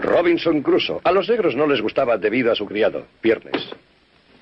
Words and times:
Robinson 0.00 0.62
Crusoe. 0.62 1.00
A 1.04 1.12
los 1.12 1.28
negros 1.28 1.54
no 1.54 1.66
les 1.66 1.80
gustaba 1.80 2.16
debido 2.16 2.52
a 2.52 2.54
su 2.54 2.66
criado, 2.66 3.06
Viernes. 3.22 3.68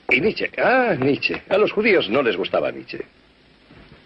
Y 0.08 0.20
Nietzsche. 0.20 0.50
Ah, 0.58 0.94
Nietzsche. 0.98 1.42
A 1.48 1.58
los 1.58 1.72
judíos 1.72 2.08
no 2.08 2.22
les 2.22 2.36
gustaba 2.36 2.70
Nietzsche. 2.70 3.00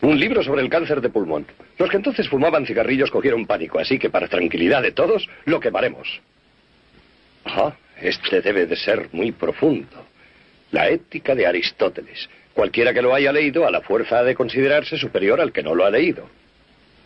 Un 0.02 0.18
libro 0.18 0.42
sobre 0.42 0.62
el 0.62 0.70
cáncer 0.70 1.00
de 1.00 1.10
pulmón. 1.10 1.46
Los 1.78 1.90
que 1.90 1.96
entonces 1.96 2.28
fumaban 2.28 2.64
cigarrillos 2.64 3.10
cogieron 3.10 3.46
pánico, 3.46 3.78
así 3.78 3.98
que 3.98 4.08
para 4.08 4.28
tranquilidad 4.28 4.82
de 4.82 4.92
todos, 4.92 5.28
lo 5.44 5.60
quemaremos. 5.60 6.20
Ah, 7.44 7.74
este 8.00 8.40
debe 8.40 8.66
de 8.66 8.76
ser 8.76 9.08
muy 9.12 9.32
profundo. 9.32 10.06
La 10.70 10.88
ética 10.88 11.34
de 11.34 11.46
Aristóteles. 11.46 12.30
Cualquiera 12.54 12.94
que 12.94 13.02
lo 13.02 13.14
haya 13.14 13.32
leído 13.32 13.66
a 13.66 13.70
la 13.70 13.82
fuerza 13.82 14.20
ha 14.20 14.24
de 14.24 14.34
considerarse 14.34 14.96
superior 14.96 15.40
al 15.40 15.52
que 15.52 15.62
no 15.62 15.74
lo 15.74 15.84
ha 15.84 15.90
leído. 15.90 16.28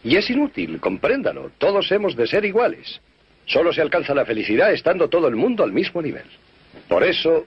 Y 0.04 0.16
es 0.16 0.28
inútil, 0.30 0.78
compréndalo. 0.80 1.50
Todos 1.58 1.90
hemos 1.90 2.14
de 2.14 2.26
ser 2.26 2.44
iguales. 2.44 3.00
Solo 3.46 3.72
se 3.72 3.82
alcanza 3.82 4.14
la 4.14 4.24
felicidad 4.24 4.72
estando 4.72 5.08
todo 5.08 5.28
el 5.28 5.36
mundo 5.36 5.64
al 5.64 5.72
mismo 5.72 6.00
nivel. 6.00 6.24
Por 6.88 7.04
eso 7.04 7.46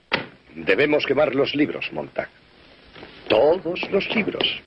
debemos 0.54 1.04
quemar 1.06 1.34
los 1.34 1.54
libros, 1.54 1.92
Montag. 1.92 2.28
Todos 3.28 3.90
los 3.90 4.08
libros. 4.14 4.62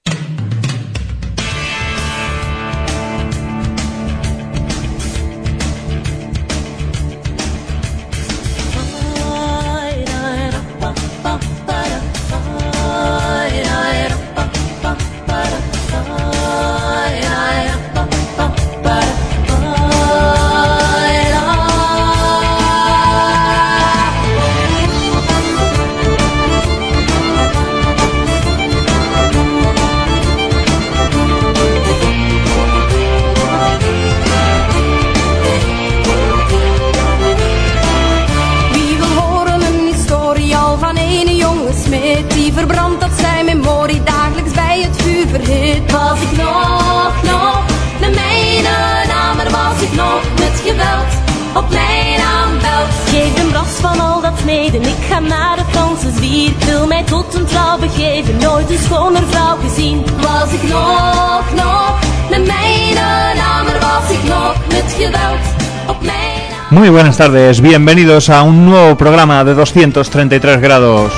Muy 66.70 66.90
buenas 66.90 67.18
tardes, 67.18 67.60
bienvenidos 67.60 68.30
a 68.30 68.44
un 68.44 68.66
nuevo 68.66 68.96
programa 68.98 69.44
de 69.44 69.54
233 69.54 70.62
grados. 70.62 71.12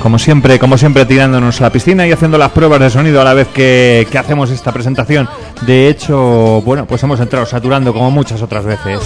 Como 0.00 0.18
siempre, 0.18 0.58
como 0.58 0.78
siempre 0.78 1.04
tirándonos 1.06 1.60
a 1.60 1.64
la 1.64 1.70
piscina 1.70 2.06
y 2.06 2.12
haciendo 2.12 2.38
las 2.38 2.52
pruebas 2.52 2.80
de 2.80 2.88
sonido 2.88 3.20
a 3.20 3.24
la 3.24 3.34
vez 3.34 3.48
que 3.48 4.06
hacemos 4.16 4.50
esta 4.50 4.72
presentación. 4.72 5.28
De 5.62 5.88
hecho, 5.88 6.62
bueno, 6.62 6.86
pues 6.86 7.02
hemos 7.02 7.20
entrado 7.20 7.46
saturando 7.46 7.92
como 7.92 8.10
muchas 8.10 8.40
otras 8.42 8.64
veces. 8.64 9.00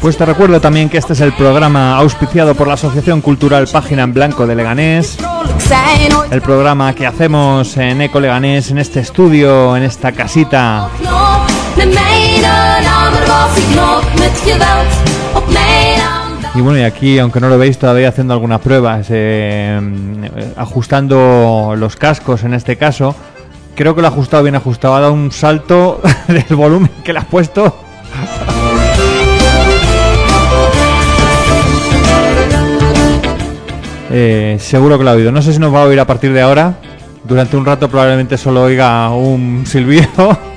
Pues 0.00 0.16
te 0.16 0.24
recuerdo 0.24 0.60
también 0.60 0.88
que 0.88 0.96
este 0.96 1.12
es 1.12 1.20
el 1.20 1.34
programa 1.34 1.96
auspiciado 1.96 2.54
por 2.54 2.66
la 2.66 2.74
Asociación 2.74 3.20
Cultural 3.20 3.68
Página 3.70 4.02
en 4.02 4.14
Blanco 4.14 4.46
de 4.46 4.54
Leganés. 4.54 5.18
El 6.30 6.40
programa 6.40 6.94
que 6.94 7.06
hacemos 7.06 7.76
en 7.76 8.00
Eco 8.00 8.18
Leganés, 8.18 8.70
en 8.70 8.78
este 8.78 9.00
estudio, 9.00 9.76
en 9.76 9.82
esta 9.82 10.12
casita. 10.12 10.88
Y 16.54 16.60
bueno, 16.60 16.78
y 16.80 16.82
aquí, 16.82 17.18
aunque 17.18 17.40
no 17.40 17.48
lo 17.48 17.58
veis, 17.58 17.78
todavía 17.78 18.08
haciendo 18.08 18.34
algunas 18.34 18.60
pruebas, 18.60 19.06
eh, 19.10 19.80
ajustando 20.56 21.74
los 21.76 21.96
cascos 21.96 22.42
en 22.42 22.54
este 22.54 22.76
caso. 22.76 23.14
Creo 23.76 23.94
que 23.94 24.00
lo 24.00 24.08
ha 24.08 24.10
ajustado 24.10 24.42
bien 24.42 24.56
ajustado, 24.56 24.96
ha 24.96 25.00
dado 25.00 25.12
un 25.12 25.30
salto 25.30 26.00
del 26.28 26.56
volumen 26.56 26.90
que 27.04 27.12
le 27.12 27.20
has 27.20 27.26
puesto. 27.26 27.74
Eh, 34.12 34.56
seguro 34.58 34.98
que 34.98 35.04
lo 35.04 35.10
ha 35.10 35.12
oído. 35.12 35.30
No 35.30 35.40
sé 35.40 35.52
si 35.52 35.60
nos 35.60 35.72
va 35.72 35.82
a 35.82 35.84
oír 35.84 36.00
a 36.00 36.04
partir 36.04 36.32
de 36.32 36.42
ahora. 36.42 36.74
Durante 37.22 37.56
un 37.56 37.64
rato 37.64 37.88
probablemente 37.88 38.36
solo 38.36 38.62
oiga 38.64 39.08
un 39.10 39.64
silbido. 39.66 40.36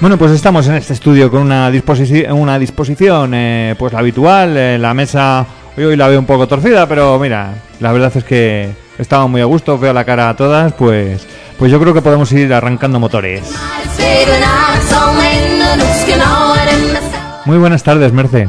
Bueno, 0.00 0.16
pues 0.16 0.32
estamos 0.32 0.66
en 0.66 0.74
este 0.76 0.94
estudio 0.94 1.30
con 1.30 1.42
una, 1.42 1.70
disposici- 1.70 2.30
una 2.32 2.58
disposición 2.58 3.32
eh, 3.34 3.74
pues 3.78 3.92
la 3.92 3.98
habitual. 3.98 4.56
eh, 4.56 4.78
la 4.78 4.94
mesa 4.94 5.44
hoy, 5.76 5.84
hoy 5.84 5.96
la 5.96 6.08
veo 6.08 6.18
un 6.18 6.26
poco 6.26 6.48
torcida, 6.48 6.86
pero 6.86 7.18
mira, 7.18 7.52
la 7.80 7.92
verdad 7.92 8.10
es 8.16 8.24
que 8.24 8.70
estamos 8.98 9.28
muy 9.30 9.42
a 9.42 9.44
gusto, 9.44 9.78
veo 9.78 9.92
la 9.92 10.04
cara 10.04 10.30
a 10.30 10.36
todas, 10.36 10.72
pues, 10.72 11.26
pues 11.58 11.70
yo 11.70 11.78
creo 11.78 11.92
que 11.92 12.00
podemos 12.00 12.32
ir 12.32 12.52
arrancando 12.54 12.98
motores. 12.98 13.42
Muy 17.44 17.58
buenas 17.58 17.82
tardes, 17.82 18.10
Merce. 18.12 18.48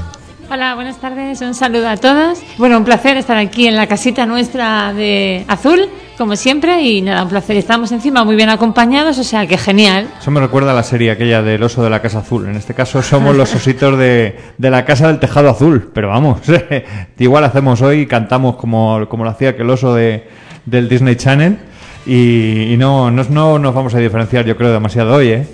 Hola, 0.53 0.75
buenas 0.75 0.97
tardes, 0.97 1.39
un 1.39 1.53
saludo 1.53 1.87
a 1.87 1.95
todos. 1.95 2.39
Bueno, 2.57 2.77
un 2.77 2.83
placer 2.83 3.15
estar 3.15 3.37
aquí 3.37 3.67
en 3.67 3.77
la 3.77 3.87
casita 3.87 4.25
nuestra 4.25 4.91
de 4.91 5.45
azul, 5.47 5.87
como 6.17 6.35
siempre, 6.35 6.81
y 6.81 7.01
nada, 7.01 7.23
un 7.23 7.29
placer. 7.29 7.55
Estamos 7.55 7.93
encima 7.93 8.25
muy 8.25 8.35
bien 8.35 8.49
acompañados, 8.49 9.17
o 9.17 9.23
sea 9.23 9.47
que 9.47 9.57
genial. 9.57 10.09
Eso 10.19 10.29
me 10.29 10.41
recuerda 10.41 10.71
a 10.71 10.73
la 10.73 10.83
serie 10.83 11.09
aquella 11.09 11.41
del 11.41 11.63
oso 11.63 11.81
de 11.81 11.89
la 11.89 12.01
casa 12.01 12.19
azul. 12.19 12.47
En 12.49 12.57
este 12.57 12.73
caso 12.73 13.01
somos 13.01 13.33
los 13.33 13.55
ositos 13.55 13.97
de, 13.97 14.37
de 14.57 14.69
la 14.69 14.83
casa 14.83 15.07
del 15.07 15.19
tejado 15.19 15.49
azul. 15.49 15.89
Pero 15.93 16.09
vamos, 16.09 16.41
igual 17.17 17.45
hacemos 17.45 17.81
hoy, 17.81 18.05
cantamos 18.05 18.57
como, 18.57 19.07
como 19.07 19.23
lo 19.23 19.29
hacía 19.29 19.51
aquel 19.51 19.69
oso 19.69 19.95
de, 19.95 20.27
del 20.65 20.89
Disney 20.89 21.15
Channel. 21.15 21.59
Y, 22.05 22.73
y 22.73 22.75
no, 22.75 23.09
no, 23.09 23.23
no 23.29 23.57
nos 23.57 23.73
vamos 23.73 23.95
a 23.95 23.99
diferenciar, 23.99 24.43
yo 24.43 24.57
creo, 24.57 24.73
demasiado 24.73 25.15
hoy, 25.15 25.29
¿eh? 25.29 25.47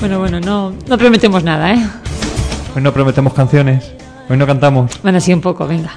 Bueno, 0.00 0.20
bueno, 0.20 0.40
no, 0.40 0.72
no 0.88 0.96
prometemos 0.96 1.44
nada, 1.44 1.74
¿eh? 1.74 1.86
Hoy 2.74 2.82
no 2.82 2.92
prometemos 2.92 3.32
canciones, 3.34 3.92
hoy 4.28 4.36
no 4.36 4.46
cantamos. 4.46 4.92
Bueno, 5.02 5.20
sí, 5.20 5.32
un 5.32 5.40
poco, 5.40 5.66
venga. 5.66 5.90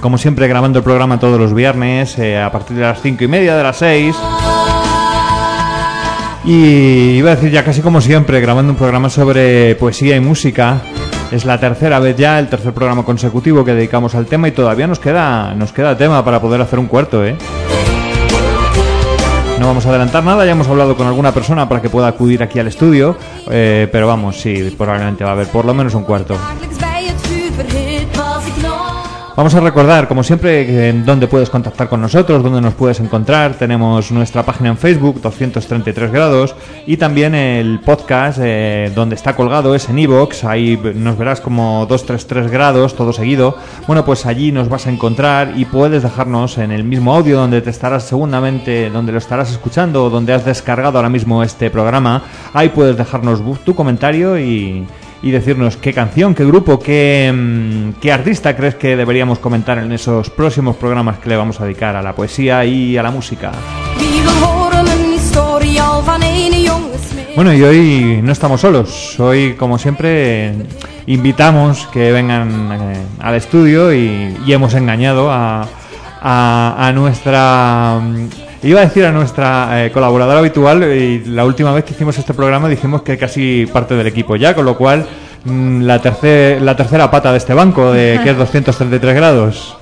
Como 0.00 0.18
siempre, 0.18 0.48
grabando 0.48 0.78
el 0.78 0.84
programa 0.84 1.18
todos 1.18 1.38
los 1.40 1.54
viernes, 1.54 2.18
eh, 2.18 2.40
a 2.40 2.50
partir 2.50 2.76
de 2.76 2.82
las 2.82 3.00
cinco 3.00 3.24
y 3.24 3.28
media, 3.28 3.56
de 3.56 3.62
las 3.62 3.76
6. 3.76 4.16
Y 6.44 7.18
iba 7.18 7.30
a 7.30 7.34
decir 7.36 7.52
ya 7.52 7.64
casi 7.64 7.82
como 7.82 8.00
siempre, 8.00 8.40
grabando 8.40 8.72
un 8.72 8.78
programa 8.78 9.10
sobre 9.10 9.76
poesía 9.76 10.16
y 10.16 10.20
música. 10.20 10.82
Es 11.30 11.44
la 11.44 11.58
tercera 11.58 11.98
vez 12.00 12.16
ya, 12.16 12.38
el 12.38 12.48
tercer 12.48 12.74
programa 12.74 13.04
consecutivo 13.04 13.64
que 13.64 13.74
dedicamos 13.74 14.14
al 14.14 14.26
tema 14.26 14.48
y 14.48 14.52
todavía 14.52 14.86
nos 14.86 14.98
queda, 14.98 15.54
nos 15.54 15.72
queda 15.72 15.96
tema 15.96 16.24
para 16.24 16.40
poder 16.40 16.60
hacer 16.60 16.78
un 16.78 16.86
cuarto, 16.86 17.24
¿eh? 17.24 17.36
No 19.62 19.68
vamos 19.68 19.86
a 19.86 19.90
adelantar 19.90 20.24
nada, 20.24 20.44
ya 20.44 20.50
hemos 20.50 20.66
hablado 20.66 20.96
con 20.96 21.06
alguna 21.06 21.32
persona 21.32 21.68
para 21.68 21.80
que 21.80 21.88
pueda 21.88 22.08
acudir 22.08 22.42
aquí 22.42 22.58
al 22.58 22.66
estudio, 22.66 23.16
eh, 23.48 23.88
pero 23.92 24.08
vamos, 24.08 24.40
sí, 24.40 24.74
probablemente 24.76 25.22
va 25.22 25.30
a 25.30 25.32
haber 25.34 25.46
por 25.46 25.64
lo 25.64 25.72
menos 25.72 25.94
un 25.94 26.02
cuarto. 26.02 26.36
Vamos 29.34 29.54
a 29.54 29.60
recordar, 29.60 30.08
como 30.08 30.22
siempre, 30.22 30.90
en 30.90 31.06
dónde 31.06 31.26
puedes 31.26 31.48
contactar 31.48 31.88
con 31.88 32.02
nosotros, 32.02 32.42
dónde 32.42 32.60
nos 32.60 32.74
puedes 32.74 33.00
encontrar. 33.00 33.54
Tenemos 33.54 34.12
nuestra 34.12 34.42
página 34.42 34.68
en 34.68 34.76
Facebook, 34.76 35.22
233 35.22 36.12
grados, 36.12 36.54
y 36.86 36.98
también 36.98 37.34
el 37.34 37.80
podcast 37.80 38.38
eh, 38.42 38.92
donde 38.94 39.14
está 39.14 39.34
colgado 39.34 39.74
es 39.74 39.88
en 39.88 39.98
iVoox. 40.00 40.44
Ahí 40.44 40.78
nos 40.94 41.16
verás 41.16 41.40
como 41.40 41.86
233 41.86 42.50
grados, 42.50 42.94
todo 42.94 43.14
seguido. 43.14 43.56
Bueno, 43.86 44.04
pues 44.04 44.26
allí 44.26 44.52
nos 44.52 44.68
vas 44.68 44.86
a 44.86 44.90
encontrar 44.90 45.54
y 45.56 45.64
puedes 45.64 46.02
dejarnos 46.02 46.58
en 46.58 46.70
el 46.70 46.84
mismo 46.84 47.14
audio 47.14 47.38
donde 47.38 47.62
te 47.62 47.70
estarás 47.70 48.02
segundamente, 48.02 48.90
donde 48.90 49.12
lo 49.12 49.18
estarás 49.18 49.50
escuchando 49.50 50.10
donde 50.10 50.34
has 50.34 50.44
descargado 50.44 50.98
ahora 50.98 51.08
mismo 51.08 51.42
este 51.42 51.70
programa. 51.70 52.22
Ahí 52.52 52.68
puedes 52.68 52.98
dejarnos 52.98 53.40
tu 53.64 53.74
comentario 53.74 54.38
y 54.38 54.86
y 55.22 55.30
decirnos 55.30 55.76
qué 55.76 55.92
canción, 55.92 56.34
qué 56.34 56.44
grupo, 56.44 56.78
qué, 56.78 57.32
mm, 57.32 58.00
qué 58.00 58.12
artista 58.12 58.56
crees 58.56 58.74
que 58.74 58.96
deberíamos 58.96 59.38
comentar 59.38 59.78
en 59.78 59.92
esos 59.92 60.30
próximos 60.30 60.76
programas 60.76 61.18
que 61.18 61.28
le 61.28 61.36
vamos 61.36 61.60
a 61.60 61.64
dedicar 61.64 61.94
a 61.96 62.02
la 62.02 62.12
poesía 62.14 62.64
y 62.64 62.96
a 62.96 63.02
la 63.02 63.10
música. 63.10 63.52
Bueno, 67.36 67.52
y 67.54 67.62
hoy 67.62 68.20
no 68.22 68.32
estamos 68.32 68.60
solos. 68.60 69.18
Hoy, 69.18 69.54
como 69.54 69.78
siempre, 69.78 70.52
invitamos 71.06 71.86
que 71.86 72.12
vengan 72.12 72.70
eh, 72.72 72.96
al 73.20 73.34
estudio 73.36 73.92
y, 73.94 74.36
hemos 74.48 74.74
engañado 74.74 75.30
a, 75.30 75.66
a- 76.20 76.74
a 76.88 76.92
nuestra... 76.92 78.00
Iba 78.64 78.80
a 78.80 78.84
decir 78.84 79.04
a 79.04 79.10
nuestra 79.10 79.84
eh, 79.86 79.90
colaboradora 79.90 80.38
habitual 80.38 80.84
y 80.84 81.24
la 81.26 81.44
última 81.44 81.72
vez 81.72 81.84
que 81.84 81.94
hicimos 81.94 82.16
este 82.18 82.32
programa 82.32 82.68
dijimos 82.68 83.02
que 83.02 83.18
casi 83.18 83.66
parte 83.66 83.94
del 83.96 84.06
equipo 84.06 84.36
ya, 84.36 84.54
con 84.54 84.64
lo 84.64 84.76
cual 84.76 85.04
mm, 85.44 85.82
la, 85.82 86.00
tercer- 86.00 86.60
la 86.60 86.76
tercera 86.76 87.10
pata 87.10 87.32
de 87.32 87.38
este 87.38 87.54
banco, 87.54 87.90
de, 87.92 88.20
que 88.22 88.30
es 88.30 88.36
233 88.36 89.14
grados. 89.16 89.76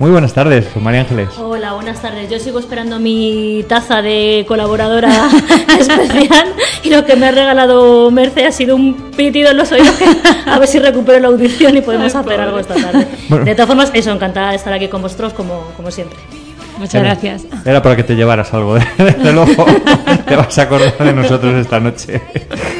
Muy 0.00 0.10
buenas 0.10 0.32
tardes, 0.32 0.66
María 0.82 1.02
Ángeles. 1.02 1.28
Hola, 1.38 1.74
buenas 1.74 2.02
tardes. 2.02 2.28
Yo 2.28 2.40
sigo 2.40 2.58
esperando 2.58 2.98
mi 2.98 3.64
taza 3.68 4.02
de 4.02 4.44
colaboradora 4.48 5.28
especial 5.78 6.48
y 6.82 6.90
lo 6.90 7.04
que 7.04 7.14
me 7.14 7.28
ha 7.28 7.30
regalado 7.30 8.10
Merce 8.10 8.44
ha 8.44 8.50
sido 8.50 8.74
un 8.74 9.12
pitido 9.16 9.52
en 9.52 9.56
los 9.56 9.70
oídos 9.70 9.92
que 9.94 10.06
a 10.50 10.58
ver 10.58 10.66
si 10.66 10.80
recupero 10.80 11.20
la 11.20 11.28
audición 11.28 11.76
y 11.76 11.80
podemos 11.80 12.12
hacer 12.12 12.40
algo 12.40 12.58
esta 12.58 12.74
tarde. 12.74 13.06
Bueno. 13.28 13.44
De 13.44 13.54
todas 13.54 13.68
formas, 13.68 13.90
eso, 13.94 14.10
encantada 14.10 14.50
de 14.50 14.56
estar 14.56 14.72
aquí 14.72 14.88
con 14.88 15.00
vosotros 15.00 15.32
como, 15.32 15.60
como 15.76 15.92
siempre. 15.92 16.18
Muchas 16.78 16.94
Era- 16.94 17.04
gracias. 17.10 17.42
Era 17.64 17.82
para 17.82 17.96
que 17.96 18.02
te 18.04 18.14
llevaras 18.16 18.52
algo, 18.52 18.74
desde 18.98 19.32
luego. 19.32 19.66
te 20.26 20.36
vas 20.36 20.58
a 20.58 20.62
acordar 20.62 20.96
de 20.98 21.12
nosotros 21.12 21.54
esta 21.54 21.80
noche. 21.80 22.20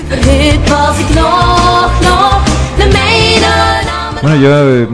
De. 0.09 0.59
Bueno, 4.23 4.37
yo 4.39 4.71
eh, 4.83 4.89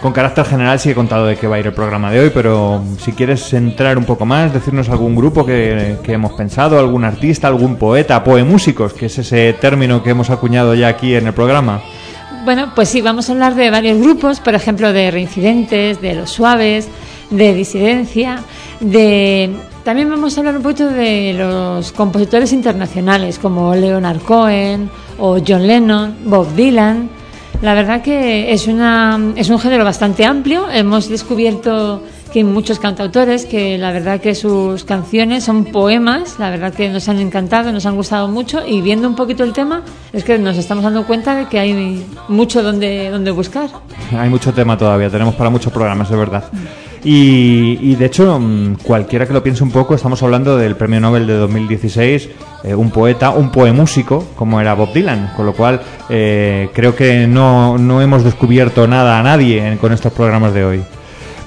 con 0.00 0.12
carácter 0.12 0.44
general 0.46 0.78
sí 0.80 0.90
he 0.90 0.94
contado 0.94 1.26
de 1.26 1.36
qué 1.36 1.46
va 1.46 1.56
a 1.56 1.58
ir 1.60 1.66
el 1.66 1.72
programa 1.74 2.10
de 2.10 2.20
hoy, 2.20 2.30
pero 2.32 2.82
si 2.98 3.12
quieres 3.12 3.52
entrar 3.52 3.98
un 3.98 4.04
poco 4.04 4.24
más, 4.24 4.52
decirnos 4.54 4.88
algún 4.88 5.14
grupo 5.14 5.44
que, 5.44 5.96
que 6.02 6.12
hemos 6.14 6.32
pensado, 6.32 6.78
algún 6.78 7.04
artista, 7.04 7.48
algún 7.48 7.76
poeta, 7.76 8.24
poemúsicos, 8.24 8.94
que 8.94 9.06
es 9.06 9.18
ese 9.18 9.52
término 9.54 10.02
que 10.02 10.10
hemos 10.10 10.30
acuñado 10.30 10.74
ya 10.74 10.88
aquí 10.88 11.14
en 11.14 11.26
el 11.26 11.34
programa. 11.34 11.82
Bueno, 12.44 12.72
pues 12.74 12.88
sí, 12.88 13.00
vamos 13.02 13.28
a 13.28 13.32
hablar 13.32 13.54
de 13.54 13.70
varios 13.70 13.98
grupos, 13.98 14.40
por 14.40 14.54
ejemplo, 14.54 14.92
de 14.92 15.10
reincidentes, 15.10 16.00
de 16.00 16.14
los 16.14 16.30
suaves, 16.30 16.88
de 17.36 17.54
disidencia, 17.54 18.40
de... 18.80 19.50
También 19.84 20.08
vamos 20.08 20.36
a 20.36 20.40
hablar 20.40 20.56
un 20.56 20.62
poquito 20.62 20.88
de 20.88 21.34
los 21.34 21.92
compositores 21.92 22.54
internacionales 22.54 23.38
como 23.38 23.74
Leonard 23.74 24.20
Cohen 24.22 24.88
o 25.18 25.38
John 25.46 25.66
Lennon, 25.66 26.16
Bob 26.24 26.54
Dylan. 26.54 27.10
La 27.60 27.74
verdad 27.74 28.00
que 28.00 28.52
es, 28.52 28.66
una, 28.66 29.20
es 29.36 29.50
un 29.50 29.58
género 29.58 29.84
bastante 29.84 30.24
amplio. 30.24 30.70
Hemos 30.70 31.10
descubierto 31.10 32.02
que 32.32 32.40
hay 32.40 32.44
muchos 32.44 32.78
cantautores 32.80 33.46
que 33.46 33.78
la 33.78 33.92
verdad 33.92 34.20
que 34.20 34.34
sus 34.34 34.84
canciones 34.84 35.44
son 35.44 35.66
poemas, 35.66 36.40
la 36.40 36.50
verdad 36.50 36.74
que 36.74 36.88
nos 36.88 37.08
han 37.08 37.20
encantado, 37.20 37.70
nos 37.70 37.86
han 37.86 37.94
gustado 37.94 38.26
mucho 38.26 38.66
y 38.66 38.80
viendo 38.80 39.06
un 39.06 39.14
poquito 39.14 39.44
el 39.44 39.52
tema 39.52 39.82
es 40.12 40.24
que 40.24 40.36
nos 40.36 40.56
estamos 40.56 40.82
dando 40.82 41.06
cuenta 41.06 41.36
de 41.36 41.46
que 41.46 41.60
hay 41.60 42.04
mucho 42.28 42.62
donde, 42.62 43.08
donde 43.10 43.30
buscar. 43.30 43.68
Hay 44.18 44.28
mucho 44.28 44.52
tema 44.52 44.76
todavía, 44.76 45.08
tenemos 45.10 45.36
para 45.36 45.48
muchos 45.48 45.72
programas, 45.72 46.10
es 46.10 46.16
verdad. 46.16 46.44
Y, 47.04 47.78
y, 47.82 47.96
de 47.96 48.06
hecho, 48.06 48.38
mm, 48.40 48.76
cualquiera 48.82 49.26
que 49.26 49.34
lo 49.34 49.42
piense 49.42 49.62
un 49.62 49.70
poco, 49.70 49.94
estamos 49.94 50.22
hablando 50.22 50.56
del 50.56 50.74
premio 50.74 51.00
Nobel 51.00 51.26
de 51.26 51.34
2016, 51.34 52.30
eh, 52.64 52.74
un 52.74 52.90
poeta, 52.90 53.30
un 53.30 53.50
poemúsico, 53.50 54.24
como 54.36 54.58
era 54.60 54.72
Bob 54.74 54.92
Dylan, 54.94 55.32
con 55.36 55.44
lo 55.44 55.52
cual 55.52 55.80
eh, 56.08 56.70
creo 56.72 56.96
que 56.96 57.26
no, 57.26 57.76
no 57.76 58.00
hemos 58.00 58.24
descubierto 58.24 58.86
nada 58.88 59.20
a 59.20 59.22
nadie 59.22 59.66
en- 59.66 59.76
con 59.78 59.92
estos 59.92 60.12
programas 60.14 60.54
de 60.54 60.64
hoy. 60.64 60.82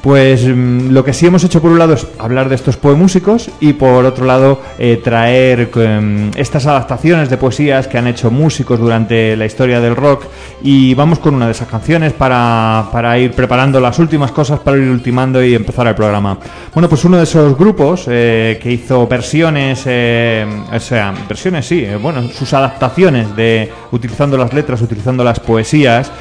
Pues 0.01 0.45
mm, 0.45 0.91
lo 0.91 1.03
que 1.03 1.13
sí 1.13 1.25
hemos 1.25 1.43
hecho 1.43 1.61
por 1.61 1.71
un 1.71 1.79
lado 1.79 1.93
es 1.93 2.07
hablar 2.19 2.49
de 2.49 2.55
estos 2.55 2.77
poemúsicos 2.77 3.49
y 3.59 3.73
por 3.73 4.05
otro 4.05 4.25
lado 4.25 4.61
eh, 4.77 5.01
traer 5.03 5.69
mm, 5.73 6.37
estas 6.37 6.65
adaptaciones 6.67 7.29
de 7.29 7.37
poesías 7.37 7.87
que 7.87 7.97
han 7.97 8.07
hecho 8.07 8.29
músicos 8.29 8.79
durante 8.79 9.35
la 9.35 9.45
historia 9.45 9.81
del 9.81 9.95
rock 9.95 10.25
y 10.61 10.93
vamos 10.93 11.19
con 11.19 11.35
una 11.35 11.45
de 11.45 11.51
esas 11.51 11.67
canciones 11.67 12.13
para, 12.13 12.87
para 12.91 13.17
ir 13.17 13.31
preparando 13.31 13.79
las 13.79 13.97
últimas 13.99 14.31
cosas 14.31 14.59
para 14.59 14.77
ir 14.77 14.89
ultimando 14.89 15.43
y 15.43 15.55
empezar 15.55 15.87
el 15.87 15.95
programa. 15.95 16.37
Bueno, 16.73 16.87
pues 16.87 17.03
uno 17.05 17.17
de 17.17 17.23
esos 17.23 17.57
grupos 17.57 18.05
eh, 18.07 18.59
que 18.61 18.71
hizo 18.71 19.07
versiones, 19.07 19.83
eh, 19.85 20.45
o 20.71 20.79
sea, 20.79 21.13
versiones 21.27 21.65
sí, 21.65 21.85
bueno, 22.01 22.27
sus 22.29 22.53
adaptaciones 22.53 23.35
de 23.35 23.71
utilizando 23.91 24.37
las 24.37 24.53
letras, 24.53 24.81
utilizando 24.81 25.23
las 25.23 25.39
poesías, 25.39 26.11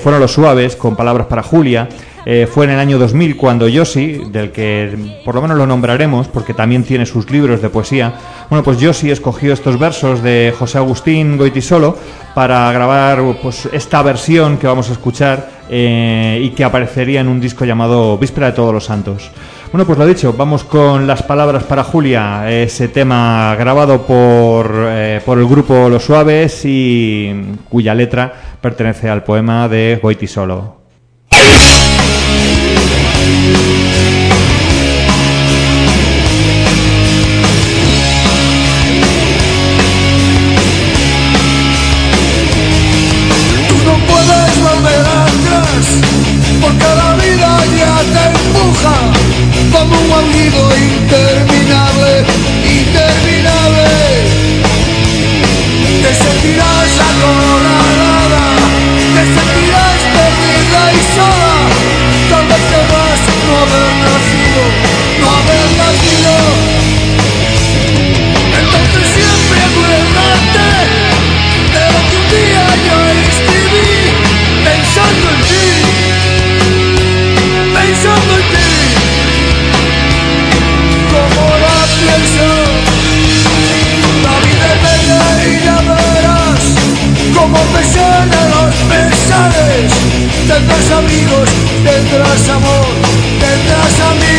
fueron 0.00 0.20
los 0.20 0.32
suaves 0.32 0.76
con 0.76 0.94
palabras 0.94 1.26
para 1.26 1.42
Julia. 1.42 1.88
Eh, 2.24 2.46
fue 2.46 2.66
en 2.66 2.72
el 2.72 2.78
año 2.78 2.98
2000 2.98 3.36
cuando 3.36 3.66
Yossi, 3.68 4.22
del 4.30 4.52
que 4.52 4.96
por 5.24 5.34
lo 5.34 5.42
menos 5.42 5.56
lo 5.56 5.66
nombraremos 5.66 6.28
porque 6.28 6.54
también 6.54 6.84
tiene 6.84 7.04
sus 7.04 7.30
libros 7.30 7.60
de 7.60 7.68
poesía, 7.68 8.14
bueno, 8.48 8.62
pues 8.62 8.78
Yossi 8.78 9.10
escogió 9.10 9.52
estos 9.52 9.78
versos 9.78 10.22
de 10.22 10.54
José 10.56 10.78
Agustín 10.78 11.36
Goitisolo 11.36 11.96
para 12.34 12.70
grabar 12.72 13.22
pues 13.42 13.68
esta 13.72 14.02
versión 14.02 14.58
que 14.58 14.66
vamos 14.66 14.88
a 14.90 14.92
escuchar 14.92 15.50
eh, 15.68 16.40
y 16.42 16.50
que 16.50 16.64
aparecería 16.64 17.20
en 17.20 17.28
un 17.28 17.40
disco 17.40 17.64
llamado 17.64 18.16
Víspera 18.18 18.48
de 18.48 18.52
Todos 18.52 18.72
los 18.72 18.84
Santos. 18.84 19.30
Bueno, 19.72 19.86
pues 19.86 19.98
lo 19.98 20.06
dicho, 20.06 20.34
vamos 20.36 20.64
con 20.64 21.06
las 21.06 21.22
palabras 21.22 21.64
para 21.64 21.82
Julia, 21.82 22.50
ese 22.50 22.88
tema 22.88 23.56
grabado 23.58 24.02
por, 24.02 24.70
eh, 24.74 25.20
por 25.24 25.38
el 25.38 25.46
grupo 25.46 25.88
Los 25.88 26.04
Suaves 26.04 26.62
y 26.66 27.32
cuya 27.70 27.94
letra 27.94 28.32
pertenece 28.60 29.08
al 29.08 29.24
poema 29.24 29.68
de 29.68 29.98
Goitisolo. 30.02 30.81
Tú 33.22 33.91
tendrás 90.52 90.90
amigos, 90.90 91.48
tendrás 91.82 92.48
amor, 92.50 92.86
tendrás 93.40 94.00
amigos. 94.10 94.31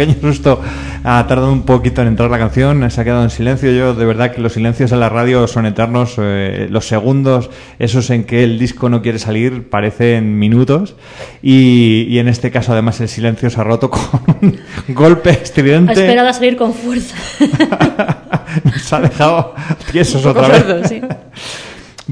Pequeño 0.00 0.20
susto. 0.20 0.60
Ha 1.04 1.26
tardado 1.26 1.52
un 1.52 1.62
poquito 1.62 2.00
en 2.02 2.08
entrar 2.08 2.30
la 2.30 2.38
canción, 2.38 2.90
se 2.90 3.00
ha 3.00 3.04
quedado 3.04 3.22
en 3.22 3.30
silencio. 3.30 3.70
Yo, 3.72 3.94
de 3.94 4.04
verdad, 4.06 4.32
que 4.32 4.40
los 4.40 4.52
silencios 4.54 4.92
en 4.92 5.00
la 5.00 5.08
radio 5.08 5.46
son 5.46 5.66
eternos. 5.66 6.14
eh, 6.18 6.68
los 6.70 6.86
segundos, 6.86 7.50
esos 7.78 8.08
en 8.10 8.24
que 8.24 8.42
el 8.44 8.58
disco 8.58 8.88
no 8.88 9.02
quiere 9.02 9.18
salir, 9.18 9.68
parecen 9.68 10.38
minutos. 10.38 10.94
Y, 11.42 12.06
y 12.08 12.18
en 12.18 12.28
este 12.28 12.50
caso, 12.50 12.72
además, 12.72 13.00
el 13.00 13.08
silencio 13.08 13.50
se 13.50 13.60
ha 13.60 13.64
roto 13.64 13.90
con 13.90 14.00
un 14.42 14.58
golpe 14.94 15.30
Ha 15.30 15.32
estridente. 15.34 15.92
esperado 15.92 16.28
a 16.28 16.32
salir 16.32 16.56
con 16.56 16.72
fuerza. 16.72 17.14
Nos 18.64 18.92
ha 18.92 19.00
dejado 19.00 19.54
tiesos 19.92 20.24
otra 20.26 20.48
vez. 20.48 20.62
sordo, 20.62 20.84
sí. 20.88 21.00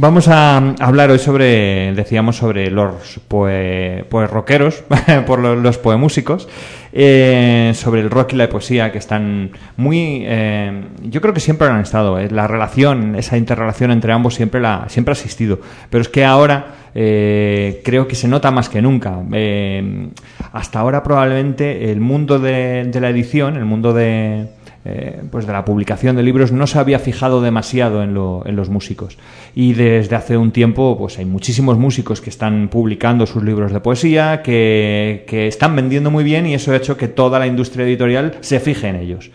Vamos 0.00 0.28
a 0.28 0.58
hablar 0.78 1.10
hoy 1.10 1.18
sobre, 1.18 1.92
decíamos, 1.92 2.36
sobre 2.36 2.70
los 2.70 3.18
poe, 3.26 4.04
pues 4.08 4.30
rockeros, 4.30 4.84
por 5.26 5.40
lo- 5.40 5.56
los 5.56 5.76
poemúsicos, 5.78 6.48
eh, 6.92 7.72
sobre 7.74 8.02
el 8.02 8.08
rock 8.10 8.34
y 8.34 8.36
la 8.36 8.48
poesía, 8.48 8.92
que 8.92 8.98
están 8.98 9.50
muy... 9.76 10.22
eh, 10.24 10.82
yo 11.02 11.20
creo 11.20 11.34
que 11.34 11.40
siempre 11.40 11.66
han 11.66 11.80
estado, 11.80 12.16
eh, 12.20 12.28
la 12.30 12.46
relación, 12.46 13.16
esa 13.16 13.36
interrelación 13.38 13.90
entre 13.90 14.12
ambos 14.12 14.34
siempre, 14.34 14.60
la, 14.60 14.84
siempre 14.88 15.10
ha 15.12 15.16
existido, 15.16 15.58
pero 15.90 16.02
es 16.02 16.08
que 16.08 16.24
ahora 16.24 16.66
eh, 16.94 17.80
creo 17.84 18.06
que 18.06 18.14
se 18.14 18.28
nota 18.28 18.52
más 18.52 18.68
que 18.68 18.80
nunca. 18.80 19.18
Eh, 19.32 20.10
hasta 20.52 20.78
ahora 20.78 21.02
probablemente 21.02 21.90
el 21.90 21.98
mundo 22.00 22.38
de 22.38 22.88
la 23.00 23.08
edición, 23.10 23.56
el 23.56 23.64
mundo 23.64 23.92
de 23.92 24.46
eh, 24.84 25.22
pues 25.30 25.46
de 25.46 25.52
la 25.52 25.64
publicación 25.64 26.16
de 26.16 26.22
libros 26.22 26.52
no 26.52 26.66
se 26.66 26.78
había 26.78 26.98
fijado 26.98 27.40
demasiado 27.40 28.02
en, 28.02 28.14
lo- 28.14 28.42
en 28.46 28.56
los 28.56 28.68
músicos. 28.70 29.18
Y 29.54 29.72
desde 29.74 30.16
hace 30.16 30.36
un 30.36 30.52
tiempo 30.52 30.96
pues 30.98 31.18
hay 31.18 31.24
muchísimos 31.24 31.76
músicos 31.78 32.20
que 32.20 32.30
están 32.30 32.68
publicando 32.68 33.26
sus 33.26 33.42
libros 33.42 33.72
de 33.72 33.80
poesía 33.80 34.42
que, 34.42 35.24
que 35.26 35.46
están 35.48 35.74
vendiendo 35.76 36.10
muy 36.10 36.24
bien 36.24 36.46
y 36.46 36.54
eso 36.54 36.72
ha 36.72 36.76
hecho 36.76 36.96
que 36.96 37.08
toda 37.08 37.38
la 37.38 37.46
industria 37.46 37.84
editorial 37.84 38.36
se 38.40 38.60
fije 38.60 38.88
en 38.88 38.96
ellos 38.96 39.30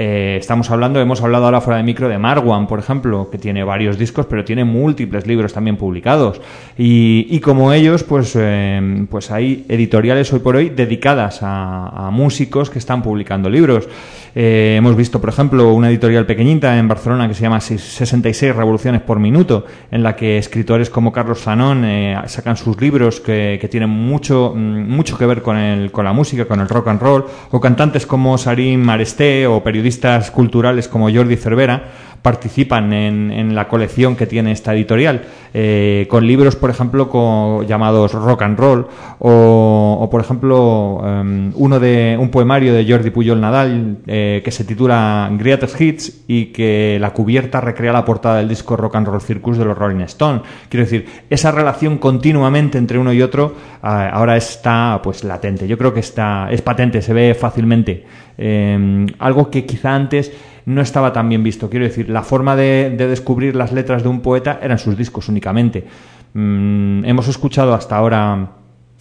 Eh, 0.00 0.36
estamos 0.38 0.70
hablando, 0.70 1.00
hemos 1.00 1.20
hablado 1.22 1.46
ahora 1.46 1.60
fuera 1.60 1.78
de 1.78 1.82
micro 1.82 2.08
de 2.08 2.18
Marwan, 2.18 2.68
por 2.68 2.78
ejemplo, 2.78 3.28
que 3.32 3.36
tiene 3.36 3.64
varios 3.64 3.98
discos, 3.98 4.26
pero 4.26 4.44
tiene 4.44 4.62
múltiples 4.64 5.26
libros 5.26 5.52
también 5.52 5.76
publicados. 5.76 6.40
Y, 6.78 7.26
y 7.28 7.40
como 7.40 7.72
ellos, 7.72 8.04
pues, 8.04 8.36
eh, 8.38 9.06
pues 9.10 9.32
hay 9.32 9.66
editoriales 9.68 10.32
hoy 10.32 10.38
por 10.38 10.54
hoy 10.54 10.68
dedicadas 10.68 11.42
a, 11.42 12.06
a 12.06 12.10
músicos 12.12 12.70
que 12.70 12.78
están 12.78 13.02
publicando 13.02 13.50
libros. 13.50 13.88
Eh, 14.40 14.76
hemos 14.78 14.94
visto, 14.94 15.20
por 15.20 15.30
ejemplo, 15.30 15.72
una 15.72 15.88
editorial 15.88 16.24
pequeñita 16.24 16.78
en 16.78 16.86
Barcelona 16.86 17.26
que 17.26 17.34
se 17.34 17.42
llama 17.42 17.60
66 17.60 18.54
Revoluciones 18.54 19.00
por 19.00 19.18
Minuto, 19.18 19.66
en 19.90 20.04
la 20.04 20.14
que 20.14 20.38
escritores 20.38 20.90
como 20.90 21.10
Carlos 21.10 21.40
Zanón 21.40 21.84
eh, 21.84 22.16
sacan 22.26 22.56
sus 22.56 22.80
libros 22.80 23.20
que, 23.20 23.58
que 23.60 23.66
tienen 23.66 23.90
mucho, 23.90 24.52
mm, 24.54 24.88
mucho 24.88 25.18
que 25.18 25.26
ver 25.26 25.42
con, 25.42 25.56
el, 25.56 25.90
con 25.90 26.04
la 26.04 26.12
música, 26.12 26.44
con 26.44 26.60
el 26.60 26.68
rock 26.68 26.86
and 26.86 27.02
roll, 27.02 27.24
o 27.50 27.60
cantantes 27.60 28.06
como 28.06 28.38
Sarim 28.38 28.80
Maresté 28.80 29.48
o 29.48 29.60
periodistas 29.64 29.87
culturales 30.30 30.88
como 30.88 31.10
Jordi 31.10 31.36
Cervera 31.36 31.88
participan 32.22 32.92
en, 32.92 33.30
en 33.30 33.54
la 33.54 33.68
colección 33.68 34.16
que 34.16 34.26
tiene 34.26 34.52
esta 34.52 34.74
editorial, 34.74 35.22
eh, 35.54 36.06
con 36.10 36.26
libros, 36.26 36.56
por 36.56 36.70
ejemplo, 36.70 37.08
co- 37.08 37.62
llamados 37.62 38.12
Rock 38.12 38.42
and 38.42 38.58
Roll, 38.58 38.86
o, 39.20 40.08
por 40.10 40.20
ejemplo, 40.20 41.00
em, 41.04 41.52
uno 41.54 41.78
de 41.80 42.16
un 42.18 42.30
poemario 42.30 42.74
de 42.74 42.84
Jordi 42.90 43.10
Pujol 43.10 43.40
Nadal 43.40 43.98
eh, 44.06 44.42
que 44.44 44.50
se 44.50 44.64
titula 44.64 45.30
Greatest 45.32 45.80
Hits 45.80 46.24
y 46.26 46.46
que 46.46 46.98
la 47.00 47.10
cubierta 47.10 47.60
recrea 47.60 47.92
la 47.92 48.04
portada 48.04 48.38
del 48.38 48.48
disco 48.48 48.76
Rock 48.76 48.96
and 48.96 49.06
Roll 49.08 49.20
Circus 49.20 49.58
de 49.58 49.64
los 49.64 49.76
Rolling 49.78 50.00
Stone. 50.04 50.42
Quiero 50.68 50.84
decir, 50.84 51.06
esa 51.30 51.50
relación 51.52 51.98
continuamente 51.98 52.78
entre 52.78 52.98
uno 52.98 53.12
y 53.12 53.22
otro 53.22 53.54
ah, 53.82 54.08
ahora 54.12 54.36
está 54.36 55.00
pues 55.02 55.24
latente. 55.24 55.66
Yo 55.68 55.78
creo 55.78 55.94
que 55.94 56.00
está 56.00 56.48
es 56.50 56.62
patente, 56.62 57.02
se 57.02 57.12
ve 57.12 57.34
fácilmente. 57.34 58.04
Em, 58.36 59.06
algo 59.18 59.50
que 59.50 59.64
quizá 59.66 59.94
antes 59.94 60.32
no 60.68 60.82
estaba 60.82 61.14
tan 61.14 61.28
bien 61.30 61.42
visto. 61.42 61.70
Quiero 61.70 61.86
decir, 61.86 62.10
la 62.10 62.22
forma 62.22 62.54
de, 62.54 62.94
de 62.96 63.08
descubrir 63.08 63.56
las 63.56 63.72
letras 63.72 64.02
de 64.02 64.10
un 64.10 64.20
poeta 64.20 64.60
eran 64.62 64.78
sus 64.78 64.98
discos 64.98 65.28
únicamente. 65.28 65.86
Mm, 66.34 67.06
hemos 67.06 67.26
escuchado 67.26 67.72
hasta 67.72 67.96
ahora 67.96 68.50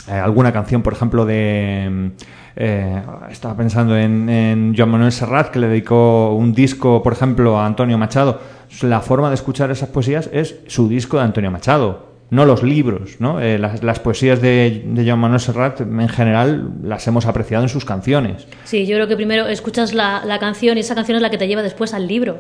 eh, 0.08 0.14
alguna 0.14 0.54
canción, 0.54 0.82
por 0.82 0.94
ejemplo, 0.94 1.26
de... 1.26 1.88
mm, 1.92 2.08
eh, 2.56 3.04
estaba 3.30 3.56
pensando 3.58 3.98
en, 3.98 4.30
en 4.30 4.74
Joan 4.76 4.90
Manuel 4.90 5.12
Serrat, 5.12 5.50
que 5.50 5.60
le 5.60 5.68
dedicó 5.68 6.34
un 6.34 6.54
disco, 6.54 7.04
por 7.04 7.12
ejemplo, 7.12 7.60
a 7.60 7.66
Antonio 7.66 7.98
Machado. 7.98 8.40
La 8.82 9.02
forma 9.02 9.28
de 9.28 9.36
escuchar 9.36 9.70
esas 9.70 9.90
poesías 9.90 10.30
es 10.32 10.62
su 10.68 10.88
disco 10.88 11.18
de 11.18 11.24
Antonio 11.24 11.52
Machado, 11.52 12.07
no 12.30 12.46
los 12.46 12.64
libros. 12.64 13.18
¿no? 13.20 13.40
Eh, 13.40 13.58
las, 13.58 13.84
las 13.84 14.00
poesías 14.00 14.42
de, 14.42 14.84
de 14.86 15.06
Joan 15.06 15.20
Manuel 15.20 15.40
Serrat, 15.40 15.82
en 15.82 16.10
general, 16.10 16.72
las 16.84 17.08
hemos 17.08 17.26
apreciado 17.26 17.64
en 17.64 17.70
sus 17.70 17.86
canciones. 17.86 18.48
Sí, 18.66 18.86
yo 18.86 18.96
creo 18.96 19.08
que 19.08 19.16
primero 19.16 19.48
escuchas 19.48 19.94
la, 19.94 20.24
la 20.26 20.40
canción 20.40 20.78
y 20.78 20.82
esa 20.82 20.96
canción 20.96 21.16
es 21.16 21.22
la 21.22 21.30
que 21.30 21.38
te 21.38 21.48
lleva 21.48 21.62
después 21.62 21.94
al 21.94 22.08
libro, 22.08 22.38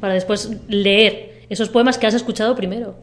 para 0.00 0.14
después 0.14 0.56
leer 0.68 1.44
esos 1.50 1.68
poemas 1.68 1.98
que 1.98 2.06
has 2.06 2.14
escuchado 2.14 2.54
primero. 2.54 2.94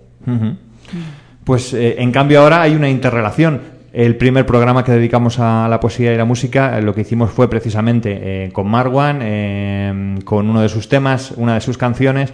Pues 1.44 1.74
eh, 1.74 1.96
en 2.00 2.12
cambio 2.12 2.42
ahora 2.42 2.62
hay 2.62 2.76
una 2.76 2.90
interrelación. 2.90 3.78
El 3.94 4.16
primer 4.16 4.46
programa 4.46 4.84
que 4.84 4.92
dedicamos 4.92 5.40
a 5.40 5.68
la 5.70 5.80
poesía 5.80 6.14
y 6.14 6.18
la 6.18 6.26
música, 6.26 6.78
eh, 6.78 6.82
lo 6.82 6.94
que 6.94 7.02
hicimos 7.02 7.32
fue 7.32 7.50
precisamente 7.50 8.46
eh, 8.46 8.52
con 8.52 8.68
Marwan, 8.68 10.22
con 10.24 10.50
uno 10.50 10.62
de 10.62 10.70
sus 10.70 10.88
temas, 10.90 11.32
una 11.36 11.56
de 11.56 11.62
sus 11.62 11.78
canciones. 11.78 12.34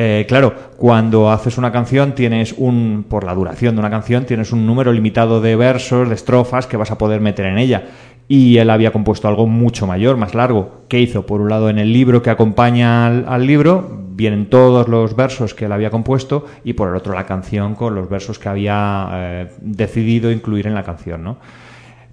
Eh, 0.00 0.26
claro, 0.28 0.54
cuando 0.76 1.28
haces 1.28 1.58
una 1.58 1.72
canción 1.72 2.14
tienes 2.14 2.54
un, 2.56 3.04
por 3.08 3.24
la 3.24 3.34
duración 3.34 3.74
de 3.74 3.80
una 3.80 3.90
canción, 3.90 4.26
tienes 4.26 4.52
un 4.52 4.64
número 4.64 4.92
limitado 4.92 5.40
de 5.40 5.56
versos, 5.56 6.08
de 6.08 6.14
estrofas 6.14 6.68
que 6.68 6.76
vas 6.76 6.92
a 6.92 6.98
poder 6.98 7.20
meter 7.20 7.46
en 7.46 7.58
ella. 7.58 7.88
Y 8.28 8.58
él 8.58 8.70
había 8.70 8.92
compuesto 8.92 9.26
algo 9.26 9.48
mucho 9.48 9.88
mayor, 9.88 10.16
más 10.16 10.36
largo. 10.36 10.82
¿Qué 10.88 11.00
hizo? 11.00 11.26
Por 11.26 11.40
un 11.40 11.48
lado, 11.48 11.68
en 11.68 11.80
el 11.80 11.92
libro 11.92 12.22
que 12.22 12.30
acompaña 12.30 13.08
al, 13.08 13.44
libro, 13.44 14.04
vienen 14.10 14.48
todos 14.48 14.86
los 14.86 15.16
versos 15.16 15.52
que 15.52 15.64
él 15.64 15.72
había 15.72 15.90
compuesto 15.90 16.46
y 16.62 16.74
por 16.74 16.90
el 16.90 16.94
otro 16.94 17.12
la 17.12 17.26
canción 17.26 17.74
con 17.74 17.96
los 17.96 18.08
versos 18.08 18.38
que 18.38 18.48
había 18.48 19.08
eh, 19.12 19.48
decidido 19.60 20.30
incluir 20.30 20.68
en 20.68 20.76
la 20.76 20.84
canción, 20.84 21.24
¿no? 21.24 21.38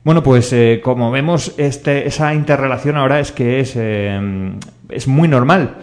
Bueno, 0.04 0.24
pues 0.24 0.52
eh, 0.54 0.82
como 0.84 1.12
vemos, 1.12 1.54
este, 1.58 2.08
esa 2.08 2.34
interrelación 2.34 2.98
ahora 2.98 3.20
es 3.20 3.32
que 3.32 3.60
es, 3.60 3.76
es 3.76 5.08
muy 5.08 5.28
normal. 5.28 5.76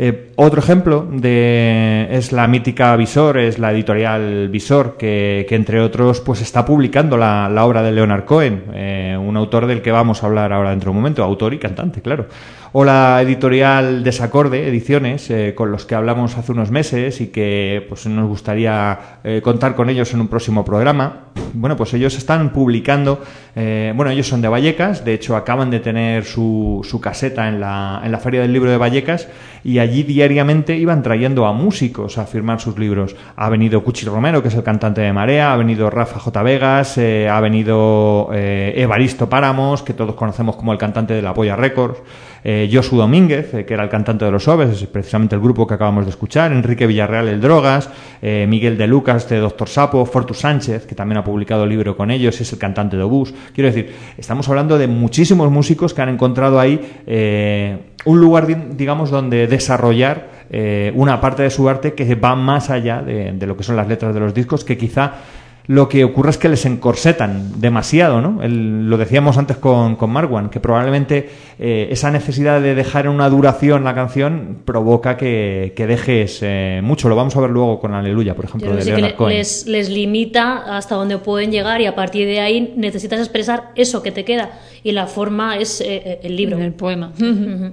Eh, 0.00 0.30
otro 0.36 0.60
ejemplo 0.60 1.08
de, 1.10 2.06
es 2.12 2.30
la 2.30 2.46
mítica 2.46 2.94
Visor, 2.94 3.36
es 3.36 3.58
la 3.58 3.72
editorial 3.72 4.48
Visor, 4.48 4.96
que, 4.96 5.44
entre 5.50 5.80
otros 5.80 6.20
pues 6.20 6.40
está 6.40 6.64
publicando 6.64 7.16
la, 7.16 7.48
la 7.48 7.66
obra 7.66 7.82
de 7.82 7.90
Leonard 7.90 8.24
Cohen, 8.24 8.62
eh, 8.74 9.18
un 9.20 9.36
autor 9.36 9.66
del 9.66 9.82
que 9.82 9.90
vamos 9.90 10.22
a 10.22 10.26
hablar 10.26 10.52
ahora 10.52 10.70
dentro 10.70 10.86
de 10.86 10.90
un 10.90 10.96
momento, 10.98 11.24
autor 11.24 11.52
y 11.52 11.58
cantante, 11.58 12.00
claro. 12.00 12.26
O 12.72 12.84
la 12.84 13.22
editorial 13.22 14.04
Desacorde 14.04 14.68
Ediciones, 14.68 15.30
eh, 15.30 15.54
con 15.56 15.70
los 15.72 15.86
que 15.86 15.94
hablamos 15.94 16.36
hace 16.36 16.52
unos 16.52 16.70
meses 16.70 17.20
y 17.22 17.28
que 17.28 17.86
pues 17.88 18.06
nos 18.06 18.28
gustaría 18.28 18.98
eh, 19.24 19.40
contar 19.42 19.74
con 19.74 19.88
ellos 19.88 20.12
en 20.12 20.20
un 20.20 20.28
próximo 20.28 20.66
programa. 20.66 21.28
Bueno, 21.54 21.78
pues 21.78 21.94
ellos 21.94 22.14
están 22.18 22.52
publicando, 22.52 23.22
eh, 23.56 23.94
bueno, 23.96 24.10
ellos 24.10 24.28
son 24.28 24.42
de 24.42 24.48
Vallecas, 24.48 25.02
de 25.02 25.14
hecho 25.14 25.34
acaban 25.34 25.70
de 25.70 25.80
tener 25.80 26.24
su, 26.24 26.86
su 26.88 27.00
caseta 27.00 27.48
en 27.48 27.58
la, 27.58 28.02
en 28.04 28.12
la 28.12 28.18
Feria 28.18 28.42
del 28.42 28.52
Libro 28.52 28.70
de 28.70 28.76
Vallecas 28.76 29.28
y 29.64 29.78
allí 29.78 30.02
diariamente 30.02 30.76
iban 30.76 31.02
trayendo 31.02 31.46
a 31.46 31.54
músicos 31.54 32.18
a 32.18 32.26
firmar 32.26 32.60
sus 32.60 32.78
libros. 32.78 33.16
Ha 33.36 33.48
venido 33.48 33.82
Cuchi 33.82 34.04
Romero, 34.04 34.42
que 34.42 34.48
es 34.48 34.54
el 34.54 34.62
cantante 34.62 35.00
de 35.00 35.12
Marea, 35.12 35.54
ha 35.54 35.56
venido 35.56 35.88
Rafa 35.88 36.18
J. 36.18 36.42
Vegas, 36.42 36.98
ha 36.98 37.40
venido 37.40 38.28
Evaristo 38.32 39.28
Páramos, 39.28 39.82
que 39.82 39.94
todos 39.94 40.14
conocemos 40.14 40.56
como 40.56 40.72
el 40.72 40.78
cantante 40.78 41.14
de 41.14 41.22
la 41.22 41.34
Polla 41.34 41.56
Records, 41.56 41.98
eh, 42.44 42.68
Josu 42.72 42.96
Domínguez, 42.96 43.52
eh, 43.54 43.64
que 43.64 43.74
era 43.74 43.82
el 43.84 43.88
cantante 43.88 44.24
de 44.24 44.30
los 44.30 44.46
Oves, 44.48 44.70
es 44.70 44.86
precisamente 44.88 45.34
el 45.34 45.40
grupo 45.40 45.66
que 45.66 45.74
acabamos 45.74 46.04
de 46.04 46.10
escuchar, 46.10 46.52
Enrique 46.52 46.86
Villarreal, 46.86 47.28
el 47.28 47.40
Drogas, 47.40 47.90
eh, 48.22 48.46
Miguel 48.48 48.78
de 48.78 48.86
Lucas, 48.86 49.28
de 49.28 49.38
Doctor 49.38 49.68
Sapo, 49.68 50.04
Fortus 50.06 50.38
Sánchez, 50.38 50.86
que 50.86 50.94
también 50.94 51.18
ha 51.18 51.24
publicado 51.24 51.64
el 51.64 51.70
libro 51.70 51.96
con 51.96 52.10
ellos, 52.10 52.40
es 52.40 52.52
el 52.52 52.58
cantante 52.58 52.96
de 52.96 53.02
Obús. 53.02 53.34
Quiero 53.54 53.68
decir, 53.68 53.92
estamos 54.16 54.48
hablando 54.48 54.78
de 54.78 54.86
muchísimos 54.86 55.50
músicos 55.50 55.94
que 55.94 56.02
han 56.02 56.08
encontrado 56.08 56.60
ahí 56.60 56.80
eh, 57.06 57.78
un 58.04 58.20
lugar, 58.20 58.46
di- 58.46 58.56
digamos, 58.76 59.10
donde 59.10 59.46
desarrollar 59.46 60.38
una 60.94 61.20
parte 61.20 61.42
de 61.42 61.50
su 61.50 61.68
arte 61.68 61.92
que 61.92 62.14
va 62.14 62.34
más 62.34 62.70
allá 62.70 63.02
de 63.02 63.46
lo 63.46 63.54
que 63.54 63.62
son 63.62 63.76
las 63.76 63.86
letras 63.86 64.14
de 64.14 64.20
los 64.20 64.32
discos, 64.32 64.64
que 64.64 64.78
quizá 64.78 65.12
lo 65.68 65.86
que 65.88 66.02
ocurre 66.02 66.30
es 66.30 66.38
que 66.38 66.48
les 66.48 66.64
encorsetan 66.64 67.60
demasiado, 67.60 68.22
¿no? 68.22 68.42
El- 68.42 68.88
lo 68.88 68.96
decíamos 68.96 69.36
antes 69.36 69.58
con, 69.58 69.96
con 69.96 70.08
Marwan, 70.10 70.48
que 70.48 70.60
probablemente 70.60 71.28
eh, 71.58 71.88
esa 71.90 72.10
necesidad 72.10 72.62
de 72.62 72.74
dejar 72.74 73.04
en 73.04 73.12
una 73.12 73.28
duración 73.28 73.84
la 73.84 73.94
canción 73.94 74.58
provoca 74.64 75.18
que, 75.18 75.74
que 75.76 75.86
dejes 75.86 76.38
eh, 76.40 76.80
mucho. 76.82 77.10
Lo 77.10 77.16
vamos 77.16 77.36
a 77.36 77.40
ver 77.42 77.50
luego 77.50 77.80
con 77.80 77.92
Aleluya, 77.92 78.34
por 78.34 78.46
ejemplo, 78.46 78.74
de 78.74 78.80
sí 78.80 78.86
que 78.88 78.92
Leonard 78.96 79.10
le- 79.12 79.16
Cohen. 79.16 79.36
les, 79.36 79.66
les 79.66 79.90
limita 79.90 80.76
hasta 80.78 80.94
donde 80.94 81.18
pueden 81.18 81.52
llegar 81.52 81.82
y 81.82 81.86
a 81.86 81.94
partir 81.94 82.26
de 82.26 82.40
ahí 82.40 82.72
necesitas 82.76 83.20
expresar 83.20 83.72
eso 83.76 84.02
que 84.02 84.10
te 84.10 84.24
queda 84.24 84.50
y 84.82 84.92
la 84.92 85.06
forma 85.06 85.58
es 85.58 85.82
eh, 85.82 85.86
eh, 86.02 86.20
el 86.22 86.34
libro. 86.36 86.56
El 86.58 86.72
poema. 86.72 87.12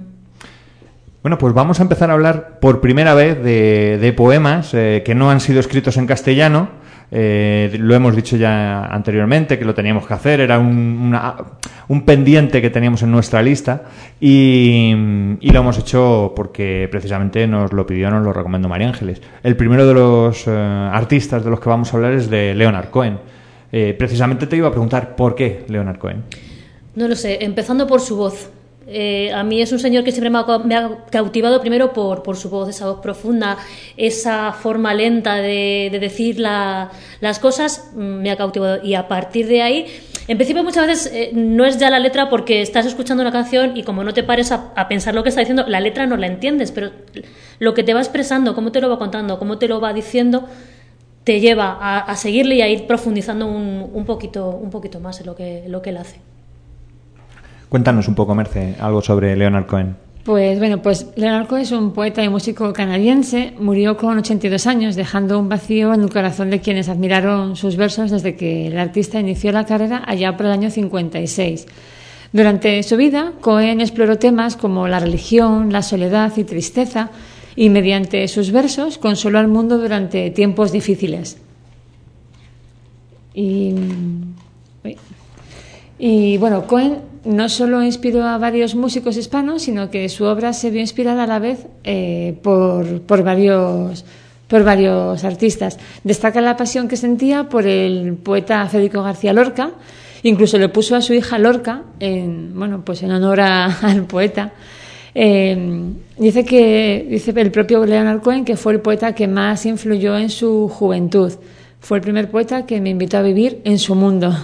Bueno, 1.22 1.38
pues 1.38 1.54
vamos 1.54 1.80
a 1.80 1.82
empezar 1.82 2.08
a 2.10 2.12
hablar 2.12 2.60
por 2.60 2.80
primera 2.80 3.12
vez 3.14 3.42
de, 3.42 3.98
de 4.00 4.12
poemas 4.12 4.72
eh, 4.74 5.02
que 5.04 5.14
no 5.16 5.28
han 5.28 5.40
sido 5.40 5.58
escritos 5.58 5.96
en 5.96 6.06
castellano. 6.06 6.68
Eh, 7.10 7.76
lo 7.78 7.94
hemos 7.94 8.16
dicho 8.16 8.36
ya 8.36 8.86
anteriormente 8.86 9.58
que 9.58 9.64
lo 9.64 9.74
teníamos 9.74 10.06
que 10.06 10.14
hacer, 10.14 10.40
era 10.40 10.58
un, 10.58 10.66
una- 11.06 11.36
un 11.88 12.02
pendiente 12.04 12.60
que 12.60 12.68
teníamos 12.70 13.02
en 13.02 13.12
nuestra 13.12 13.42
lista 13.42 13.82
y, 14.20 14.92
lo 15.40 15.60
hemos 15.60 15.78
hecho 15.78 16.32
porque 16.34 16.88
precisamente 16.90 17.46
nos 17.46 17.72
lo 17.72 17.86
pidió, 17.86 18.10
nos 18.10 18.24
lo 18.24 18.32
recomendó 18.32 18.68
María 18.68 18.88
Ángeles. 18.88 19.22
El 19.42 19.56
primero 19.56 19.86
de 19.86 19.94
los 19.94 20.46
eh, 20.48 20.50
artistas 20.50 21.44
de 21.44 21.50
los 21.50 21.60
que 21.60 21.68
vamos 21.68 21.92
a 21.92 21.96
hablar 21.96 22.12
es 22.12 22.28
de 22.28 22.54
Leonard 22.54 22.90
Cohen. 22.90 23.18
Eh, 23.70 23.94
precisamente 23.98 24.46
te 24.46 24.56
iba 24.56 24.68
a 24.68 24.70
preguntar 24.72 25.14
por 25.16 25.34
qué 25.34 25.64
Leonard 25.68 25.98
Cohen. 25.98 26.24
No 26.96 27.08
lo 27.08 27.14
sé, 27.14 27.44
empezando 27.44 27.86
por 27.86 28.00
su 28.00 28.16
voz. 28.16 28.50
Eh, 28.88 29.32
a 29.32 29.42
mí 29.42 29.60
es 29.60 29.72
un 29.72 29.80
señor 29.80 30.04
que 30.04 30.12
siempre 30.12 30.30
me 30.30 30.38
ha, 30.38 30.58
me 30.58 30.76
ha 30.76 31.04
cautivado 31.10 31.60
primero 31.60 31.92
por, 31.92 32.22
por 32.22 32.36
su 32.36 32.48
voz, 32.50 32.68
esa 32.68 32.86
voz 32.86 33.00
profunda, 33.00 33.58
esa 33.96 34.52
forma 34.52 34.94
lenta 34.94 35.36
de, 35.36 35.88
de 35.90 35.98
decir 35.98 36.38
la- 36.38 36.90
las 37.20 37.40
cosas, 37.40 37.90
mm, 37.94 37.98
me 37.98 38.30
ha 38.30 38.36
cautivado. 38.36 38.84
Y 38.84 38.94
a 38.94 39.08
partir 39.08 39.48
de 39.48 39.62
ahí, 39.62 39.86
en 40.28 40.38
principio 40.38 40.62
muchas 40.62 40.86
veces 40.86 41.12
eh, 41.12 41.30
no 41.34 41.64
es 41.64 41.78
ya 41.78 41.90
la 41.90 41.98
letra 41.98 42.28
porque 42.28 42.62
estás 42.62 42.86
escuchando 42.86 43.22
una 43.22 43.32
canción 43.32 43.76
y 43.76 43.82
como 43.82 44.04
no 44.04 44.14
te 44.14 44.22
pares 44.22 44.52
a, 44.52 44.72
pensar 44.88 45.14
lo 45.14 45.22
que 45.24 45.30
está 45.30 45.40
diciendo, 45.40 45.64
la 45.66 45.80
letra 45.80 46.06
no 46.06 46.16
la 46.16 46.26
entiendes, 46.28 46.70
pero 46.70 46.90
lo 47.58 47.74
que 47.74 47.82
te 47.82 47.92
va 47.92 48.00
expresando, 48.00 48.54
cómo 48.54 48.70
te 48.70 48.80
lo 48.80 48.88
va 48.88 48.98
contando, 48.98 49.38
cómo 49.38 49.58
te 49.58 49.66
lo 49.66 49.80
va 49.80 49.92
diciendo, 49.92 50.46
te 51.24 51.40
lleva 51.40 52.00
a, 52.00 52.16
seguirle 52.16 52.54
y 52.56 52.62
a 52.62 52.68
ir 52.68 52.86
profundizando 52.86 53.46
un, 53.46 53.90
un 53.92 54.04
poquito, 54.04 54.50
un 54.50 54.70
poquito 54.70 55.00
más 55.00 55.18
en 55.20 55.26
lo 55.26 55.34
que, 55.34 55.64
lo 55.66 55.82
que 55.82 55.90
él 55.90 55.96
hace. 55.96 56.20
Cuéntanos 57.68 58.08
un 58.08 58.14
poco, 58.14 58.34
Merce, 58.34 58.76
algo 58.80 59.02
sobre 59.02 59.36
Leonard 59.36 59.66
Cohen. 59.66 59.96
Pues 60.24 60.58
bueno, 60.58 60.82
pues 60.82 61.06
Leonard 61.14 61.46
Cohen 61.46 61.62
es 61.62 61.72
un 61.72 61.92
poeta 61.92 62.22
y 62.24 62.28
músico 62.28 62.72
canadiense. 62.72 63.54
Murió 63.60 63.96
con 63.96 64.18
82 64.18 64.66
años, 64.66 64.96
dejando 64.96 65.38
un 65.38 65.48
vacío 65.48 65.94
en 65.94 66.00
el 66.00 66.10
corazón 66.10 66.50
de 66.50 66.60
quienes 66.60 66.88
admiraron 66.88 67.54
sus 67.54 67.76
versos 67.76 68.10
desde 68.10 68.34
que 68.34 68.66
el 68.66 68.78
artista 68.78 69.20
inició 69.20 69.52
la 69.52 69.66
carrera 69.66 70.02
allá 70.04 70.36
por 70.36 70.46
el 70.46 70.52
año 70.52 70.70
56. 70.70 71.66
Durante 72.32 72.82
su 72.82 72.96
vida, 72.96 73.34
Cohen 73.40 73.80
exploró 73.80 74.18
temas 74.18 74.56
como 74.56 74.88
la 74.88 74.98
religión, 74.98 75.72
la 75.72 75.82
soledad 75.82 76.32
y 76.36 76.42
tristeza, 76.42 77.10
y 77.54 77.70
mediante 77.70 78.26
sus 78.26 78.50
versos 78.50 78.98
consoló 78.98 79.38
al 79.38 79.46
mundo 79.48 79.78
durante 79.78 80.30
tiempos 80.30 80.72
difíciles. 80.72 81.38
Y, 83.32 83.74
bueno, 86.38 86.66
Cohen 86.66 86.98
no 87.26 87.48
solo 87.48 87.82
inspiró 87.82 88.24
a 88.24 88.38
varios 88.38 88.74
músicos 88.74 89.16
hispanos, 89.16 89.62
sino 89.62 89.90
que 89.90 90.08
su 90.08 90.24
obra 90.24 90.52
se 90.52 90.70
vio 90.70 90.80
inspirada 90.80 91.24
a 91.24 91.26
la 91.26 91.38
vez 91.38 91.66
eh, 91.84 92.38
por, 92.42 93.02
por 93.02 93.22
varios 93.22 94.04
por 94.48 94.62
varios 94.62 95.24
artistas. 95.24 95.78
Destaca 96.04 96.40
la 96.40 96.56
pasión 96.56 96.86
que 96.86 96.96
sentía 96.96 97.48
por 97.48 97.66
el 97.66 98.14
poeta 98.14 98.66
Federico 98.68 99.02
García 99.02 99.32
Lorca, 99.32 99.72
incluso 100.22 100.56
le 100.58 100.68
puso 100.68 100.94
a 100.94 101.02
su 101.02 101.14
hija 101.14 101.38
Lorca 101.38 101.82
en 101.98 102.52
bueno 102.54 102.84
pues 102.84 103.02
en 103.02 103.10
honor 103.10 103.40
al 103.40 104.04
poeta. 104.06 104.52
Eh, 105.18 105.56
dice 106.18 106.44
que 106.44 107.06
dice 107.08 107.32
el 107.34 107.50
propio 107.50 107.84
Leonard 107.86 108.20
Cohen 108.20 108.44
que 108.44 108.56
fue 108.56 108.74
el 108.74 108.80
poeta 108.80 109.14
que 109.14 109.26
más 109.26 109.66
influyó 109.66 110.16
en 110.16 110.30
su 110.30 110.68
juventud. 110.68 111.32
Fue 111.80 111.98
el 111.98 112.02
primer 112.02 112.30
poeta 112.30 112.66
que 112.66 112.80
me 112.80 112.90
invitó 112.90 113.18
a 113.18 113.22
vivir 113.22 113.60
en 113.64 113.78
su 113.78 113.94
mundo. 113.94 114.34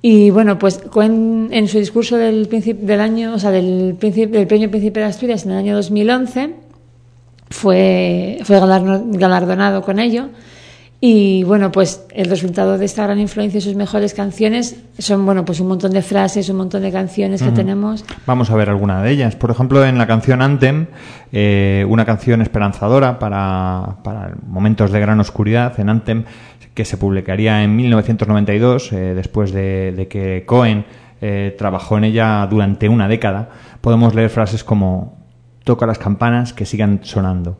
Y 0.00 0.30
bueno, 0.30 0.58
pues 0.58 0.80
en 0.94 1.68
su 1.68 1.78
discurso 1.78 2.16
del 2.16 2.48
del 2.48 3.00
año, 3.00 3.34
o 3.34 3.38
sea, 3.38 3.50
del, 3.50 3.98
del 3.98 4.46
Premio 4.46 4.70
Príncipe 4.70 5.00
de 5.00 5.06
Asturias 5.06 5.44
en 5.44 5.52
el 5.52 5.58
año 5.58 5.74
2011 5.74 6.54
fue, 7.50 8.38
fue 8.44 8.58
galardo- 8.60 9.04
galardonado 9.18 9.82
con 9.82 9.98
ello 9.98 10.28
Y 11.00 11.44
bueno, 11.44 11.70
pues 11.72 12.02
el 12.10 12.28
resultado 12.28 12.76
de 12.76 12.84
esta 12.84 13.04
gran 13.04 13.18
influencia 13.20 13.58
y 13.58 13.60
sus 13.60 13.74
mejores 13.76 14.14
canciones 14.14 14.76
son, 14.98 15.24
bueno, 15.24 15.44
pues 15.44 15.60
un 15.60 15.68
montón 15.68 15.92
de 15.92 16.02
frases, 16.02 16.48
un 16.48 16.56
montón 16.56 16.82
de 16.82 16.90
canciones 16.90 17.40
que 17.40 17.50
tenemos. 17.52 18.04
Vamos 18.26 18.50
a 18.50 18.56
ver 18.56 18.68
alguna 18.68 19.00
de 19.02 19.12
ellas. 19.12 19.36
Por 19.36 19.50
ejemplo, 19.50 19.84
en 19.84 19.96
la 19.96 20.06
canción 20.08 20.42
Anthem, 20.42 20.86
eh, 21.32 21.86
una 21.88 22.04
canción 22.04 22.42
esperanzadora 22.42 23.18
para, 23.20 23.96
para 24.02 24.32
momentos 24.46 24.90
de 24.90 24.98
gran 25.00 25.20
oscuridad, 25.20 25.78
en 25.78 25.88
Anthem, 25.88 26.24
que 26.78 26.84
se 26.84 26.96
publicaría 26.96 27.64
en 27.64 27.74
1992, 27.74 28.92
eh, 28.92 28.96
después 29.12 29.50
de, 29.50 30.06
que 30.08 30.44
Cohen 30.46 30.84
eh, 31.20 31.52
trabajó 31.58 31.98
en 31.98 32.04
ella 32.04 32.46
durante 32.48 32.88
una 32.88 33.08
década, 33.08 33.48
podemos 33.80 34.14
leer 34.14 34.30
frases 34.30 34.62
como 34.62 35.18
toca 35.64 35.88
las 35.88 35.98
campanas 35.98 36.52
que 36.52 36.66
sigan 36.66 37.00
sonando, 37.02 37.58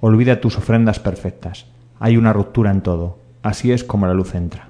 olvida 0.00 0.40
tus 0.40 0.58
ofrendas 0.58 0.98
perfectas, 0.98 1.66
hay 2.00 2.16
una 2.16 2.32
ruptura 2.32 2.72
en 2.72 2.80
todo, 2.80 3.20
así 3.44 3.70
es 3.70 3.84
como 3.84 4.08
la 4.08 4.14
luz 4.14 4.34
entra. 4.34 4.68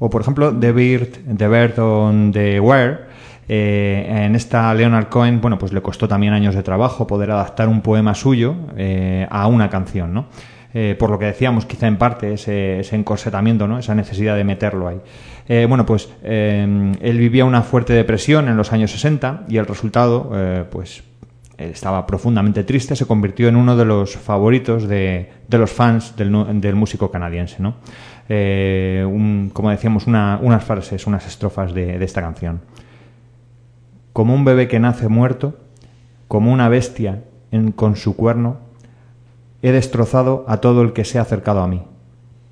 O 0.00 0.10
por 0.10 0.22
ejemplo, 0.22 0.52
The 0.52 0.72
Bird, 0.72 1.36
the 1.36 1.46
Bird 1.46 1.78
on 1.78 2.32
the 2.32 2.58
Wire, 2.58 3.02
eh, 3.46 4.24
en 4.26 4.34
esta 4.34 4.74
Leonard 4.74 5.10
Cohen, 5.10 5.40
bueno, 5.40 5.58
pues 5.60 5.72
le 5.72 5.80
costó 5.80 6.08
también 6.08 6.32
años 6.32 6.56
de 6.56 6.64
trabajo 6.64 7.06
poder 7.06 7.30
adaptar 7.30 7.68
un 7.68 7.82
poema 7.82 8.16
suyo 8.16 8.56
a 9.30 9.46
una 9.46 9.70
canción, 9.70 10.12
¿no? 10.12 10.26
Eh, 10.76 10.96
por 10.98 11.08
lo 11.08 11.20
que 11.20 11.26
decíamos, 11.26 11.66
quizá 11.66 11.86
en 11.86 11.96
parte 11.98 12.32
ese, 12.32 12.80
encorsetamiento, 12.90 13.68
¿no? 13.68 13.78
Esa 13.78 13.94
necesidad 13.94 14.34
de 14.34 14.42
meterlo 14.42 14.88
ahí. 14.88 15.00
Eh, 15.48 15.66
bueno, 15.68 15.86
pues 15.86 16.08
eh, 16.24 16.92
él 17.00 17.18
vivía 17.18 17.44
una 17.44 17.62
fuerte 17.62 17.92
depresión 17.92 18.48
en 18.48 18.56
los 18.56 18.72
años 18.72 18.90
60 18.90 19.44
y 19.48 19.56
el 19.58 19.66
resultado, 19.66 20.32
pues 20.70 21.04
estaba 21.56 22.04
profundamente 22.08 22.64
triste, 22.64 22.96
se 22.96 23.06
convirtió 23.06 23.46
en 23.46 23.54
uno 23.54 23.76
de 23.76 23.84
los 23.84 24.16
favoritos 24.16 24.88
de, 24.88 25.30
los 25.48 25.70
fans 25.70 26.16
del, 26.16 26.74
músico 26.74 27.12
canadiense, 27.12 27.62
¿no? 27.62 27.76
Como 29.52 29.70
decíamos, 29.70 30.08
una- 30.08 30.40
unas 30.42 30.64
frases, 30.64 31.06
unas 31.06 31.24
estrofas 31.28 31.72
de, 31.72 32.02
esta 32.02 32.20
canción. 32.20 32.62
Como 34.12 34.34
un 34.34 34.44
bebé 34.44 34.66
que 34.66 34.80
nace 34.80 35.06
muerto, 35.06 35.56
como 36.26 36.52
una 36.52 36.68
bestia 36.68 37.22
con 37.76 37.94
su 37.94 38.16
cuerno, 38.16 38.58
he 39.64 39.72
destrozado 39.72 40.44
a 40.46 40.58
todo 40.58 40.82
el 40.82 40.92
que 40.92 41.06
se 41.06 41.18
ha 41.18 41.22
acercado 41.22 41.62
a 41.62 41.66
mí, 41.66 41.80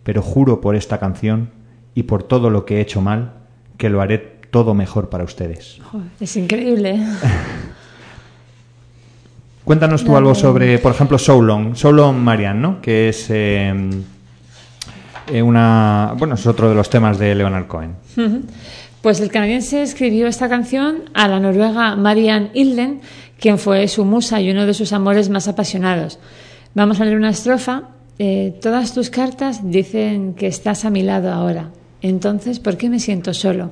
pero 0.03 0.23
juro 0.23 0.63
por 0.63 0.77
esta 0.77 0.99
canción 0.99 1.51
y 1.95 2.05
por 2.05 2.23
todo 2.23 2.49
lo 2.49 2.65
que 2.65 2.79
he 2.79 2.81
hecho 2.81 3.03
mal, 3.03 3.35
que 3.77 3.91
lo 3.91 4.01
haré 4.01 4.41
todo 4.51 4.73
mejor 4.73 5.11
para 5.11 5.23
ustedes. 5.23 5.79
Es 6.19 6.39
increíble. 6.39 6.99
Cuéntanos 9.65 10.05
tú 10.05 10.17
algo 10.17 10.35
sobre, 10.35 10.79
por 10.79 10.93
ejemplo, 10.93 11.19
So 11.19 11.43
Long, 11.43 11.77
So 11.77 11.93
Long 11.93 12.17
Marianne, 12.17 12.61
¿no? 12.61 12.81
Que 12.81 13.11
es 13.11 13.27
eh, 13.29 13.91
eh, 15.31 15.43
una, 15.43 16.15
bueno, 16.17 16.37
es 16.37 16.47
otro 16.47 16.71
de 16.71 16.75
los 16.75 16.89
temas 16.89 17.19
de 17.19 17.35
Leonard 17.35 17.67
Cohen. 17.67 17.95
Pues 19.03 19.21
el 19.21 19.31
canadiense 19.31 19.83
escribió 19.83 20.29
esta 20.29 20.49
canción 20.49 21.11
a 21.13 21.29
la 21.29 21.41
noruega 21.41 21.95
Marianne 21.95 22.53
Hilden, 22.55 23.03
quien 23.39 23.59
fue 23.59 23.87
su 23.89 24.07
musa 24.07 24.41
y 24.41 24.51
uno 24.51 24.65
de 24.65 24.73
sus 24.73 24.95
amores 24.95 25.29
más 25.29 25.47
apasionados. 25.47 26.19
Vamos 26.75 27.01
a 27.01 27.05
leer 27.05 27.17
una 27.17 27.31
estrofa. 27.31 27.83
Eh, 28.19 28.55
Todas 28.61 28.95
tus 28.95 29.11
cartas 29.11 29.61
dicen 29.71 30.35
que 30.35 30.47
estás 30.47 30.85
a 30.85 30.91
mi 30.91 31.03
lado 31.03 31.33
ahora. 31.33 31.71
Entonces, 32.01 32.59
¿por 32.59 32.77
qué 32.77 32.89
me 32.89 32.99
siento 32.99 33.35
solo? 33.35 33.71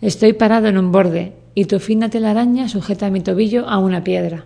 Estoy 0.00 0.32
parado 0.32 0.68
en 0.68 0.78
un 0.78 0.92
borde 0.92 1.32
y 1.54 1.64
tu 1.64 1.78
fina 1.80 2.08
telaraña 2.08 2.68
sujeta 2.68 3.10
mi 3.10 3.20
tobillo 3.20 3.68
a 3.68 3.78
una 3.78 4.02
piedra. 4.04 4.44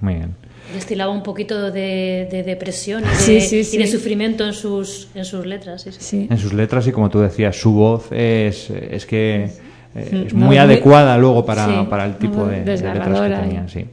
Muy 0.00 0.14
bien. 0.14 0.34
Destilaba 0.74 1.12
un 1.12 1.22
poquito 1.22 1.70
de, 1.70 2.26
de 2.30 2.42
depresión 2.42 3.02
y 3.04 3.06
de, 3.08 3.14
Sí, 3.14 3.40
sí, 3.40 3.58
y 3.58 3.64
sí. 3.64 3.78
de 3.78 3.86
sufrimiento 3.86 4.44
en 4.46 4.52
sus, 4.54 5.08
en 5.14 5.24
sus 5.24 5.44
letras. 5.46 5.82
sí, 5.82 5.90
sí. 5.92 5.98
Sí. 6.00 6.26
En 6.30 6.38
sus 6.38 6.52
letras 6.52 6.86
y 6.86 6.92
como 6.92 7.10
tú 7.10 7.20
decías, 7.20 7.54
su 7.56 7.72
voz 7.72 8.10
es, 8.10 8.70
es 8.70 9.04
que 9.06 9.44
eh, 9.44 10.24
es 10.26 10.32
No, 10.32 10.38
muy 10.40 10.46
muy- 10.48 10.56
adecuada 10.58 11.16
luego 11.18 11.44
para, 11.44 11.66
Sí, 11.66 11.86
para 11.90 12.06
el 12.06 12.16
tipo 12.16 12.46
de, 12.46 12.64
de 12.64 12.76
letras 12.78 13.20
que 13.20 13.36
tenía. 13.36 13.68
Sí. 13.68 13.84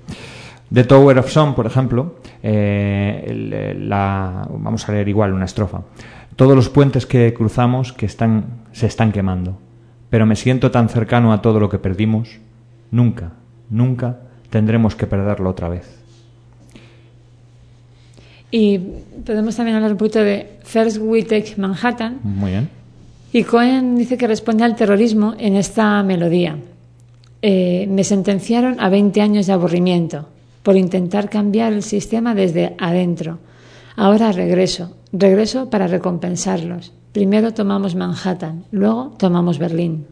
The 0.73 0.84
Tower 0.84 1.17
of 1.17 1.29
Song, 1.32 1.55
por 1.55 1.65
ejemplo, 1.65 2.15
eh, 2.43 3.23
el- 3.27 3.89
la, 3.89 4.47
vamos 4.51 4.88
a 4.88 4.91
leer 4.91 5.08
igual 5.10 5.34
una 5.34 5.45
estrofa. 5.45 5.82
Todos 6.36 6.55
los 6.55 6.69
puentes 6.69 7.05
que 7.05 7.34
cruzamos 7.34 7.91
que 7.91 8.05
están, 8.05 8.45
se 8.71 8.86
están 8.86 9.12
quemando, 9.12 9.58
pero 10.10 10.25
me 10.25 10.36
siento 10.36 10.69
tan 10.71 10.88
cercano 10.89 11.34
a 11.34 11.41
todo 11.41 11.60
lo 11.60 11.69
que 11.69 11.79
perdimos, 11.79 12.38
nunca, 12.91 13.32
nunca 13.69 14.19
tendremos 14.49 14.95
que 14.95 15.08
perderlo 15.08 15.49
otra 15.49 15.69
vez. 15.69 15.97
Y 18.51 18.79
podemos 19.25 19.55
también 19.55 19.75
hablar 19.75 19.91
un 19.91 19.97
poquito 19.97 20.19
de 20.23 20.58
First 20.63 20.97
We 21.01 21.23
Take 21.23 21.55
Manhattan. 21.58 22.19
Muy 22.23 22.51
bien. 22.51 22.69
Y 23.32 23.43
Cohen 23.43 23.95
dice 23.95 24.17
que 24.17 24.27
responde 24.27 24.63
al 24.63 24.75
terrorismo 24.75 25.36
en 25.38 25.55
esta 25.55 26.01
melodía. 26.01 26.58
Eh, 27.43 27.88
me 27.89 28.03
sentenciaron 28.03 28.79
a 28.79 28.89
20 28.89 29.21
años 29.21 29.45
de 29.45 29.53
aburrimiento 29.53 30.27
por 30.63 30.76
intentar 30.76 31.30
cambiar 31.30 31.74
el 31.74 31.84
sistema 31.84 32.36
desde 32.36 32.76
adentro. 32.80 33.39
Ahora 33.95 34.32
regreso, 34.32 34.95
regreso 35.12 35.69
para 35.69 35.88
recompensarlos. 35.88 36.93
Primero 37.12 37.54
tomamos 37.54 37.95
Manhattan, 37.95 38.65
luego 38.72 39.15
tomamos 39.17 39.58
Berlín. 39.58 40.06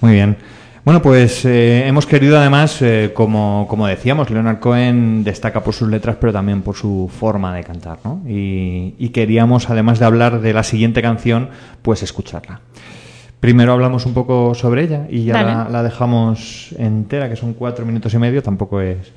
Muy 0.00 0.12
bien. 0.12 0.36
Bueno, 0.84 1.00
pues 1.00 1.44
eh, 1.44 1.86
hemos 1.86 2.06
querido 2.06 2.36
además, 2.36 2.82
eh, 2.82 3.12
como, 3.14 3.66
como 3.68 3.86
decíamos, 3.86 4.30
Leonard 4.30 4.58
Cohen 4.58 5.22
destaca 5.22 5.62
por 5.62 5.74
sus 5.74 5.88
letras, 5.88 6.16
pero 6.20 6.32
también 6.32 6.62
por 6.62 6.74
su 6.74 7.08
forma 7.08 7.54
de 7.54 7.62
cantar, 7.62 7.98
¿no? 8.04 8.20
Y, 8.26 8.96
y 8.98 9.10
queríamos, 9.10 9.70
además 9.70 10.00
de 10.00 10.06
hablar 10.06 10.40
de 10.40 10.52
la 10.52 10.64
siguiente 10.64 11.00
canción, 11.00 11.50
pues 11.82 12.02
escucharla. 12.02 12.62
Primero 13.42 13.72
hablamos 13.72 14.06
un 14.06 14.14
poco 14.14 14.54
sobre 14.54 14.84
ella 14.84 15.08
y 15.10 15.24
ya 15.24 15.42
la, 15.42 15.68
la 15.68 15.82
dejamos 15.82 16.72
entera, 16.78 17.28
que 17.28 17.34
son 17.34 17.54
cuatro 17.54 17.84
minutos 17.84 18.14
y 18.14 18.18
medio, 18.18 18.40
tampoco 18.40 18.80
es... 18.80 19.12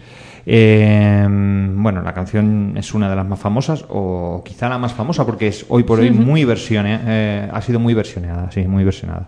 Eh, 0.47 1.27
bueno, 1.29 2.01
la 2.01 2.11
canción 2.11 2.73
es 2.75 2.95
una 2.95 3.07
de 3.07 3.15
las 3.15 3.27
más 3.27 3.37
famosas, 3.37 3.85
o 3.87 4.41
quizá 4.43 4.67
la 4.67 4.79
más 4.79 4.93
famosa, 4.93 5.27
porque 5.27 5.49
es 5.49 5.67
hoy 5.69 5.83
por 5.83 5.99
hoy 5.99 6.09
muy 6.09 6.43
versione, 6.43 7.01
eh, 7.05 7.49
ha 7.53 7.61
sido 7.61 7.79
muy 7.79 7.93
versioneada, 7.93 8.49
sí, 8.49 8.61
muy 8.63 8.83
versionada. 8.83 9.27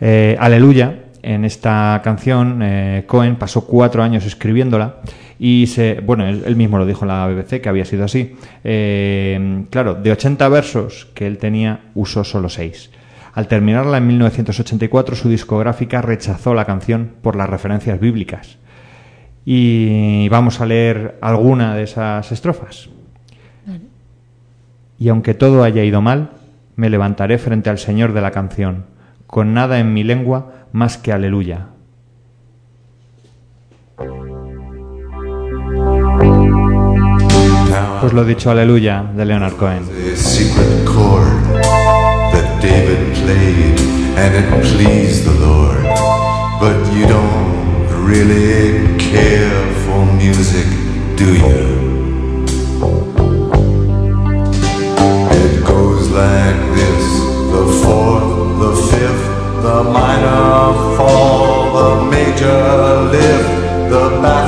Eh, 0.00 0.36
Aleluya, 0.40 0.96
en 1.22 1.44
esta 1.44 2.00
canción, 2.02 2.58
eh, 2.60 3.04
Cohen 3.06 3.36
pasó 3.36 3.68
cuatro 3.68 4.02
años 4.02 4.26
escribiéndola 4.26 4.96
y 5.38 5.68
se, 5.68 6.00
bueno, 6.00 6.26
él, 6.26 6.42
él 6.44 6.56
mismo 6.56 6.78
lo 6.78 6.86
dijo 6.86 7.04
en 7.04 7.08
la 7.10 7.28
BBC 7.28 7.60
que 7.60 7.68
había 7.68 7.84
sido 7.84 8.04
así. 8.04 8.34
Eh, 8.64 9.62
claro, 9.70 9.94
de 9.94 10.10
80 10.10 10.48
versos 10.48 11.06
que 11.14 11.28
él 11.28 11.38
tenía, 11.38 11.82
usó 11.94 12.24
solo 12.24 12.48
seis. 12.48 12.90
Al 13.38 13.46
terminarla 13.46 13.98
en 13.98 14.06
1984, 14.08 15.14
su 15.14 15.28
discográfica 15.28 16.02
rechazó 16.02 16.54
la 16.54 16.64
canción 16.64 17.12
por 17.22 17.36
las 17.36 17.48
referencias 17.48 18.00
bíblicas. 18.00 18.58
Y 19.44 20.28
vamos 20.28 20.60
a 20.60 20.66
leer 20.66 21.18
alguna 21.20 21.76
de 21.76 21.84
esas 21.84 22.32
estrofas. 22.32 22.88
Y 24.98 25.08
aunque 25.08 25.34
todo 25.34 25.62
haya 25.62 25.84
ido 25.84 26.02
mal, 26.02 26.30
me 26.74 26.90
levantaré 26.90 27.38
frente 27.38 27.70
al 27.70 27.78
Señor 27.78 28.12
de 28.12 28.22
la 28.22 28.32
canción, 28.32 28.86
con 29.28 29.54
nada 29.54 29.78
en 29.78 29.94
mi 29.94 30.02
lengua 30.02 30.54
más 30.72 30.98
que 30.98 31.12
aleluya. 31.12 31.68
Pues 38.00 38.12
lo 38.12 38.24
dicho, 38.24 38.50
aleluya, 38.50 39.04
de 39.14 39.24
Leonard 39.24 39.54
Cohen. 39.54 39.84
David 42.60 43.14
played, 43.14 43.78
and 44.18 44.34
it 44.34 44.64
pleased 44.64 45.24
the 45.24 45.34
Lord. 45.46 45.84
But 46.60 46.92
you 46.92 47.06
don't 47.06 47.86
really 48.04 48.98
care 48.98 49.74
for 49.84 50.04
music, 50.16 50.66
do 51.16 51.36
you? 51.36 51.66
It 55.30 55.64
goes 55.64 56.10
like 56.10 56.60
this 56.74 57.04
the 57.54 57.64
fourth, 57.82 58.58
the 58.58 58.72
fifth, 58.90 59.26
the 59.62 59.84
minor 59.84 60.96
fall, 60.96 61.72
the 61.78 62.10
major 62.10 62.60
lift, 63.12 63.90
the 63.90 64.18
baffled 64.20 64.47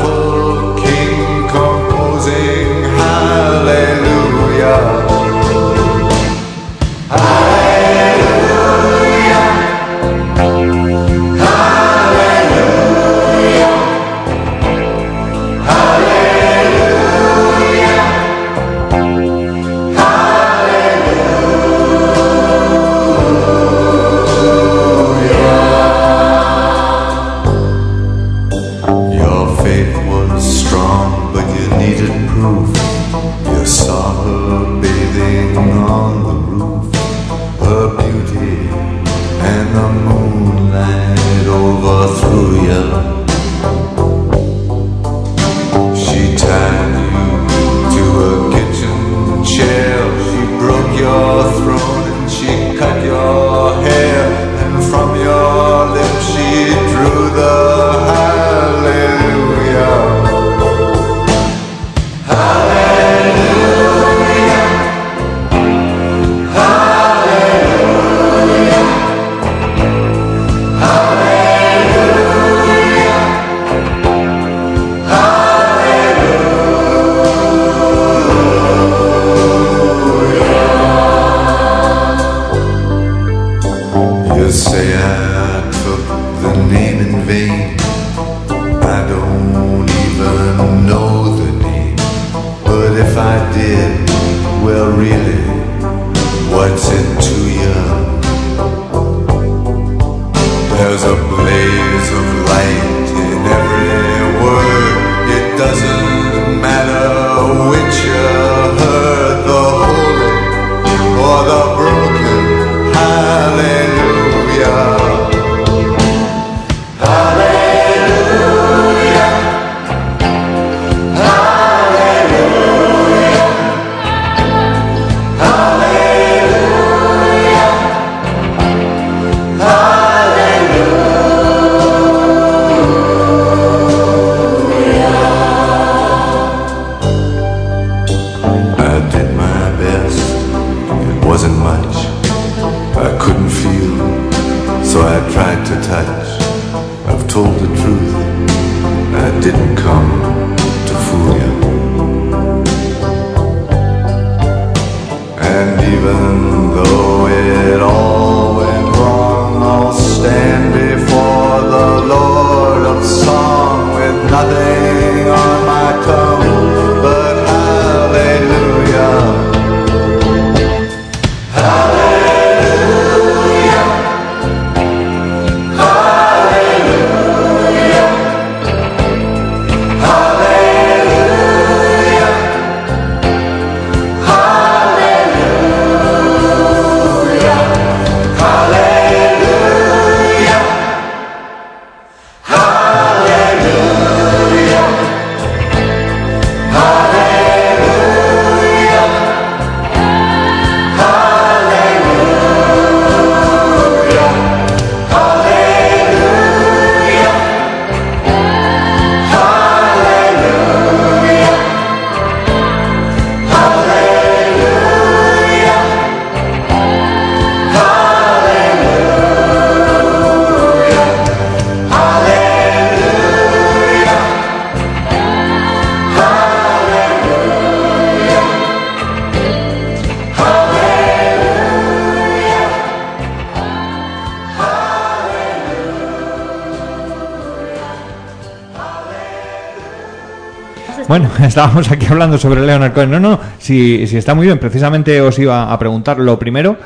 estábamos 241.46 241.90
aquí 241.90 242.06
hablando 242.06 242.38
sobre 242.38 242.64
Leonard 242.64 242.92
Cohen. 242.92 243.10
No, 243.10 243.20
no, 243.20 243.40
si, 243.58 244.06
si 244.06 244.16
está 244.16 244.34
muy 244.34 244.46
bien. 244.46 244.58
Precisamente 244.58 245.20
os 245.20 245.38
iba 245.38 245.72
a 245.72 245.78
preguntar 245.78 246.18
lo 246.18 246.38
primero, 246.38 246.76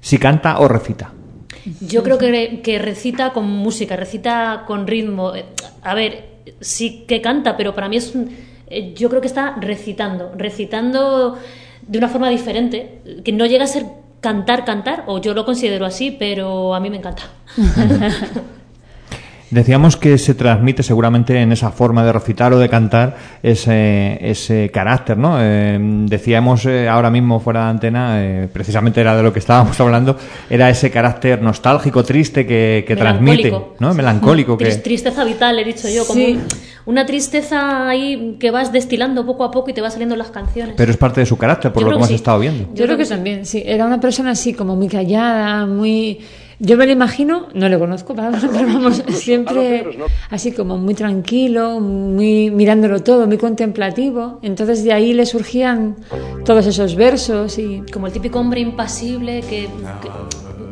si 0.00 0.18
canta 0.18 0.58
o 0.58 0.68
recita. 0.68 1.12
Yo 1.80 2.02
creo 2.02 2.16
que, 2.18 2.60
que 2.62 2.78
recita 2.78 3.32
con 3.32 3.46
música, 3.48 3.96
recita 3.96 4.64
con 4.66 4.86
ritmo. 4.86 5.32
A 5.82 5.94
ver, 5.94 6.28
sí 6.60 7.04
que 7.06 7.20
canta, 7.20 7.56
pero 7.56 7.74
para 7.74 7.88
mí 7.88 7.96
es 7.96 8.14
un- 8.14 8.30
eh, 8.68 8.94
yo 8.96 9.08
creo 9.08 9.20
que 9.20 9.26
está 9.26 9.56
recitando, 9.60 10.32
recitando 10.36 11.36
de 11.86 11.98
una 11.98 12.08
forma 12.08 12.28
diferente, 12.30 13.00
que 13.24 13.32
no 13.32 13.44
llega 13.46 13.64
a 13.64 13.66
ser 13.66 13.84
cantar, 14.20 14.64
cantar, 14.64 15.04
o 15.06 15.20
yo 15.20 15.34
lo 15.34 15.44
considero 15.44 15.84
así, 15.86 16.14
pero 16.18 16.74
a 16.74 16.80
mí 16.80 16.88
me 16.88 16.96
encanta. 16.98 17.22
Decíamos 19.50 19.96
que 19.96 20.16
se 20.16 20.34
transmite 20.34 20.84
seguramente 20.84 21.40
en 21.42 21.50
esa 21.50 21.72
forma 21.72 22.04
de 22.04 22.12
recitar 22.12 22.52
o 22.52 22.58
de 22.60 22.68
cantar 22.68 23.16
ese, 23.42 24.18
ese 24.20 24.70
carácter, 24.72 25.16
¿no? 25.16 25.36
Eh, 25.40 25.78
decíamos 26.06 26.66
eh, 26.66 26.88
ahora 26.88 27.10
mismo 27.10 27.40
fuera 27.40 27.64
de 27.64 27.70
antena, 27.70 28.22
eh, 28.22 28.48
precisamente 28.52 29.00
era 29.00 29.16
de 29.16 29.22
lo 29.22 29.32
que 29.32 29.38
estábamos 29.38 29.78
hablando, 29.80 30.16
era 30.48 30.68
ese 30.70 30.90
carácter 30.90 31.40
nostálgico, 31.42 32.04
triste 32.04 32.46
que, 32.46 32.84
que 32.86 32.96
transmite, 32.96 33.44
Melancólico. 33.44 33.74
¿no? 33.80 33.94
Melancólico. 33.94 34.58
Que, 34.58 34.64
Tris- 34.66 34.82
Tristeza 34.82 35.24
vital, 35.24 35.58
he 35.58 35.64
dicho 35.64 35.88
yo, 35.88 36.06
como 36.06 36.20
Sí. 36.20 36.38
una 36.86 37.06
tristeza 37.06 37.88
ahí 37.88 38.36
que 38.38 38.50
vas 38.50 38.72
destilando 38.72 39.24
poco 39.24 39.44
a 39.44 39.50
poco 39.50 39.70
y 39.70 39.72
te 39.72 39.80
va 39.80 39.90
saliendo 39.90 40.16
las 40.16 40.30
canciones. 40.30 40.74
pero 40.76 40.90
es 40.90 40.96
parte 40.96 41.20
de 41.20 41.26
su 41.26 41.36
carácter, 41.38 41.72
por 41.72 41.82
Yo 41.82 41.86
lo 41.88 41.90
que 41.90 41.94
que 41.94 41.98
hemos 41.98 42.08
sí. 42.08 42.14
estado 42.16 42.38
viendo. 42.40 42.68
Yo 42.74 42.84
creo 42.84 42.96
que 42.98 43.06
también, 43.06 43.46
sí. 43.46 43.62
Era 43.64 43.86
una 43.86 44.00
persona 44.00 44.32
así, 44.32 44.52
como 44.54 44.76
muy 44.76 44.88
callada, 44.88 45.66
muy... 45.66 46.20
Yo 46.62 46.76
me 46.76 46.84
lo 46.84 46.92
imagino, 46.92 47.48
no 47.54 47.68
lo 47.70 47.78
conozco, 47.78 48.14
pero 48.14 48.30
vamos, 48.66 49.02
siempre 49.08 49.96
así 50.28 50.52
como 50.52 50.76
muy 50.76 50.92
tranquilo, 50.94 51.80
muy 51.80 52.50
mirándolo 52.50 53.02
todo, 53.02 53.26
muy 53.26 53.38
contemplativo. 53.38 54.38
Entonces 54.42 54.84
de 54.84 54.92
ahí 54.92 55.14
le 55.14 55.24
surgían 55.24 55.96
todos 56.44 56.66
esos 56.66 56.96
versos 56.96 57.58
y... 57.58 57.82
como 57.92 58.06
el 58.08 58.12
típico 58.12 58.38
hombre 58.38 58.60
impasible 58.60 59.40
que, 59.40 59.68
que- 60.02 60.10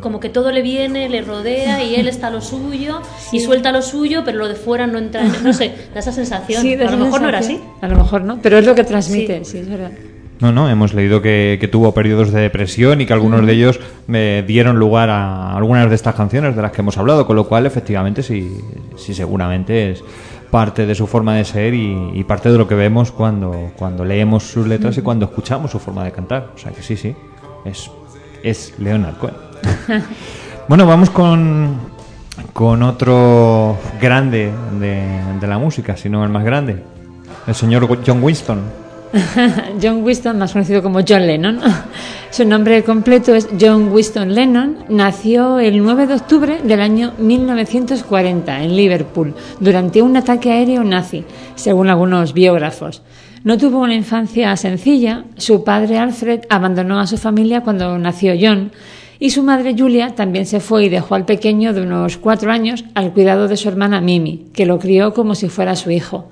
como 0.03 0.21
que 0.21 0.29
todo 0.29 0.53
le 0.53 0.63
viene, 0.63 1.09
le 1.09 1.23
rodea 1.23 1.83
y 1.83 1.97
él 1.97 2.07
está 2.07 2.29
a 2.29 2.31
lo 2.31 2.41
suyo 2.41 3.01
y 3.33 3.41
suelta 3.41 3.73
lo 3.73 3.83
suyo, 3.83 4.23
pero 4.25 4.39
lo 4.39 4.47
de 4.47 4.55
fuera 4.55 4.87
no 4.87 4.97
entra, 4.99 5.23
en- 5.27 5.43
no 5.43 5.53
sé, 5.53 5.73
da 5.93 5.99
esa 6.01 6.13
sensación. 6.13 6.63
Sí, 6.63 6.77
de 6.77 6.85
a 6.87 6.91
lo 6.93 6.99
mejor 6.99 7.21
no 7.23 7.29
era 7.29 7.39
así. 7.39 7.59
A 7.81 7.89
lo 7.89 7.97
mejor 7.97 8.23
no, 8.23 8.39
pero 8.41 8.59
es 8.59 8.65
lo 8.67 8.75
que 8.77 8.85
transmite, 8.85 9.45
sí, 9.45 9.59
es 9.59 9.69
verdad. 9.69 9.91
No, 10.41 10.53
no, 10.53 10.69
hemos 10.69 10.95
leído 10.95 11.21
que, 11.21 11.59
que 11.61 11.67
tuvo 11.67 11.93
periodos 11.93 12.31
de 12.31 12.41
depresión 12.41 13.01
y 13.01 13.07
que 13.07 13.13
algunos 13.13 13.45
de 13.45 13.53
ellos 13.53 13.81
eh, 14.13 14.45
dieron 14.47 14.79
lugar 14.79 15.11
a 15.11 15.57
algunas 15.57 15.89
de 15.89 15.97
estas 15.97 16.15
canciones 16.15 16.55
de 16.55 16.63
las 16.63 16.71
que 16.71 16.81
hemos 16.81 16.97
hablado, 16.97 17.27
con 17.27 17.35
lo 17.35 17.49
cual 17.49 17.67
efectivamente 17.67 18.23
sí, 18.23 18.61
sí 18.97 19.15
seguramente 19.15 19.91
es 19.91 20.05
parte 20.51 20.87
de 20.87 20.95
su 20.95 21.09
forma 21.09 21.35
de 21.35 21.45
ser 21.45 21.75
y, 21.75 22.13
y 22.15 22.25
parte 22.25 22.51
de 22.51 22.59
lo 22.59 22.69
que 22.69 22.77
vemos 22.77 23.11
cuando, 23.11 23.73
cuando 23.77 24.05
leemos 24.05 24.45
sus 24.45 24.67
letras 24.67 24.97
y 24.97 25.03
cuando 25.03 25.27
escuchamos 25.27 25.73
su 25.73 25.81
forma 25.81 26.05
de 26.05 26.13
cantar. 26.13 26.53
O 26.55 26.59
sea 26.59 26.71
que 26.71 26.83
sí, 26.83 26.97
sí, 26.97 27.17
es, 27.65 27.91
es 28.45 28.75
Leonard 28.79 29.17
Cohen. 29.17 29.35
bueno, 30.69 30.87
vamos 30.87 31.11
con, 31.11 31.79
con 32.53 32.85
otro 32.85 33.77
grande 34.01 34.53
de, 34.79 35.03
de 35.41 35.47
la 35.49 35.59
música, 35.59 35.97
si 35.97 36.09
no 36.09 36.23
el 36.23 36.31
más 36.31 36.45
grande, 36.45 36.81
el 37.49 37.55
señor 37.57 37.89
John 38.07 38.23
Winston. 38.23 38.88
John 39.83 40.05
Winston, 40.05 40.39
más 40.39 40.53
conocido 40.53 40.83
como 40.83 41.01
John 41.07 41.27
Lennon. 41.27 41.61
Su 42.31 42.45
nombre 42.45 42.83
completo 42.85 43.35
es 43.35 43.49
John 43.59 43.93
Winston 43.93 44.35
Lennon. 44.35 44.85
Nació 44.89 45.59
el 45.59 45.83
9 45.83 46.07
de 46.07 46.15
octubre 46.15 46.59
del 46.63 46.81
año 46.81 47.13
1940 47.19 48.63
en 48.63 48.77
Liverpool 48.77 49.35
durante 49.61 50.03
un 50.03 50.17
ataque 50.17 50.53
aéreo 50.53 50.85
nazi, 50.85 51.25
según 51.55 51.89
algunos 51.89 52.35
biógrafos. 52.35 53.03
No 53.45 53.57
tuvo 53.57 53.81
una 53.81 53.95
infancia 53.95 54.55
sencilla. 54.57 55.25
Su 55.37 55.65
padre 55.65 55.99
Alfred 55.99 56.41
abandonó 56.51 57.01
a 57.01 57.07
su 57.07 57.17
familia 57.17 57.63
cuando 57.63 57.99
nació 57.99 58.35
John 58.39 58.73
y 59.21 59.31
su 59.31 59.43
madre 59.43 59.75
Julia 59.77 60.15
también 60.15 60.47
se 60.47 60.61
fue 60.61 60.85
y 60.85 60.89
dejó 60.89 61.15
al 61.15 61.25
pequeño 61.25 61.73
de 61.73 61.83
unos 61.83 62.19
cuatro 62.19 62.53
años 62.53 62.85
al 62.95 63.13
cuidado 63.13 63.49
de 63.49 63.57
su 63.57 63.69
hermana 63.69 64.01
Mimi, 64.01 64.47
que 64.53 64.67
lo 64.67 64.79
crió 64.79 65.13
como 65.13 65.35
si 65.35 65.49
fuera 65.49 65.75
su 65.75 65.91
hijo. 65.91 66.31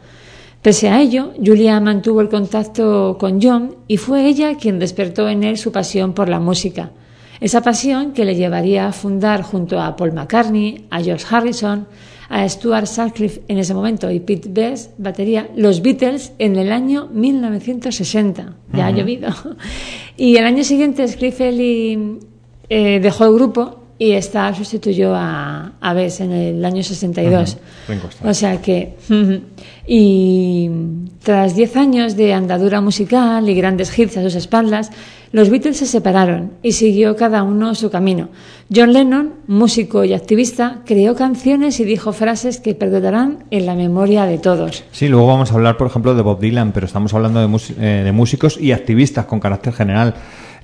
Pese 0.63 0.89
a 0.89 1.01
ello, 1.01 1.33
Julia 1.45 1.79
mantuvo 1.81 2.21
el 2.21 2.29
contacto 2.29 3.17
con 3.19 3.41
John 3.41 3.77
y 3.87 3.99
fue 3.99 4.27
ella 4.27 4.57
quien 4.57 4.79
despertó 4.79 5.29
en 5.29 5.45
él 5.45 5.59
su 5.59 5.71
pasión 5.71 6.13
por 6.13 6.29
la 6.29 6.41
música. 6.41 6.91
Esa 7.41 7.63
pasión 7.63 8.13
que 8.13 8.25
le 8.25 8.35
llevaría 8.35 8.89
a 8.89 8.93
fundar 8.93 9.43
junto 9.43 9.81
a 9.81 9.95
Paul 9.95 10.13
McCartney, 10.13 10.87
a 10.91 11.01
George 11.03 11.27
Harrison, 11.31 11.87
a 12.29 12.49
Stuart 12.49 12.87
Sutcliffe 12.87 13.43
en 13.49 13.59
ese 13.59 13.75
momento 13.75 14.11
y 14.11 14.21
Pete 14.21 14.49
Best, 14.51 14.93
batería, 14.99 15.49
los 15.55 15.83
Beatles 15.83 16.33
en 16.39 16.57
el 16.57 16.73
año 16.73 17.09
1960. 17.13 18.57
Ya 18.73 18.87
ha 18.87 18.91
llovido. 18.91 19.29
Y 20.19 20.39
el 20.39 20.47
año 20.47 20.65
siguiente 20.65 21.07
Scriffel 21.07 22.19
eh, 22.71 23.01
dejó 23.03 23.27
el 23.27 23.35
grupo 23.35 23.86
y 23.99 24.13
Starr 24.13 24.55
sustituyó 24.55 25.15
a, 25.15 25.73
a 25.81 25.95
Bess 25.95 26.21
en 26.21 26.33
el 26.33 26.65
año 26.65 26.83
62. 26.83 27.57
Ringo 27.89 28.09
Starr. 28.09 28.31
O 28.31 28.35
sea 28.35 28.61
que. 28.61 28.95
Y 29.89 30.69
tras 31.23 31.55
10 31.55 31.77
años 31.77 32.17
de 32.17 32.35
andadura 32.35 32.81
musical 32.81 33.49
y 33.49 33.55
grandes 33.55 33.97
hits 33.97 34.17
a 34.17 34.23
sus 34.23 34.35
espaldas, 34.35 34.91
los 35.31 35.49
Beatles 35.49 35.77
se 35.77 35.87
separaron 35.87 36.55
y 36.61 36.73
siguió 36.73 37.15
cada 37.15 37.45
uno 37.45 37.73
su 37.77 37.89
camino. 37.89 38.29
John 38.75 38.93
Lennon, 38.93 39.35
músico 39.47 40.03
y 40.03 40.13
activista, 40.13 40.81
creó 40.85 41.15
canciones 41.15 41.79
y 41.79 41.85
dijo 41.85 42.13
frases 42.13 42.59
que 42.59 42.75
perdurarán 42.75 43.45
en 43.53 43.67
la 43.67 43.77
memoria 43.77 44.25
de 44.25 44.39
todos. 44.39 44.83
Sí, 44.91 45.07
luego 45.07 45.29
vamos 45.29 45.53
a 45.53 45.55
hablar, 45.55 45.77
por 45.77 45.87
ejemplo, 45.87 46.17
de 46.17 46.23
Bob 46.23 46.41
Dylan, 46.41 46.73
pero 46.73 46.87
estamos 46.87 47.15
hablando 47.15 47.47
de, 47.47 47.61
eh, 47.79 48.03
de 48.05 48.13
músicos 48.13 48.59
y 48.61 48.73
activistas 48.73 49.27
con 49.27 49.39
carácter 49.39 49.73
general. 49.73 50.15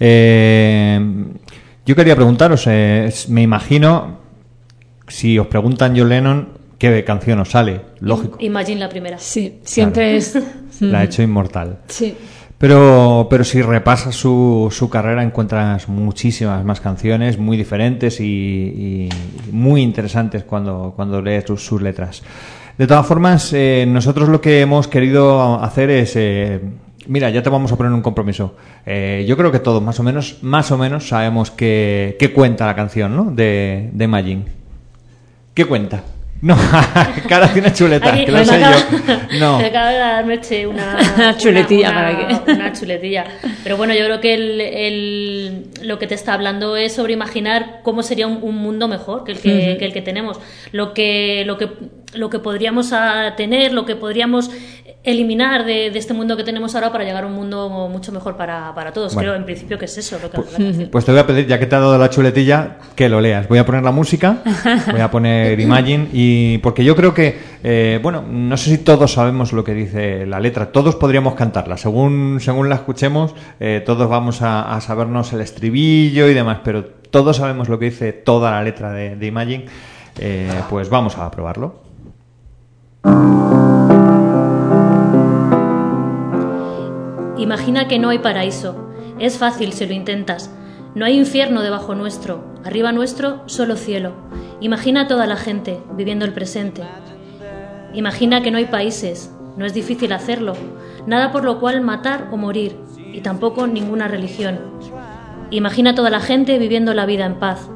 Eh, 0.01 0.99
yo 1.85 1.97
quería 1.97 2.15
preguntaros, 2.17 2.65
eh, 2.67 3.13
me 3.29 3.43
imagino, 3.43 4.19
si 5.09 5.39
os 5.39 5.47
preguntan 5.49 5.95
John 5.97 6.09
Lennon, 6.09 6.49
¿qué 6.79 7.05
canción 7.05 7.41
os 7.41 7.51
sale? 7.51 7.81
Lógico. 8.01 8.39
Imagine 8.41 8.81
la 8.81 8.89
primera. 8.89 9.19
Sí, 9.19 9.61
siempre 9.65 10.17
es. 10.17 10.39
La 10.81 11.01
ha 11.01 11.05
hecho 11.05 11.23
inmortal. 11.23 11.79
Sí. 11.89 12.15
Pero, 12.59 13.27
pero 13.29 13.43
si 13.43 13.61
repasas 13.61 14.15
su, 14.15 14.69
su 14.71 14.89
carrera 14.89 15.23
encuentras 15.23 15.89
muchísimas 15.89 16.65
más 16.65 16.81
canciones 16.81 17.37
muy 17.37 17.57
diferentes 17.57 18.21
y, 18.21 18.25
y 18.25 19.09
muy 19.51 19.83
interesantes 19.83 20.45
cuando, 20.45 20.93
cuando 20.95 21.21
lees 21.21 21.45
sus, 21.45 21.65
sus 21.65 21.83
letras. 21.83 22.23
De 22.79 22.87
todas 22.87 23.05
formas, 23.07 23.53
eh, 23.53 23.85
nosotros 23.89 24.29
lo 24.29 24.41
que 24.41 24.61
hemos 24.61 24.87
querido 24.89 25.61
hacer 25.63 25.91
es... 25.91 26.15
eh, 26.17 26.61
mira, 27.07 27.31
ya 27.31 27.43
te 27.43 27.51
vamos 27.51 27.71
a 27.73 27.77
poner 27.77 27.93
un 27.93 28.03
compromiso. 28.03 28.57
Eh, 28.87 29.25
yo 29.29 29.37
creo 29.37 29.51
que 29.53 29.59
todos 29.59 29.83
más 29.83 29.99
o 30.01 30.03
menos, 30.03 30.39
más 30.43 30.71
o 30.71 30.79
menos 30.79 31.09
sabemos 31.09 31.51
qué, 31.51 32.17
qué 32.19 32.33
cuenta 32.33 32.67
la 32.67 32.75
canción, 32.75 33.17
¿no? 33.17 33.31
De, 33.31 33.91
de 33.93 34.05
Imagine. 34.05 34.45
¿Qué 35.55 35.65
cuenta? 35.67 36.03
No, 36.41 36.57
cara 37.29 37.53
tiene 37.53 37.73
chuleta, 37.73 38.13
Aquí 38.13 38.25
que 38.25 38.33
lo 38.33 38.45
sé 38.45 38.57
acaba- 38.57 38.77
yo. 38.91 39.39
No. 39.39 39.59
me 39.61 39.67
acaba 39.67 39.91
de 39.91 39.99
dar 39.99 40.27
Merche 40.27 40.67
una, 40.67 40.97
Una 41.17 41.37
chuletilla, 41.37 41.91
una- 41.91 42.01
¿para 42.01 42.19
qué? 42.45 42.53
Una 42.53 42.73
chuletilla. 42.73 43.25
Pero 43.63 43.77
bueno, 43.77 43.95
yo 43.95 44.05
creo 44.07 44.21
que 44.21 44.35
el, 44.35 44.61
el- 44.61 45.65
lo 45.83 46.01
que 46.01 46.09
te 46.09 46.17
está 46.17 46.35
hablando 46.35 46.77
es 46.77 46.95
sobre 46.95 47.13
imaginar 47.13 47.81
cómo 47.85 48.03
sería 48.03 48.27
un, 48.27 48.41
un 48.43 48.57
mundo 48.57 48.89
mejor 48.89 49.23
que 49.23 49.33
el 49.33 49.39
que, 49.39 49.77
que 49.79 49.85
el 49.85 49.93
que 49.93 50.03
tenemos. 50.03 50.41
Lo 50.73 50.95
que, 50.95 51.45
lo 51.47 51.59
que, 51.59 51.69
lo 52.15 52.31
que 52.31 52.39
podríamos 52.39 52.93
ah, 52.93 53.35
tener, 53.37 53.73
lo 53.73 53.85
que 53.85 53.97
podríamos 53.97 54.51
eliminar 55.05 55.65
de, 55.65 55.91
de 55.91 55.99
este 55.99 56.15
mundo 56.15 56.37
que 56.37 56.45
tenemos 56.45 56.75
ahora 56.75 56.93
para 56.93 57.05
llegar 57.05 57.25
a 57.25 57.27
un 57.27 57.33
mundo 57.33 57.69
mucho 57.91 58.13
mejor 58.13 58.37
para, 58.37 58.75
para 58.75 58.93
todos. 58.93 59.15
Bueno. 59.15 59.31
Creo 59.31 59.37
en 59.39 59.45
principio 59.45 59.79
que 59.79 59.87
es 59.87 59.99
eso 59.99 60.19
lo 60.23 60.31
que 60.31 60.41
canción. 60.41 60.89
Pues 60.91 61.05
te 61.05 61.11
voy 61.11 61.21
a 61.21 61.27
pedir, 61.27 61.47
ya 61.47 61.59
que 61.59 61.67
te 61.67 61.75
ha 61.75 61.81
dado 61.81 61.99
la 61.99 62.11
chuletilla, 62.11 62.77
que 62.95 63.09
lo 63.09 63.21
leas. 63.21 63.49
Voy 63.49 63.59
a 63.59 63.67
poner 63.67 63.83
la 63.83 63.91
música, 63.91 64.39
voy 64.91 65.01
a 65.01 65.11
poner 65.11 65.59
Imagine, 65.61 66.09
y 66.13 66.59
porque 66.59 66.85
yo 66.85 66.95
creo 66.95 67.15
que, 67.15 67.39
eh, 67.65 67.99
bueno, 68.03 68.23
no 68.23 68.57
sé 68.57 68.71
si 68.71 68.79
todos 68.79 69.13
sabemos 69.13 69.53
lo 69.53 69.65
que 69.65 69.75
dice 69.75 70.27
la 70.27 70.39
letra, 70.39 70.71
todos 70.71 70.97
podríamos 70.97 71.35
cantarla. 71.35 71.77
Según, 71.77 72.39
según 72.41 72.69
la 72.69 72.77
escuchemos, 72.77 73.35
eh, 73.59 73.83
todos 73.85 74.09
vamos 74.09 74.43
a, 74.43 74.75
a 74.75 74.81
sabernos 74.81 75.33
el 75.33 75.41
estribillo 75.41 76.29
y 76.29 76.35
demás, 76.35 76.59
pero 76.63 76.85
todos 76.85 77.37
sabemos 77.37 77.69
lo 77.69 77.79
que 77.79 77.87
dice 77.87 78.13
toda 78.13 78.53
la 78.53 78.63
letra 78.63 78.93
de, 78.93 79.17
de 79.17 79.27
Imagine. 79.27 79.67
Eh, 80.19 80.51
pues 80.69 80.89
vamos 80.89 81.17
a 81.17 81.31
probarlo. 81.31 81.82
Imagina 87.37 87.89
que 87.89 87.99
no 87.99 88.11
hay 88.11 88.19
paraíso. 88.19 88.77
Es 89.19 89.39
fácil 89.39 89.73
si 89.73 89.87
lo 89.87 89.93
intentas. 89.93 90.55
No 90.95 91.05
hay 91.05 91.19
infierno 91.19 91.63
debajo 91.63 91.95
nuestro. 91.95 92.45
Arriba 92.65 92.93
nuestro, 92.93 93.43
solo 93.47 93.77
cielo. 93.77 94.13
Imagina 94.61 95.03
a 95.03 95.09
toda 95.09 95.27
la 95.27 95.37
gente 95.37 95.81
viviendo 95.97 96.25
el 96.25 96.33
presente. 96.33 96.83
Imagina 97.95 98.43
que 98.43 98.51
no 98.51 98.59
hay 98.59 98.67
países. 98.67 99.35
No 99.57 99.67
es 99.67 99.75
difícil 99.75 100.13
hacerlo. 100.13 100.55
Nada 101.07 101.33
por 101.33 101.45
lo 101.45 101.61
cual 101.61 101.81
matar 101.81 102.29
o 102.31 102.37
morir. 102.37 102.79
Y 103.13 103.21
tampoco 103.21 103.67
ninguna 103.67 104.09
religión. 104.09 104.61
Imagina 105.51 105.91
a 105.91 105.95
toda 105.95 106.11
la 106.11 106.21
gente 106.21 106.59
viviendo 106.59 106.95
la 106.95 107.07
vida 107.07 107.27
en 107.27 107.39
paz. 107.39 107.69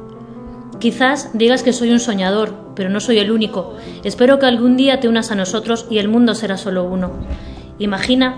Quizás 0.79 1.31
digas 1.37 1.63
que 1.63 1.73
soy 1.73 1.91
un 1.91 1.99
soñador, 1.99 2.66
pero 2.77 2.89
no 2.89 2.99
soy 2.99 3.17
el 3.17 3.31
único. 3.31 3.75
Espero 4.03 4.37
que 4.37 4.45
algún 4.45 4.77
día 4.77 4.99
te 4.99 5.09
unas 5.09 5.31
a 5.31 5.35
nosotros 5.35 5.87
y 5.89 5.97
el 5.97 6.07
mundo 6.07 6.35
será 6.35 6.57
solo 6.57 6.83
uno. 6.83 7.11
Imagina 7.79 8.37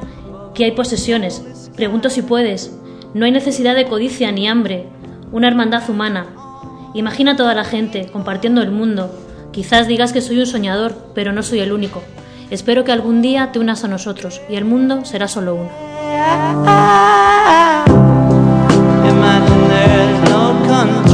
que 0.55 0.63
hay 0.63 0.71
posesiones. 0.71 1.69
Pregunto 1.75 2.09
si 2.09 2.21
puedes. 2.21 2.73
No 3.13 3.25
hay 3.25 3.31
necesidad 3.31 3.75
de 3.75 3.85
codicia 3.85 4.31
ni 4.31 4.47
hambre. 4.47 4.87
Una 5.33 5.49
hermandad 5.49 5.87
humana. 5.89 6.27
Imagina 6.93 7.35
toda 7.35 7.53
la 7.53 7.65
gente 7.65 8.07
compartiendo 8.11 8.61
el 8.61 8.71
mundo. 8.71 9.11
Quizás 9.51 9.87
digas 9.87 10.13
que 10.13 10.21
soy 10.21 10.39
un 10.39 10.47
soñador, 10.47 10.95
pero 11.13 11.33
no 11.33 11.43
soy 11.43 11.59
el 11.59 11.73
único. 11.73 12.01
Espero 12.49 12.83
que 12.83 12.91
algún 12.91 13.21
día 13.21 13.51
te 13.51 13.59
unas 13.59 13.83
a 13.83 13.87
nosotros 13.87 14.41
y 14.49 14.55
el 14.55 14.65
mundo 14.65 15.05
será 15.05 15.27
solo 15.27 15.55
uno. 15.55 15.69
No 20.79 21.08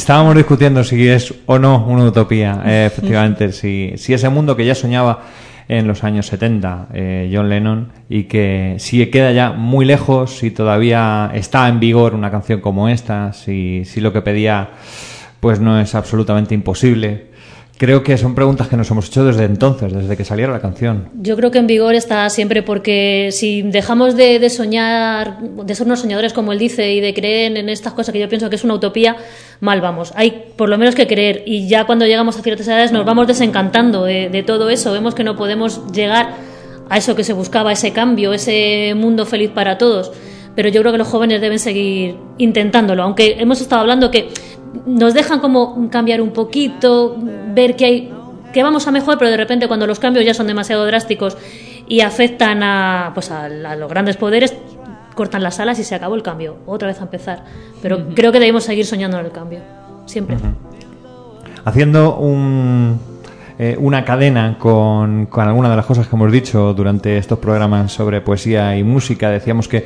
estábamos 0.00 0.34
discutiendo 0.34 0.82
si 0.82 1.08
es 1.08 1.34
o 1.44 1.58
no 1.58 1.84
una 1.86 2.04
utopía, 2.04 2.62
eh, 2.64 2.86
efectivamente, 2.86 3.52
si, 3.52 3.92
si 3.96 4.14
ese 4.14 4.30
mundo 4.30 4.56
que 4.56 4.64
ya 4.64 4.74
soñaba 4.74 5.24
en 5.68 5.86
los 5.86 6.02
años 6.04 6.26
70 6.26 6.88
eh, 6.94 7.30
John 7.32 7.50
Lennon 7.50 7.92
y 8.08 8.24
que 8.24 8.76
si 8.78 9.04
queda 9.06 9.30
ya 9.32 9.52
muy 9.52 9.84
lejos, 9.84 10.38
si 10.38 10.50
todavía 10.50 11.30
está 11.34 11.68
en 11.68 11.80
vigor 11.80 12.14
una 12.14 12.30
canción 12.30 12.62
como 12.62 12.88
esta, 12.88 13.34
si, 13.34 13.84
si 13.84 14.00
lo 14.00 14.10
que 14.10 14.22
pedía 14.22 14.70
pues 15.38 15.60
no 15.60 15.78
es 15.78 15.94
absolutamente 15.94 16.54
imposible. 16.54 17.28
Creo 17.76 18.02
que 18.02 18.18
son 18.18 18.34
preguntas 18.34 18.68
que 18.68 18.76
nos 18.76 18.90
hemos 18.90 19.06
hecho 19.08 19.24
desde 19.24 19.44
entonces, 19.44 19.90
desde 19.90 20.14
que 20.14 20.22
saliera 20.22 20.52
la 20.52 20.60
canción. 20.60 21.08
Yo 21.14 21.34
creo 21.34 21.50
que 21.50 21.58
en 21.58 21.66
vigor 21.66 21.94
está 21.94 22.28
siempre 22.28 22.62
porque 22.62 23.30
si 23.32 23.62
dejamos 23.62 24.16
de, 24.16 24.38
de 24.38 24.50
soñar, 24.50 25.40
de 25.40 25.74
ser 25.74 25.86
unos 25.86 26.00
soñadores 26.00 26.34
como 26.34 26.52
él 26.52 26.58
dice 26.58 26.92
y 26.92 27.00
de 27.00 27.14
creer 27.14 27.56
en 27.56 27.70
estas 27.70 27.94
cosas 27.94 28.12
que 28.12 28.20
yo 28.20 28.28
pienso 28.28 28.50
que 28.50 28.56
es 28.56 28.64
una 28.64 28.74
utopía, 28.74 29.16
mal 29.60 29.80
vamos. 29.80 30.12
Hay 30.16 30.52
por 30.56 30.68
lo 30.68 30.78
menos 30.78 30.94
que 30.94 31.06
creer 31.06 31.42
y 31.46 31.68
ya 31.68 31.84
cuando 31.84 32.06
llegamos 32.06 32.38
a 32.38 32.42
ciertas 32.42 32.66
edades 32.66 32.92
nos 32.92 33.04
vamos 33.04 33.26
desencantando 33.26 34.04
de, 34.04 34.44
todo 34.46 34.70
eso. 34.70 34.92
Vemos 34.92 35.14
que 35.14 35.24
no 35.24 35.36
podemos 35.36 35.92
llegar 35.92 36.34
a 36.88 36.96
eso 36.96 37.14
que 37.14 37.24
se 37.24 37.32
buscaba, 37.32 37.72
ese 37.72 37.92
cambio, 37.92 38.32
ese 38.32 38.94
mundo 38.96 39.26
feliz 39.26 39.50
para 39.50 39.78
todos. 39.78 40.12
Pero 40.56 40.68
yo 40.68 40.80
creo 40.80 40.92
que 40.92 40.98
los 40.98 41.08
jóvenes 41.08 41.40
deben 41.40 41.58
seguir 41.58 42.16
intentándolo, 42.38 43.04
aunque 43.04 43.36
hemos 43.38 43.60
estado 43.60 43.82
hablando 43.82 44.10
que 44.10 44.30
nos 44.86 45.14
dejan 45.14 45.40
como 45.40 45.88
cambiar 45.90 46.20
un 46.20 46.32
poquito, 46.32 47.16
ver 47.54 47.76
que 47.76 47.84
hay 47.84 48.12
que 48.52 48.64
vamos 48.64 48.88
a 48.88 48.90
mejor, 48.90 49.16
pero 49.16 49.30
de 49.30 49.36
repente 49.36 49.68
cuando 49.68 49.86
los 49.86 50.00
cambios 50.00 50.24
ya 50.24 50.34
son 50.34 50.48
demasiado 50.48 50.84
drásticos 50.84 51.36
y 51.86 52.00
afectan 52.00 52.64
a 52.64 53.12
pues 53.14 53.30
a, 53.30 53.44
a 53.44 53.76
los 53.76 53.88
grandes 53.88 54.16
poderes 54.16 54.56
cortan 55.20 55.42
las 55.42 55.60
alas 55.60 55.78
y 55.78 55.84
se 55.84 55.94
acabó 55.94 56.14
el 56.14 56.22
cambio, 56.22 56.56
otra 56.64 56.88
vez 56.88 56.98
a 56.98 57.02
empezar. 57.02 57.44
Pero 57.82 58.06
creo 58.14 58.32
que 58.32 58.40
debemos 58.40 58.64
seguir 58.64 58.86
soñando 58.86 59.18
en 59.18 59.26
el 59.26 59.32
cambio, 59.32 59.60
siempre. 60.06 60.38
haciendo 61.62 62.16
un, 62.16 62.98
eh, 63.58 63.76
una 63.78 64.02
cadena 64.06 64.56
con, 64.58 65.26
con 65.26 65.46
algunas 65.46 65.72
de 65.72 65.76
las 65.76 65.84
cosas 65.84 66.08
que 66.08 66.16
hemos 66.16 66.32
dicho 66.32 66.72
durante 66.72 67.18
estos 67.18 67.38
programas 67.38 67.92
sobre 67.92 68.22
poesía 68.22 68.78
y 68.78 68.82
música. 68.82 69.28
Decíamos 69.28 69.68
que 69.68 69.84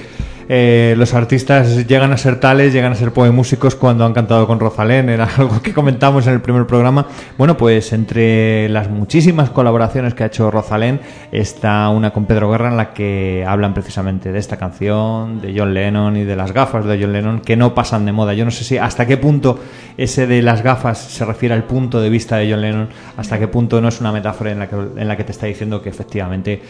eh, 0.49 0.95
los 0.97 1.15
artistas 1.15 1.87
llegan 1.87 2.13
a 2.13 2.17
ser 2.17 2.41
tales, 2.41 2.73
llegan 2.73 2.93
a 2.93 2.95
ser 2.95 3.13
poemúsicos 3.13 3.75
cuando 3.75 4.05
han 4.05 4.13
cantado 4.13 4.47
con 4.47 4.61
Rosalén, 4.61 5.09
era 5.09 5.29
algo 5.37 5.63
que 5.63 5.73
comentamos 5.73 6.27
en 6.27 6.35
el 6.35 6.41
primer 6.41 6.67
programa. 6.67 7.07
Bueno, 7.39 7.57
pues 7.57 7.93
entre 7.93 8.69
las 8.69 8.91
muchísimas 8.91 9.51
colaboraciones 9.51 10.15
que 10.15 10.25
ha 10.25 10.27
hecho 10.27 10.51
Rosalén 10.51 11.01
está 11.33 11.89
una 11.89 12.13
con 12.13 12.27
Pedro 12.27 12.51
Guerra 12.51 12.69
en 12.69 12.77
la 12.77 12.93
que 12.93 13.45
hablan 13.47 13.75
precisamente 13.75 14.33
de 14.33 14.39
esta 14.39 14.57
canción, 14.57 15.41
de 15.41 15.55
John 15.57 15.73
Lennon 15.73 16.17
y 16.17 16.25
de 16.25 16.37
las 16.37 16.53
gafas 16.53 16.85
de 16.85 16.99
John 17.01 17.13
Lennon 17.13 17.41
que 17.41 17.57
no 17.57 17.75
pasan 17.75 18.05
de 18.05 18.13
moda. 18.13 18.35
Yo 18.35 18.45
no 18.45 18.51
sé 18.51 18.65
si 18.65 18.79
hasta 18.79 19.07
qué 19.07 19.17
punto 19.17 19.59
ese 19.97 20.27
de 20.27 20.43
las 20.43 20.63
gafas 20.63 20.99
se 20.99 21.25
refiere 21.25 21.55
al 21.55 21.65
punto 21.65 22.01
de 22.01 22.11
vista 22.11 22.37
de 22.37 22.51
John 22.51 22.61
Lennon, 22.61 22.89
hasta 23.17 23.39
qué 23.39 23.49
punto 23.49 23.81
no 23.81 23.89
es 23.89 24.01
una 24.01 24.13
metáfora 24.13 24.53
en 24.53 24.59
la 24.59 24.69
que, 24.69 24.77
en 24.77 25.09
la 25.09 25.17
que 25.17 25.25
te 25.25 25.33
está 25.33 25.47
diciendo 25.47 25.81
que 25.81 25.89
efectivamente 25.89 26.61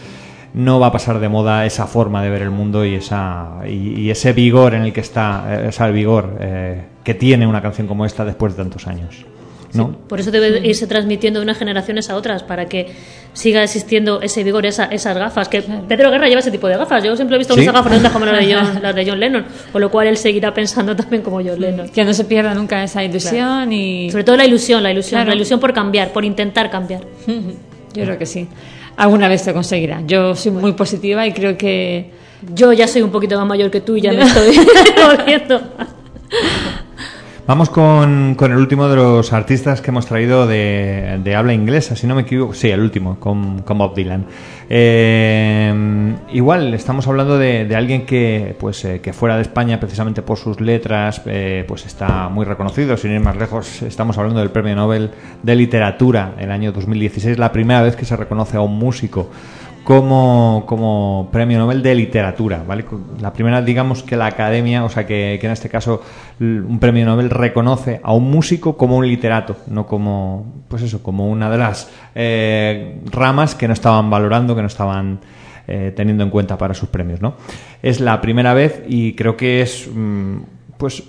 no 0.55 0.79
va 0.79 0.87
a 0.87 0.91
pasar 0.91 1.19
de 1.19 1.27
moda 1.29 1.65
esa 1.65 1.85
forma 1.85 2.23
de 2.23 2.29
ver 2.29 2.41
el 2.41 2.49
mundo 2.49 2.83
y 2.85 2.95
esa 2.95 3.59
y, 3.67 3.99
y 4.01 4.09
ese 4.09 4.33
vigor 4.33 4.73
en 4.73 4.83
el 4.83 4.93
que 4.93 5.01
está, 5.01 5.45
eh, 5.63 5.67
o 5.67 5.71
sea, 5.71 5.87
el 5.87 5.93
vigor 5.93 6.37
eh, 6.39 6.81
que 7.03 7.13
tiene 7.13 7.45
una 7.45 7.61
canción 7.61 7.87
como 7.87 8.05
esta 8.05 8.23
después 8.25 8.55
de 8.55 8.63
tantos 8.63 8.87
años. 8.87 9.25
¿no? 9.73 9.91
Por 10.07 10.21
eso 10.21 10.31
debe 10.31 10.65
irse 10.65 10.87
transmitiendo 10.87 11.41
de 11.41 11.43
unas 11.43 11.57
generaciones 11.57 12.09
a 12.09 12.15
otras, 12.15 12.43
para 12.43 12.67
que 12.67 12.93
siga 13.33 13.61
existiendo 13.61 14.21
ese 14.21 14.41
vigor, 14.45 14.65
esa- 14.65 14.85
esas 14.85 15.17
gafas. 15.17 15.49
Que 15.49 15.61
Pedro 15.61 16.09
Guerra 16.11 16.29
lleva 16.29 16.39
ese 16.39 16.49
tipo 16.51 16.69
de 16.69 16.77
gafas. 16.77 17.03
Yo 17.03 17.13
siempre 17.17 17.35
he 17.35 17.39
visto 17.39 17.55
Sí. 17.55 17.59
esas 17.63 17.73
gafas 17.73 18.09
como 18.13 18.25
las 18.25 18.39
de, 18.39 18.53
John, 18.55 18.79
las 18.81 18.95
de 18.95 19.05
John 19.05 19.19
Lennon, 19.19 19.43
con 19.73 19.81
lo 19.81 19.91
cual 19.91 20.07
él 20.07 20.15
seguirá 20.15 20.53
pensando 20.53 20.95
también 20.95 21.21
como 21.23 21.41
John 21.43 21.59
Lennon. 21.59 21.89
Que 21.89 22.05
no 22.05 22.13
se 22.13 22.23
pierda 22.23 22.53
nunca 22.53 22.81
esa 22.85 23.03
ilusión 23.03 23.73
y 23.73 24.09
Sobre 24.11 24.23
todo 24.23 24.37
la 24.37 24.45
ilusión, 24.45 24.81
la 24.81 24.91
ilusión, 24.93 25.17
Claro. 25.17 25.31
la 25.31 25.35
ilusión 25.35 25.59
por 25.59 25.73
cambiar, 25.73 26.13
por 26.13 26.23
intentar 26.23 26.71
cambiar. 26.71 27.01
yo 27.27 28.03
creo 28.05 28.17
que 28.17 28.25
sí. 28.25 28.47
Alguna 28.97 29.27
vez 29.27 29.41
se 29.41 29.53
conseguirá. 29.53 30.01
Yo 30.05 30.35
soy 30.35 30.51
muy 30.51 30.73
positiva 30.73 31.25
y 31.27 31.33
creo 31.33 31.57
que 31.57 32.11
Yo 32.53 32.73
ya 32.73 32.87
soy 32.87 33.01
un 33.01 33.11
poquito 33.11 33.37
más 33.37 33.47
mayor 33.47 33.71
que 33.71 33.81
tú 33.81 33.95
y 33.95 34.01
ya 34.01 34.11
me 34.11 34.23
estoy 34.23 34.57
volviendo. 35.17 35.61
Vamos 37.47 37.69
con, 37.69 38.33
con 38.33 38.51
el 38.51 38.57
último 38.57 38.87
de 38.87 38.95
los 38.95 39.31
artistas 39.31 39.79
que 39.79 39.91
hemos 39.91 40.07
traído 40.07 40.47
de, 40.47 41.19
de 41.23 41.35
habla 41.35 41.53
inglesa, 41.53 41.95
si 41.95 42.07
no 42.07 42.15
me 42.15 42.23
equivoco. 42.23 42.55
Sí, 42.55 42.71
el 42.71 42.79
último, 42.79 43.19
con, 43.19 43.61
con 43.61 43.77
Bob 43.77 43.93
Dylan. 43.93 44.25
Eh, 44.67 46.15
igual, 46.33 46.73
estamos 46.73 47.07
hablando 47.07 47.37
de, 47.37 47.65
de 47.65 47.75
alguien 47.75 48.07
que, 48.07 48.55
pues, 48.59 48.83
eh, 48.85 48.99
que 48.99 49.13
fuera 49.13 49.35
de 49.35 49.43
España, 49.43 49.79
precisamente 49.79 50.23
por 50.23 50.39
sus 50.39 50.59
letras, 50.59 51.21
eh, 51.27 51.63
pues 51.67 51.85
está 51.85 52.29
muy 52.29 52.45
reconocido. 52.45 52.97
Sin 52.97 53.11
ir 53.11 53.19
más 53.19 53.37
lejos, 53.37 53.83
estamos 53.83 54.17
hablando 54.17 54.39
del 54.39 54.49
Premio 54.49 54.75
Nobel 54.75 55.11
de 55.43 55.55
Literatura, 55.55 56.33
el 56.39 56.49
año 56.49 56.71
2016, 56.71 57.37
la 57.37 57.51
primera 57.51 57.83
vez 57.83 57.95
que 57.95 58.05
se 58.05 58.15
reconoce 58.15 58.57
a 58.57 58.61
un 58.61 58.79
músico 58.79 59.29
como, 59.85 60.63
como 60.65 61.29
premio 61.31 61.59
Nobel 61.59 61.83
de 61.83 61.93
literatura, 61.93 62.63
¿vale? 62.67 62.85
La 63.21 63.31
primera, 63.31 63.61
digamos, 63.61 64.01
que 64.01 64.17
la 64.17 64.25
academia, 64.25 64.83
o 64.83 64.89
sea, 64.89 65.05
que, 65.05 65.37
que 65.39 65.45
en 65.45 65.53
este 65.53 65.69
caso 65.69 66.01
un 66.39 66.79
premio 66.79 67.05
Nobel 67.05 67.29
reconoce 67.29 68.01
a 68.03 68.11
un 68.11 68.31
músico 68.31 68.77
como 68.77 68.97
un 68.97 69.07
literato, 69.07 69.57
no 69.67 69.85
como, 69.85 70.63
pues 70.69 70.81
eso, 70.81 71.03
como 71.03 71.29
una 71.29 71.51
de 71.51 71.57
las 71.59 71.91
eh, 72.15 72.99
ramas 73.11 73.53
que 73.53 73.67
no 73.67 73.75
estaban 73.75 74.09
valorando, 74.09 74.55
que 74.55 74.61
no 74.61 74.67
estaban 74.67 75.19
eh, 75.67 75.93
teniendo 75.95 76.23
en 76.23 76.31
cuenta 76.31 76.57
para 76.57 76.73
sus 76.73 76.89
premios, 76.89 77.21
¿no? 77.21 77.35
Es 77.83 77.99
la 77.99 78.19
primera 78.21 78.55
vez 78.55 78.81
y 78.87 79.13
creo 79.13 79.37
que 79.37 79.61
es, 79.61 79.87
mm, 79.93 80.37
pues, 80.79 81.03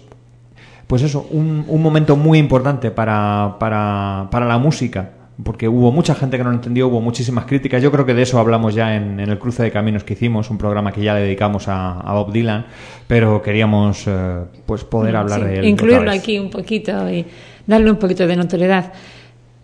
pues 0.87 1.01
eso, 1.01 1.27
un, 1.31 1.65
un 1.67 1.83
momento 1.83 2.15
muy 2.15 2.39
importante 2.39 2.91
para, 2.91 3.57
para, 3.59 4.29
para 4.31 4.45
la 4.45 4.59
música, 4.59 5.13
porque 5.43 5.69
hubo 5.69 5.93
mucha 5.93 6.15
gente 6.15 6.39
que 6.39 6.45
no 6.45 6.51
lo 6.51 6.57
entendió, 6.57 6.89
hubo 6.89 7.01
muchísimas 7.01 7.45
críticas. 7.45 7.83
Yo 7.83 7.93
creo 7.93 8.07
que 8.07 8.15
de 8.15 8.23
eso 8.23 8.39
hablamos 8.39 8.75
ya 8.75 8.97
en, 8.97 9.21
en 9.21 9.29
el 9.29 9.39
cruce 9.39 9.63
de 9.63 9.71
caminos 9.71 10.03
que 10.03 10.15
hicimos, 10.15 10.51
un 10.51 10.59
programa 10.59 10.93
que 10.93 11.03
ya 11.03 11.15
le 11.15 11.21
dedicamos 11.21 11.69
a, 11.69 12.01
a 12.01 12.15
Bob 12.15 12.33
Dylan, 12.33 12.67
pero 13.07 13.43
queríamos 13.43 14.05
eh, 14.07 14.45
pues 14.65 14.85
poder 14.85 15.17
hablar 15.17 15.41
sí, 15.41 15.47
de 15.47 15.59
él. 15.59 15.65
incluirlo 15.67 16.11
aquí 16.11 16.39
un 16.39 16.49
poquito 16.49 17.11
y 17.11 17.27
darle 17.67 17.91
un 17.91 17.99
poquito 17.99 18.27
de 18.27 18.37
notoriedad. 18.37 18.93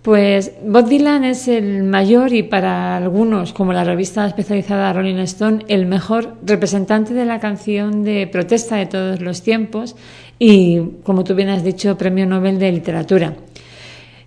Pues 0.03 0.53
Bob 0.67 0.89
Dylan 0.89 1.25
es 1.25 1.47
el 1.47 1.85
mayor 1.85 2.33
y 2.35 2.43
para 2.43 2.97
algunos, 2.97 3.53
como 3.53 3.73
la 3.73 3.85
revista 3.85 4.27
especializada 4.27 4.93
Rolling 4.93 5.19
Stone, 5.19 5.65
el 5.69 5.87
mejor 5.87 6.35
representante 6.45 7.15
de 7.15 7.25
la 7.25 7.39
canción 7.39 8.03
de 8.03 8.27
protesta 8.27 8.77
de 8.77 8.87
todos 8.87 9.21
los 9.21 9.43
tiempos 9.43 9.95
y, 10.41 10.81
como 11.05 11.23
tú 11.23 11.37
bien 11.37 11.51
has 11.51 11.63
dicho, 11.63 11.97
Premio 11.97 12.27
Nobel 12.27 12.59
de 12.59 12.73
Literatura. 12.73 13.35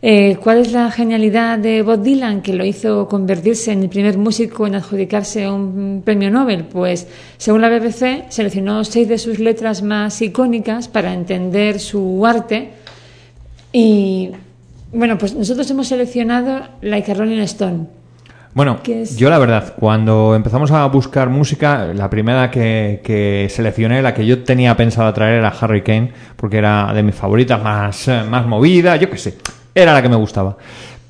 Eh, 0.07 0.37
¿Cuál 0.39 0.59
es 0.59 0.71
la 0.71 0.91
genialidad 0.91 1.57
de 1.57 1.81
Bob 1.81 2.03
Dylan 2.03 2.43
que 2.43 2.53
lo 2.53 2.63
hizo 2.63 3.07
convertirse 3.07 3.71
en 3.71 3.81
el 3.81 3.89
primer 3.89 4.19
músico 4.19 4.67
en 4.67 4.75
adjudicarse 4.75 5.49
un 5.49 6.03
premio 6.05 6.29
Nobel? 6.29 6.65
Pues, 6.65 7.07
según 7.37 7.61
la 7.61 7.69
BBC, 7.69 8.25
seleccionó 8.29 8.83
seis 8.83 9.07
de 9.09 9.17
sus 9.17 9.39
letras 9.39 9.81
más 9.81 10.21
icónicas 10.21 10.87
para 10.89 11.11
entender 11.11 11.79
su 11.79 12.23
arte 12.23 12.69
y, 13.71 14.29
bueno, 14.93 15.17
pues 15.17 15.33
nosotros 15.33 15.71
hemos 15.71 15.87
seleccionado 15.87 16.61
Like 16.81 17.11
a 17.11 17.15
Rolling 17.15 17.39
Stone. 17.39 17.87
Bueno, 18.53 18.81
es- 18.87 19.17
yo 19.17 19.31
la 19.31 19.39
verdad, 19.39 19.73
cuando 19.79 20.35
empezamos 20.35 20.69
a 20.69 20.85
buscar 20.85 21.29
música, 21.31 21.87
la 21.95 22.11
primera 22.11 22.51
que, 22.51 23.01
que 23.03 23.47
seleccioné, 23.49 24.03
la 24.03 24.13
que 24.13 24.23
yo 24.23 24.43
tenía 24.43 24.77
pensado 24.77 25.11
traer 25.13 25.39
era 25.39 25.49
Harry 25.49 25.81
Kane, 25.81 26.11
porque 26.35 26.59
era 26.59 26.93
de 26.93 27.01
mis 27.01 27.15
favoritas, 27.15 27.59
más, 27.63 28.07
eh, 28.07 28.21
más 28.29 28.45
movida, 28.45 28.97
yo 28.97 29.09
qué 29.09 29.17
sé, 29.17 29.33
era 29.75 29.93
la 29.93 30.01
que 30.01 30.09
me 30.09 30.15
gustaba. 30.15 30.57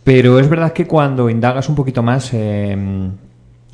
Pero 0.04 0.40
es 0.40 0.50
verdad 0.50 0.74
que 0.74 0.86
cuando 0.86 1.30
indagas 1.30 1.70
un 1.70 1.76
poquito 1.76 2.04
más, 2.04 2.30
eh, 2.34 2.78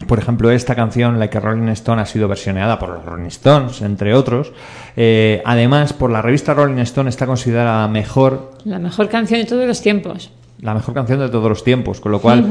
por 0.08 0.20
ejemplo, 0.20 0.52
esta 0.52 0.76
canción, 0.76 1.20
Like 1.20 1.38
a 1.38 1.42
Rolling 1.42 1.68
Stone, 1.70 2.02
ha 2.02 2.06
sido 2.06 2.28
versioneada 2.28 2.80
por 2.80 2.90
los 2.90 3.04
Rolling 3.06 3.28
Stones, 3.28 3.82
entre 3.82 4.14
otros. 4.14 4.52
Eh, 4.96 5.42
además, 5.46 5.94
por 5.94 6.10
la 6.10 6.22
revista 6.22 6.54
Rolling 6.54 6.80
Stone 6.80 7.10
está 7.10 7.26
considerada 7.26 7.88
mejor 7.88 8.52
La 8.66 8.80
mejor 8.80 9.10
canción 9.10 9.42
de 9.42 9.46
todos 9.46 9.66
los 9.66 9.82
tiempos. 9.82 10.32
la 10.62 10.74
mejor 10.74 10.94
canción 10.94 11.20
de 11.20 11.30
todos 11.30 11.50
los 11.50 11.64
tiempos, 11.64 12.00
con 12.00 12.12
lo 12.12 12.20
cual, 12.20 12.46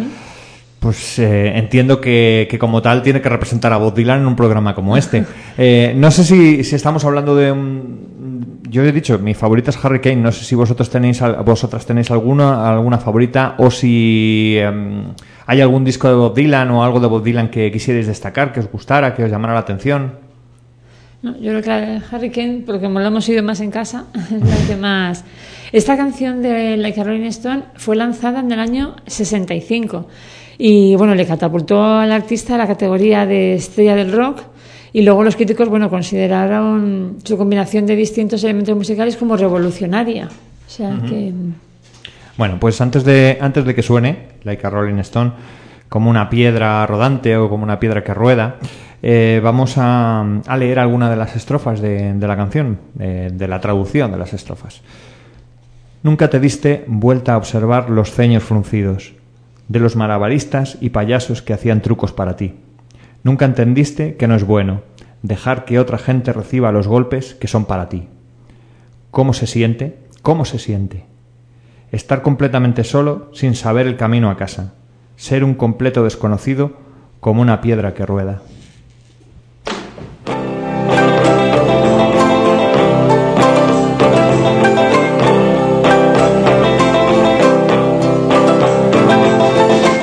pues 0.79 1.19
eh, 1.19 1.57
entiendo 1.57 2.01
que, 2.01 2.49
que 2.51 2.59
como 2.59 2.83
tal 2.83 3.03
tiene 3.03 3.21
que 3.23 3.29
representar 3.29 3.73
a 3.73 3.79
Bob 3.79 3.95
Dylan 3.95 4.21
en 4.21 4.27
un 4.27 4.37
programa 4.37 4.75
como 4.75 4.97
este. 4.97 5.25
No 5.97 6.11
sé 6.11 6.25
si, 6.25 6.65
si 6.65 6.77
estamos 6.77 7.05
hablando 7.05 7.35
de 7.35 7.53
un... 7.53 8.20
Yo 8.71 8.85
he 8.85 8.93
dicho, 8.93 9.19
mi 9.19 9.35
favorita 9.35 9.71
es 9.71 9.85
Harry 9.85 10.01
Kane, 10.01 10.23
no 10.23 10.31
sé 10.31 10.45
si 10.45 10.55
vosotros 10.55 10.89
tenéis, 10.89 11.21
vosotras 11.45 11.85
tenéis 11.85 12.09
alguna, 12.13 12.71
alguna 12.71 12.99
favorita 12.99 13.57
o 13.59 13.69
si 13.69 14.57
em, 14.61 15.13
hay 15.47 15.61
algún 15.61 15.85
disco 15.85 16.07
de 16.07 16.15
Bob 16.15 16.37
Dylan 16.37 16.71
o 16.71 16.85
algo 16.85 17.01
de 17.01 17.09
Bob 17.09 17.25
Dylan 17.25 17.49
que 17.49 17.73
quisierais 17.73 18.07
destacar, 18.07 18.53
que 18.53 18.61
os 18.61 18.71
gustara, 18.71 19.13
que 19.13 19.25
os 19.25 19.31
llamara 19.31 19.55
la 19.55 19.61
atención. 19.61 20.13
No, 21.23 21.37
yo 21.39 21.51
creo 21.51 21.63
que 21.63 21.69
la 21.69 22.03
Harry 22.13 22.31
Kane, 22.31 22.63
porque 22.65 22.89
lo 22.89 23.01
hemos 23.01 23.29
oído 23.29 23.43
más 23.43 23.61
en 23.61 23.73
casa, 23.73 24.05
es 24.15 24.31
la 24.31 24.69
que 24.69 24.77
más. 24.77 25.25
Esta 25.73 25.97
canción 25.97 26.41
de 26.41 26.77
Like 26.77 27.01
a 27.01 27.05
Rolling 27.05 27.27
Stone 27.27 27.65
fue 27.75 27.97
lanzada 27.97 28.39
en 28.39 28.53
el 28.53 28.61
año 28.61 28.95
65 29.05 30.07
y 30.59 30.95
bueno, 30.95 31.17
le 31.17 31.27
catapultó 31.27 31.83
al 31.83 32.13
artista 32.13 32.55
a 32.55 32.59
la 32.59 32.69
categoría 32.69 33.27
de 33.27 33.55
estrella 33.55 33.97
del 33.97 34.13
rock 34.13 34.43
Y 34.93 35.03
luego 35.03 35.23
los 35.23 35.37
críticos, 35.37 35.69
bueno, 35.69 35.89
consideraron 35.89 37.19
su 37.23 37.37
combinación 37.37 37.87
de 37.87 37.97
distintos 37.97 38.43
elementos 38.45 38.77
musicales 38.77 39.17
como 39.17 39.37
revolucionaria. 39.37 40.29
O 40.67 40.71
sea 40.71 40.99
que. 41.09 41.33
Bueno, 42.37 42.59
pues 42.59 42.81
antes 42.81 43.05
de, 43.05 43.39
antes 43.41 43.65
de 43.65 43.75
que 43.75 43.83
suene, 43.83 44.29
like 44.45 44.67
a 44.67 44.71
Rolling 44.71 44.99
Stone, 45.01 45.33
como 45.89 46.11
una 46.11 46.31
piedra 46.31 46.87
rodante 46.87 47.37
o 47.37 47.49
como 47.49 47.65
una 47.65 47.79
piedra 47.79 48.03
que 48.03 48.15
rueda, 48.15 48.57
eh, 49.03 49.41
vamos 49.43 49.75
a, 49.77 50.25
a 50.47 50.57
leer 50.57 50.79
alguna 50.79 51.11
de 51.11 51.17
las 51.17 51.37
estrofas 51.37 51.81
de, 51.81 52.15
de 52.15 52.27
la 52.27 52.37
canción, 52.37 52.79
eh, 52.99 53.31
de 53.33 53.49
la 53.49 53.61
traducción 53.61 54.11
de 54.11 54.19
las 54.19 54.33
estrofas. 54.33 54.83
Nunca 56.03 56.31
te 56.31 56.41
diste 56.41 56.85
vuelta 56.87 57.35
a 57.35 57.37
observar 57.37 57.91
los 57.91 58.13
ceños 58.13 58.43
fruncidos 58.43 59.13
de 59.69 59.79
los 59.81 59.97
malabaristas 59.97 60.79
y 60.81 60.91
payasos 60.91 61.43
que 61.43 61.53
hacían 61.53 61.83
trucos 61.83 62.13
para 62.13 62.37
ti. 62.37 62.55
Nunca 63.23 63.45
entendiste 63.45 64.17
que 64.17 64.27
no 64.27 64.35
es 64.35 64.45
bueno 64.45 64.83
dejar 65.23 65.67
que 65.67 65.79
otra 65.79 65.99
gente 65.99 66.33
reciba 66.33 66.73
los 66.73 66.89
golpes 66.89 67.35
que 67.35 67.49
son 67.49 67.67
para 67.67 67.89
ti. 67.89 68.09
¿Cómo 69.11 69.33
se 69.35 69.47
siente? 69.47 69.99
¿Cómo 70.23 70.45
se 70.45 70.59
siente? 70.59 71.05
Estar 71.93 72.23
completamente 72.23 72.85
solo 72.85 73.31
sin 73.35 73.55
saber 73.55 73.87
el 73.87 73.97
camino 73.97 74.31
a 74.31 74.37
casa. 74.37 74.75
Ser 75.17 75.45
un 75.45 75.55
completo 75.55 76.05
desconocido 76.05 76.73
como 77.21 77.43
una 77.43 77.61
piedra 77.61 77.93
que 77.93 78.07
rueda. 78.07 78.41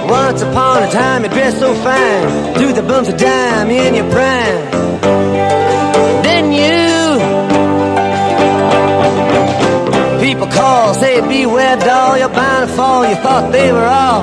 Once 0.10 0.44
upon 0.44 0.84
a 0.84 0.90
time 0.92 1.28
dressed 1.30 1.60
so 1.60 1.74
fine, 1.76 2.57
the 2.78 2.84
bumps 2.84 3.10
of 3.10 3.18
dime 3.18 3.72
in 3.72 3.96
your 3.96 4.08
prime. 4.12 4.62
Didn't 6.22 6.54
you? 6.54 7.18
People 10.22 10.46
call, 10.46 10.94
say 10.94 11.20
beware 11.22 11.78
doll, 11.78 12.20
you're 12.20 12.30
bound 12.30 12.70
to 12.70 12.76
fall. 12.76 13.08
You 13.08 13.16
thought 13.16 13.52
they 13.52 13.72
were 13.72 13.88
all 13.88 14.22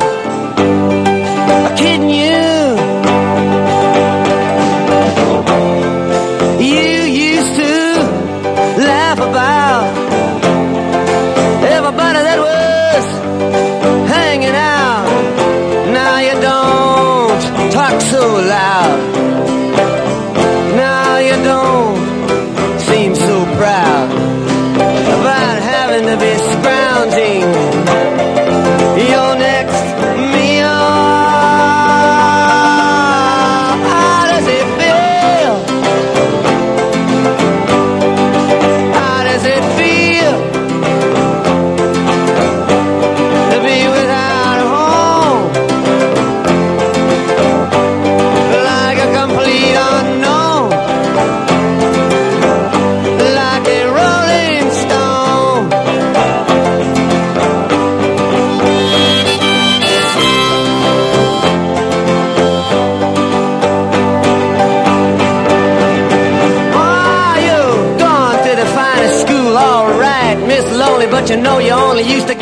you 71.34 71.40
know 71.40 71.58
you 71.58 71.72
only 71.72 72.04
used 72.04 72.28
to 72.28 72.33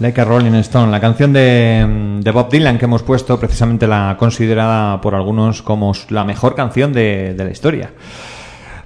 Like 0.00 0.18
a 0.18 0.24
Rolling 0.24 0.54
Stone, 0.54 0.90
la 0.90 0.98
canción 0.98 1.30
de, 1.34 2.18
de 2.22 2.30
Bob 2.30 2.50
Dylan 2.50 2.78
que 2.78 2.86
hemos 2.86 3.02
puesto, 3.02 3.38
precisamente 3.38 3.86
la 3.86 4.16
considerada 4.18 4.98
por 4.98 5.14
algunos 5.14 5.60
como 5.60 5.92
la 6.08 6.24
mejor 6.24 6.54
canción 6.54 6.94
de, 6.94 7.34
de 7.34 7.44
la 7.44 7.50
historia. 7.50 7.90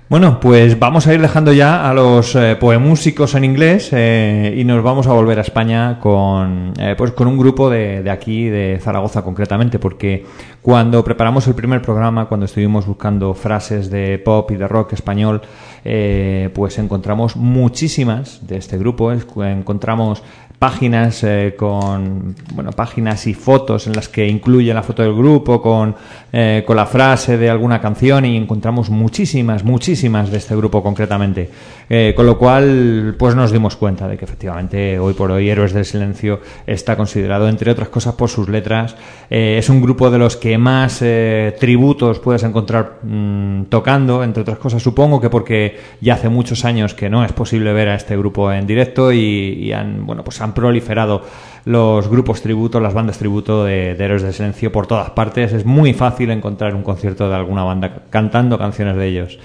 Bueno, 0.08 0.38
pues 0.38 0.78
vamos 0.78 1.06
a 1.06 1.14
ir 1.14 1.20
dejando 1.20 1.52
ya 1.52 1.88
a 1.88 1.94
los 1.94 2.34
eh, 2.34 2.56
poemúsicos 2.60 3.34
en 3.34 3.44
inglés 3.44 3.88
eh, 3.92 4.54
y 4.56 4.62
nos 4.64 4.82
vamos 4.82 5.06
a 5.06 5.12
volver 5.12 5.38
a 5.38 5.42
España 5.42 5.98
con, 5.98 6.74
eh, 6.78 6.94
pues 6.98 7.12
con 7.12 7.26
un 7.26 7.38
grupo 7.38 7.70
de, 7.70 8.02
de 8.02 8.10
aquí, 8.10 8.48
de 8.48 8.78
Zaragoza 8.82 9.22
concretamente, 9.22 9.78
porque 9.78 10.26
cuando 10.60 11.02
preparamos 11.02 11.46
el 11.46 11.54
primer 11.54 11.80
programa, 11.80 12.26
cuando 12.26 12.46
estuvimos 12.46 12.86
buscando 12.86 13.32
frases 13.34 13.88
de 13.88 14.18
pop 14.18 14.50
y 14.50 14.56
de 14.56 14.68
rock 14.68 14.92
español, 14.92 15.40
eh, 15.84 16.50
pues 16.54 16.78
encontramos 16.78 17.34
muchísimas 17.36 18.46
de 18.46 18.58
este 18.58 18.76
grupo, 18.76 19.10
encontramos 19.10 20.22
páginas 20.59 21.22
eh, 21.24 21.55
con 21.57 22.34
bueno 22.55 22.70
páginas 22.72 23.26
y 23.26 23.34
fotos 23.34 23.86
en 23.86 23.92
las 23.92 24.09
que 24.09 24.26
incluye 24.26 24.72
la 24.72 24.82
foto 24.82 25.02
del 25.02 25.14
grupo 25.14 25.61
con, 25.61 25.94
eh, 26.32 26.64
con 26.66 26.76
la 26.76 26.86
frase 26.86 27.36
de 27.36 27.50
alguna 27.50 27.80
canción 27.80 28.24
y 28.24 28.36
encontramos 28.36 28.88
muchísimas 28.90 29.64
muchísimas 29.64 30.30
de 30.30 30.38
este 30.38 30.57
grupo 30.57 30.82
concretamente. 30.82 31.50
Eh, 31.88 32.14
con 32.16 32.24
lo 32.24 32.38
cual 32.38 33.14
pues 33.18 33.34
nos 33.34 33.52
dimos 33.52 33.76
cuenta 33.76 34.09
de 34.09 34.16
que 34.16 34.24
efectivamente 34.24 34.98
hoy 34.98 35.12
por 35.12 35.30
hoy 35.30 35.50
Héroes 35.50 35.74
del 35.74 35.84
Silencio 35.84 36.40
está 36.66 36.96
considerado 36.96 37.46
entre 37.46 37.70
otras 37.70 37.90
cosas 37.90 38.14
por 38.14 38.30
sus 38.30 38.48
letras 38.48 38.96
Eh, 39.30 39.57
es 39.59 39.68
un 39.68 39.80
grupo 39.80 40.11
de 40.11 40.18
los 40.18 40.36
que 40.36 40.59
más 40.59 41.00
eh, 41.02 41.57
tributos 41.59 42.18
puedes 42.18 42.42
encontrar 42.42 42.98
mm, 43.02 43.64
tocando 43.64 44.22
entre 44.22 44.42
otras 44.42 44.59
cosas 44.59 44.82
supongo 44.82 45.20
que 45.20 45.30
porque 45.30 45.76
ya 46.00 46.14
hace 46.14 46.28
muchos 46.28 46.64
años 46.64 46.94
que 46.94 47.09
no 47.09 47.24
es 47.24 47.32
posible 47.32 47.72
ver 47.72 47.88
a 47.88 47.94
este 47.94 48.16
grupo 48.16 48.52
en 48.52 48.66
directo 48.66 49.12
y, 49.12 49.18
y 49.18 49.72
han 49.72 50.07
bueno 50.07 50.22
pues 50.22 50.40
han 50.45 50.55
proliferado 50.55 51.22
los 51.64 52.09
grupos 52.09 52.42
tributo, 52.42 52.78
las 52.78 52.95
bandas 52.95 53.18
tributo 53.18 53.64
de, 53.64 53.92
Héroes 53.92 54.22
del 54.22 54.32
Silencio 54.32 54.70
por 54.70 54.86
todas 54.86 55.11
partes. 55.11 55.53
Es 55.53 55.64
muy 55.64 55.95
fácil 55.95 56.30
encontrar 56.30 56.74
un 56.74 56.82
concierto 56.82 57.28
de 57.28 57.34
alguna 57.34 57.64
banda 57.64 58.03
cantando 58.11 58.59
canciones 58.59 58.97
de 58.97 59.07
ellos. 59.07 59.38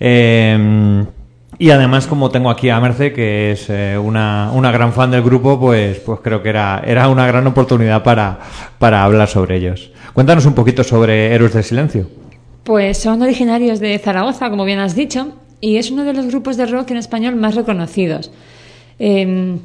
Eh, 0.00 1.04
y 1.60 1.70
además, 1.70 2.06
como 2.06 2.30
tengo 2.30 2.50
aquí 2.50 2.70
a 2.70 2.78
Merce, 2.78 3.12
que 3.12 3.52
es 3.52 3.66
eh, 3.68 3.98
una, 3.98 4.50
gran 4.72 4.92
fan 4.92 5.10
del 5.10 5.22
grupo, 5.22 5.58
pues, 5.58 5.98
pues 5.98 6.20
creo 6.20 6.40
que 6.42 6.50
era, 6.50 7.08
una 7.08 7.26
gran 7.26 7.46
oportunidad 7.46 8.04
para, 8.04 8.38
hablar 9.02 9.28
sobre 9.28 9.56
ellos. 9.56 9.90
Cuéntanos 10.12 10.46
un 10.46 10.54
poquito 10.54 10.84
sobre 10.84 11.34
Héroes 11.34 11.54
del 11.54 11.64
Silencio. 11.64 12.08
Pues 12.62 12.98
son 12.98 13.22
originarios 13.22 13.80
de 13.80 13.98
Zaragoza, 13.98 14.50
como 14.50 14.64
bien 14.64 14.78
has 14.78 14.94
dicho, 14.94 15.32
y 15.60 15.78
es 15.78 15.90
uno 15.90 16.04
de 16.04 16.12
los 16.12 16.26
grupos 16.26 16.56
de 16.56 16.66
rock 16.66 16.92
en 16.92 16.98
español 16.98 17.34
más 17.34 17.56
reconocidos. 17.56 18.30
Eh, 19.00 19.58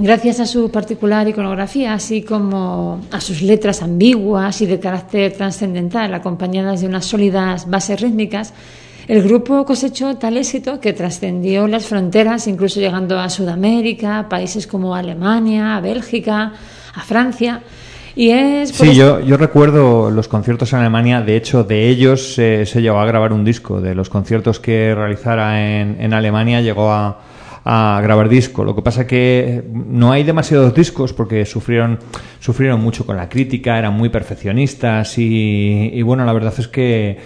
gracias 0.00 0.40
a 0.40 0.46
su 0.46 0.70
particular 0.70 1.28
iconografía, 1.28 1.92
así 1.92 2.22
como 2.22 3.00
a 3.10 3.20
sus 3.20 3.42
letras 3.42 3.82
ambiguas 3.82 4.60
y 4.62 4.66
de 4.66 4.80
carácter 4.80 5.32
trascendental, 5.32 6.14
acompañadas 6.14 6.80
de 6.80 6.86
unas 6.86 7.04
sólidas 7.04 7.68
bases 7.68 8.00
rítmicas, 8.00 8.54
el 9.08 9.22
grupo 9.22 9.64
cosechó 9.64 10.16
tal 10.16 10.36
éxito 10.36 10.80
que 10.80 10.92
trascendió 10.92 11.66
las 11.66 11.86
fronteras, 11.86 12.46
incluso 12.46 12.80
llegando 12.80 13.18
a 13.18 13.28
Sudamérica, 13.28 14.28
países 14.28 14.66
como 14.66 14.94
Alemania, 14.94 15.76
a 15.76 15.80
Bélgica, 15.80 16.52
a 16.94 17.00
Francia. 17.02 17.62
Y 18.16 18.30
es 18.30 18.70
Sí, 18.70 18.94
yo 18.94 19.36
recuerdo 19.36 20.10
los 20.10 20.28
conciertos 20.28 20.72
en 20.72 20.80
Alemania, 20.80 21.20
de 21.20 21.36
hecho 21.36 21.64
de 21.64 21.88
ellos 21.88 22.38
eh, 22.38 22.64
se 22.66 22.82
llegó 22.82 23.00
a 23.00 23.06
grabar 23.06 23.32
un 23.32 23.44
disco, 23.44 23.80
de 23.80 23.94
los 23.94 24.08
conciertos 24.08 24.60
que 24.60 24.94
realizara 24.94 25.60
en, 25.60 26.00
en 26.00 26.12
Alemania 26.12 26.60
llegó 26.60 26.90
a, 26.90 27.20
a 27.64 28.00
grabar 28.02 28.28
disco. 28.28 28.64
Lo 28.64 28.74
que 28.74 28.82
pasa 28.82 29.06
que 29.06 29.62
no 29.72 30.12
hay 30.12 30.22
demasiados 30.22 30.74
discos 30.74 31.12
porque 31.12 31.44
sufrieron, 31.44 31.98
sufrieron 32.38 32.80
mucho 32.80 33.06
con 33.06 33.16
la 33.16 33.28
crítica, 33.28 33.78
eran 33.78 33.94
muy 33.94 34.08
perfeccionistas 34.08 35.18
y, 35.18 35.90
y 35.92 36.02
bueno, 36.02 36.24
la 36.24 36.32
verdad 36.32 36.54
es 36.58 36.68
que 36.68 37.18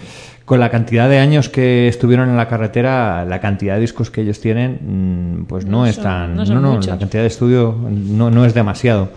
con 0.45 0.59
la 0.59 0.69
cantidad 0.69 1.09
de 1.09 1.17
años 1.17 1.49
que 1.49 1.87
estuvieron 1.87 2.29
en 2.29 2.37
la 2.37 2.47
carretera, 2.47 3.25
la 3.25 3.41
cantidad 3.41 3.75
de 3.75 3.81
discos 3.81 4.11
que 4.11 4.21
ellos 4.21 4.39
tienen, 4.39 5.39
mm, 5.39 5.45
pues 5.45 5.65
no, 5.65 5.79
No 5.79 5.85
es 5.87 5.99
tan... 5.99 6.35
no 6.35 6.45
son 6.45 6.61
no, 6.61 6.75
no, 6.75 6.79
la 6.79 6.99
cantidad 6.99 7.23
de 7.23 7.27
estudio 7.27 7.75
no, 7.89 8.29
no 8.29 8.45
es 8.45 8.53
demasiado. 8.53 9.09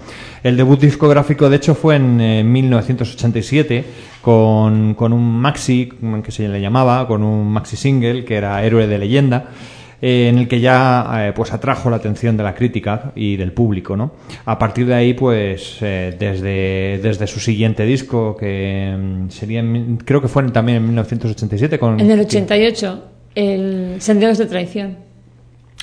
El 0.42 0.56
debut 0.56 0.80
discográfico, 0.80 1.50
de 1.50 1.56
hecho, 1.56 1.74
fue 1.74 1.96
en 1.96 2.20
eh, 2.20 2.44
1987 2.44 3.84
con, 4.22 4.94
con 4.94 5.12
un 5.12 5.38
maxi, 5.38 5.90
que 6.24 6.32
se 6.32 6.48
le 6.48 6.62
llamaba, 6.62 7.06
con 7.06 7.22
un 7.22 7.52
maxi 7.52 7.76
single 7.76 8.24
que 8.24 8.36
era 8.36 8.64
Héroe 8.64 8.86
de 8.86 8.98
Leyenda, 8.98 9.48
eh, 10.00 10.28
en 10.28 10.38
el 10.38 10.48
que 10.48 10.60
ya 10.60 11.28
eh, 11.28 11.32
pues 11.34 11.52
atrajo 11.52 11.90
la 11.90 11.96
atención 11.96 12.36
de 12.36 12.44
la 12.44 12.54
crítica 12.54 13.12
y 13.16 13.36
del 13.36 13.52
público, 13.52 13.96
¿no? 13.96 14.12
A 14.44 14.58
partir 14.58 14.86
de 14.86 14.94
ahí, 14.94 15.14
pues 15.14 15.78
eh, 15.80 16.16
desde, 16.18 17.00
desde 17.02 17.26
su 17.26 17.40
siguiente 17.40 17.84
disco, 17.84 18.36
que 18.36 18.96
mm, 18.96 19.30
sería, 19.30 19.60
en 19.60 19.96
creo 19.98 20.22
que 20.22 20.28
fue 20.28 20.44
también 20.50 20.78
en 20.78 20.84
1987 20.84 21.78
con... 21.78 21.98
En 21.98 22.10
el 22.10 22.20
88, 22.20 23.04
el 23.34 23.96
Senderos 23.98 24.38
de 24.38 24.46
Traición. 24.46 24.98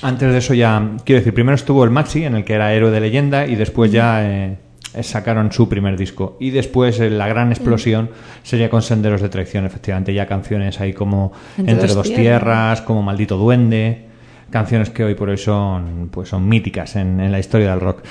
Antes 0.02 0.32
de 0.32 0.38
eso 0.38 0.54
ya, 0.54 0.96
quiero 1.04 1.20
decir, 1.20 1.34
primero 1.34 1.54
estuvo 1.54 1.84
el 1.84 1.90
Maxi, 1.90 2.24
en 2.24 2.36
el 2.36 2.44
que 2.44 2.54
era 2.54 2.72
héroe 2.72 2.90
de 2.90 3.00
leyenda, 3.00 3.46
y 3.46 3.54
después 3.54 3.92
ya 3.92 4.58
sacaron 5.02 5.52
su 5.52 5.68
primer 5.68 5.96
disco. 5.96 6.36
Y 6.40 6.50
después 6.50 6.98
eh, 7.00 7.10
la 7.10 7.28
gran 7.28 7.50
explosión 7.50 8.10
sería 8.42 8.70
con 8.70 8.82
Senderos 8.82 9.20
de 9.20 9.28
Traición, 9.28 9.66
efectivamente, 9.66 10.14
ya 10.14 10.26
canciones 10.26 10.80
ahí 10.80 10.92
como 10.92 11.32
Entre 11.56 11.72
Entre, 11.72 11.88
dos 11.88 11.96
dos 11.96 12.06
tierras. 12.06 12.22
tierras, 12.22 12.82
como 12.82 13.02
Maldito 13.02 13.36
Duende, 13.36 14.05
canciones 14.50 14.90
que 14.90 15.04
hoy 15.04 15.14
por 15.14 15.28
hoy 15.28 15.38
son, 15.38 16.08
pues 16.10 16.28
son 16.28 16.48
míticas 16.48 16.96
en, 16.96 17.20
en 17.20 17.32
la 17.32 17.38
historia 17.38 17.70
del 17.70 17.80
rock. 17.80 18.02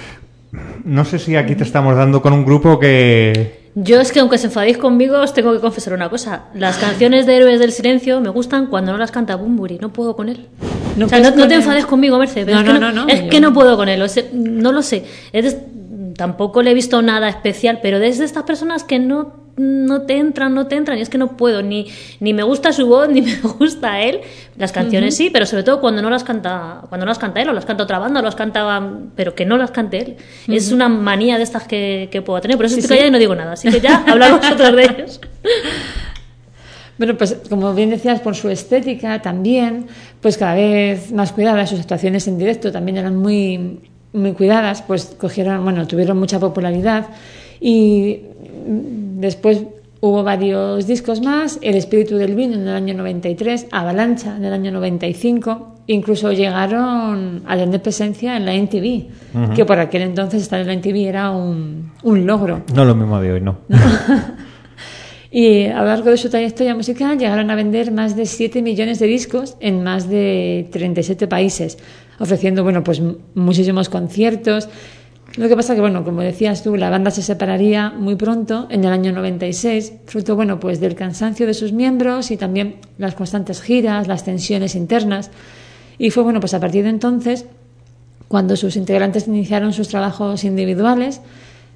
No 0.85 1.03
sé 1.05 1.19
si 1.19 1.35
aquí 1.35 1.55
te 1.55 1.63
estamos 1.63 1.95
dando 1.95 2.21
con 2.21 2.31
un 2.33 2.45
grupo 2.45 2.79
que... 2.79 3.65
Yo 3.75 3.99
es 3.99 4.13
que 4.13 4.21
aunque 4.21 4.37
se 4.37 4.47
enfadéis 4.47 4.77
conmigo, 4.77 5.19
os 5.19 5.33
tengo 5.33 5.51
que 5.51 5.59
confesar 5.59 5.93
una 5.93 6.09
cosa. 6.09 6.45
Las 6.53 6.77
canciones 6.77 7.25
de 7.25 7.35
Héroes 7.35 7.59
del 7.59 7.73
Silencio 7.73 8.21
me 8.21 8.29
gustan 8.29 8.67
cuando 8.67 8.93
no 8.93 8.97
las 8.97 9.11
canta 9.11 9.35
Bumburi. 9.35 9.79
No 9.79 9.91
puedo 9.91 10.15
con 10.15 10.29
él. 10.29 10.47
No 10.95 11.07
o 11.07 11.09
sea, 11.09 11.19
no, 11.19 11.31
no 11.31 11.35
con 11.35 11.47
te 11.49 11.55
él. 11.55 11.59
enfades 11.61 11.85
conmigo, 11.85 12.17
Mercedes. 12.17 12.53
No, 12.55 12.61
es 12.61 12.65
que 12.67 12.73
no, 12.73 12.79
no, 12.79 12.91
no, 12.93 13.05
no, 13.05 13.11
es 13.11 13.23
yo- 13.23 13.29
que 13.29 13.41
no 13.41 13.53
puedo 13.53 13.75
con 13.75 13.89
él. 13.89 14.01
o 14.01 14.07
sea, 14.07 14.23
no 14.33 14.71
lo 14.71 14.81
sé. 14.81 15.03
Es- 15.33 15.57
tampoco 16.15 16.61
le 16.61 16.71
he 16.71 16.73
visto 16.73 17.01
nada 17.01 17.27
especial, 17.27 17.79
pero 17.81 17.99
desde 17.99 18.23
estas 18.23 18.43
personas 18.43 18.85
que 18.85 18.97
no, 18.97 19.33
no 19.57 20.01
te 20.01 20.17
entran, 20.17 20.53
no 20.53 20.67
te 20.67 20.75
entran. 20.75 20.97
Y 20.97 21.01
es 21.01 21.09
que 21.09 21.17
no 21.17 21.37
puedo. 21.37 21.61
Ni, 21.61 21.87
ni 22.19 22.33
me 22.33 22.43
gusta 22.43 22.73
su 22.73 22.87
voz, 22.87 23.09
ni 23.15 23.21
me 23.21 23.35
gusta 23.41 24.01
él. 24.01 24.21
Las 24.57 24.71
canciones 24.71 25.15
sí, 25.15 25.29
pero 25.29 25.45
sobre 25.45 25.63
todo 25.63 25.81
cuando 25.81 26.01
no 26.01 26.09
las 26.09 26.23
canta 26.23 26.81
cuando 26.89 27.05
no 27.05 27.09
las 27.09 27.19
canta 27.19 27.41
él, 27.41 27.49
o 27.49 27.53
las 27.53 27.65
canta 27.65 27.83
otra 27.83 27.99
banda, 27.99 28.19
o 28.19 28.23
las 28.23 28.35
canta... 28.35 28.89
Pero 29.15 29.35
que 29.35 29.45
no 29.45 29.57
las 29.57 29.71
cante 29.71 29.97
él. 29.99 30.17
Es 30.47 30.71
una 30.71 30.89
manía 30.89 31.37
de 31.37 31.43
estas 31.43 31.63
que, 31.67 32.09
que 32.11 32.21
puedo 32.21 32.41
tener. 32.41 32.57
Por 32.57 32.65
eso 32.65 32.75
Sí, 32.75 32.81
estoy 32.81 32.97
sí. 32.97 32.99
callada 32.99 33.07
y 33.09 33.11
no 33.11 33.19
digo 33.19 33.35
nada. 33.35 33.53
Así 33.53 33.69
que 33.69 33.79
ya, 33.79 34.03
hablad 34.07 34.37
vosotros 34.37 34.75
de 34.75 34.83
ellos. 34.83 35.21
Bueno, 36.97 37.17
pues 37.17 37.37
como 37.49 37.73
bien 37.73 37.89
decías, 37.89 38.21
por 38.21 38.35
su 38.35 38.49
estética 38.49 39.21
también, 39.21 39.87
pues 40.21 40.37
cada 40.37 40.55
vez 40.55 41.11
más 41.11 41.33
cuidadas, 41.33 41.69
sus 41.69 41.79
actuaciones 41.81 42.27
en 42.27 42.37
directo 42.37 42.71
también 42.71 42.97
eran 42.97 43.17
muy, 43.17 43.81
muy 44.13 44.31
cuidadas, 44.31 44.81
pues 44.81 45.13
cogieron, 45.17 45.61
bueno, 45.63 45.85
tuvieron 45.87 46.17
mucha 46.17 46.39
popularidad 46.39 47.07
y 47.59 48.21
después 48.65 49.63
Hubo 50.05 50.23
varios 50.23 50.85
discos 50.85 51.19
más, 51.21 51.57
El 51.63 51.73
espíritu 51.73 52.17
del 52.17 52.35
vino 52.35 52.53
en 52.53 52.67
el 52.67 52.75
año 52.75 52.93
93, 52.93 53.67
Avalancha 53.71 54.35
en 54.37 54.45
el 54.45 54.53
año 54.53 54.71
95, 54.71 55.77
incluso 55.87 56.31
llegaron 56.31 57.41
a 57.47 57.57
tener 57.57 57.81
presencia 57.81 58.37
en 58.37 58.45
la 58.45 58.53
NTV, 58.53 59.55
que 59.55 59.65
por 59.65 59.79
aquel 59.79 60.03
entonces 60.03 60.43
estar 60.43 60.59
en 60.59 60.67
la 60.67 60.73
NTV 60.73 61.07
era 61.07 61.31
un, 61.31 61.91
un 62.03 62.27
logro. 62.27 62.61
No 62.75 62.85
lo 62.85 62.93
mismo 62.93 63.19
de 63.19 63.31
hoy, 63.31 63.41
no. 63.41 63.57
Y 65.31 65.65
a 65.65 65.79
lo 65.79 65.87
largo 65.87 66.11
de 66.11 66.17
su 66.17 66.29
trayectoria 66.29 66.75
musical 66.75 67.17
llegaron 67.17 67.51
a 67.51 67.55
vender 67.55 67.91
más 67.91 68.15
de 68.15 68.25
7 68.25 68.61
millones 68.61 68.99
de 68.99 69.07
discos 69.07 69.57
en 69.59 69.83
más 69.83 70.07
de 70.07 70.69
37 70.71 71.27
países, 71.27 71.77
ofreciendo 72.19 72.63
bueno, 72.63 72.85
pues 72.85 73.01
muchísimos 73.33 73.89
conciertos. 73.89 74.69
Lo 75.37 75.49
que 75.49 75.55
pasa 75.55 75.75
que, 75.75 75.81
bueno, 75.81 76.05
como 76.05 76.21
decías 76.21 76.63
tú, 76.63 76.77
la 76.77 76.89
banda 76.89 77.11
se 77.11 77.21
separaría 77.21 77.89
muy 77.89 78.15
pronto, 78.15 78.67
en 78.69 78.85
el 78.85 78.91
año 78.91 79.11
96, 79.11 79.93
fruto 80.05 80.35
bueno, 80.35 80.59
pues 80.61 80.79
del 80.79 80.95
cansancio 80.95 81.45
de 81.45 81.53
sus 81.53 81.73
miembros 81.73 82.31
y 82.31 82.37
también 82.37 82.75
las 82.97 83.15
constantes 83.15 83.61
giras, 83.61 84.07
las 84.07 84.23
tensiones 84.23 84.75
internas. 84.75 85.31
Y 85.97 86.11
fue 86.11 86.23
bueno, 86.23 86.39
pues 86.39 86.53
a 86.53 86.59
partir 86.59 86.83
de 86.83 86.89
entonces 86.89 87.45
cuando 88.27 88.55
sus 88.55 88.75
integrantes 88.75 89.27
iniciaron 89.27 89.73
sus 89.73 89.89
trabajos 89.89 90.43
individuales, 90.43 91.21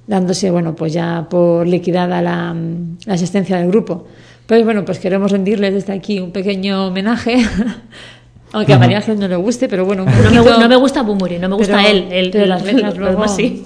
dándose, 0.06 0.50
bueno, 0.50 0.74
pues 0.74 0.92
ya 0.92 1.26
por 1.30 1.66
liquidada 1.66 2.22
la, 2.22 2.56
la 3.04 3.14
existencia 3.14 3.58
del 3.58 3.68
grupo. 3.68 4.06
Pues 4.46 4.64
bueno, 4.64 4.84
pues 4.84 4.98
queremos 4.98 5.30
rendirles 5.30 5.74
desde 5.74 5.92
aquí 5.92 6.18
un 6.18 6.32
pequeño 6.32 6.88
homenaje, 6.88 7.36
aunque 8.52 8.72
a 8.72 8.78
María 8.78 8.98
Ángel 8.98 9.18
no 9.18 9.28
le 9.28 9.36
guste, 9.36 9.68
pero 9.68 9.84
bueno, 9.84 10.04
un 10.04 10.08
No 10.34 10.44
me, 10.58 10.68
no 10.68 10.80
gusta 10.80 11.02
Bumuri, 11.02 11.38
no 11.38 11.48
me 11.48 11.56
gusta 11.56 11.76
Pero- 11.76 11.88
él. 11.88 12.06
él 12.10 12.30
pero 12.32 12.46
las 12.46 12.64
letras 12.64 12.96
luego 12.96 13.26
sí. 13.28 13.64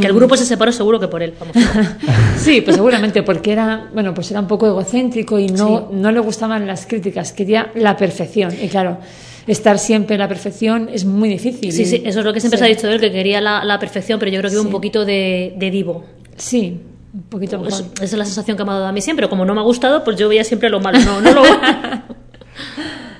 Que 0.00 0.06
el 0.06 0.14
grupo 0.14 0.36
se 0.38 0.46
separó 0.46 0.72
seguro 0.72 0.98
que 0.98 1.08
por 1.08 1.22
él. 1.22 1.34
Vamos. 1.38 1.54
Sí, 2.38 2.60
pues 2.62 2.76
seguramente 2.76 3.22
porque 3.22 3.52
era, 3.52 3.90
bueno, 3.92 4.14
pues 4.14 4.30
era 4.30 4.40
un 4.40 4.46
poco 4.46 4.66
egocéntrico 4.66 5.38
y 5.38 5.48
no, 5.48 5.90
no 5.92 6.10
le 6.10 6.18
gustaban 6.20 6.66
las 6.66 6.86
críticas, 6.86 7.32
quería 7.32 7.70
la 7.74 7.96
perfección. 7.96 8.52
Y 8.60 8.68
claro, 8.68 8.98
estar 9.46 9.78
siempre 9.78 10.14
en 10.16 10.20
la 10.20 10.28
perfección 10.28 10.88
es 10.92 11.04
muy 11.04 11.28
difícil. 11.28 11.72
Sí, 11.72 11.84
sí, 11.84 12.02
eso 12.04 12.20
es 12.20 12.24
lo 12.24 12.32
que 12.32 12.40
siempre 12.40 12.58
sí. 12.58 12.64
se 12.64 12.70
ha 12.70 12.74
dicho 12.74 12.86
de 12.88 12.94
él, 12.94 13.00
que 13.00 13.12
quería 13.12 13.40
la, 13.40 13.64
la 13.64 13.78
perfección, 13.78 14.18
pero 14.18 14.32
yo 14.32 14.40
creo 14.40 14.50
que 14.50 14.58
un 14.58 14.70
poquito 14.70 15.04
de, 15.04 15.54
de 15.56 15.70
divo. 15.70 16.04
Sí, 16.36 16.80
un 17.14 17.22
poquito 17.24 17.58
mejor. 17.58 17.72
Es- 17.80 17.86
esa 17.96 18.04
es 18.04 18.12
la 18.14 18.24
sensación 18.24 18.56
que 18.56 18.64
me 18.64 18.70
ha 18.70 18.74
dado 18.74 18.86
a 18.86 18.92
mí 18.92 19.00
siempre. 19.02 19.28
Como 19.28 19.44
no 19.44 19.54
me 19.54 19.60
ha 19.60 19.64
gustado, 19.64 20.02
pues 20.04 20.16
yo 20.16 20.28
veía 20.28 20.42
siempre 20.44 20.70
lo 20.70 20.80
malo. 20.80 20.98
No, 21.00 21.20
no 21.20 21.32
lo 21.32 21.42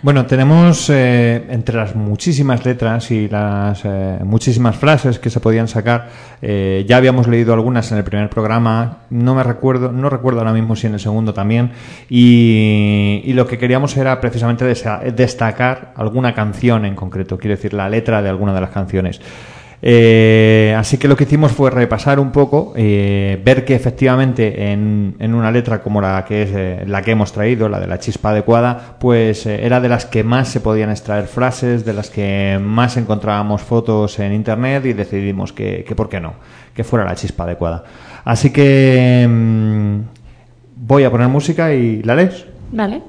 Bueno, 0.03 0.26
tenemos 0.26 0.90
eh, 0.90 1.46
entre 1.48 1.76
las 1.76 1.94
muchísimas 1.94 2.66
letras 2.66 3.09
y 3.12 3.28
las 3.28 3.82
eh, 3.84 4.18
muchísimas 4.24 4.74
frases 4.74 5.20
que 5.20 5.30
se 5.30 5.38
podían 5.38 5.68
sacar, 5.68 6.09
eh, 6.42 6.84
ya 6.88 6.96
habíamos 6.96 7.28
leído 7.28 7.55
algunas 7.55 7.92
en 7.92 7.98
el 7.98 8.03
primer 8.03 8.28
programa, 8.28 9.03
no 9.11 9.36
me 9.36 9.44
recuerdo, 9.44 9.92
no 9.92 10.11
recuerdo 10.11 10.40
ahora 10.40 10.53
mismo 10.53 10.74
si 10.74 10.88
en 10.88 10.94
el 10.94 10.98
segundo 10.98 11.32
también, 11.32 11.70
y, 12.11 13.22
y 13.24 13.32
lo 13.34 13.46
que 13.46 13.59
queríamos 13.59 13.96
era 13.96 14.20
precisamente 14.20 14.64
destacar 15.14 15.92
alguna 15.94 16.34
canción 16.34 16.84
en 16.84 16.96
concreto, 16.96 17.38
quiero 17.38 17.55
decir 17.55 17.72
la 17.72 17.88
letra 17.88 18.22
de 18.22 18.28
alguna 18.28 18.53
de 18.53 18.61
las 18.61 18.70
canciones. 18.70 19.20
Eh, 19.84 20.74
así 20.78 20.96
que 20.96 21.08
lo 21.08 21.16
que 21.16 21.24
hicimos 21.24 21.50
fue 21.50 21.68
repasar 21.68 22.20
un 22.20 22.30
poco, 22.30 22.72
eh, 22.76 23.40
ver 23.44 23.64
que 23.64 23.74
efectivamente 23.74 24.70
en, 24.70 25.16
en 25.18 25.34
una 25.34 25.50
letra 25.50 25.82
como 25.82 26.00
la 26.00 26.24
que 26.24 26.42
es 26.42 26.50
eh, 26.54 26.84
la 26.86 27.02
que 27.02 27.10
hemos 27.10 27.32
traído, 27.32 27.68
la 27.68 27.80
de 27.80 27.88
la 27.88 27.98
chispa 27.98 28.30
adecuada, 28.30 28.96
pues 29.00 29.44
eh, 29.44 29.66
era 29.66 29.80
de 29.80 29.88
las 29.88 30.06
que 30.06 30.22
más 30.22 30.48
se 30.48 30.60
podían 30.60 30.90
extraer 30.90 31.26
frases, 31.26 31.84
de 31.84 31.94
las 31.94 32.10
que 32.10 32.60
más 32.62 32.96
encontrábamos 32.96 33.62
fotos 33.62 34.20
en 34.20 34.32
internet 34.32 34.86
y 34.86 34.92
decidimos 34.92 35.52
que, 35.52 35.82
que 35.82 35.96
por 35.96 36.08
qué 36.08 36.20
no, 36.20 36.34
que 36.74 36.84
fuera 36.84 37.04
la 37.04 37.16
chispa 37.16 37.42
adecuada. 37.42 37.82
Así 38.24 38.50
que 38.50 39.26
mm, 39.28 39.96
voy 40.76 41.02
a 41.02 41.10
poner 41.10 41.26
música 41.26 41.74
y 41.74 42.04
la 42.04 42.14
lees. 42.14 42.46
Vale. 42.70 43.02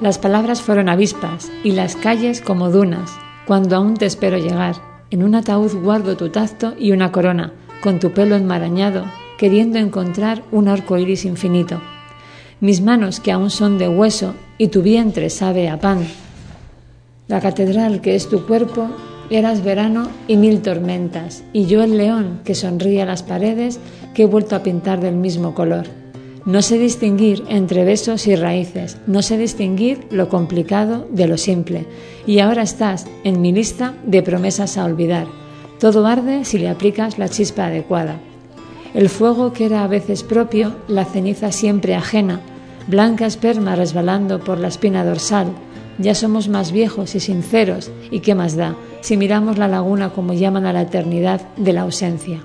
Las 0.00 0.18
palabras 0.18 0.62
fueron 0.62 0.88
avispas 0.88 1.50
y 1.64 1.72
las 1.72 1.96
calles 1.96 2.40
como 2.40 2.70
dunas, 2.70 3.10
cuando 3.46 3.74
aún 3.74 3.94
te 3.94 4.06
espero 4.06 4.38
llegar. 4.38 4.76
En 5.10 5.24
un 5.24 5.34
ataúd 5.34 5.74
guardo 5.74 6.16
tu 6.16 6.28
tacto 6.28 6.74
y 6.78 6.92
una 6.92 7.10
corona, 7.10 7.52
con 7.82 7.98
tu 7.98 8.12
pelo 8.12 8.36
enmarañado, 8.36 9.06
queriendo 9.38 9.78
encontrar 9.78 10.44
un 10.52 10.68
arco 10.68 10.98
iris 10.98 11.24
infinito. 11.24 11.80
Mis 12.60 12.80
manos 12.80 13.18
que 13.18 13.32
aún 13.32 13.50
son 13.50 13.76
de 13.76 13.88
hueso 13.88 14.34
y 14.56 14.68
tu 14.68 14.82
vientre 14.82 15.30
sabe 15.30 15.68
a 15.68 15.80
pan. 15.80 16.06
La 17.26 17.40
catedral 17.40 18.00
que 18.00 18.14
es 18.14 18.28
tu 18.28 18.46
cuerpo, 18.46 18.88
eras 19.30 19.64
verano 19.64 20.08
y 20.28 20.36
mil 20.36 20.62
tormentas, 20.62 21.42
y 21.52 21.66
yo 21.66 21.82
el 21.82 21.96
león 21.96 22.40
que 22.44 22.54
sonríe 22.54 23.02
a 23.02 23.06
las 23.06 23.24
paredes 23.24 23.80
que 24.14 24.22
he 24.22 24.26
vuelto 24.26 24.54
a 24.54 24.62
pintar 24.62 25.00
del 25.00 25.16
mismo 25.16 25.54
color. 25.54 25.86
No 26.48 26.62
sé 26.62 26.78
distinguir 26.78 27.44
entre 27.48 27.84
besos 27.84 28.26
y 28.26 28.34
raíces, 28.34 28.96
no 29.06 29.20
sé 29.20 29.36
distinguir 29.36 30.06
lo 30.10 30.30
complicado 30.30 31.06
de 31.10 31.28
lo 31.28 31.36
simple, 31.36 31.84
y 32.26 32.38
ahora 32.38 32.62
estás 32.62 33.06
en 33.22 33.42
mi 33.42 33.52
lista 33.52 33.92
de 34.06 34.22
promesas 34.22 34.78
a 34.78 34.86
olvidar. 34.86 35.26
Todo 35.78 36.06
arde 36.06 36.46
si 36.46 36.56
le 36.56 36.70
aplicas 36.70 37.18
la 37.18 37.28
chispa 37.28 37.66
adecuada. 37.66 38.18
El 38.94 39.10
fuego 39.10 39.52
que 39.52 39.66
era 39.66 39.84
a 39.84 39.88
veces 39.88 40.22
propio, 40.22 40.74
la 40.88 41.04
ceniza 41.04 41.52
siempre 41.52 41.94
ajena, 41.94 42.40
blanca 42.86 43.26
esperma 43.26 43.76
resbalando 43.76 44.40
por 44.42 44.58
la 44.58 44.68
espina 44.68 45.04
dorsal. 45.04 45.48
Ya 45.98 46.14
somos 46.14 46.48
más 46.48 46.72
viejos 46.72 47.14
y 47.14 47.20
sinceros, 47.20 47.90
¿y 48.10 48.20
qué 48.20 48.34
más 48.34 48.56
da 48.56 48.74
si 49.02 49.18
miramos 49.18 49.58
la 49.58 49.68
laguna 49.68 50.14
como 50.14 50.32
llaman 50.32 50.64
a 50.64 50.72
la 50.72 50.80
eternidad 50.80 51.42
de 51.58 51.74
la 51.74 51.82
ausencia? 51.82 52.42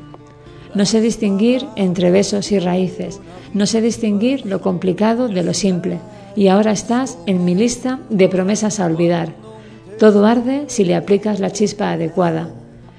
No 0.76 0.86
sé 0.86 1.02
distinguir 1.02 1.68
entre 1.76 2.10
besos 2.10 2.52
y 2.52 2.58
raíces, 2.58 3.20
no 3.54 3.68
sé 3.68 3.80
distinguir 3.80 4.46
lo 4.48 4.60
complicado 4.60 5.28
de 5.28 5.44
lo 5.44 5.54
simple, 5.54 6.00
y 6.36 6.48
ahora 6.48 6.72
estás 6.72 7.20
en 7.28 7.46
mi 7.46 7.54
lista 7.54 8.00
de 8.10 8.28
promesas 8.28 8.80
a 8.80 8.88
olvidar. 8.88 9.34
Todo 10.00 10.26
arde 10.26 10.64
si 10.68 10.84
le 10.84 10.96
aplicas 10.96 11.40
la 11.40 11.52
chispa 11.52 11.92
adecuada. 11.92 12.50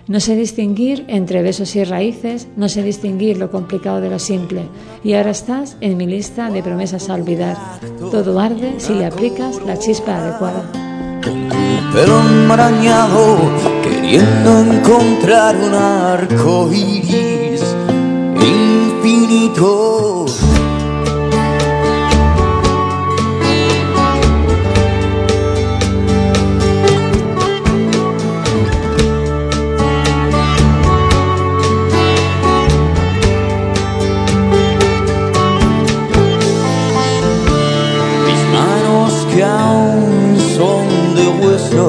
No 0.06 0.20
sé 0.20 0.36
distinguir 0.36 1.04
entre 1.08 1.42
besos 1.42 1.74
y 1.74 1.82
raíces, 1.82 2.46
no 2.56 2.68
sé 2.68 2.84
distinguir 2.84 3.38
lo 3.38 3.50
complicado 3.50 4.00
de 4.00 4.10
lo 4.10 4.20
simple, 4.20 4.62
y 5.02 5.14
ahora 5.14 5.30
estás 5.30 5.76
en 5.80 5.96
mi 5.96 6.06
lista 6.06 6.50
de 6.50 6.62
promesas 6.62 7.10
a 7.10 7.14
olvidar. 7.14 7.56
Todo 7.98 8.38
arde 8.38 8.74
si 8.78 8.94
le 8.94 9.06
aplicas 9.06 9.60
la 9.66 9.78
chispa 9.78 10.18
adecuada. 10.18 10.62
pelo 11.92 12.20
enmarañado, 12.20 13.38
queriendo 13.82 14.60
encontrar 14.60 15.56
un 15.56 15.74
arco 15.74 16.68
manos 38.52 39.26
que 39.32 39.42
aún 39.42 40.38
son 40.56 40.86
de 41.14 41.26
hueso 41.40 41.86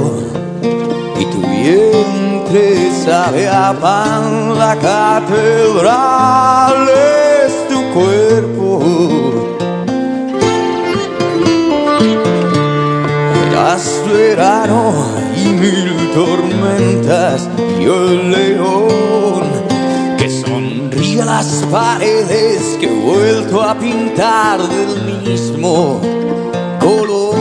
y 1.20 1.26
tu 1.26 1.40
vientre 1.42 2.92
sabe 3.06 3.48
a 3.48 3.74
pan 3.74 4.58
la 4.58 4.76
catedral 4.76 6.06
verano 14.36 14.94
y 15.38 15.48
mil 15.48 16.12
tormentas 16.14 17.50
y 17.80 17.84
el 17.86 18.32
león 18.32 19.48
que 20.18 20.30
sonríe 20.30 21.24
las 21.24 21.64
paredes 21.72 22.78
que 22.80 22.88
he 22.88 22.90
vuelto 22.90 23.62
a 23.62 23.76
pintar 23.76 24.60
del 24.62 25.22
mismo 25.22 26.02
color. 26.82 27.36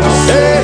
No 0.00 0.08
sé 0.26 0.63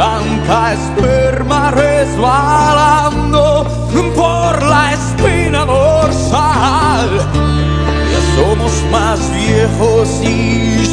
blanca 0.00 0.72
esperma 0.72 1.70
resbalando 1.72 3.66
por 4.16 4.62
la 4.62 4.94
espina 4.94 5.66
dorsal. 5.66 7.10
Ya 8.10 8.20
somos 8.36 8.72
más 8.90 9.20
viejos 9.30 10.08
y 10.22 10.89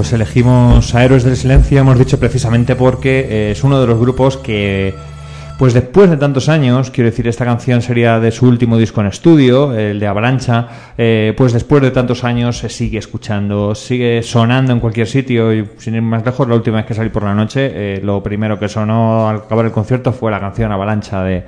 pues 0.00 0.14
elegimos 0.14 0.94
a 0.94 1.04
Héroes 1.04 1.24
del 1.24 1.36
Silencio, 1.36 1.78
hemos 1.78 1.98
dicho 1.98 2.18
precisamente 2.18 2.74
porque 2.74 3.20
eh, 3.20 3.50
es 3.50 3.62
uno 3.64 3.78
de 3.78 3.86
los 3.86 4.00
grupos 4.00 4.38
que, 4.38 4.94
pues 5.58 5.74
después 5.74 6.08
de 6.08 6.16
tantos 6.16 6.48
años, 6.48 6.90
quiero 6.90 7.10
decir, 7.10 7.28
esta 7.28 7.44
canción 7.44 7.82
sería 7.82 8.18
de 8.18 8.30
su 8.30 8.48
último 8.48 8.78
disco 8.78 9.02
en 9.02 9.08
estudio, 9.08 9.74
el 9.74 10.00
de 10.00 10.06
Avalancha, 10.06 10.68
eh, 10.96 11.34
pues 11.36 11.52
después 11.52 11.82
de 11.82 11.90
tantos 11.90 12.24
años 12.24 12.56
se 12.56 12.70
sigue 12.70 12.96
escuchando, 12.96 13.74
sigue 13.74 14.22
sonando 14.22 14.72
en 14.72 14.80
cualquier 14.80 15.06
sitio 15.06 15.52
y 15.52 15.68
sin 15.76 15.96
ir 15.96 16.00
más 16.00 16.24
lejos, 16.24 16.48
la 16.48 16.54
última 16.54 16.78
vez 16.78 16.86
que 16.86 16.94
salí 16.94 17.10
por 17.10 17.24
la 17.24 17.34
noche, 17.34 17.70
eh, 17.70 18.00
lo 18.02 18.22
primero 18.22 18.58
que 18.58 18.70
sonó 18.70 19.28
al 19.28 19.36
acabar 19.36 19.66
el 19.66 19.70
concierto 19.70 20.14
fue 20.14 20.30
la 20.30 20.40
canción 20.40 20.72
Avalancha 20.72 21.22
de, 21.24 21.44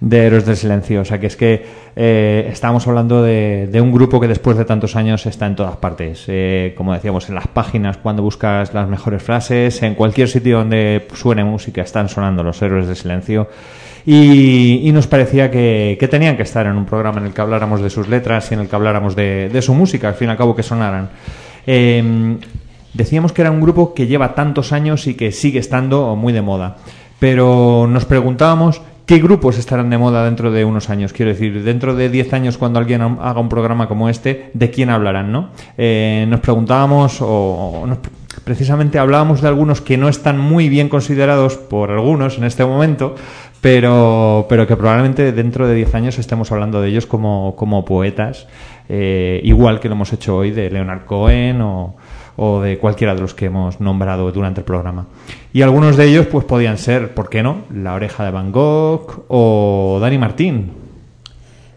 de 0.00 0.26
Héroes 0.26 0.46
del 0.46 0.56
Silencio. 0.56 1.00
O 1.00 1.04
sea 1.04 1.18
que 1.18 1.26
es 1.26 1.36
que 1.36 1.64
eh, 1.94 2.48
estamos 2.50 2.86
hablando 2.86 3.22
de, 3.22 3.68
de 3.70 3.80
un 3.80 3.92
grupo 3.92 4.20
que 4.20 4.28
después 4.28 4.56
de 4.56 4.64
tantos 4.64 4.96
años 4.96 5.26
está 5.26 5.46
en 5.46 5.56
todas 5.56 5.76
partes. 5.76 6.24
Eh, 6.28 6.74
como 6.76 6.92
decíamos, 6.92 7.28
en 7.28 7.34
las 7.34 7.48
páginas, 7.48 7.96
cuando 7.96 8.22
buscas 8.22 8.74
las 8.74 8.88
mejores 8.88 9.22
frases, 9.22 9.82
en 9.82 9.94
cualquier 9.94 10.28
sitio 10.28 10.58
donde 10.58 11.06
suene 11.14 11.44
música 11.44 11.82
están 11.82 12.08
sonando 12.08 12.42
los 12.42 12.60
Héroes 12.60 12.86
del 12.86 12.96
Silencio. 12.96 13.48
Y, 14.08 14.88
nos 14.92 15.08
parecía 15.08 15.50
que, 15.50 15.96
que 15.98 16.06
tenían 16.06 16.36
que 16.36 16.44
estar 16.44 16.64
en 16.66 16.76
un 16.76 16.86
programa 16.86 17.18
en 17.18 17.26
el 17.26 17.34
que 17.34 17.40
habláramos 17.40 17.82
de 17.82 17.90
sus 17.90 18.08
letras 18.08 18.50
y 18.50 18.54
en 18.54 18.60
el 18.60 18.68
que 18.68 18.76
habláramos 18.76 19.16
de, 19.16 19.48
de 19.48 19.62
su 19.62 19.74
música, 19.74 20.08
al 20.08 20.14
fin 20.14 20.28
y 20.28 20.30
al 20.30 20.36
cabo 20.36 20.54
que 20.54 20.62
sonaran. 20.62 21.10
Eh, 21.66 22.38
decíamos 22.94 23.32
que 23.32 23.42
era 23.42 23.50
un 23.50 23.60
grupo 23.60 23.94
que 23.94 24.06
lleva 24.06 24.34
tantos 24.34 24.72
años 24.72 25.06
y 25.08 25.14
que 25.14 25.32
sigue 25.32 25.58
estando 25.58 26.14
muy 26.14 26.32
de 26.32 26.42
moda. 26.42 26.76
Pero 27.18 27.86
nos 27.88 28.04
preguntábamos 28.04 28.80
qué 29.06 29.18
grupos 29.18 29.56
estarán 29.58 29.88
de 29.90 29.98
moda 29.98 30.24
dentro 30.24 30.50
de 30.50 30.64
unos 30.64 30.90
años. 30.90 31.12
Quiero 31.12 31.30
decir, 31.30 31.62
dentro 31.62 31.94
de 31.94 32.08
10 32.10 32.32
años, 32.32 32.58
cuando 32.58 32.78
alguien 32.78 33.00
haga 33.02 33.40
un 33.40 33.48
programa 33.48 33.88
como 33.88 34.08
este, 34.08 34.50
¿de 34.52 34.70
quién 34.70 34.90
hablarán? 34.90 35.30
¿no? 35.32 35.50
Eh, 35.78 36.26
nos 36.28 36.40
preguntábamos, 36.40 37.18
o, 37.20 37.84
nos- 37.86 37.98
precisamente 38.44 38.98
hablábamos 38.98 39.40
de 39.40 39.48
algunos 39.48 39.80
que 39.80 39.96
no 39.96 40.08
están 40.08 40.38
muy 40.38 40.68
bien 40.68 40.88
considerados 40.88 41.56
por 41.56 41.90
algunos 41.90 42.36
en 42.38 42.44
este 42.44 42.64
momento, 42.64 43.14
pero, 43.60 44.46
pero 44.48 44.66
que 44.66 44.76
probablemente 44.76 45.32
dentro 45.32 45.66
de 45.66 45.74
10 45.74 45.94
años 45.94 46.18
estemos 46.18 46.52
hablando 46.52 46.80
de 46.80 46.88
ellos 46.88 47.06
como, 47.06 47.54
como 47.56 47.84
poetas, 47.84 48.46
eh, 48.88 49.40
igual 49.44 49.80
que 49.80 49.88
lo 49.88 49.94
hemos 49.94 50.12
hecho 50.12 50.36
hoy 50.36 50.50
de 50.50 50.70
Leonard 50.70 51.04
Cohen 51.06 51.60
o, 51.62 51.96
o 52.36 52.60
de 52.60 52.78
cualquiera 52.78 53.14
de 53.14 53.20
los 53.20 53.34
que 53.34 53.46
hemos 53.46 53.80
nombrado 53.80 54.30
durante 54.30 54.60
el 54.60 54.64
programa. 54.64 55.06
Y 55.52 55.62
algunos 55.62 55.96
de 55.96 56.06
ellos 56.06 56.26
pues 56.26 56.44
podían 56.44 56.78
ser, 56.78 57.14
¿por 57.14 57.28
qué 57.30 57.42
no? 57.42 57.62
La 57.74 57.94
oreja 57.94 58.24
de 58.24 58.30
Van 58.30 58.52
Gogh 58.52 59.24
o 59.28 59.98
Dani 60.00 60.18
Martín. 60.18 60.70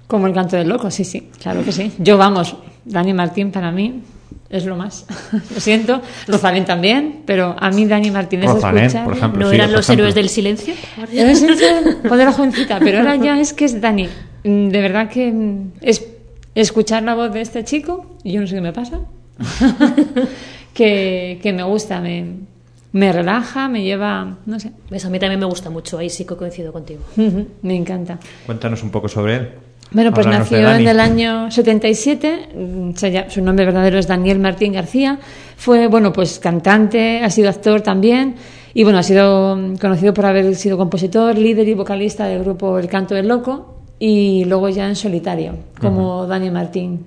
Como 0.07 0.27
el 0.27 0.33
canto 0.33 0.55
del 0.57 0.67
loco, 0.67 0.89
sí, 0.91 1.03
sí, 1.05 1.29
claro 1.41 1.63
que 1.63 1.71
sí. 1.71 1.91
Yo, 1.99 2.17
vamos, 2.17 2.55
Dani 2.83 3.13
Martín 3.13 3.51
para 3.51 3.71
mí 3.71 4.01
es 4.49 4.65
lo 4.65 4.75
más. 4.75 5.05
lo 5.53 5.59
siento, 5.61 6.01
Rosalén 6.27 6.65
también, 6.65 7.21
pero 7.25 7.55
a 7.59 7.69
mí 7.69 7.85
Dani 7.85 8.09
Martín 8.09 8.41
es 8.41 8.47
de 8.47 8.53
Rosalén, 8.55 8.83
escuchar. 8.85 9.05
por 9.05 9.15
ejemplo. 9.17 9.41
¿No 9.41 9.49
sí, 9.49 9.55
eran 9.55 9.69
por 9.69 9.77
los 9.77 9.85
ejemplo. 9.85 10.03
héroes 10.05 10.15
del 10.15 10.29
silencio? 10.29 10.73
Cuando 12.01 12.21
era 12.21 12.31
jovencita, 12.33 12.79
pero 12.79 12.97
ahora 12.99 13.15
ya 13.15 13.39
es 13.39 13.53
que 13.53 13.65
es 13.65 13.79
Dani. 13.79 14.09
Mm, 14.43 14.69
De 14.69 14.81
verdad 14.81 15.09
que 15.09 15.31
mm, 15.31 15.71
es 15.81 16.05
escuchar 16.55 17.03
la 17.03 17.13
voz 17.15 17.31
de 17.31 17.41
este 17.41 17.63
chico, 17.63 18.05
y 18.23 18.33
yo 18.33 18.41
no 18.41 18.47
sé 18.47 18.55
qué 18.55 18.61
me 18.61 18.73
pasa, 18.73 18.99
que, 20.73 21.39
que 21.41 21.53
me 21.53 21.63
gusta, 21.63 22.01
me, 22.01 22.25
me 22.91 23.11
relaja, 23.11 23.69
me 23.69 23.83
lleva, 23.83 24.37
no 24.45 24.59
sé, 24.59 24.71
Ves, 24.89 25.05
a 25.05 25.09
mí 25.09 25.19
también 25.19 25.39
me 25.39 25.45
gusta 25.45 25.69
mucho, 25.69 25.97
ahí 25.97 26.09
sí 26.09 26.25
que 26.25 26.35
coincido 26.35 26.73
contigo. 26.73 27.01
me 27.61 27.75
encanta. 27.75 28.19
Cuéntanos 28.45 28.81
un 28.83 28.89
poco 28.89 29.07
sobre 29.07 29.35
él. 29.35 29.49
Bueno, 29.91 30.13
pues 30.13 30.27
Háblanos 30.27 30.51
nació 30.51 30.71
en 30.71 30.87
el 30.87 30.99
año 30.99 31.49
77, 31.49 32.49
mm, 32.55 33.29
su 33.29 33.41
nombre 33.41 33.65
verdadero 33.65 33.97
es 33.97 34.05
Daniel 34.05 34.37
Martín 34.39 34.73
García, 34.73 35.19
fue, 35.57 35.87
bueno, 35.87 36.13
pues 36.13 36.37
cantante, 36.37 37.21
ha 37.23 37.29
sido 37.31 37.49
actor 37.49 37.81
también, 37.81 38.35
y 38.75 38.83
bueno, 38.83 38.99
ha 38.99 39.03
sido 39.03 39.55
mm, 39.55 39.77
conocido 39.77 40.13
por 40.13 40.27
haber 40.27 40.55
sido 40.55 40.77
compositor, 40.77 41.37
líder 41.37 41.67
y 41.67 41.73
vocalista 41.73 42.25
del 42.25 42.43
grupo 42.43 42.77
El 42.77 42.87
Canto 42.87 43.15
del 43.15 43.27
Loco, 43.27 43.79
y 43.97 44.45
luego 44.45 44.69
ya 44.69 44.87
en 44.87 44.95
solitario, 44.95 45.55
como 45.79 46.27
Daniel 46.27 46.53
Martín. 46.53 47.05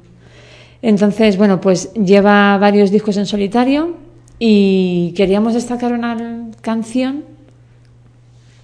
Entonces, 0.83 1.37
bueno, 1.37 1.61
pues 1.61 1.95
lleva 1.95 2.59
varios 2.59 2.91
discos 2.91 3.17
en 3.17 3.27
solitario, 3.27 3.97
y 4.45 5.15
queríamos 5.17 5.55
destacar 5.55 5.93
una 5.93 6.51
canción 6.63 7.25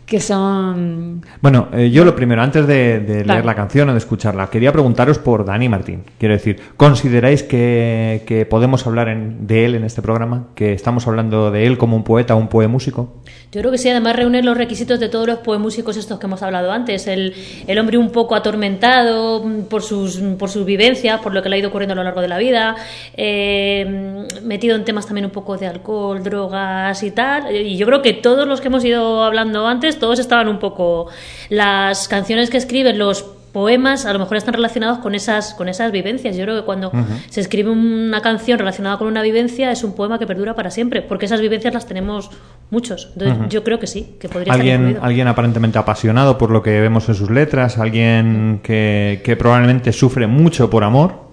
que 0.09 0.21
son 0.21 1.23
Bueno, 1.43 1.69
eh, 1.73 1.91
yo 1.91 2.05
lo 2.05 2.17
primero, 2.17 2.41
antes 2.43 2.67
de, 2.67 3.01
de 3.01 3.25
leer 3.27 3.45
la 3.45 3.55
canción 3.55 3.89
o 3.91 3.93
de 3.93 3.99
escucharla, 3.99 4.49
quería 4.49 4.73
preguntaros 4.73 5.19
por 5.19 5.45
Dani 5.45 5.69
Martín. 5.69 6.03
Quiero 6.19 6.35
decir, 6.35 6.59
¿consideráis 6.79 7.43
que, 7.43 8.23
que 8.27 8.47
podemos 8.47 8.87
hablar 8.87 9.09
en- 9.09 9.47
de 9.47 9.67
él 9.67 9.75
en 9.75 9.85
este 9.85 10.01
programa? 10.01 10.49
¿Que 10.55 10.73
estamos 10.73 11.07
hablando 11.07 11.51
de 11.51 11.67
él 11.67 11.77
como 11.77 11.95
un 11.95 12.05
poeta, 12.05 12.35
un 12.37 12.49
poemúsico? 12.49 13.19
Yo 13.53 13.61
creo 13.61 13.71
que 13.71 13.79
sí, 13.79 13.89
además 13.91 14.17
reúne 14.17 14.43
los 14.43 14.57
requisitos 14.57 14.99
de 14.99 15.09
todos 15.09 15.27
los 15.27 15.39
poemúsicos 15.39 15.97
estos 15.97 16.19
que 16.19 16.27
hemos 16.27 16.43
hablado 16.43 16.73
antes. 16.73 17.07
El, 17.07 17.35
el 17.67 17.79
hombre 17.79 17.99
un 17.99 18.11
poco 18.11 18.35
atormentado 18.35 19.45
mm, 19.45 19.63
por 19.65 19.83
sus, 19.83 20.17
por 20.39 20.49
sus 20.49 20.65
vivencias, 20.65 21.21
por 21.21 21.35
lo 21.35 21.43
que 21.43 21.49
le 21.51 21.57
ha 21.57 21.59
ido 21.59 21.69
ocurriendo 21.69 21.93
a 21.93 21.97
lo 21.97 22.05
largo 22.05 22.21
de 22.23 22.29
la 22.29 22.39
vida, 22.39 22.77
eh, 23.17 24.27
metido 24.43 24.75
en 24.77 24.85
temas 24.85 25.07
también 25.07 25.27
un 25.27 25.31
poco 25.33 25.57
de 25.57 25.67
alcohol, 25.67 26.23
drogas 26.23 27.03
y 27.03 27.11
tal. 27.11 27.55
Y 27.55 27.77
yo 27.77 27.87
creo 27.87 28.01
que 28.03 28.13
todos 28.15 28.47
los 28.49 28.61
que 28.61 28.69
hemos 28.69 28.85
ido 28.85 29.23
hablando 29.25 29.67
antes, 29.67 29.98
todos 29.99 30.19
estaban 30.19 30.49
un 30.49 30.59
poco... 30.59 31.09
Las 31.49 32.09
canciones 32.09 32.51
que 32.51 32.57
escriben, 32.57 32.99
los 32.99 33.25
poemas 33.53 34.07
a 34.07 34.13
lo 34.13 34.19
mejor 34.19 34.37
están 34.37 34.55
relacionados 34.55 34.99
con 34.99 35.15
esas 35.15 35.55
con 35.55 35.69
esas 35.69 35.91
vivencias. 35.91 36.37
Yo 36.37 36.45
creo 36.45 36.61
que 36.61 36.65
cuando 36.65 36.93
se 37.29 37.41
escribe 37.41 37.71
una 37.71 38.21
canción 38.21 38.59
relacionada 38.59 38.99
con 38.99 39.09
una 39.09 39.23
vivencia 39.23 39.71
es 39.71 39.85
un 39.85 39.95
poema 39.95 40.19
que 40.19 40.27
perdura 40.27 40.55
para 40.55 40.71
siempre, 40.71 41.03
porque 41.03 41.27
esas 41.27 41.41
vivencias 41.41 41.75
las 41.75 41.87
tenemos 41.87 42.31
muchos. 42.71 43.11
Entonces, 43.15 43.49
yo 43.49 43.65
creo 43.65 43.79
que 43.79 43.87
sí, 43.87 44.17
que 44.21 44.29
podría 44.29 44.53
Alguien, 44.53 44.99
alguien 45.01 45.27
aparentemente 45.29 45.79
apasionado 45.79 46.39
por 46.39 46.51
lo 46.51 46.63
que 46.63 46.81
vemos 46.81 47.09
en 47.09 47.15
sus 47.15 47.31
letras, 47.31 47.79
alguien 47.79 48.61
que, 48.63 49.23
que 49.25 49.37
probablemente 49.37 49.93
sufre 49.93 50.27
mucho 50.27 50.69
por 50.71 50.85
amor. 50.85 51.28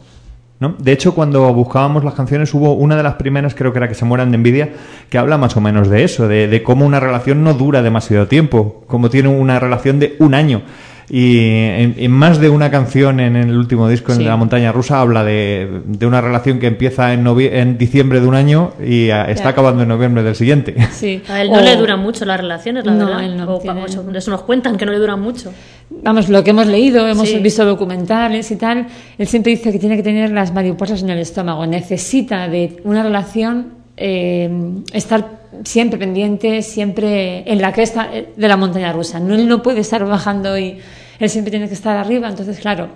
¿No? 0.60 0.76
De 0.80 0.92
hecho, 0.92 1.14
cuando 1.14 1.54
buscábamos 1.54 2.04
las 2.04 2.14
canciones 2.14 2.54
hubo 2.54 2.74
una 2.74 2.96
de 2.96 3.04
las 3.04 3.16
primeras, 3.16 3.56
creo 3.56 3.72
que 3.74 3.80
era 3.80 3.88
que 3.90 3.96
se 3.96 4.06
mueran 4.06 4.32
de 4.32 4.36
envidia, 4.38 4.70
que 5.10 5.18
habla 5.18 5.38
más 5.38 5.56
o 5.58 5.62
menos 5.62 5.90
de 5.90 6.04
eso, 6.04 6.28
de, 6.28 6.48
de 6.48 6.64
cómo 6.64 6.86
una 6.86 7.00
relación 7.00 7.44
no 7.44 7.54
dura 7.54 7.82
demasiado 7.82 8.28
tiempo, 8.28 8.84
como 8.88 9.10
tiene 9.10 9.30
una 9.30 9.60
relación 9.60 10.00
de 10.00 10.16
un 10.20 10.34
año. 10.34 10.62
Y 11.08 11.38
en, 11.38 11.94
en 12.00 12.12
más 12.12 12.40
de 12.40 12.50
una 12.50 12.72
canción 12.72 13.20
en 13.20 13.36
el 13.36 13.56
último 13.56 13.88
disco, 13.88 14.12
en 14.12 14.18
Sí. 14.20 14.24
La 14.24 14.38
Montaña 14.38 14.72
Rusa, 14.72 15.02
habla 15.02 15.24
de, 15.24 15.82
de 15.86 16.06
una 16.08 16.20
relación 16.20 16.58
que 16.58 16.66
empieza 16.66 17.14
en, 17.14 17.24
novie- 17.24 17.52
en 17.54 17.78
diciembre 17.78 18.22
de 18.22 18.26
un 18.28 18.34
año 18.34 18.72
y 18.84 19.10
está 19.10 19.50
acabando 19.50 19.84
en 19.84 19.90
noviembre 19.90 20.24
del 20.24 20.34
siguiente. 20.34 20.74
Sí. 20.92 21.22
A 21.30 21.42
él 21.44 21.52
no 21.52 21.60
O- 21.60 21.62
le 21.62 21.76
duran 21.76 22.00
mucho 22.00 22.26
las 22.26 22.40
relaciones, 22.40 22.86
la 22.86 22.94
No, 22.94 23.06
verdad. 23.06 23.24
él 23.24 23.38
no 23.38 23.44
O, 23.56 23.60
tiene- 23.60 23.82
vamos, 23.82 23.96
eso 24.16 24.32
nos 24.32 24.42
cuentan 24.42 24.78
que 24.78 24.86
no 24.88 24.94
le 24.94 24.98
duran 24.98 25.22
mucho. 25.22 25.54
Vamos, 25.90 26.30
lo 26.30 26.44
que 26.44 26.50
hemos 26.50 26.68
leído, 26.68 27.08
hemos 27.08 27.30
Sí. 27.30 27.38
visto 27.40 27.64
documentales 27.66 28.50
y 28.52 28.56
tal, 28.56 28.88
él 29.18 29.28
siempre 29.28 29.52
dice 29.52 29.72
que 29.72 29.80
tiene 29.80 29.96
que 29.96 30.04
tener 30.04 30.32
las 30.32 30.54
mariposas 30.54 31.02
en 31.04 31.10
el 31.12 31.20
estómago, 31.20 31.66
necesita 31.66 32.48
de 32.48 32.78
una 32.84 33.04
relación 33.04 33.74
eh, 33.98 34.50
estar 34.94 35.40
siempre 35.64 35.98
pendiente, 35.98 36.62
siempre 36.64 37.50
en 37.50 37.62
la 37.62 37.72
cresta 37.72 38.10
eh, 38.14 38.34
de 38.36 38.48
la 38.48 38.58
montaña 38.58 38.92
rusa. 38.92 39.20
No, 39.22 39.36
él 39.36 39.48
no 39.48 39.62
puede 39.64 39.80
estar 39.80 40.04
bajando 40.06 40.58
y 40.58 40.80
él 41.20 41.30
siempre 41.30 41.50
tiene 41.52 41.68
que 41.70 41.76
estar 41.76 41.96
arriba, 41.96 42.28
entonces 42.28 42.60
claro, 42.60 42.90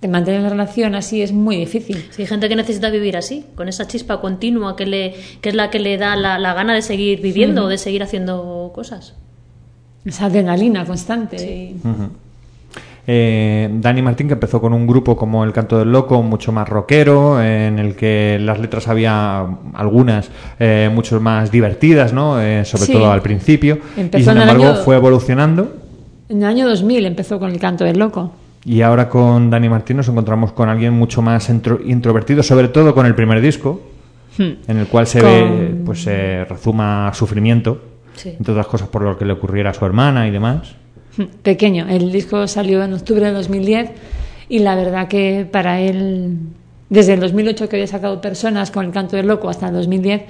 de 0.00 0.08
mantener 0.08 0.40
la 0.42 0.48
relación 0.48 0.94
así 0.94 1.20
es 1.20 1.32
muy 1.32 1.56
difícil. 1.56 1.96
Sí, 2.12 2.22
hay 2.22 2.28
gente 2.28 2.48
que 2.48 2.56
necesita 2.56 2.88
vivir 2.88 3.16
así, 3.16 3.44
con 3.56 3.68
esa 3.68 3.86
chispa 3.88 4.20
continua 4.22 4.74
que, 4.76 4.86
le, 4.86 5.14
que 5.42 5.48
es 5.50 5.54
la 5.54 5.68
que 5.70 5.80
le 5.80 5.98
da 5.98 6.16
la, 6.16 6.38
la 6.38 6.54
gana 6.54 6.72
de 6.72 6.80
seguir 6.82 7.20
viviendo 7.20 7.64
o 7.64 7.68
de 7.68 7.76
seguir 7.78 8.02
haciendo 8.02 8.70
cosas. 8.74 9.16
Esa 10.06 10.26
adrenalina 10.26 10.86
constante. 10.86 11.36
y- 11.44 11.76
Eh, 13.10 13.70
Dani 13.72 14.02
Martín, 14.02 14.26
que 14.26 14.34
empezó 14.34 14.60
con 14.60 14.74
un 14.74 14.86
grupo 14.86 15.16
como 15.16 15.42
El 15.42 15.54
Canto 15.54 15.78
del 15.78 15.90
Loco, 15.90 16.22
mucho 16.22 16.52
más 16.52 16.68
rockero, 16.68 17.42
en 17.42 17.78
el 17.78 17.96
que 17.96 18.36
las 18.38 18.60
letras 18.60 18.86
había 18.86 19.46
algunas 19.72 20.30
eh, 20.58 20.90
mucho 20.94 21.18
más 21.18 21.50
divertidas, 21.50 22.12
¿no? 22.12 22.38
Eh, 22.38 22.66
sobre 22.66 22.84
Sí. 22.84 22.92
todo 22.92 23.10
al 23.10 23.22
principio. 23.22 23.78
Empezó 23.96 24.20
y 24.30 24.34
sin 24.34 24.42
embargo 24.42 24.64
año- 24.66 24.74
fue 24.84 24.96
evolucionando. 24.96 25.74
En 26.28 26.42
el 26.42 26.44
año 26.44 26.68
2000 26.68 27.06
empezó 27.06 27.38
con 27.38 27.50
el 27.50 27.58
canto 27.58 27.84
del 27.84 27.98
loco. 27.98 28.30
Y 28.66 28.82
ahora 28.82 29.08
con 29.08 29.48
Dani 29.48 29.70
Martín 29.70 29.96
nos 29.96 30.08
encontramos 30.08 30.52
con 30.52 30.68
alguien 30.68 30.92
mucho 30.92 31.22
más 31.22 31.48
intro- 31.48 31.80
introvertido, 31.86 32.42
sobre 32.42 32.68
todo 32.68 32.94
con 32.94 33.06
el 33.06 33.14
primer 33.14 33.40
disco, 33.40 33.80
en 34.38 34.76
el 34.78 34.86
cual 34.86 35.06
se 35.06 35.20
Con- 35.22 35.30
ve, 35.30 35.74
pues 35.86 36.02
se 36.02 36.44
rezuma 36.44 37.10
sufrimiento, 37.14 37.80
Sí. 38.16 38.34
entre 38.38 38.52
otras 38.52 38.66
cosas 38.66 38.88
por 38.88 39.00
lo 39.00 39.16
que 39.16 39.24
le 39.24 39.32
ocurriera 39.32 39.70
a 39.70 39.74
su 39.74 39.86
hermana 39.86 40.28
y 40.28 40.30
demás. 40.30 40.74
pequeño. 41.42 41.86
El 41.88 42.12
disco 42.12 42.46
salió 42.46 42.82
en 42.82 42.94
octubre 42.94 43.26
de 43.26 43.32
2010 43.32 43.90
y 44.48 44.60
la 44.60 44.74
verdad 44.74 45.08
que 45.08 45.46
para 45.50 45.80
él, 45.80 46.38
desde 46.88 47.14
el 47.14 47.20
2008 47.20 47.68
que 47.68 47.76
había 47.76 47.86
sacado 47.86 48.20
Personas 48.20 48.70
con 48.70 48.86
el 48.86 48.92
canto 48.92 49.16
del 49.16 49.26
loco 49.26 49.48
hasta 49.48 49.68
el 49.68 49.74
2010, 49.74 50.22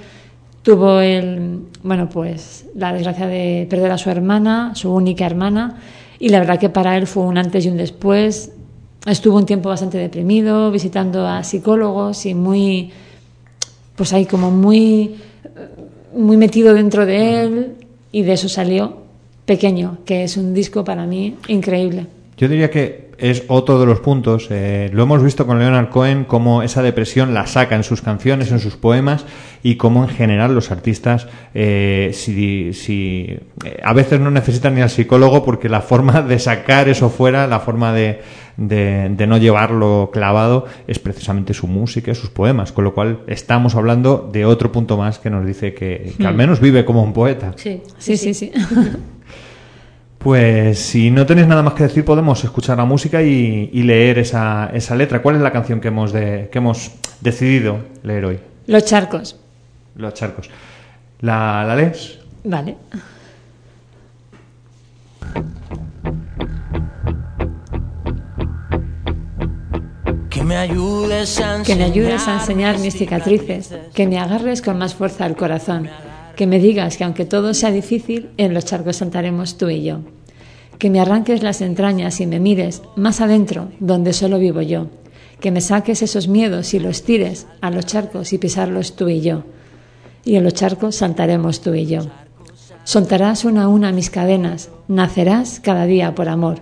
tuvo 0.63 0.99
el, 0.99 1.61
bueno, 1.83 2.09
pues 2.09 2.65
la 2.75 2.93
desgracia 2.93 3.27
de 3.27 3.65
perder 3.69 3.91
a 3.91 3.97
su 3.97 4.09
hermana, 4.09 4.73
su 4.75 4.93
única 4.93 5.25
hermana, 5.25 5.77
y 6.19 6.29
la 6.29 6.39
verdad 6.39 6.59
que 6.59 6.69
para 6.69 6.97
él 6.97 7.07
fue 7.07 7.23
un 7.23 7.37
antes 7.37 7.65
y 7.65 7.69
un 7.69 7.77
después. 7.77 8.51
Estuvo 9.05 9.37
un 9.37 9.45
tiempo 9.45 9.69
bastante 9.69 9.97
deprimido, 9.97 10.69
visitando 10.71 11.25
a 11.25 11.45
psicólogos 11.45 12.25
y 12.25 12.33
muy, 12.33 12.91
pues 13.95 14.11
ahí 14.11 14.25
como 14.25 14.51
muy, 14.51 15.15
muy 16.13 16.35
metido 16.35 16.73
dentro 16.73 17.05
de 17.05 17.41
él 17.41 17.75
y 18.11 18.23
de 18.23 18.33
eso 18.33 18.49
salió 18.49 19.08
Pequeño, 19.49 19.97
que 20.05 20.23
es 20.25 20.37
un 20.37 20.53
disco 20.53 20.83
para 20.83 21.07
mí 21.07 21.35
increíble. 21.47 22.05
Yo 22.37 22.47
diría 22.47 22.69
que 22.69 23.09
es 23.17 23.45
otro 23.47 23.79
de 23.79 23.87
los 23.87 23.99
puntos. 23.99 24.47
eh, 24.51 24.91
lo 24.93 25.01
hemos 25.01 25.23
visto 25.23 25.47
con 25.47 25.57
Leonard 25.57 25.89
Cohen, 25.89 26.23
cómo 26.25 26.61
esa 26.61 26.83
depresión 26.83 27.33
la 27.33 27.47
saca 27.47 27.75
en 27.75 27.81
sus 27.83 28.03
canciones, 28.03 28.51
en 28.51 28.59
sus 28.59 28.75
poemas, 28.75 29.25
y 29.63 29.75
cómo 29.77 30.03
en 30.03 30.09
general 30.09 30.53
los 30.53 30.69
artistas, 30.69 31.27
eh, 31.55 32.11
si, 32.13 32.73
si, 32.73 33.39
eh, 33.65 33.79
a 33.83 33.93
veces 33.93 34.19
no 34.19 34.29
necesitan 34.29 34.75
ni 34.75 34.81
al 34.81 34.91
psicólogo, 34.91 35.43
porque 35.43 35.67
la 35.67 35.81
forma 35.81 36.21
de 36.21 36.37
sacar 36.37 36.87
eso 36.87 37.09
fuera, 37.09 37.47
la 37.47 37.59
forma 37.59 37.91
de, 37.91 38.21
de, 38.55 39.09
de 39.09 39.25
no 39.25 39.39
llevarlo 39.39 40.11
clavado, 40.13 40.65
es 40.85 40.99
precisamente 40.99 41.55
su 41.55 41.65
música 41.65 42.13
sus 42.13 42.29
poemas. 42.29 42.71
Con 42.71 42.83
lo 42.83 42.93
cual, 42.93 43.21
estamos 43.25 43.73
hablando 43.73 44.29
de 44.31 44.45
otro 44.45 44.71
punto 44.71 44.95
más 44.95 45.17
que 45.17 45.31
nos 45.31 45.43
dice 45.43 45.73
que, 45.73 46.13
que 46.15 46.27
al 46.27 46.35
menos 46.35 46.59
vive 46.59 46.85
como 46.85 47.01
un 47.01 47.13
poeta. 47.13 47.53
Sí, 47.55 47.81
Sí, 47.97 48.15
sí, 48.15 48.35
sí. 48.35 48.51
Pues 50.19 50.79
si 50.79 51.11
no 51.11 51.25
tenéis 51.25 51.47
nada 51.47 51.63
más 51.63 51.73
que 51.75 51.83
decir, 51.83 52.03
podemos 52.03 52.43
escuchar 52.43 52.77
la 52.77 52.83
música 52.83 53.23
y, 53.23 53.69
y 53.71 53.83
leer 53.83 54.19
esa, 54.19 54.69
esa 54.73 54.93
letra. 54.95 55.21
¿Cuál 55.21 55.37
es 55.37 55.41
la 55.41 55.51
canción 55.51 55.79
que 55.79 55.87
hemos, 55.87 56.11
de, 56.11 56.49
que 56.51 56.57
hemos 56.57 56.91
decidido 57.21 57.79
leer 58.03 58.25
hoy? 58.25 58.39
Los 58.67 58.83
charcos. 58.83 59.37
Los 59.95 60.13
charcos. 60.13 60.49
¿La, 61.21 61.63
la 61.65 61.75
lees? 61.75 62.19
Vale. 62.43 62.75
Que 70.29 70.43
me 70.43 70.57
ayudes 70.57 71.39
a 71.39 71.63
Que 71.63 71.75
me 71.75 71.83
ayudes 71.85 72.27
a 72.27 72.35
enseñar 72.35 72.77
mis 72.79 72.95
cicatrices, 72.95 73.73
que 73.93 74.05
me 74.07 74.19
agarres 74.19 74.61
con 74.61 74.77
más 74.77 74.93
fuerza 74.95 75.25
al 75.25 75.35
corazón, 75.35 75.89
que 76.39 76.47
me 76.47 76.59
digas 76.59 76.95
que 76.95 77.03
aunque 77.03 77.25
todo 77.25 77.53
sea 77.53 77.69
difícil, 77.69 78.29
en 78.37 78.53
los 78.53 78.63
charcos 78.63 78.95
saltaremos 78.95 79.57
tú 79.57 79.67
y 79.67 79.83
yo. 79.83 79.99
Que 80.77 80.89
me 80.89 81.01
arranques 81.01 81.43
las 81.43 81.59
entrañas 81.59 82.21
y 82.21 82.27
me 82.27 82.39
mires 82.39 82.81
más 82.95 83.19
adentro, 83.19 83.67
donde 83.81 84.13
solo 84.13 84.39
vivo 84.39 84.61
yo. 84.61 84.87
Que 85.41 85.51
me 85.51 85.59
saques 85.59 86.01
esos 86.01 86.29
miedos 86.29 86.73
y 86.73 86.79
los 86.79 87.03
tires 87.03 87.45
a 87.59 87.71
los 87.71 87.85
charcos 87.85 88.31
y 88.31 88.37
pisarlos 88.37 88.95
tú 88.95 89.09
y 89.09 89.19
yo. 89.19 89.43
Y 90.23 90.37
en 90.37 90.45
los 90.45 90.53
charcos 90.53 90.95
saltaremos 90.95 91.59
tú 91.59 91.73
y 91.73 91.87
yo. 91.87 92.03
Soltarás 92.85 93.43
una 93.43 93.63
a 93.63 93.67
una 93.67 93.91
mis 93.91 94.09
cadenas, 94.09 94.69
nacerás 94.87 95.59
cada 95.59 95.83
día 95.87 96.15
por 96.15 96.29
amor. 96.29 96.61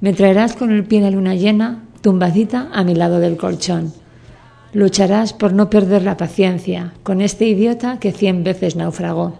Me 0.00 0.14
traerás 0.14 0.54
con 0.54 0.72
el 0.72 0.84
pie 0.84 1.02
de 1.02 1.10
luna 1.10 1.34
llena, 1.34 1.84
tumbadita 2.00 2.70
a 2.72 2.82
mi 2.82 2.94
lado 2.94 3.20
del 3.20 3.36
colchón. 3.36 3.92
Lucharás 4.74 5.32
por 5.32 5.54
no 5.54 5.70
perder 5.70 6.02
la 6.02 6.18
paciencia 6.18 6.92
con 7.02 7.22
este 7.22 7.46
idiota 7.46 7.98
que 7.98 8.12
cien 8.12 8.44
veces 8.44 8.76
naufragó. 8.76 9.38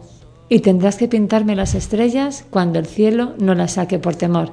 Y 0.49 0.61
tendrás 0.61 0.97
que 0.97 1.09
pintarme 1.09 1.55
las 1.55 1.75
estrellas 1.75 2.47
cuando 2.49 2.79
el 2.79 2.87
cielo 2.87 3.35
no 3.39 3.55
las 3.55 3.73
saque 3.73 3.99
por 3.99 4.17
temor. 4.17 4.53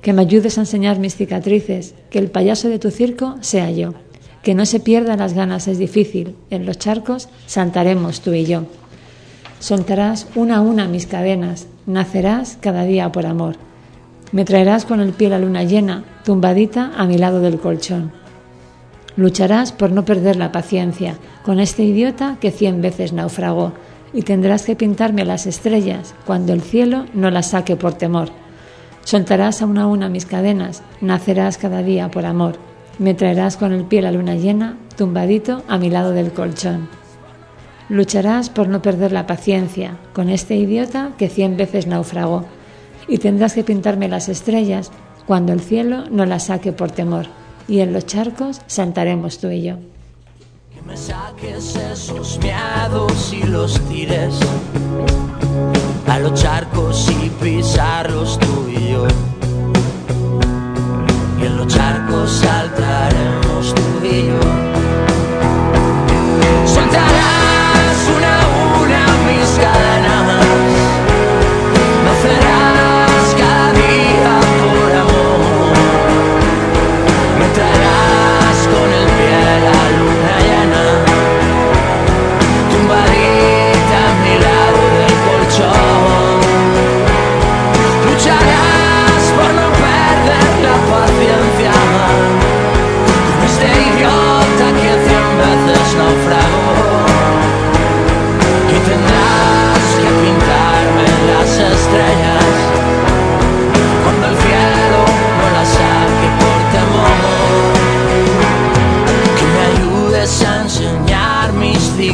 Que 0.00 0.14
me 0.14 0.22
ayudes 0.22 0.56
a 0.56 0.62
enseñar 0.62 0.98
mis 0.98 1.16
cicatrices, 1.16 1.94
que 2.08 2.18
el 2.18 2.30
payaso 2.30 2.70
de 2.70 2.78
tu 2.78 2.90
circo 2.90 3.36
sea 3.42 3.70
yo. 3.70 3.92
Que 4.42 4.54
no 4.54 4.64
se 4.64 4.80
pierdan 4.80 5.18
las 5.18 5.34
ganas 5.34 5.68
es 5.68 5.76
difícil, 5.76 6.34
en 6.48 6.64
los 6.64 6.78
charcos 6.78 7.28
saltaremos 7.46 8.22
tú 8.22 8.32
y 8.32 8.46
yo. 8.46 8.62
Soltarás 9.58 10.28
una 10.34 10.56
a 10.56 10.60
una 10.62 10.88
mis 10.88 11.06
cadenas, 11.06 11.66
nacerás 11.84 12.56
cada 12.58 12.84
día 12.84 13.12
por 13.12 13.26
amor. 13.26 13.56
Me 14.32 14.46
traerás 14.46 14.86
con 14.86 15.00
el 15.00 15.12
pie 15.12 15.28
la 15.28 15.38
luna 15.38 15.64
llena, 15.64 16.04
tumbadita 16.24 16.92
a 16.96 17.04
mi 17.04 17.18
lado 17.18 17.40
del 17.40 17.60
colchón. 17.60 18.19
Lucharás 19.16 19.72
por 19.72 19.90
no 19.90 20.04
perder 20.04 20.36
la 20.36 20.52
paciencia 20.52 21.16
con 21.42 21.60
este 21.60 21.82
idiota 21.82 22.36
que 22.40 22.50
cien 22.50 22.80
veces 22.80 23.12
naufragó, 23.12 23.72
y 24.12 24.22
tendrás 24.22 24.64
que 24.64 24.76
pintarme 24.76 25.24
las 25.24 25.46
estrellas 25.46 26.14
cuando 26.26 26.52
el 26.52 26.62
cielo 26.62 27.06
no 27.14 27.30
las 27.30 27.50
saque 27.50 27.76
por 27.76 27.94
temor. 27.94 28.30
Soltarás 29.04 29.62
a 29.62 29.66
una 29.66 29.82
a 29.82 29.86
una 29.86 30.08
mis 30.08 30.26
cadenas, 30.26 30.82
nacerás 31.00 31.58
cada 31.58 31.82
día 31.82 32.10
por 32.10 32.26
amor. 32.26 32.56
Me 32.98 33.14
traerás 33.14 33.56
con 33.56 33.72
el 33.72 33.84
pie 33.84 34.02
la 34.02 34.12
luna 34.12 34.34
llena, 34.34 34.76
tumbadito 34.96 35.62
a 35.68 35.78
mi 35.78 35.90
lado 35.90 36.12
del 36.12 36.32
colchón. 36.32 36.88
Lucharás 37.88 38.50
por 38.50 38.68
no 38.68 38.82
perder 38.82 39.10
la 39.10 39.26
paciencia 39.26 39.96
con 40.12 40.28
este 40.28 40.54
idiota 40.56 41.12
que 41.18 41.28
cien 41.28 41.56
veces 41.56 41.86
naufragó, 41.86 42.44
y 43.08 43.18
tendrás 43.18 43.54
que 43.54 43.64
pintarme 43.64 44.08
las 44.08 44.28
estrellas 44.28 44.92
cuando 45.26 45.52
el 45.52 45.60
cielo 45.60 46.04
no 46.10 46.26
las 46.26 46.44
saque 46.46 46.72
por 46.72 46.90
temor, 46.90 47.26
y 47.70 47.80
en 47.80 47.92
los 47.92 48.04
charcos 48.04 48.60
saltaremos 48.66 49.38
tú 49.38 49.48
y 49.48 49.62
yo. 49.62 49.76
Que 50.74 50.82
me 50.82 50.96
saques 50.96 51.76
esos 51.76 52.38
miedos 52.40 53.32
y 53.32 53.44
los 53.44 53.80
tires 53.88 54.34
a 56.08 56.18
los 56.18 56.34
charcos 56.34 57.08
y 57.08 57.30
pisarlos 57.42 58.40
tú 58.40 58.68
y 58.68 58.90
yo. 58.90 59.06
Y 61.40 61.46
en 61.46 61.56
los 61.56 61.68
charcos 61.68 62.28
saltaremos 62.32 63.72
tú 63.72 64.04
y 64.04 64.26
yo. 64.26 64.40
Soltarás 66.66 68.08
una 68.16 68.42
a 68.42 68.82
una 68.82 69.06
mis 69.28 69.50
cadenas. 69.64 70.49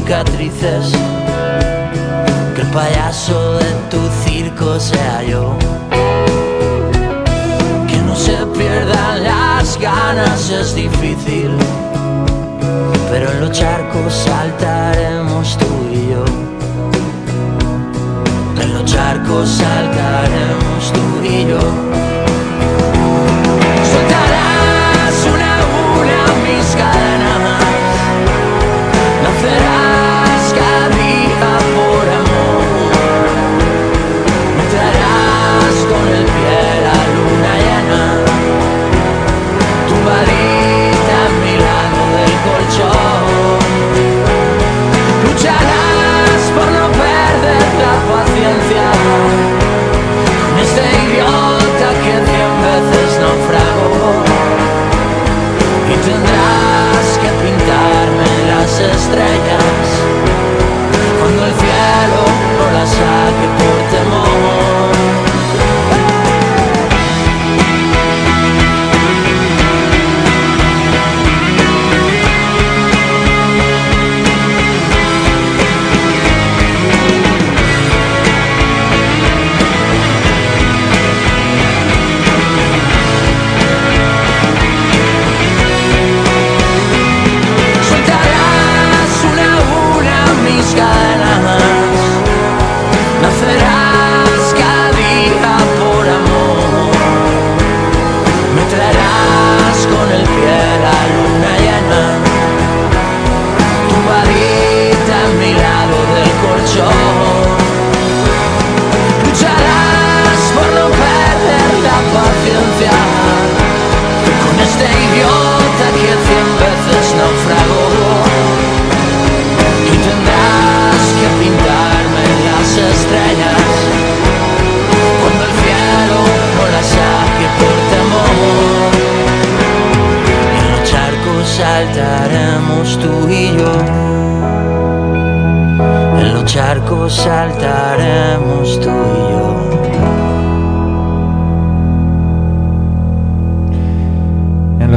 Que 0.06 0.12
el 2.62 2.68
payaso 2.68 3.58
de 3.58 3.64
tu 3.90 3.98
circo 4.24 4.78
sea 4.78 5.24
yo. 5.24 5.56
Que 7.88 7.96
no 8.02 8.14
se 8.14 8.36
pierdan 8.56 9.24
las 9.24 9.76
ganas 9.80 10.48
es 10.48 10.76
difícil. 10.76 11.50
Pero 13.10 13.32
en 13.32 13.40
los 13.40 13.50
charcos 13.50 14.12
saltaremos 14.12 15.58
tú 15.58 15.66
y 15.92 16.12
yo. 16.12 16.24
En 18.62 18.74
los 18.74 18.84
charcos 18.84 19.48
saltaremos 19.48 20.92
tú 20.92 21.24
y 21.24 21.48
yo. 21.48 21.85
Pintarme 58.78 58.94
las 58.94 59.35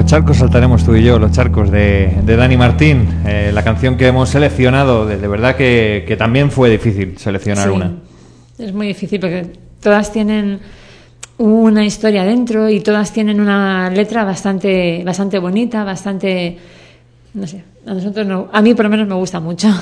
charcos 0.10 0.38
saltaremos 0.38 0.84
tú 0.84 0.96
y 0.96 1.04
yo, 1.04 1.20
los 1.20 1.32
charcos 1.32 1.70
de, 1.70 2.12
de 2.24 2.36
Dani 2.36 2.58
Martín, 2.58 3.08
eh, 3.28 3.52
la 3.54 3.64
canción 3.64 3.96
que 3.96 4.08
hemos 4.08 4.30
seleccionado, 4.30 5.06
de, 5.06 5.18
de 5.18 5.28
verdad 5.28 5.56
que, 5.56 6.04
que 6.08 6.18
también 6.18 6.50
fue 6.50 6.70
difícil 6.70 7.18
seleccionar 7.18 7.68
Sí. 7.70 7.74
una. 7.76 7.92
Es 8.58 8.74
muy 8.74 8.88
difícil 8.88 9.20
porque 9.20 9.48
todas 9.80 10.12
tienen 10.12 10.60
una 11.38 11.86
historia 11.86 12.24
dentro 12.24 12.70
y 12.70 12.80
todas 12.82 13.14
tienen 13.14 13.40
una 13.40 13.90
letra 13.92 14.24
bastante, 14.26 15.04
bastante 15.06 15.38
bonita, 15.40 15.84
bastante, 15.84 16.58
no 17.36 17.46
sé, 17.48 17.64
a 17.86 17.94
nosotros 17.94 18.26
no, 18.26 18.50
a 18.52 18.62
mí 18.62 18.74
por 18.74 18.86
lo 18.86 18.90
menos 18.90 19.08
me 19.08 19.14
gusta 19.16 19.40
mucho. 19.40 19.68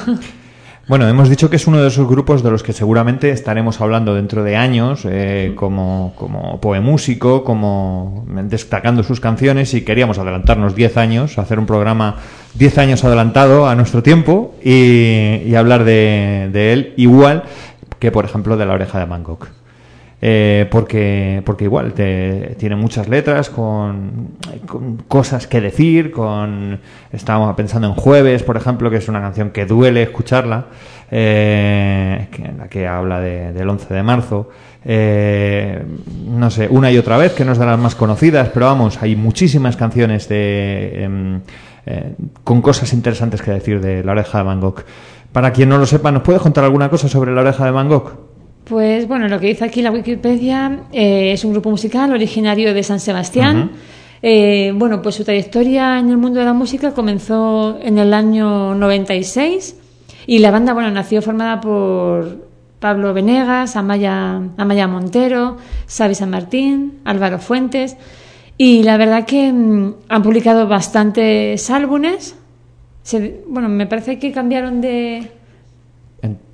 Bueno, 0.88 1.06
hemos 1.10 1.28
dicho 1.28 1.50
que 1.50 1.58
es 1.58 1.68
uno 1.68 1.82
de 1.82 1.90
esos 1.90 2.08
grupos 2.08 2.44
de 2.44 2.50
los 2.50 2.64
que 2.64 2.72
seguramente 2.72 3.32
estaremos 3.32 3.82
hablando 3.82 4.16
dentro 4.16 4.46
de 4.46 4.56
años, 4.56 5.02
eh, 5.04 5.52
como, 5.54 6.14
como 6.16 6.62
poemúsico, 6.62 7.44
como 7.44 8.26
destacando 8.46 9.04
sus 9.04 9.20
canciones 9.20 9.74
y 9.74 9.82
queríamos 9.82 10.18
adelantarnos 10.18 10.76
10 10.76 10.96
años, 10.96 11.38
hacer 11.40 11.60
un 11.60 11.66
programa 11.66 12.16
10 12.54 12.78
años 12.78 13.04
adelantado 13.04 13.68
a 13.68 13.76
nuestro 13.76 14.02
tiempo 14.02 14.56
y, 14.64 15.42
y 15.46 15.56
hablar 15.56 15.84
de, 15.84 16.50
de 16.54 16.72
él 16.72 16.94
igual 16.96 17.44
que, 18.00 18.10
por 18.14 18.24
ejemplo, 18.24 18.56
de 18.56 18.66
la 18.66 18.74
oreja 18.74 18.98
de 18.98 19.06
Bangkok. 19.06 19.57
Eh, 20.20 20.68
porque, 20.72 21.44
porque 21.46 21.66
igual 21.66 21.94
te- 21.94 22.56
tiene 22.58 22.76
muchas 22.76 23.08
letras 23.08 23.52
con, 23.52 24.30
cosas 25.08 25.46
que 25.46 25.62
decir, 25.62 26.10
con 26.12 26.80
estábamos 27.12 27.56
pensando 27.56 27.88
en 27.88 27.94
Jueves, 27.94 28.42
por 28.42 28.58
ejemplo, 28.58 28.90
que 28.90 28.98
es 28.98 29.08
una 29.10 29.22
canción 29.22 29.52
que 29.52 29.68
duele 29.68 30.02
escucharla, 30.02 30.66
eh, 31.12 32.28
que, 32.32 32.52
la 32.58 32.68
que 32.68 32.88
habla 32.88 33.20
de- 33.20 33.54
del 33.54 33.70
11 33.70 33.94
de 33.94 34.02
marzo. 34.04 34.50
Eh, 34.84 35.84
no 36.28 36.50
sé, 36.50 36.68
una 36.70 36.90
y 36.92 36.98
otra 36.98 37.18
vez, 37.18 37.34
que 37.34 37.46
no 37.46 37.52
es 37.52 37.60
de 37.60 37.66
las 37.68 37.78
más 37.78 37.94
conocidas, 37.94 38.50
pero 38.54 38.66
vamos, 38.68 39.02
hay 39.04 39.16
muchísimas 39.16 39.76
canciones 39.78 40.28
de, 40.30 41.04
em, 41.04 41.42
eh, 41.86 42.14
con 42.44 42.62
cosas 42.64 42.92
interesantes 42.94 43.42
que 43.44 43.52
decir 43.52 43.82
de 43.82 44.04
La 44.04 44.14
Oreja 44.14 44.40
de 44.40 44.44
Van 44.46 44.62
Gogh. 44.62 44.84
Para 45.32 45.52
quien 45.52 45.70
no 45.70 45.78
lo 45.78 45.86
sepa, 45.86 46.12
¿nos 46.12 46.24
puede 46.24 46.40
contar 46.40 46.64
alguna 46.64 46.90
cosa 46.90 47.08
sobre 47.08 47.34
La 47.36 47.42
Oreja 47.42 47.66
de 47.66 47.72
Van 47.72 47.88
Gogh? 47.90 48.27
Pues 48.68 49.08
bueno, 49.08 49.28
lo 49.28 49.40
que 49.40 49.48
dice 49.48 49.64
aquí 49.66 49.82
la 49.82 49.92
Wikipedia 49.92 50.82
eh, 50.92 51.32
es 51.32 51.46
un 51.46 51.52
grupo 51.54 51.70
musical 51.70 52.12
originario 52.12 52.74
de 52.74 52.84
San 52.84 53.00
Sebastián. 53.00 53.72
Eh, 54.22 54.74
bueno, 54.76 55.02
pues 55.02 55.16
su 55.16 55.24
trayectoria 55.24 56.00
en 56.00 56.10
el 56.10 56.18
mundo 56.18 56.40
de 56.40 56.46
la 56.46 56.54
música 56.54 56.92
comenzó 56.94 57.80
en 57.82 57.98
el 57.98 58.14
año 58.14 58.76
96 58.76 59.76
y 60.26 60.40
la 60.40 60.52
banda, 60.52 60.74
bueno, 60.74 60.92
nació 60.92 61.22
formada 61.22 61.62
por 61.62 62.46
Pablo 62.80 63.14
Venegas, 63.14 63.76
Amaya, 63.76 64.42
Amaya 64.58 64.88
Montero, 64.88 65.58
Xavi 65.88 66.16
San 66.16 66.30
Martín, 66.32 67.00
Álvaro 67.06 67.40
Fuentes 67.40 67.96
y 68.58 68.84
la 68.84 68.98
verdad 68.98 69.26
que 69.26 69.54
mm, 69.54 69.94
han 70.10 70.24
publicado 70.24 70.68
bastantes 70.68 71.70
álbumes. 71.70 72.36
Se- 73.04 73.44
bueno, 73.48 73.70
me 73.70 73.86
parece 73.86 74.20
que 74.20 74.32
cambiaron 74.34 74.82
de, 74.82 75.32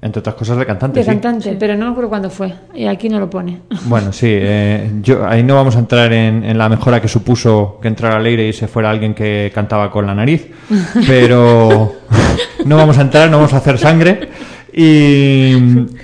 entre 0.02 0.20
otras 0.20 0.36
cosas 0.36 0.58
de 0.58 0.66
cantante. 0.66 1.00
de 1.00 1.04
sí. 1.06 1.10
cantante, 1.12 1.56
pero 1.60 1.76
no 1.76 1.86
me 1.86 1.92
acuerdo 1.92 2.10
cuándo 2.10 2.30
fue 2.30 2.54
y 2.74 2.86
aquí 2.86 3.10
no 3.10 3.20
lo 3.20 3.30
pone. 3.30 3.62
Bueno, 3.86 4.12
sí, 4.14 4.28
eh, 4.30 4.92
yo, 5.02 5.28
ahí 5.28 5.44
no 5.44 5.56
vamos 5.56 5.76
a 5.76 5.80
entrar 5.80 6.12
en, 6.14 6.44
en 6.44 6.58
la 6.58 6.70
mejora 6.70 7.02
que 7.02 7.08
supuso 7.08 7.80
que 7.82 7.88
entrara 7.88 8.20
Leire 8.20 8.48
y 8.48 8.54
se 8.54 8.68
fuera 8.68 8.90
alguien 8.90 9.14
que 9.14 9.52
cantaba 9.54 9.90
con 9.92 10.06
la 10.08 10.14
nariz, 10.16 10.48
pero 11.08 11.96
no 12.66 12.78
vamos 12.78 12.98
a 12.98 13.02
entrar, 13.02 13.30
no 13.30 13.38
vamos 13.38 13.54
a 13.54 13.58
hacer 13.58 13.78
sangre. 13.78 14.30
Y, 14.76 15.54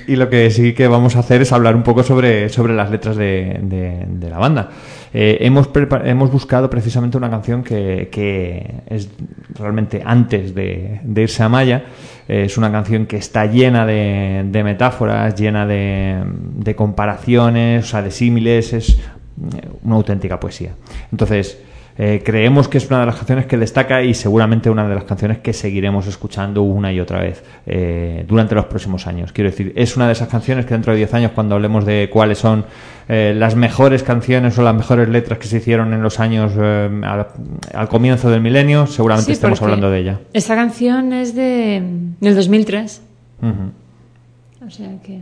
y 0.08 0.16
lo 0.16 0.30
que 0.30 0.52
sí 0.52 0.74
que 0.74 0.88
vamos 0.88 1.16
a 1.16 1.20
hacer 1.20 1.42
es 1.42 1.52
hablar 1.52 1.76
un 1.76 1.82
poco 1.82 2.04
sobre, 2.04 2.50
sobre 2.50 2.76
las 2.76 2.92
letras 2.92 3.16
de, 3.16 3.60
de- 3.64 4.06
de 4.08 4.30
la 4.30 4.38
banda. 4.38 4.70
Eh, 5.14 5.38
hemos, 5.42 5.70
hemos 6.04 6.32
buscado 6.32 6.70
precisamente 6.70 7.18
una 7.18 7.30
canción 7.30 7.64
que, 7.64 8.82
es 8.88 9.10
realmente 9.56 10.02
antes 10.06 10.54
de, 10.54 11.02
irse 11.16 11.44
a 11.44 11.50
Maya. 11.50 11.86
Eh, 12.28 12.44
es 12.46 12.58
una 12.58 12.72
canción 12.72 13.06
que 13.06 13.18
está 13.18 13.46
llena 13.46 13.86
de, 13.86 14.44
de 14.46 14.64
metáforas, 14.64 15.36
llena 15.36 15.66
de, 15.66 16.22
de 16.26 16.76
comparaciones, 16.76 17.86
o 17.86 17.88
sea, 17.88 18.02
de 18.02 18.12
símiles. 18.12 18.74
Es 18.74 18.90
eh, 18.90 19.00
una 19.84 19.96
auténtica 19.96 20.40
poesía. 20.40 20.72
Entonces, 21.12 21.58
eh, 22.02 22.22
creemos 22.24 22.70
que 22.70 22.78
es 22.78 22.88
una 22.90 23.02
de 23.02 23.08
las 23.08 23.18
canciones 23.18 23.46
que 23.46 23.58
destaca 23.58 24.02
y 24.02 24.14
seguramente 24.14 24.70
una 24.70 24.88
de 24.88 24.96
las 24.96 25.04
canciones 25.04 25.40
que 25.40 25.52
seguiremos 25.52 26.08
escuchando 26.08 26.64
una 26.64 26.94
y 26.94 27.02
otra 27.02 27.20
vez 27.20 27.44
eh, 27.66 28.24
durante 28.26 28.56
los 28.56 28.66
próximos 28.68 29.06
años. 29.06 29.34
Quiero 29.34 29.50
decir, 29.50 29.74
es 29.76 29.98
una 29.98 30.08
de 30.08 30.14
esas 30.14 30.30
canciones 30.30 30.66
que 30.66 30.74
dentro 30.76 30.94
de 30.94 30.98
10 31.00 31.14
años, 31.16 31.32
cuando 31.36 31.56
hablemos 31.56 31.86
de 31.86 32.10
cuáles 32.10 32.38
son 32.38 32.64
eh, 33.10 33.34
las 33.36 33.56
mejores 33.58 34.04
canciones 34.04 34.58
o 34.58 34.62
las 34.62 34.74
mejores 34.74 35.10
letras 35.10 35.40
que 35.40 35.48
se 35.48 35.58
hicieron 35.58 35.92
en 35.92 36.02
los 36.02 36.22
años 36.22 36.54
eh, 36.58 36.90
al, 37.04 37.28
al 37.74 37.90
comienzo 37.90 38.30
del 38.30 38.40
milenio, 38.40 38.88
seguramente 38.88 39.26
Sí, 39.26 39.32
estemos 39.34 39.62
hablando 39.62 39.92
de 39.92 40.00
ella. 40.00 40.20
Esta 40.32 40.56
canción 40.56 41.12
es 41.12 41.36
de 41.36 41.84
del 42.22 42.36
2003. 42.36 43.02
Ujú. 43.42 44.66
o 44.66 44.70
sea 44.70 44.90
que 45.04 45.20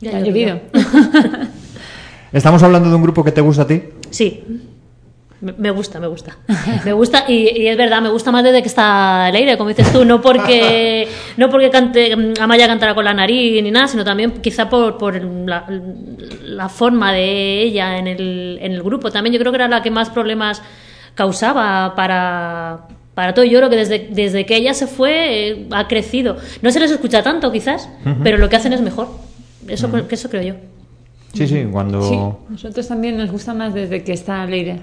Ya 0.00 0.16
ha 0.16 0.16
ha 0.16 0.20
llovido. 0.22 0.58
Estamos 2.32 2.64
hablando 2.64 2.88
de 2.88 2.96
un 2.96 3.02
grupo 3.02 3.22
que 3.22 3.30
te 3.30 3.40
gusta 3.40 3.62
a 3.62 3.66
ti. 3.68 3.80
Sí. 4.10 4.42
Me 5.42 5.70
gusta, 5.72 5.98
me 5.98 6.06
gusta. 6.06 6.36
Me 6.84 6.92
gusta 6.92 7.24
y, 7.26 7.62
y 7.62 7.66
es 7.66 7.76
verdad, 7.76 8.00
me 8.00 8.10
gusta 8.10 8.30
más 8.30 8.44
desde 8.44 8.62
que 8.62 8.68
está 8.68 9.26
al 9.26 9.34
aire, 9.34 9.58
como 9.58 9.70
dices 9.70 9.92
tú, 9.92 10.04
no 10.04 10.22
porque 10.22 11.08
no 11.36 11.50
porque 11.50 11.68
cante 11.68 12.16
Amaya 12.40 12.68
cantara 12.68 12.94
con 12.94 13.04
la 13.04 13.12
nariz 13.12 13.60
ni 13.60 13.72
nada, 13.72 13.88
sino 13.88 14.04
también 14.04 14.30
quizá 14.40 14.68
por, 14.68 14.98
por 14.98 15.20
la, 15.20 15.66
la 16.44 16.68
forma 16.68 17.12
de 17.12 17.60
ella 17.60 17.98
en 17.98 18.06
el, 18.06 18.58
en 18.62 18.72
el 18.72 18.82
grupo. 18.84 19.10
También 19.10 19.34
yo 19.34 19.40
creo 19.40 19.50
que 19.50 19.56
era 19.56 19.66
la 19.66 19.82
que 19.82 19.90
más 19.90 20.10
problemas 20.10 20.62
causaba 21.16 21.94
para, 21.96 22.86
para 23.14 23.34
todo. 23.34 23.44
Yo 23.44 23.58
creo 23.58 23.68
que 23.68 23.76
desde, 23.76 24.08
desde 24.10 24.46
que 24.46 24.54
ella 24.54 24.74
se 24.74 24.86
fue 24.86 25.48
eh, 25.48 25.66
ha 25.72 25.88
crecido. 25.88 26.36
No 26.62 26.70
se 26.70 26.78
les 26.78 26.92
escucha 26.92 27.24
tanto 27.24 27.50
quizás, 27.50 27.88
pero 28.22 28.38
lo 28.38 28.48
que 28.48 28.54
hacen 28.54 28.72
es 28.72 28.80
mejor. 28.80 29.08
Eso, 29.66 29.90
que 30.06 30.14
eso 30.14 30.30
creo 30.30 30.42
yo. 30.42 30.54
Sí, 31.34 31.48
sí, 31.48 31.66
cuando... 31.70 32.02
Sí, 32.02 32.18
nosotros 32.50 32.86
también 32.86 33.16
nos 33.16 33.30
gusta 33.30 33.54
más 33.54 33.72
desde 33.72 34.04
que 34.04 34.12
está 34.12 34.44
Leire. 34.44 34.80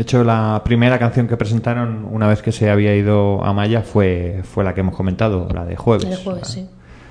De 0.00 0.04
hecho, 0.04 0.24
la 0.24 0.62
primera 0.64 0.98
canción 0.98 1.28
que 1.28 1.36
presentaron 1.36 2.08
una 2.10 2.26
vez 2.26 2.40
que 2.40 2.52
se 2.52 2.70
había 2.70 2.96
ido 2.96 3.44
a 3.44 3.52
Maya 3.52 3.82
fue, 3.82 4.40
fue 4.44 4.64
la 4.64 4.72
que 4.72 4.80
hemos 4.80 4.96
comentado, 4.96 5.46
la 5.52 5.66
de 5.66 5.76
jueves. 5.76 6.06
El 6.06 6.16
jueves, 6.16 6.48
sí. 6.48 6.66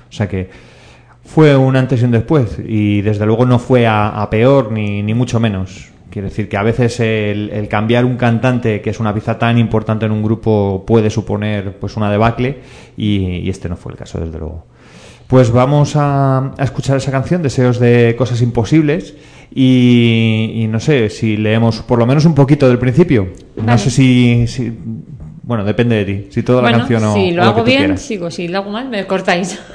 O 0.08 0.12
sea 0.12 0.28
que 0.28 0.50
fue 1.24 1.56
un 1.56 1.76
antes 1.76 2.02
y 2.02 2.04
un 2.04 2.10
después. 2.10 2.58
Y 2.58 3.02
desde 3.02 3.26
luego 3.26 3.46
no 3.46 3.60
fue 3.60 3.86
a, 3.86 4.08
a 4.08 4.28
peor 4.28 4.72
ni, 4.72 5.04
ni 5.04 5.14
mucho 5.14 5.38
menos. 5.38 5.90
Quiere 6.10 6.30
decir 6.30 6.48
que 6.48 6.56
a 6.56 6.64
veces 6.64 6.98
el, 6.98 7.50
el 7.52 7.68
cambiar 7.68 8.04
un 8.04 8.16
cantante, 8.16 8.80
que 8.80 8.90
es 8.90 8.98
una 8.98 9.14
pieza 9.14 9.38
tan 9.38 9.56
importante 9.56 10.06
en 10.06 10.10
un 10.10 10.24
grupo, 10.24 10.82
puede 10.84 11.10
suponer 11.10 11.78
pues 11.78 11.96
una 11.96 12.10
debacle. 12.10 12.58
Y, 12.96 13.18
y 13.36 13.50
este 13.50 13.68
no 13.68 13.76
fue 13.76 13.92
el 13.92 13.98
caso, 13.98 14.18
desde 14.18 14.36
luego. 14.36 14.66
Pues 15.28 15.52
vamos 15.52 15.94
a, 15.94 16.54
a 16.58 16.64
escuchar 16.64 16.96
esa 16.96 17.12
canción, 17.12 17.40
Deseos 17.40 17.78
de 17.78 18.16
Cosas 18.18 18.42
Imposibles. 18.42 19.14
Y, 19.52 20.52
y 20.62 20.66
no 20.68 20.78
sé 20.78 21.08
si 21.10 21.36
leemos 21.36 21.82
por 21.82 21.98
lo 21.98 22.06
menos 22.06 22.24
un 22.24 22.34
poquito 22.34 22.68
del 22.68 22.78
principio. 22.78 23.28
No 23.64 23.76
sé 23.78 23.90
si, 23.90 24.46
si- 24.46 24.72
Bueno, 25.42 25.64
depende 25.64 25.96
de 25.96 26.04
ti. 26.04 26.26
Si 26.30 26.42
toda 26.44 26.62
la 26.62 26.70
canción 26.70 27.02
o, 27.04 27.14
si 27.14 27.32
lo 27.32 27.42
o 27.42 27.44
hago 27.46 27.54
que 27.56 27.60
tú 27.62 27.66
bien, 27.66 27.78
quieras. 27.80 28.02
sigo. 28.02 28.30
Si 28.30 28.46
lo 28.46 28.58
hago 28.58 28.70
mal, 28.70 28.88
me 28.88 29.06
cortáis. 29.06 29.58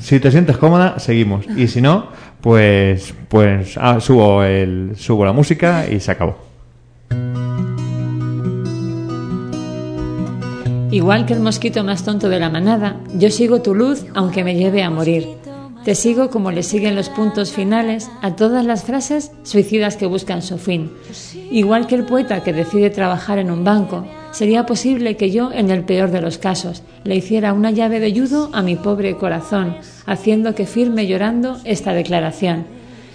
Si 0.00 0.18
te 0.18 0.32
sientes 0.32 0.56
cómoda, 0.56 0.98
seguimos. 0.98 1.44
Y 1.56 1.68
si 1.68 1.80
no, 1.80 2.08
pues, 2.40 3.14
pues 3.28 3.76
ah, 3.78 4.00
subo, 4.00 4.42
el, 4.42 4.92
subo 4.96 5.24
la 5.24 5.32
música 5.32 5.86
y 5.88 6.00
se 6.00 6.10
acabó. 6.10 6.36
Igual 10.90 11.26
que 11.26 11.34
el 11.34 11.40
mosquito 11.40 11.84
más 11.84 12.02
tonto 12.04 12.28
de 12.28 12.40
la 12.40 12.50
manada, 12.50 12.96
yo 13.14 13.30
sigo 13.30 13.60
tu 13.62 13.74
luz 13.74 14.06
aunque 14.14 14.42
me 14.42 14.56
lleve 14.56 14.82
a 14.82 14.90
morir. 14.90 15.28
Te 15.84 15.94
sigo 15.94 16.28
como 16.28 16.50
le 16.50 16.62
siguen 16.62 16.96
los 16.96 17.08
puntos 17.08 17.52
finales 17.52 18.10
a 18.20 18.36
todas 18.36 18.64
las 18.66 18.84
frases 18.84 19.32
suicidas 19.42 19.96
que 19.96 20.06
buscan 20.06 20.42
su 20.42 20.58
fin. 20.58 20.90
Igual 21.50 21.86
que 21.86 21.94
el 21.94 22.04
poeta 22.04 22.42
que 22.42 22.52
decide 22.52 22.90
trabajar 22.90 23.38
en 23.38 23.50
un 23.50 23.64
banco, 23.64 24.04
sería 24.32 24.66
posible 24.66 25.16
que 25.16 25.30
yo, 25.30 25.50
en 25.52 25.70
el 25.70 25.84
peor 25.84 26.10
de 26.10 26.20
los 26.20 26.36
casos, 26.36 26.82
le 27.04 27.16
hiciera 27.16 27.52
una 27.52 27.70
llave 27.70 28.00
de 28.00 28.12
judo 28.12 28.50
a 28.52 28.62
mi 28.62 28.76
pobre 28.76 29.16
corazón, 29.16 29.76
haciendo 30.04 30.54
que 30.54 30.66
firme 30.66 31.06
llorando 31.06 31.58
esta 31.64 31.92
declaración. 31.94 32.66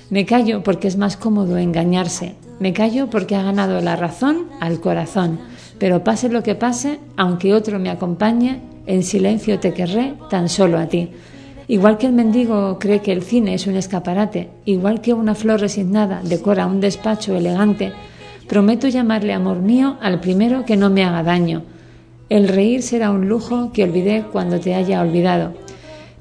Me 0.09 0.25
callo 0.25 0.63
porque 0.63 0.87
es 0.87 0.97
más 0.97 1.17
cómodo 1.17 1.57
engañarse. 1.57 2.35
Me 2.59 2.73
callo 2.73 3.09
porque 3.09 3.35
ha 3.35 3.43
ganado 3.43 3.81
la 3.81 3.95
razón 3.95 4.47
al 4.61 4.79
corazón. 4.79 5.39
Pero 5.79 6.03
pase 6.03 6.29
lo 6.29 6.43
que 6.43 6.55
pase, 6.55 6.99
aunque 7.17 7.53
otro 7.53 7.77
me 7.77 7.89
acompañe, 7.89 8.61
en 8.85 9.03
silencio 9.03 9.59
te 9.59 9.73
querré 9.73 10.13
tan 10.29 10.49
solo 10.49 10.77
a 10.77 10.87
ti. 10.87 11.09
Igual 11.67 11.97
que 11.97 12.07
el 12.07 12.13
mendigo 12.13 12.77
cree 12.79 13.01
que 13.01 13.11
el 13.11 13.23
cine 13.23 13.53
es 13.53 13.67
un 13.67 13.75
escaparate, 13.75 14.49
igual 14.65 15.01
que 15.01 15.13
una 15.13 15.35
flor 15.35 15.61
resignada 15.61 16.21
decora 16.23 16.65
un 16.65 16.81
despacho 16.81 17.35
elegante, 17.35 17.93
prometo 18.47 18.87
llamarle 18.87 19.33
amor 19.33 19.59
mío 19.59 19.97
al 20.01 20.19
primero 20.19 20.65
que 20.65 20.75
no 20.75 20.89
me 20.89 21.03
haga 21.03 21.23
daño. 21.23 21.63
El 22.29 22.47
reír 22.47 22.81
será 22.81 23.11
un 23.11 23.29
lujo 23.29 23.71
que 23.71 23.83
olvidé 23.83 24.25
cuando 24.31 24.59
te 24.59 24.75
haya 24.75 25.01
olvidado. 25.01 25.53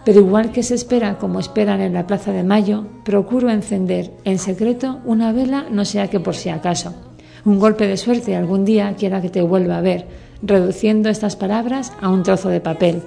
Pero 0.05 0.21
igual 0.21 0.51
que 0.51 0.63
se 0.63 0.75
espera 0.75 1.19
como 1.19 1.41
esperan 1.41 1.81
en 1.81 1.95
la 1.95 2.07
Plaza 2.07 2.33
de 2.33 2.43
Mayo, 2.43 2.85
procuro 3.05 3.51
encender 3.51 4.11
en 4.25 4.39
secreto 4.39 4.99
una 5.05 5.33
vela 5.33 5.67
no 5.71 5.85
sea 5.85 6.09
que 6.09 6.21
por 6.21 6.35
si 6.35 6.49
acaso. 6.49 6.95
Un 7.45 7.59
golpe 7.59 7.87
de 7.87 7.97
suerte 7.97 8.37
algún 8.37 8.65
día 8.65 8.95
quiera 8.97 9.21
que 9.21 9.31
te 9.31 9.43
vuelva 9.43 9.79
a 9.79 9.81
ver, 9.81 10.07
reduciendo 10.43 11.09
estas 11.09 11.37
palabras 11.37 11.93
a 12.01 12.09
un 12.09 12.23
trozo 12.23 12.49
de 12.49 12.61
papel. 12.61 13.03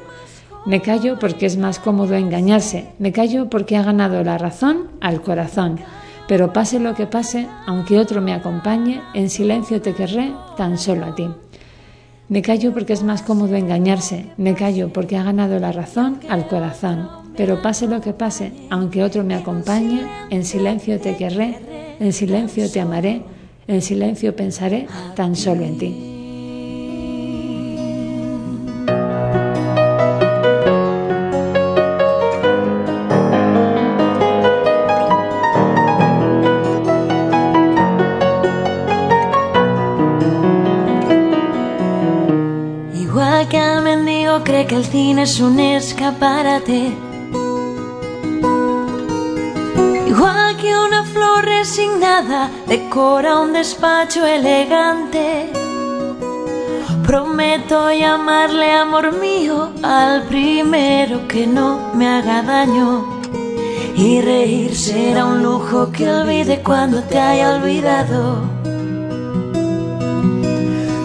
Me 0.66 0.82
callo 0.82 1.20
porque 1.20 1.46
es 1.46 1.58
más 1.58 1.78
cómodo 1.78 2.16
engañarse, 2.16 2.88
me 2.98 3.12
callo 3.12 3.52
porque 3.52 3.78
ha 3.78 3.84
ganado 3.84 4.24
la 4.24 4.40
razón 4.40 4.88
al 5.00 5.22
corazón. 5.22 5.80
Pero 6.28 6.54
pase 6.54 6.80
lo 6.80 6.96
que 6.96 7.06
pase, 7.06 7.48
aunque 7.68 8.00
otro 8.00 8.20
me 8.20 8.34
acompañe, 8.34 9.00
en 9.14 9.30
silencio 9.30 9.80
te 9.80 9.94
querré 9.94 10.34
tan 10.58 10.80
solo 10.80 11.06
a 11.06 11.14
ti. 11.14 11.30
Me 12.30 12.42
callo 12.42 12.74
porque 12.74 12.94
es 12.94 13.04
más 13.04 13.22
cómodo 13.22 13.56
engañarse, 13.56 14.32
me 14.38 14.56
callo 14.56 14.92
porque 14.92 15.18
ha 15.18 15.24
ganado 15.24 15.60
la 15.60 15.72
razón 15.72 16.20
al 16.30 16.48
corazón. 16.48 17.10
Pero 17.38 17.62
pase 17.62 17.88
lo 17.88 18.02
que 18.02 18.14
pase, 18.14 18.52
aunque 18.72 19.04
otro 19.04 19.24
me 19.24 19.36
acompañe, 19.36 20.02
en 20.32 20.44
silencio 20.44 21.00
te 21.00 21.16
querré, 21.16 21.60
en 22.00 22.12
silencio 22.12 22.72
te 22.72 22.82
amaré, 22.82 23.22
en 23.68 23.84
silencio 23.84 24.36
pensaré 24.36 24.88
tan 25.16 25.36
solo 25.36 25.64
en 25.64 25.78
ti. 25.78 26.15
Que 44.64 44.76
el 44.76 44.86
cine 44.86 45.24
es 45.24 45.42
un 45.42 45.60
escaparate. 45.60 46.94
Igual 50.08 50.56
que 50.56 50.72
una 50.78 51.04
flor 51.04 51.44
resignada 51.44 52.50
decora 52.66 53.42
un 53.42 53.52
despacho 53.52 54.26
elegante. 54.26 55.52
Prometo 57.06 57.92
llamarle 57.92 58.72
amor 58.72 59.12
mío 59.20 59.74
al 59.84 60.24
primero 60.24 61.28
que 61.28 61.46
no 61.46 61.94
me 61.94 62.08
haga 62.08 62.42
daño. 62.42 63.22
Y 63.96 64.22
reír 64.22 64.74
será 64.74 65.26
un 65.26 65.44
lujo 65.44 65.92
que 65.92 66.10
olvide 66.10 66.64
cuando 66.64 67.04
te 67.04 67.20
haya 67.20 67.56
olvidado. 67.56 68.55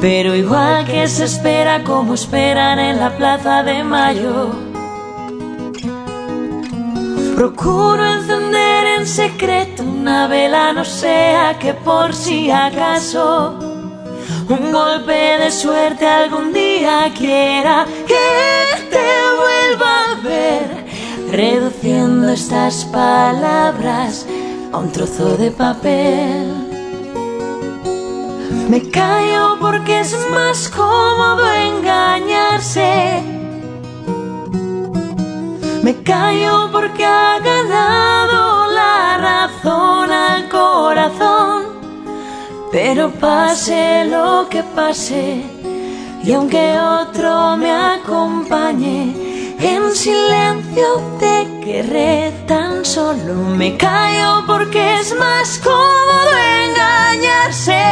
Pero 0.01 0.35
igual 0.35 0.87
que 0.87 1.07
se 1.09 1.25
espera 1.25 1.85
como 1.85 2.15
esperan 2.15 2.79
en 2.79 2.99
la 2.99 3.17
plaza 3.17 3.63
de 3.63 3.85
mayo. 3.85 4.51
Procuro 7.37 8.05
encender 8.05 8.87
en 8.99 9.07
secreto 9.07 9.83
una 9.83 10.27
vela, 10.27 10.73
no 10.73 10.85
sea 10.85 11.59
que 11.59 11.75
por 11.75 12.15
si 12.15 12.51
acaso 12.51 13.59
un 14.49 14.73
golpe 14.73 15.39
de 15.39 15.51
suerte 15.51 16.07
algún 16.07 16.53
día 16.53 17.13
quiera 17.17 17.87
que 18.07 18.89
te 18.91 19.09
vuelva 19.41 20.11
a 20.11 20.15
ver, 20.23 20.87
reduciendo 21.31 22.31
estas 22.31 22.85
palabras 22.87 24.27
a 24.73 24.79
un 24.79 24.91
trozo 24.91 25.37
de 25.37 25.51
papel. 25.51 26.50
Me 28.71 28.89
callo 28.89 29.59
porque 29.59 29.99
es 29.99 30.17
más 30.31 30.69
cómodo 30.69 31.45
engañarse. 31.53 33.21
Me 35.83 36.01
callo 36.05 36.71
porque 36.71 37.05
ha 37.05 37.41
ganado 37.41 38.69
la 38.73 39.19
razón 39.19 40.13
al 40.13 40.49
corazón. 40.49 41.65
Pero 42.71 43.11
pase 43.11 44.05
lo 44.05 44.47
que 44.49 44.63
pase, 44.63 45.43
y 46.23 46.33
aunque 46.33 46.79
otro 46.79 47.57
me 47.57 47.73
acompañe, 47.73 49.30
en 49.61 49.95
silencio 49.95 51.03
te 51.19 51.47
querré 51.65 52.33
tan 52.47 52.85
solo. 52.85 53.35
Me 53.57 53.77
callo 53.77 54.45
porque 54.47 55.01
es 55.01 55.15
más 55.19 55.59
cómodo 55.59 56.31
engañarse. 56.67 57.83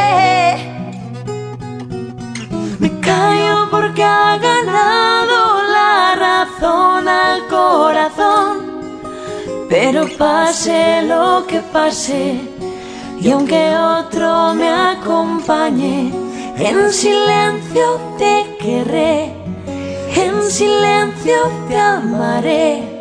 Me 2.79 2.99
callo 2.99 3.69
porque 3.69 4.03
ha 4.03 4.37
ganado 4.37 5.63
la 5.71 6.15
razón 6.15 7.07
al 7.07 7.47
corazón. 7.47 8.57
Pero 9.69 10.07
pase 10.17 11.03
lo 11.03 11.45
que 11.47 11.59
pase, 11.59 12.41
y 13.21 13.29
aunque 13.29 13.75
otro 13.75 14.55
me 14.55 14.67
acompañe, 14.67 16.11
en 16.57 16.91
silencio 16.91 18.01
te 18.17 18.57
querré, 18.59 19.38
en 20.15 20.51
silencio 20.51 21.37
te 21.67 21.77
amaré, 21.77 22.99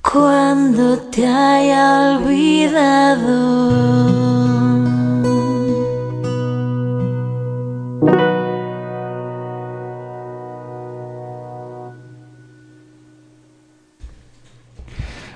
cuando 0.01 0.97
te 1.13 1.25
haya 1.25 2.17
olvidado. 2.17 3.31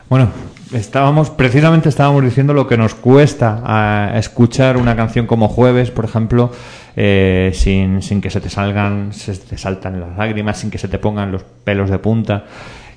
Bueno, 0.08 0.30
estábamos, 0.72 1.32
precisamente 1.32 1.90
estábamos 1.90 2.24
diciendo 2.24 2.54
lo 2.54 2.68
que 2.68 2.78
nos 2.78 2.94
cuesta 2.94 3.62
a 3.66 4.20
escuchar 4.20 4.78
una 4.78 4.96
canción 4.96 5.26
como 5.26 5.48
Jueves, 5.48 5.90
por 5.90 6.06
ejemplo, 6.06 6.52
eh, 6.96 7.50
sin, 7.56 8.04
sin 8.04 8.22
que 8.22 8.30
se 8.30 8.40
te 8.40 8.50
salgan, 8.50 9.14
se 9.14 9.36
te 9.36 9.58
saltan 9.58 10.00
las 10.00 10.16
lágrimas, 10.16 10.60
sin 10.60 10.70
que 10.70 10.78
se 10.78 10.88
te 10.88 11.00
pongan 11.00 11.32
los 11.32 11.44
pelos 11.44 11.90
de 11.90 11.98
punta. 11.98 12.44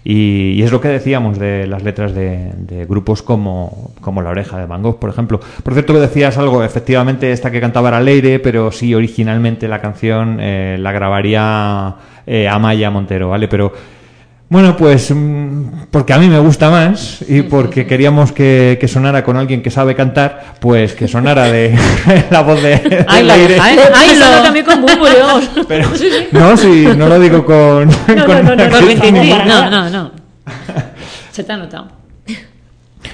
Y, 0.05 0.63
es 0.63 0.71
lo 0.71 0.83
que 0.83 0.89
decíamos 0.89 1.39
de 1.39 1.67
las 1.67 1.83
letras 1.83 2.15
de, 2.15 2.53
de 2.57 2.85
grupos 2.85 3.23
como, 3.23 3.93
como 4.03 4.21
La 4.21 4.31
Oreja 4.31 4.59
de 4.59 4.67
Van 4.67 4.83
Gogh, 4.83 4.99
por 4.99 5.09
ejemplo. 5.09 5.41
Por 5.63 5.73
cierto, 5.73 5.95
que 5.95 6.01
decías 6.01 6.37
algo, 6.37 6.63
efectivamente, 6.63 7.33
esta 7.33 7.51
que 7.51 7.61
cantaba 7.61 7.89
era 7.89 8.01
Leire, 8.01 8.39
pero 8.39 8.71
sí, 8.71 8.95
originalmente 8.95 9.67
la 9.67 9.81
canción 9.81 10.39
eh, 10.41 10.77
la 10.79 10.93
grabaría 10.93 11.97
eh, 12.27 12.49
Amaya 12.49 12.91
Montero, 12.91 13.31
¿vale? 13.31 13.49
Pero 13.49 13.73
bueno, 14.51 14.77
pues 14.77 15.11
mm, 15.15 15.89
porque 15.91 16.13
a 16.15 16.19
mí 16.19 16.27
me 16.29 16.39
gusta 16.39 16.71
más 16.71 17.23
y 17.29 17.43
porque 17.43 17.87
queríamos 17.87 18.33
que, 18.33 18.79
que 18.81 18.89
sonara 18.89 19.23
con 19.23 19.37
alguien 19.37 19.61
que 19.63 19.71
sabe 19.71 19.95
cantar, 19.95 20.55
pues 20.61 20.95
que 20.95 21.07
sonara 21.07 21.45
de 21.53 21.77
la 22.31 22.41
voz 22.43 22.63
de, 22.63 22.79
de 22.79 23.05
Ay, 23.07 23.25
la- 23.25 23.37
Leire. 23.37 23.59
ay, 23.61 23.79
Ay, 23.95 24.17
lo- 24.19 24.37
lo 24.37 24.43
cambié 24.43 24.65
con 24.65 24.85
vamos. 24.87 25.51
Pero- 25.69 25.89
no, 26.33 26.57
sí, 26.57 26.89
no 26.97 27.09
lo 27.09 27.21
digo 27.21 27.45
con... 27.45 27.89
No, 27.89 28.27
con 28.27 28.45
no, 28.45 28.55
no, 28.55 28.57
no, 28.57 28.71
con- 28.71 28.81
no, 28.89 29.01
Tintín. 29.03 29.31
para 29.31 29.45
No, 29.45 29.71
nada. 29.71 29.71
no, 29.71 29.91
no. 29.91 30.11
Se 31.31 31.45
te 31.45 31.53
ha 31.53 31.57
notado. 31.57 31.99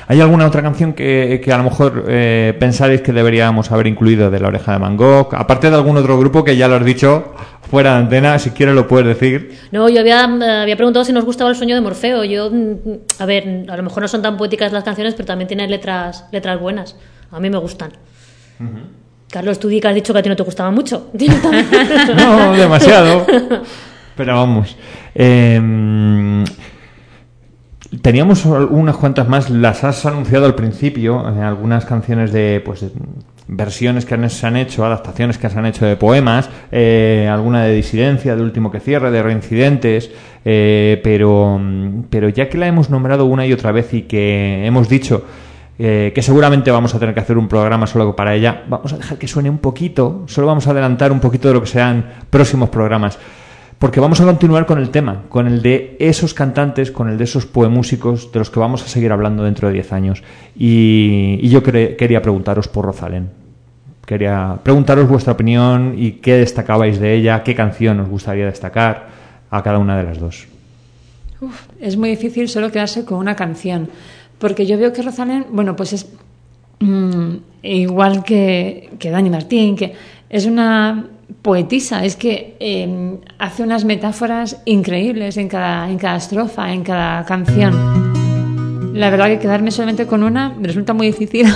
¿Hay 0.06 0.20
alguna 0.20 0.46
otra 0.46 0.60
canción 0.62 0.92
que, 0.92 1.40
que 1.42 1.52
a 1.52 1.56
lo 1.58 1.64
mejor 1.64 2.04
eh, 2.08 2.54
pensáis 2.58 3.00
que 3.00 3.12
deberíamos 3.12 3.70
haber 3.72 3.86
incluido 3.86 4.30
de 4.30 4.38
La 4.38 4.48
Oreja 4.48 4.72
de 4.72 4.78
Van 4.78 4.96
Gogh? 4.96 5.34
Aparte 5.34 5.70
de 5.70 5.76
algún 5.76 5.96
otro 5.96 6.18
grupo 6.18 6.44
que 6.44 6.56
ya 6.56 6.68
lo 6.68 6.76
has 6.76 6.84
dicho 6.84 7.34
fuera 7.74 7.94
de 7.94 7.98
antena, 8.02 8.38
si 8.38 8.50
quieres 8.50 8.72
lo 8.72 8.86
puedes 8.86 9.08
decir. 9.08 9.58
No, 9.72 9.88
yo 9.88 9.98
había, 9.98 10.26
eh, 10.26 10.62
había 10.62 10.76
preguntado 10.76 11.04
si 11.04 11.12
nos 11.12 11.24
gustaba 11.24 11.50
el 11.50 11.56
sueño 11.56 11.74
de 11.74 11.80
Morfeo. 11.80 12.22
Yo, 12.22 12.48
mm, 12.48 12.74
a 13.18 13.26
ver, 13.26 13.66
a 13.68 13.76
lo 13.76 13.82
mejor 13.82 14.00
no 14.00 14.06
son 14.06 14.22
tan 14.22 14.36
poéticas 14.36 14.70
las 14.70 14.84
canciones, 14.84 15.14
pero 15.14 15.26
también 15.26 15.48
tienen 15.48 15.68
letras, 15.68 16.26
letras 16.30 16.60
buenas. 16.60 16.94
A 17.32 17.40
mí 17.40 17.50
me 17.50 17.58
gustan. 17.58 17.90
Carlos, 19.28 19.58
tú 19.58 19.66
di 19.66 19.80
que 19.80 19.88
has 19.88 19.94
dicho 19.96 20.12
que 20.12 20.20
a 20.20 20.22
ti 20.22 20.28
no 20.28 20.36
te 20.36 20.44
gustaba 20.44 20.70
mucho. 20.70 21.10
No, 22.16 22.52
demasiado. 22.52 23.26
Pero 24.16 24.36
vamos. 24.36 24.76
eh, 25.16 26.44
teníamos 28.02 28.44
unas 28.44 28.96
cuantas 28.96 29.28
más, 29.28 29.50
las 29.50 29.82
has 29.82 30.06
anunciado 30.06 30.46
al 30.46 30.54
principio, 30.54 31.28
eh, 31.28 31.42
algunas 31.42 31.84
canciones 31.84 32.32
de, 32.32 32.62
pues, 32.64 32.82
de 32.82 32.92
versiones 33.46 34.06
que 34.06 34.28
se 34.28 34.46
han 34.46 34.56
hecho, 34.56 34.84
adaptaciones 34.84 35.38
que 35.38 35.50
se 35.50 35.58
han 35.58 35.66
hecho 35.66 35.84
de 35.84 35.96
poemas, 35.96 36.48
eh, 36.72 37.28
alguna 37.30 37.64
de 37.64 37.74
disidencia, 37.74 38.36
de 38.36 38.42
último 38.42 38.70
que 38.70 38.80
cierre, 38.80 39.10
de 39.10 39.22
reincidentes, 39.22 40.10
eh, 40.44 41.00
pero, 41.04 41.60
pero 42.10 42.28
ya 42.28 42.48
que 42.48 42.58
la 42.58 42.66
hemos 42.66 42.90
nombrado 42.90 43.26
una 43.26 43.46
y 43.46 43.52
otra 43.52 43.72
vez 43.72 43.92
y 43.94 44.02
que 44.02 44.66
hemos 44.66 44.88
dicho 44.88 45.24
eh, 45.78 46.12
que 46.14 46.22
seguramente 46.22 46.70
vamos 46.70 46.94
a 46.94 47.00
tener 47.00 47.14
que 47.14 47.20
hacer 47.20 47.36
un 47.36 47.48
programa 47.48 47.86
solo 47.86 48.14
para 48.14 48.34
ella. 48.34 48.62
Vamos 48.68 48.92
a 48.92 48.96
dejar 48.96 49.18
que 49.18 49.26
suene 49.26 49.50
un 49.50 49.58
poquito, 49.58 50.22
solo 50.26 50.46
vamos 50.46 50.66
a 50.66 50.70
adelantar 50.70 51.10
un 51.10 51.20
poquito 51.20 51.48
de 51.48 51.54
lo 51.54 51.60
que 51.60 51.66
sean 51.66 52.04
próximos 52.30 52.68
programas. 52.68 53.18
Porque 53.78 54.00
vamos 54.00 54.20
a 54.20 54.24
continuar 54.24 54.66
con 54.66 54.78
el 54.78 54.90
tema, 54.90 55.24
con 55.28 55.46
el 55.46 55.60
de 55.60 55.96
esos 55.98 56.32
cantantes, 56.32 56.90
con 56.90 57.08
el 57.08 57.18
de 57.18 57.24
esos 57.24 57.46
poemúsicos 57.46 58.32
de 58.32 58.38
los 58.38 58.50
que 58.50 58.60
vamos 58.60 58.82
a 58.82 58.88
seguir 58.88 59.12
hablando 59.12 59.44
dentro 59.44 59.68
de 59.68 59.74
10 59.74 59.92
años. 59.92 60.22
Y, 60.56 61.46
yo 61.48 61.62
quería 61.62 62.22
preguntaros 62.22 62.68
por 62.68 62.84
Rosalén. 62.84 63.30
Quería 64.06 64.58
preguntaros 64.62 65.08
vuestra 65.08 65.32
opinión 65.32 65.94
y 65.96 66.12
qué 66.12 66.34
destacabais 66.34 66.98
de 67.00 67.14
ella, 67.14 67.42
qué 67.42 67.54
canción 67.54 68.00
os 68.00 68.08
gustaría 68.08 68.46
destacar 68.46 69.08
a 69.50 69.62
cada 69.62 69.78
una 69.78 69.96
de 69.96 70.04
las 70.04 70.18
dos. 70.18 70.46
Es 71.80 71.96
muy 71.96 72.10
difícil 72.10 72.48
solo 72.48 72.70
quedarse 72.70 73.04
con 73.04 73.18
una 73.18 73.34
canción. 73.34 73.88
Porque 74.38 74.66
yo 74.66 74.78
veo 74.78 74.92
que 74.92 75.02
Rosalén, 75.02 75.46
bueno, 75.50 75.74
pues 75.76 75.92
es 75.92 76.06
mm, 76.80 77.36
igual 77.62 78.24
que, 78.24 78.90
que 78.98 79.10
Dani 79.10 79.30
Martín, 79.30 79.76
que 79.76 79.94
es 80.28 80.46
una 80.46 81.06
poetisa, 81.42 82.04
es 82.04 82.16
que 82.16 82.56
eh, 82.60 83.18
hace 83.38 83.62
unas 83.62 83.84
metáforas 83.84 84.60
increíbles 84.64 85.36
en 85.36 85.48
cada, 85.48 85.88
en 85.90 85.98
cada 85.98 86.16
estrofa, 86.16 86.72
en 86.72 86.82
cada 86.82 87.24
canción. 87.24 88.92
La 88.94 89.10
verdad 89.10 89.26
que 89.26 89.38
quedarme 89.38 89.70
solamente 89.70 90.06
con 90.06 90.22
una 90.22 90.50
me 90.50 90.66
resulta 90.68 90.92
muy 90.94 91.06
difícil 91.08 91.46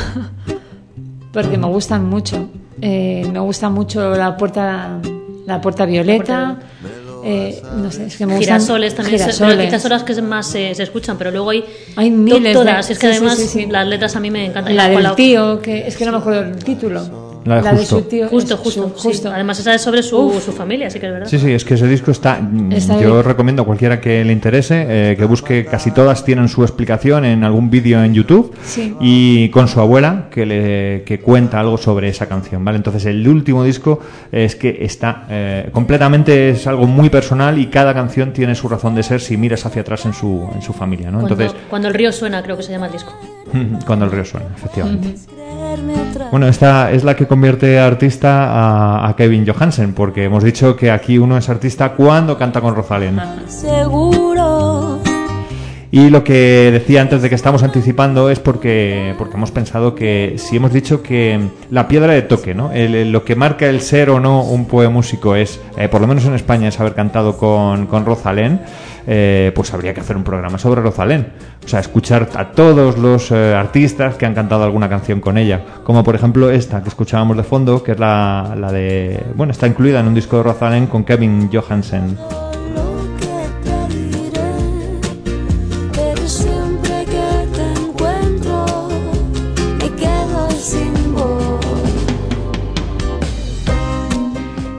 porque 1.33 1.57
me 1.59 1.67
gustan 1.69 2.05
mucho. 2.09 2.49
Eh, 2.81 3.27
me 3.33 3.39
gusta 3.41 3.69
mucho 3.69 4.15
la 4.15 4.37
puerta, 4.37 4.99
la 5.47 5.61
puerta 5.61 5.85
violeta. 5.87 6.59
eh, 7.25 7.61
no 7.77 7.91
sé, 7.91 8.07
es 8.07 8.17
que 8.17 8.27
me 8.27 8.37
gustan 8.37 8.59
Girasoles 8.61 8.95
también, 8.95 9.19
se- 9.19 9.25
pero 9.25 9.37
girasoles. 9.37 9.67
quizás 9.67 9.83
son 9.83 9.91
las 9.91 10.03
que 10.05 10.23
más 10.23 10.47
se, 10.47 10.75
se 10.75 10.83
escuchan, 10.85 11.17
pero 11.19 11.31
luego 11.31 11.51
hay, 11.51 11.65
Hay 11.97 12.11
miles 12.11 12.43
de- 12.43 12.53
todas. 12.53 12.91
Es 12.91 12.99
que 12.99 13.09
sí, 13.09 13.17
además 13.17 13.37
sí, 13.39 13.47
sí. 13.47 13.67
las 13.67 13.87
letras 13.87 14.15
a 14.17 14.21
mí 14.21 14.31
me 14.31 14.47
encantan. 14.47 14.75
La 14.77 14.89
del 14.89 15.15
tío, 15.15 15.61
que 15.61 15.87
es 15.87 15.97
que 15.97 16.05
no 16.07 16.13
me 16.13 16.19
acuerdo 16.19 16.43
el 16.43 16.57
título. 16.65 17.28
La 17.45 17.63
de 17.63 17.71
Justo. 17.79 17.99
su 18.01 18.03
tío. 18.03 18.29
Justo, 18.29 18.57
justo, 18.57 18.93
su- 18.97 19.13
sí. 19.15 19.23
Además 19.27 19.59
esa 19.61 19.75
es 19.75 19.81
sobre 19.83 20.03
su, 20.03 20.41
su 20.45 20.53
familia, 20.53 20.89
así 20.89 20.99
que 21.01 21.07
es 21.07 21.13
verdad. 21.13 21.29
Sí, 21.29 21.39
sí, 21.39 21.53
es 21.53 21.65
que 21.65 21.75
ese 21.75 21.87
disco 21.87 22.11
está. 22.11 22.39
mm, 22.41 22.73
Está 22.73 23.01
yo 23.01 23.13
bien. 23.15 23.25
recomiendo 23.25 23.63
a 23.63 23.65
cualquiera 23.65 24.01
que 24.01 24.25
le 24.25 24.33
interese 24.33 24.87
eh, 24.89 25.17
que 25.17 25.25
busque. 25.25 25.65
Casi 25.65 25.91
todas 25.93 26.25
tienen 26.25 26.49
su 26.49 26.63
explicación 26.63 27.25
en 27.25 27.45
algún 27.45 27.71
vídeo 27.71 28.03
en 28.03 28.13
YouTube 28.15 28.53
Sí. 28.65 28.95
y 29.01 29.49
con 29.51 29.69
su 29.69 29.81
abuela 29.81 30.29
que 30.31 30.45
le 30.47 31.03
que 31.05 31.21
cuenta 31.21 31.61
algo 31.61 31.79
sobre 31.79 32.09
esa 32.09 32.27
canción, 32.27 32.65
¿vale? 32.65 32.77
Entonces 32.77 33.05
el 33.07 33.27
último 33.27 33.65
disco 33.65 34.01
es 34.33 34.57
que 34.57 34.79
está 34.81 35.27
eh, 35.31 35.69
completamente 35.73 36.51
es 36.51 36.67
algo 36.67 36.87
muy 36.87 37.09
personal 37.11 37.59
y 37.59 37.67
cada 37.67 37.95
canción 37.95 38.33
tiene 38.33 38.55
su 38.55 38.69
razón 38.69 38.95
de 38.95 39.03
ser 39.03 39.21
si 39.21 39.37
miras 39.37 39.65
hacia 39.65 39.83
atrás 39.83 40.05
en 40.07 40.13
su 40.13 40.49
en 40.55 40.61
su 40.63 40.73
familia, 40.73 41.11
¿no? 41.11 41.21
Cuando, 41.21 41.35
Entonces 41.43 41.61
cuando 41.71 41.89
el 41.89 41.95
río 41.95 42.13
suena, 42.13 42.43
creo 42.43 42.57
que 42.57 42.63
se 42.63 42.73
llama 42.73 42.87
el 42.87 42.93
disco. 42.93 43.13
cuando 43.87 44.05
el 44.05 44.11
río 44.11 44.25
suena, 44.25 44.47
efectivamente. 44.57 45.15
Bueno, 46.31 46.47
esta 46.49 46.91
es 46.93 47.05
la 47.05 47.17
que 47.17 47.27
convierte 47.27 47.79
a 47.79 47.87
artista 47.87 48.45
a, 48.51 49.09
a 49.09 49.17
Kevin 49.17 49.47
Johansen, 49.47 49.93
porque 49.95 50.25
hemos 50.25 50.45
dicho 50.45 50.77
que 50.77 50.91
aquí 50.91 51.19
uno 51.19 51.37
es 51.39 51.49
artista 51.49 51.91
cuando 51.95 52.37
canta 52.37 52.61
con 52.61 52.75
Rosalén. 52.75 53.19
Seguro. 53.47 54.99
Y 55.91 56.11
lo 56.11 56.23
que 56.23 56.69
decía 56.71 57.01
antes 57.01 57.23
de 57.23 57.31
que 57.31 57.35
estamos 57.35 57.63
anticipando 57.63 58.29
es 58.29 58.39
porque, 58.41 59.15
porque 59.17 59.37
hemos 59.39 59.51
pensado 59.51 59.95
que 59.95 60.35
si 60.37 60.57
hemos 60.57 60.71
dicho 60.71 61.03
que 61.03 61.41
la 61.71 61.89
piedra 61.89 62.13
de 62.13 62.21
toque, 62.21 62.55
¿no? 62.55 62.71
El- 62.73 62.95
el- 62.95 63.11
lo 63.11 63.25
que 63.25 63.35
marca 63.37 63.65
el 63.67 63.81
ser 63.81 64.11
o 64.11 64.21
no 64.21 64.43
un 64.43 64.67
poemúsico 64.67 65.35
es, 65.35 65.59
eh, 65.79 65.89
por 65.89 66.03
lo 66.03 66.07
menos 66.07 66.27
en 66.27 66.35
España, 66.35 66.69
es 66.69 66.79
haber 66.79 66.95
cantado 66.95 67.39
con, 67.39 67.87
con 67.87 68.05
Rosalén, 68.05 68.61
eh, 69.11 69.53
pues 69.55 69.73
habría 69.73 69.95
que 69.95 70.01
hacer 70.01 70.19
un 70.19 70.23
programa 70.23 70.59
sobre 70.59 70.83
Rosalén. 70.83 71.29
O 71.65 71.69
sea, 71.69 71.81
escuchar 71.81 72.29
a 72.35 72.51
todos 72.51 72.99
los 72.99 73.31
eh, 73.31 73.55
artistas 73.55 74.17
que 74.17 74.27
han 74.27 74.35
cantado 74.35 74.65
alguna 74.65 74.91
canción 74.91 75.21
con 75.21 75.39
ella. 75.39 75.65
Como 75.83 76.05
por 76.05 76.15
ejemplo 76.15 76.51
esta 76.51 76.83
que 76.83 76.91
escuchábamos 76.91 77.39
de 77.39 77.43
fondo, 77.43 77.83
que 77.83 77.93
es 77.93 77.99
la, 77.99 78.55
la 78.55 78.71
de... 78.71 79.19
Bueno, 79.35 79.53
está 79.53 79.67
incluida 79.67 80.01
en 80.01 80.09
un 80.09 80.15
disco 80.15 80.37
de 80.37 80.43
Rosalén 80.43 80.87
con 80.89 81.05
Kevin 81.05 81.49
Johansen. 81.51 82.48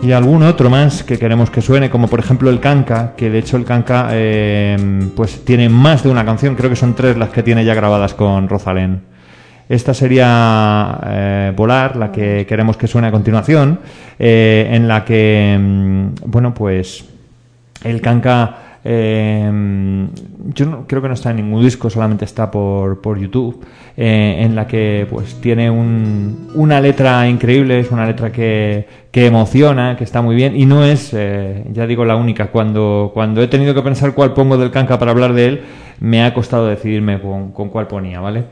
Y 0.01 0.13
algún 0.13 0.43
otro 0.43 0.69
más 0.69 1.03
que 1.03 1.19
queremos 1.19 1.49
que 1.49 1.61
suene, 1.61 1.89
como 1.89 2.07
por 2.07 2.19
ejemplo 2.21 2.49
el 2.49 2.61
Kanka, 2.61 3.15
que 3.17 3.30
de 3.30 3.39
hecho 3.39 3.57
el 3.57 3.65
Kanka 3.65 4.09
eh, 4.11 4.77
pues 5.13 5.43
tiene 5.43 5.67
más 5.67 6.03
de 6.03 6.09
una 6.09 6.23
canción, 6.23 6.55
creo 6.55 6.69
que 6.69 6.77
son 6.77 6.95
tres 6.95 7.17
las 7.17 7.30
que 7.30 7.43
tiene 7.43 7.65
ya 7.65 7.73
grabadas 7.73 8.13
con 8.13 8.47
Rosalén. 8.47 9.01
Esta 9.67 9.93
sería 9.93 10.99
eh, 11.05 11.53
Volar, 11.55 11.97
la 11.97 12.11
que 12.13 12.45
queremos 12.47 12.77
que 12.77 12.88
suene 12.88 13.09
a 13.09 13.11
continuación, 13.11 13.81
eh, 14.17 14.69
en 14.71 14.88
la 14.88 15.03
que, 15.03 15.57
mm, 15.59 16.07
bueno, 16.26 16.53
pues 16.53 17.03
el 17.84 17.99
Kanka, 17.99 18.68
eh, 18.84 20.07
yo 20.56 20.65
no, 20.65 20.85
creo 20.88 21.01
que 21.01 21.07
no 21.07 21.14
está 21.14 21.31
en 21.31 21.38
ningún 21.38 21.61
disco, 21.64 21.89
solamente 21.89 22.26
está 22.26 22.49
por, 22.49 23.01
por 23.01 23.19
YouTube, 23.19 23.64
eh, 23.97 24.38
en 24.41 24.56
la 24.56 24.68
que 24.68 25.06
pues 25.10 25.35
tiene 25.41 25.69
un- 25.69 26.49
una 26.56 26.80
letra 26.81 27.27
increíble, 27.27 27.80
es 27.80 27.91
una 27.91 28.06
letra 28.06 28.31
que, 28.31 28.88
que 29.11 29.26
emociona, 29.27 29.95
que 29.97 30.03
está 30.03 30.22
muy 30.22 30.35
bien, 30.35 30.56
y 30.56 30.65
no 30.65 30.84
es, 30.84 31.11
eh, 31.14 31.65
ya 31.72 31.85
digo, 31.88 32.06
la 32.06 32.15
única. 32.15 32.47
Cuando, 32.47 33.11
cuando 33.14 33.41
he 33.41 33.47
tenido 33.47 33.73
que 33.73 33.81
pensar 33.81 34.14
cuál 34.14 34.34
pongo 34.34 34.57
del 34.57 34.72
Kanka 34.72 34.97
para 34.99 35.11
hablar 35.11 35.34
de 35.34 35.45
él, 35.47 35.61
me 35.99 36.23
ha 36.23 36.34
costado 36.34 36.68
decidirme 36.68 37.19
con, 37.22 37.51
cuál 37.51 37.88
ponía, 37.88 38.19
¿vale? 38.22 38.45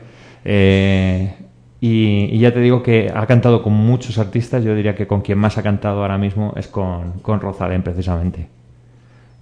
Eh, 0.44 1.34
Y, 1.80 2.24
y 2.34 2.38
ya 2.40 2.52
te 2.52 2.60
digo 2.60 2.82
que 2.82 3.10
ha 3.14 3.24
cantado 3.26 3.62
con 3.62 3.72
muchos 3.72 4.18
artistas. 4.18 4.64
Yo 4.64 4.74
diría 4.74 4.94
que 4.96 5.06
con 5.06 5.20
quien 5.22 5.38
más 5.38 5.58
ha 5.58 5.62
cantado 5.62 6.02
ahora 6.02 6.18
mismo 6.18 6.52
es 6.56 6.66
con, 6.66 7.20
con 7.22 7.40
Rosalén, 7.40 7.82
precisamente. 7.84 8.48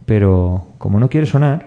Pero 0.06 0.68
como 0.78 0.98
no 1.00 1.08
quiere 1.10 1.26
sonar, 1.26 1.66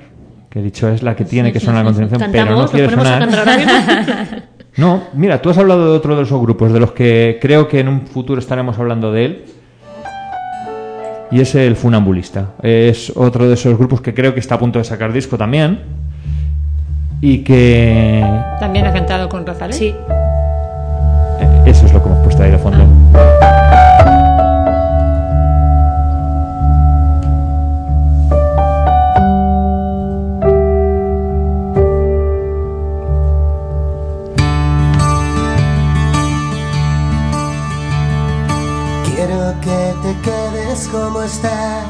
que 0.50 0.60
he 0.60 0.64
dicho 0.64 0.88
es 0.90 1.04
la 1.04 1.16
que 1.16 1.26
tiene 1.26 1.52
que 1.54 1.60
sonar 1.60 1.82
a 1.86 1.86
continuación, 1.92 2.30
pero 2.32 2.56
no 2.58 2.68
quiere 2.68 2.90
sonar. 2.94 3.28
No, 4.78 5.02
mira, 5.14 5.42
tú 5.42 5.50
has 5.50 5.58
hablado 5.58 5.92
de 5.92 5.98
otro 5.98 6.16
de 6.16 6.24
esos 6.24 6.40
grupos, 6.42 6.72
de 6.72 6.80
los 6.80 6.94
que 6.94 7.38
creo 7.42 7.68
que 7.68 7.82
en 7.82 7.90
un 7.90 8.08
futuro 8.08 8.40
estaremos 8.40 8.80
hablando 8.80 9.12
de 9.12 9.26
él. 9.26 9.46
Y 11.32 11.42
es 11.42 11.54
el 11.56 11.76
Funambulista. 11.76 12.52
Es 12.64 13.12
otro 13.14 13.46
de 13.48 13.56
esos 13.56 13.78
grupos 13.78 14.00
que 14.00 14.14
creo 14.14 14.34
que 14.34 14.40
está 14.40 14.56
a 14.56 14.60
punto 14.60 14.80
de 14.80 14.86
sacar 14.86 15.12
disco 15.12 15.38
también. 15.38 15.82
Y 17.20 17.40
que. 17.40 18.26
También 18.62 18.86
ha 18.86 18.94
cantado 18.94 19.28
con 19.28 19.46
Rosalén. 19.46 19.74
Sí. 19.78 19.94
eh, 21.42 21.64
Eso 21.66 21.86
es 21.86 21.92
lo 21.94 22.02
que 22.02 22.08
hemos 22.10 22.24
puesto 22.24 22.44
ahí 22.44 22.52
de 22.52 22.58
fondo. 22.58 22.78
Quiero 22.78 22.99
como 40.88 41.22
estás, 41.24 41.86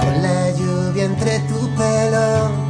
con 0.00 0.22
la 0.22 0.50
lluvia 0.52 1.04
entre 1.04 1.38
tu 1.40 1.68
pelo, 1.76 2.63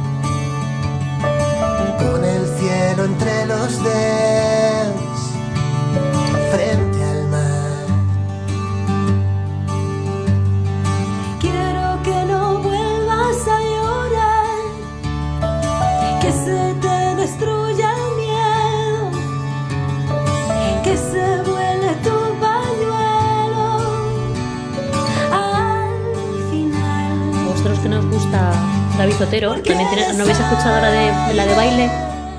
David 28.97 29.15
Otero, 29.21 29.53
también 29.55 29.87
tiene- 29.89 30.13
¿no 30.15 30.23
habéis 30.23 30.39
escuchado 30.39 30.75
ahora 30.75 30.89
de, 30.91 31.27
de 31.27 31.33
la 31.33 31.45
de 31.45 31.55
baile? 31.55 31.89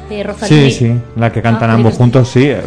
De 0.08 0.22
Rosalía. 0.22 0.48
Sí, 0.48 0.70
sí, 0.70 0.94
la 1.16 1.32
que 1.32 1.42
cantan 1.42 1.70
Ah, 1.70 1.74
ambos 1.74 1.94
juntos, 1.94 2.28
sí. 2.28 2.44
Eh, 2.46 2.60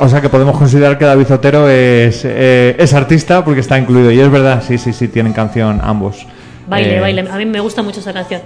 O 0.00 0.08
sea 0.08 0.20
que 0.20 0.28
podemos 0.28 0.56
considerar 0.56 0.96
que 0.98 1.04
David 1.04 1.32
Otero 1.32 1.68
es, 1.68 2.22
eh, 2.24 2.76
es 2.78 2.92
artista 2.94 3.44
porque 3.44 3.60
está 3.60 3.78
incluido. 3.78 4.10
Y 4.12 4.20
es 4.20 4.30
verdad, 4.30 4.62
sí, 4.66 4.78
sí, 4.78 4.92
sí, 4.92 5.08
tienen 5.08 5.32
canción 5.32 5.80
ambos. 5.82 6.24
Baile, 6.68 6.98
Eh, 6.98 7.00
baile. 7.00 7.28
A 7.30 7.36
mí 7.36 7.44
me 7.46 7.58
gusta 7.60 7.82
mucho 7.82 7.98
esa 8.00 8.12
canción. 8.12 8.42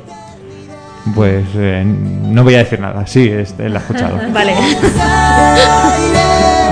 Pues 1.15 1.45
eh, 1.57 1.83
no 1.85 2.43
voy 2.43 2.55
a 2.55 2.59
decir 2.59 2.81
nada, 2.81 3.07
sí, 3.07 3.29
es, 3.29 3.55
él 3.59 3.73
la 3.75 3.81
ha 3.81 3.83
escuchado. 3.83 4.19
Vale. 4.33 4.55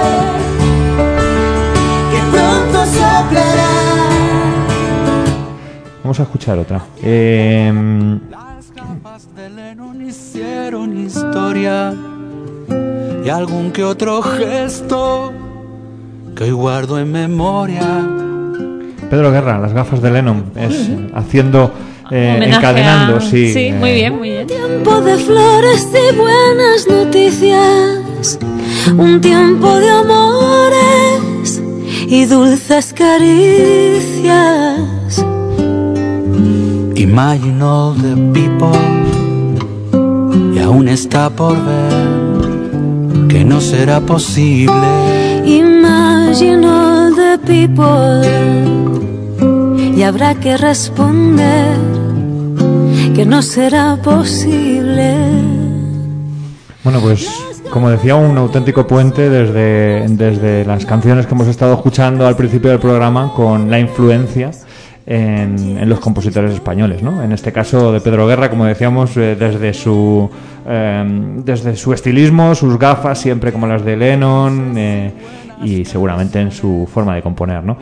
Vamos 6.05 6.21
a 6.21 6.23
escuchar 6.25 6.59
otra. 6.59 6.85
Eh, 7.03 7.73
Las 8.31 8.71
gafas 8.75 9.27
de 9.35 9.49
Lennon 9.51 10.07
hicieron 10.07 10.97
historia 10.99 11.93
y 13.25 13.29
algún 13.31 13.71
que 13.73 13.83
otro 13.85 14.21
gesto 14.23 15.33
que 16.37 16.45
hoy 16.45 16.51
guardo 16.51 16.99
en 16.99 17.11
memoria. 17.11 18.07
Pedro 19.09 19.33
Guerra, 19.33 19.59
las 19.59 19.73
gafas 19.73 20.03
de 20.03 20.11
Lennon, 20.11 20.45
es 20.57 20.91
haciendo, 21.15 21.73
eh, 22.11 22.35
Homenaje 22.37 22.57
encadenando, 22.59 23.17
a- 23.17 23.21
sí. 23.21 23.53
Sí, 23.53 23.73
muy 23.73 23.91
eh, 23.91 23.95
bien, 23.95 24.17
muy 24.19 24.29
bien. 24.31 24.47
Tiempo 24.47 25.01
de 25.01 25.17
flores 25.17 25.89
y 25.91 26.17
buenas 26.17 26.87
noticias, 26.87 28.39
un 28.97 29.21
tiempo 29.23 29.75
de 29.77 29.89
amores 29.91 31.63
y 32.09 32.27
dulces 32.27 32.93
caricias. 32.93 34.75
Imagine 36.97 37.61
all 37.63 37.95
the 37.95 38.15
people 38.33 38.79
y 40.55 40.59
aún 40.61 40.89
está 40.89 41.29
por 41.29 41.57
ver 41.65 43.29
que 43.29 43.45
no 43.45 43.61
será 43.61 44.01
posible. 44.01 44.73
Imagine 45.45 46.65
all 46.65 47.15
the 47.15 47.39
people 47.45 48.23
y 49.97 50.03
habrá 50.03 50.35
que 50.37 50.57
responder 50.57 51.77
que 53.15 53.27
no 53.27 53.43
será 53.43 53.97
posible. 53.97 55.15
Bueno, 56.85 57.01
pues 57.01 57.29
como 57.71 57.91
decía, 57.91 58.15
un 58.15 58.39
auténtico 58.39 58.87
puente 58.87 59.29
desde, 59.29 60.07
desde 60.11 60.65
las 60.65 60.87
canciones 60.87 61.27
que 61.27 61.35
hemos 61.35 61.49
estado 61.49 61.75
escuchando 61.75 62.25
al 62.25 62.37
principio 62.37 62.71
del 62.71 62.79
programa 62.79 63.33
con 63.35 63.69
la 63.69 63.81
influencia 63.81 64.53
en, 65.07 65.79
en 65.79 65.89
los 65.89 66.01
compositores 66.01 66.53
españoles, 66.53 67.03
¿no? 67.03 67.23
En 67.23 67.33
este 67.33 67.53
caso 67.53 67.93
de 67.93 68.01
Pedro 68.01 68.27
Guerra, 68.27 68.49
como 68.49 68.65
decíamos, 68.65 69.17
eh, 69.17 69.37
desde 69.39 69.75
su 69.75 70.31
eh, 70.67 71.05
desde 71.45 71.77
su 71.77 71.93
estilismo, 71.93 72.55
sus 72.55 72.79
gafas 72.79 73.19
siempre 73.19 73.53
como 73.53 73.67
las 73.67 73.85
de 73.85 73.97
Lennon 73.97 74.75
eh, 74.77 75.13
y 75.63 75.85
seguramente 75.85 76.41
en 76.41 76.51
su 76.51 76.89
forma 76.93 77.15
de 77.15 77.23
componer, 77.23 77.63
¿no? 77.63 77.77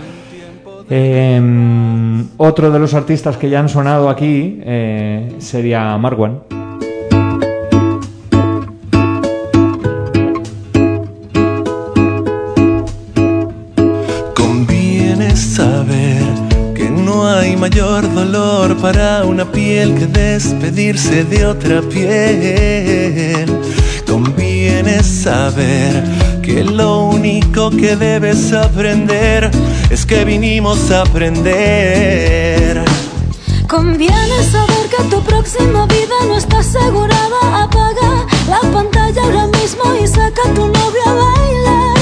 Eh, 0.90 2.24
otro 2.36 2.70
de 2.70 2.78
los 2.78 2.93
artistas 2.94 3.36
que 3.36 3.49
ya 3.49 3.61
han 3.61 3.69
sonado 3.69 4.11
aquí 4.11 4.61
eh, 4.65 5.36
sería 5.39 5.97
Marwan. 5.97 6.61
Mayor 17.62 18.12
dolor 18.12 18.76
para 18.78 19.24
una 19.24 19.44
piel 19.44 19.94
que 19.94 20.06
despedirse 20.06 21.22
de 21.22 21.47
otra 21.47 21.80
piel. 21.80 23.47
Conviene 24.05 25.01
saber 25.05 26.02
que 26.43 26.64
lo 26.64 27.05
único 27.05 27.70
que 27.70 27.94
debes 27.94 28.52
aprender 28.52 29.48
es 29.90 30.05
que 30.05 30.24
vinimos 30.24 30.90
a 30.90 31.02
aprender. 31.02 32.82
Conviene 33.68 34.43
saber 34.51 34.84
que 34.97 35.05
tu 35.05 35.22
próxima 35.22 35.86
vida 35.86 36.16
no 36.26 36.39
está 36.39 36.59
asegurada. 36.59 37.62
Apaga 37.62 38.26
la 38.48 38.60
pantalla 38.72 39.22
ahora 39.22 39.47
mismo 39.47 39.84
y 40.02 40.09
saca 40.09 40.43
a 40.48 40.55
tu 40.55 40.66
novio 40.66 41.02
a 41.06 41.14
bailar. 41.14 41.97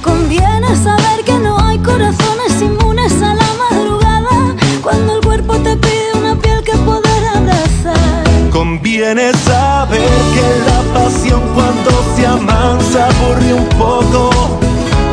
Conviene 0.00 0.76
saber 0.76 1.01
Conviene 8.72 9.30
saber 9.34 10.00
que 10.32 10.46
la 10.64 10.98
pasión 10.98 11.42
cuando 11.54 11.90
se 12.16 12.26
amansa 12.26 13.06
aburre 13.06 13.52
un 13.52 13.68
poco. 13.76 14.30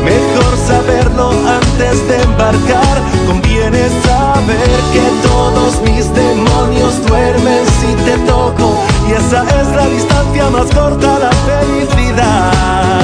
Mejor 0.02 0.56
saberlo 0.66 1.30
antes 1.46 2.08
de 2.08 2.22
embarcar. 2.22 3.02
Conviene 3.26 3.86
saber 4.02 4.70
que 4.94 5.28
todos 5.28 5.78
mis 5.82 6.10
demonios 6.14 7.06
duermen 7.06 7.60
si 7.80 7.94
te 8.06 8.16
toco. 8.26 8.78
Y 9.06 9.12
esa 9.12 9.42
es 9.60 9.76
la 9.76 9.86
distancia 9.88 10.48
más 10.48 10.66
corta 10.74 11.16
a 11.16 11.18
la 11.18 11.30
felicidad. 11.30 13.02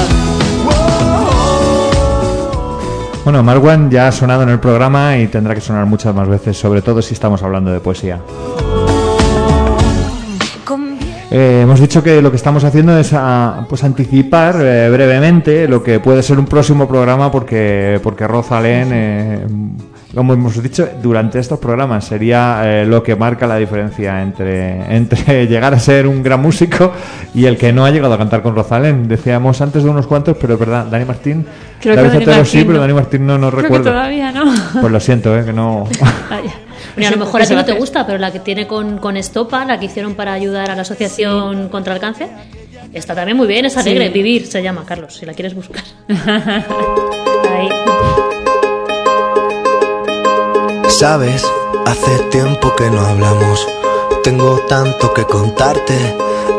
Bueno, 3.23 3.43
Marwan 3.43 3.91
ya 3.91 4.07
ha 4.07 4.11
sonado 4.11 4.41
en 4.41 4.49
el 4.49 4.59
programa 4.59 5.17
y 5.19 5.27
tendrá 5.27 5.53
que 5.53 5.61
sonar 5.61 5.85
muchas 5.85 6.15
más 6.15 6.27
veces, 6.27 6.57
sobre 6.57 6.81
todo 6.81 7.03
si 7.03 7.13
estamos 7.13 7.43
hablando 7.43 7.71
de 7.71 7.79
poesía. 7.79 8.21
Eh, 11.29 11.61
hemos 11.63 11.81
dicho 11.81 12.01
que 12.01 12.21
lo 12.21 12.29
que 12.29 12.37
estamos 12.37 12.63
haciendo 12.63 12.97
es 12.97 13.11
ah, 13.13 13.65
pues 13.67 13.83
anticipar 13.83 14.55
eh, 14.61 14.89
brevemente 14.89 15.67
lo 15.67 15.83
que 15.83 15.99
puede 15.99 16.23
ser 16.23 16.39
un 16.39 16.45
próximo 16.45 16.87
programa 16.87 17.29
porque 17.29 17.99
porque 18.01 18.25
Rosalén, 18.25 18.89
eh, 18.93 19.45
como 20.15 20.33
hemos 20.33 20.63
dicho 20.63 20.87
durante 21.03 21.39
estos 21.39 21.59
programas, 21.59 22.05
sería 22.05 22.61
eh, 22.63 22.85
lo 22.85 23.03
que 23.03 23.17
marca 23.17 23.45
la 23.45 23.57
diferencia 23.57 24.21
entre, 24.21 24.95
entre 24.95 25.47
llegar 25.49 25.73
a 25.73 25.79
ser 25.79 26.07
un 26.07 26.23
gran 26.23 26.41
músico 26.41 26.93
y 27.35 27.43
el 27.45 27.57
que 27.57 27.73
no 27.73 27.83
ha 27.83 27.91
llegado 27.91 28.13
a 28.13 28.17
cantar 28.17 28.41
con 28.41 28.55
Rosalén. 28.55 29.09
Decíamos 29.09 29.59
antes 29.59 29.83
de 29.83 29.89
unos 29.89 30.07
cuantos, 30.07 30.37
pero 30.39 30.53
es 30.53 30.59
verdad, 30.59 30.85
Dani 30.85 31.03
Martín, 31.03 31.45
Creo 31.81 31.93
que 31.95 32.01
David 32.03 32.09
Dani 32.11 32.23
Otero 32.23 32.37
Martín 32.37 32.59
sí, 32.61 32.65
pero. 32.65 32.79
Dani 32.79 32.93
Martín 32.93 33.27
no, 33.27 33.37
no 33.37 33.47
Creo 33.49 33.57
que 33.57 33.63
recuerdo. 33.63 33.91
todavía 33.91 34.31
no. 34.31 34.45
Pues 34.79 34.91
lo 34.93 34.99
siento, 35.01 35.37
eh, 35.37 35.43
que 35.43 35.51
no. 35.51 35.83
Mira, 36.97 37.09
a 37.09 37.11
lo 37.11 37.17
mejor 37.25 37.41
a 37.41 37.45
ti 37.45 37.53
no 37.55 37.63
te 37.65 37.73
gusta, 37.73 38.05
pero 38.05 38.17
la 38.17 38.31
que 38.31 38.39
tiene 38.39 38.67
con, 38.67 38.97
con 38.97 39.15
Estopa, 39.17 39.63
la 39.65 39.79
que 39.79 39.85
hicieron 39.85 40.15
para 40.15 40.33
ayudar 40.33 40.69
a 40.71 40.75
la 40.75 40.81
Asociación 40.81 41.69
contra 41.69 41.93
el 41.93 41.99
Cáncer, 41.99 42.29
Está 42.93 43.13
también 43.13 43.35
muy 43.37 43.47
bien, 43.47 43.65
es 43.65 43.73
Sí. 43.73 43.79
alegre. 43.79 44.09
Vivir 44.09 44.47
se 44.47 44.63
llama, 44.63 44.83
Carlos, 44.85 45.13
si 45.17 45.25
la 45.25 45.33
quieres 45.33 45.53
buscar. 45.53 45.83
Ahí. 46.09 47.69
Sabes, 50.89 51.45
hace 51.85 52.17
tiempo 52.31 52.73
que 52.75 52.89
no 52.89 53.01
hablamos. 53.01 53.67
Tengo 54.23 54.59
tanto 54.67 55.13
que 55.13 55.25
contarte. 55.25 55.93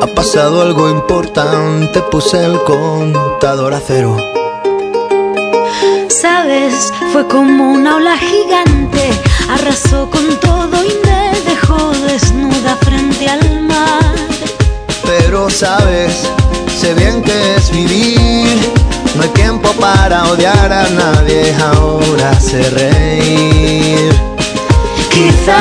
Ha 0.00 0.06
pasado 0.08 0.62
algo 0.62 0.90
importante, 0.90 2.00
puse 2.02 2.44
el 2.44 2.58
contador 2.62 3.74
a 3.74 3.80
cero. 3.80 4.16
Sabes, 6.08 6.92
fue 7.12 7.26
como 7.26 7.72
una 7.72 7.96
ola 7.96 8.16
gigante, 8.18 9.10
arrasó 9.48 10.08
con 10.10 10.38
todo 10.40 10.84
y 10.84 10.92
me 11.06 11.40
dejó 11.48 11.92
desnuda 12.06 12.76
frente 12.76 13.28
al 13.28 13.62
mar. 13.62 14.14
Pero 15.04 15.48
sabes, 15.48 16.28
sé 16.80 16.94
bien 16.94 17.22
que 17.22 17.56
es 17.56 17.70
vivir. 17.70 18.58
No 19.16 19.22
hay 19.22 19.30
tiempo 19.30 19.70
para 19.80 20.24
odiar 20.30 20.72
a 20.72 20.88
nadie, 20.90 21.54
ahora 21.60 22.38
sé 22.38 22.70
reír. 22.70 24.12
Quizá 25.10 25.58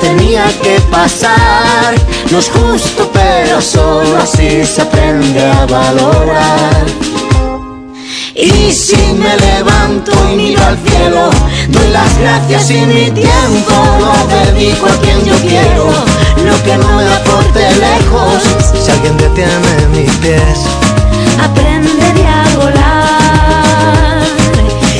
tenía 0.00 0.46
que 0.62 0.80
pasar, 0.90 1.94
no 2.30 2.38
es 2.38 2.48
justo, 2.48 3.10
pero 3.12 3.60
solo 3.60 4.16
así 4.16 4.64
se 4.64 4.80
aprende 4.80 5.44
a 5.44 5.66
valorar. 5.66 6.86
Y 8.40 8.70
si 8.70 8.96
me 9.14 9.36
levanto 9.36 10.12
y 10.30 10.36
miro 10.36 10.64
al 10.64 10.78
cielo, 10.78 11.28
doy 11.70 11.88
las 11.88 12.18
gracias 12.20 12.70
y 12.70 12.86
mi 12.86 13.10
tiempo 13.10 13.74
lo 13.98 14.14
dedico 14.28 14.86
a 14.86 14.96
quien 15.00 15.24
yo 15.24 15.34
quiero. 15.40 15.90
Lo 16.46 16.62
que 16.62 16.76
no 16.76 16.86
me 16.92 17.04
aporte 17.14 17.58
lejos, 17.58 18.44
si 18.80 18.92
alguien 18.92 19.16
detiene 19.16 19.88
mis 19.90 20.12
pies. 20.18 20.60
Aprende 21.42 22.28
a 22.28 22.56
volar. 22.56 24.22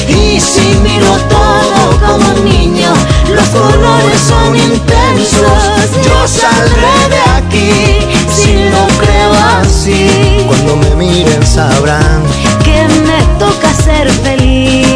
Y 0.09 0.41
si 0.41 0.75
miro 0.83 1.17
todo 1.31 1.97
como 2.01 2.33
un 2.33 2.45
niño, 2.45 2.93
los 3.33 3.47
colores 3.51 4.21
son 4.27 4.57
intensos. 4.57 5.95
Yo 6.05 6.27
saldré 6.27 7.09
de 7.09 7.21
aquí 7.37 8.01
si 8.29 8.55
no 8.69 8.89
creo 8.99 9.33
así. 9.61 10.45
Cuando 10.49 10.75
me 10.75 10.97
miren 10.97 11.47
sabrán 11.47 12.25
que 12.69 12.89
me 13.09 13.21
toca 13.39 13.73
ser 13.75 14.09
feliz. 14.11 14.89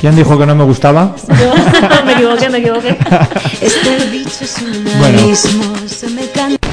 ¿Quién 0.00 0.14
dijo 0.14 0.38
que 0.38 0.46
no 0.46 0.54
me 0.54 0.64
gustaba? 0.64 1.14
me 2.06 2.12
equivoqué, 2.12 2.48
me 2.50 2.58
equivoqué. 2.58 2.96
Este 3.60 4.06
bicho 4.10 4.42
es 4.44 4.56
un 4.62 4.84
Bueno. 4.98 5.18
abismo, 5.20 5.64
se 5.86 6.08
me 6.10 6.28
canta. 6.30 6.65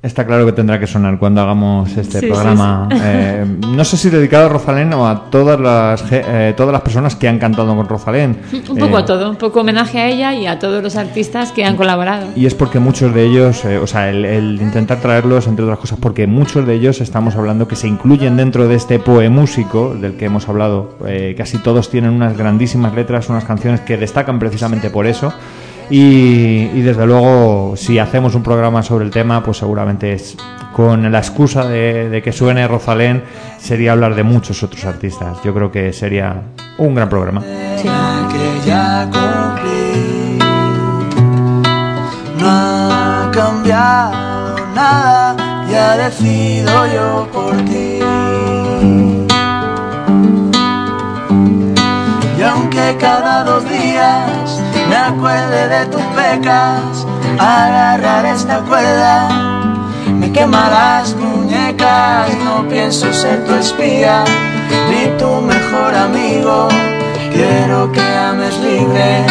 Está 0.00 0.24
claro 0.24 0.46
que 0.46 0.52
tendrá 0.52 0.78
que 0.78 0.86
sonar 0.86 1.18
cuando 1.18 1.40
hagamos 1.40 1.96
este 1.96 2.20
Sí, 2.20 2.26
programa. 2.28 2.86
sí, 2.88 2.96
sí. 2.98 3.02
Eh, 3.04 3.44
no 3.66 3.84
sé 3.84 3.96
si 3.96 4.10
dedicado 4.10 4.46
a 4.46 4.48
Rosalén 4.48 4.92
o 4.94 5.08
a 5.08 5.24
todas 5.28 5.58
las, 5.58 6.04
eh, 6.12 6.54
todas 6.56 6.72
las 6.72 6.82
personas 6.82 7.16
que 7.16 7.26
han 7.26 7.40
cantado 7.40 7.74
con 7.74 7.88
Rosalén. 7.88 8.38
Un 8.70 8.76
poco 8.78 8.96
Eh, 8.96 9.02
a 9.02 9.04
todo, 9.04 9.28
un 9.28 9.34
poco 9.34 9.58
homenaje 9.62 9.98
a 9.98 10.06
ella 10.06 10.34
y 10.34 10.46
a 10.46 10.60
todos 10.60 10.84
los 10.84 10.94
artistas 10.94 11.50
que 11.50 11.64
han 11.64 11.74
colaborado. 11.74 12.28
Y 12.36 12.46
es 12.46 12.54
porque 12.54 12.78
muchos 12.78 13.12
de 13.12 13.24
ellos, 13.24 13.64
eh, 13.64 13.78
o 13.78 13.88
sea, 13.88 14.08
el, 14.08 14.24
el 14.24 14.62
intentar 14.62 15.00
traerlos, 15.00 15.48
entre 15.48 15.64
otras 15.64 15.80
cosas, 15.80 15.98
porque 16.00 16.28
muchos 16.28 16.64
de 16.64 16.74
ellos 16.74 17.00
estamos 17.00 17.34
hablando 17.34 17.66
que 17.66 17.74
se 17.74 17.88
incluyen 17.88 18.36
dentro 18.36 18.68
de 18.68 18.76
este 18.76 19.00
poemúsico 19.00 19.96
del 20.00 20.14
que 20.14 20.26
hemos 20.26 20.48
hablado. 20.48 20.96
Eh, 21.08 21.34
casi 21.36 21.58
todos 21.58 21.90
tienen 21.90 22.12
unas 22.12 22.36
grandísimas 22.38 22.94
letras, 22.94 23.28
unas 23.30 23.44
canciones 23.44 23.80
que 23.80 23.96
destacan 23.96 24.38
precisamente 24.38 24.90
por 24.90 25.08
eso. 25.08 25.32
Y, 25.90 26.70
y 26.74 26.82
desde 26.82 27.06
luego, 27.06 27.74
si 27.76 27.98
hacemos 27.98 28.34
un 28.34 28.42
programa 28.42 28.82
sobre 28.82 29.04
el 29.04 29.10
tema, 29.10 29.42
pues 29.42 29.56
seguramente 29.58 30.12
es 30.12 30.36
con 30.74 31.10
la 31.10 31.18
excusa 31.18 31.66
de, 31.66 32.08
de 32.08 32.22
que 32.22 32.30
suene 32.30 32.68
Rosalén, 32.68 33.24
sería 33.58 33.92
hablar 33.92 34.14
de 34.14 34.22
muchos 34.22 34.62
otros 34.62 34.84
artistas. 34.84 35.38
Yo 35.42 35.52
creo 35.52 35.72
que 35.72 35.92
sería 35.92 36.42
un 36.78 36.94
gran 36.94 37.08
programa. 37.08 37.40
que 37.42 38.66
ya 38.66 39.08
cumplí. 39.10 40.38
No 42.38 42.48
ha 42.48 43.30
cambiado 43.32 44.56
nada, 44.74 45.36
ya 45.68 45.96
decido 45.96 46.86
yo 46.94 47.28
por 47.32 47.56
ti. 47.64 47.98
Y 52.38 52.42
aunque 52.42 52.96
cada 53.00 53.42
dos 53.42 53.64
días 53.68 53.77
me 55.10 55.16
acuerde 55.16 55.68
de 55.68 55.86
tus 55.86 56.02
pecas, 56.02 57.06
agarrar 57.38 58.26
esta 58.26 58.58
cuerda 58.60 59.28
me 60.06 60.32
quema 60.32 60.68
las 60.68 61.14
muñecas. 61.14 62.34
No 62.44 62.68
pienso 62.68 63.12
ser 63.12 63.44
tu 63.44 63.54
espía 63.54 64.24
ni 64.90 65.06
tu 65.18 65.40
mejor 65.40 65.94
amigo. 65.94 66.68
Quiero 67.32 67.90
que 67.92 68.00
ames 68.00 68.58
libre, 68.58 69.24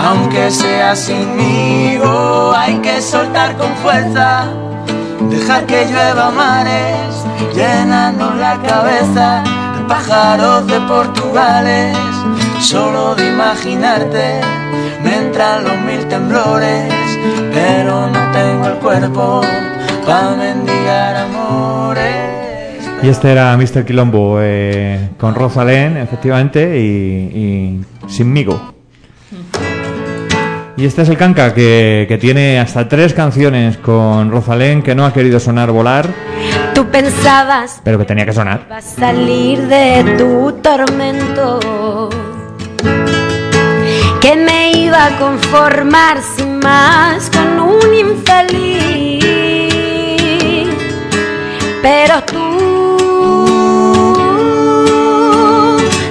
aunque 0.00 0.50
sea 0.50 0.96
sinmigo. 0.96 2.52
Hay 2.56 2.78
que 2.78 3.00
soltar 3.00 3.56
con 3.56 3.74
fuerza, 3.76 4.44
dejar 5.30 5.66
que 5.66 5.86
llueva 5.86 6.30
mares, 6.30 7.24
llenando 7.54 8.34
la 8.34 8.60
cabeza 8.62 9.42
de 9.76 9.84
pájaros 9.84 10.66
de 10.66 10.80
Portugales. 10.80 11.96
Solo 12.60 13.14
de 13.14 13.28
imaginarte 13.28 14.40
me 15.06 15.16
entran 15.26 15.64
los 15.64 15.80
mil 15.82 16.04
temblores, 16.08 16.92
pero 17.54 18.08
no 18.10 18.32
tengo 18.32 18.66
el 18.68 18.74
cuerpo 18.74 19.40
para 20.06 20.34
mendigar 20.36 21.16
amores. 21.16 22.04
Y 23.02 23.08
este 23.08 23.30
era 23.32 23.56
Mr. 23.56 23.84
Quilombo 23.84 24.38
eh, 24.40 25.10
con 25.18 25.34
Rosalén, 25.34 25.96
efectivamente, 25.96 26.78
y, 26.80 26.82
y 28.04 28.08
Sinmigo. 28.08 28.74
Y 30.78 30.84
este 30.84 31.02
es 31.02 31.08
el 31.08 31.16
Canca, 31.16 31.54
que, 31.54 32.04
que 32.08 32.18
tiene 32.18 32.58
hasta 32.60 32.86
tres 32.86 33.14
canciones 33.14 33.78
con 33.78 34.30
Rosalén 34.30 34.82
que 34.82 34.94
no 34.94 35.06
ha 35.06 35.12
querido 35.12 35.40
sonar 35.40 35.70
volar, 35.70 36.06
Tú 36.74 36.84
pensabas 36.88 37.80
pero 37.82 37.96
que 37.98 38.04
tenía 38.04 38.26
que 38.26 38.34
sonar. 38.34 38.66
va 38.70 38.76
a 38.78 38.82
salir 38.82 39.66
de 39.68 40.16
tu 40.18 40.52
tormento. 40.60 42.10
A 44.98 45.10
conformar 45.18 46.22
sin 46.22 46.58
más 46.58 47.28
con 47.28 47.60
un 47.60 47.94
infeliz. 47.94 49.22
Pero 51.82 52.24
tú, 52.24 52.56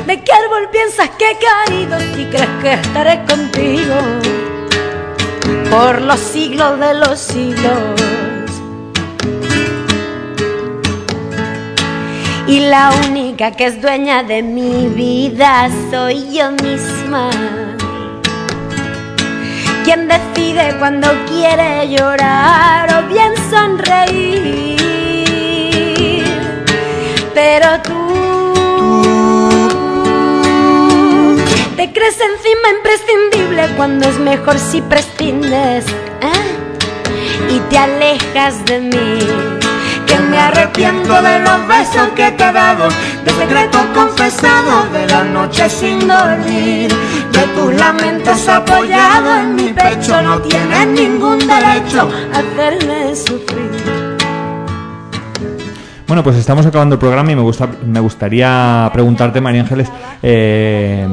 ¿de 0.05 0.21
qué 0.21 0.31
árbol 0.31 0.69
piensas 0.71 1.09
que 1.17 1.31
he 1.31 1.37
caído 1.39 1.99
si 2.15 2.25
crees 2.25 2.49
que 2.61 2.73
estaré 2.73 3.25
contigo 3.25 3.95
por 5.71 6.01
los 6.01 6.19
siglos 6.19 6.79
de 6.79 6.93
los 6.93 7.19
siglos? 7.19 8.01
Y 12.45 12.59
la 12.59 12.93
única 13.07 13.49
que 13.51 13.65
es 13.65 13.81
dueña 13.81 14.21
de 14.21 14.43
mi 14.43 14.87
vida 14.89 15.71
soy 15.89 16.37
yo 16.37 16.51
misma. 16.51 17.31
Quien 19.85 20.07
decide 20.07 20.75
cuando 20.79 21.07
quiere 21.27 21.87
llorar 21.87 22.91
o 22.95 23.07
bien 23.07 23.33
sonreír. 23.51 24.75
Pero 27.35 27.79
tú 27.83 28.05
te 31.75 31.93
crees 31.93 32.17
encima 32.19 32.69
imprescindible 32.77 33.75
cuando 33.77 34.09
es 34.09 34.17
mejor 34.17 34.57
si 34.57 34.81
prescindes 34.81 35.85
¿eh? 35.85 36.57
y 37.51 37.59
te 37.69 37.77
alejas 37.77 38.65
de 38.65 38.79
mí 38.79 39.19
que 40.07 40.19
me 40.19 40.39
arrepiento 40.39 41.21
de 41.21 41.39
los 41.39 41.67
besos 41.67 42.09
que 42.15 42.31
te 42.31 42.43
he 42.43 42.51
dado, 42.51 42.87
de 43.23 43.31
secretos 43.31 43.85
confesados, 43.93 44.91
de 44.93 45.07
las 45.07 45.25
noches 45.25 45.71
sin 45.71 46.07
dormir, 46.07 46.91
de 47.35 47.47
tus 47.47 47.73
lamentos 47.75 48.47
apoyados 48.47 49.39
en 49.39 49.55
mi 49.55 49.73
pecho, 49.73 50.21
no 50.21 50.41
tienes 50.41 50.87
ningún 50.87 51.39
derecho 51.39 52.09
a 52.33 52.39
hacerme 52.39 53.15
sufrir. 53.15 54.04
Bueno, 56.07 56.23
pues 56.23 56.35
estamos 56.35 56.65
acabando 56.67 56.95
el 56.95 56.99
programa 56.99 57.31
y 57.31 57.35
me, 57.35 57.41
gusta, 57.41 57.67
me 57.83 57.99
gustaría 57.99 58.87
preguntarte, 58.93 59.41
María 59.41 59.61
Ángeles, 59.61 59.91
eh, 60.21 61.07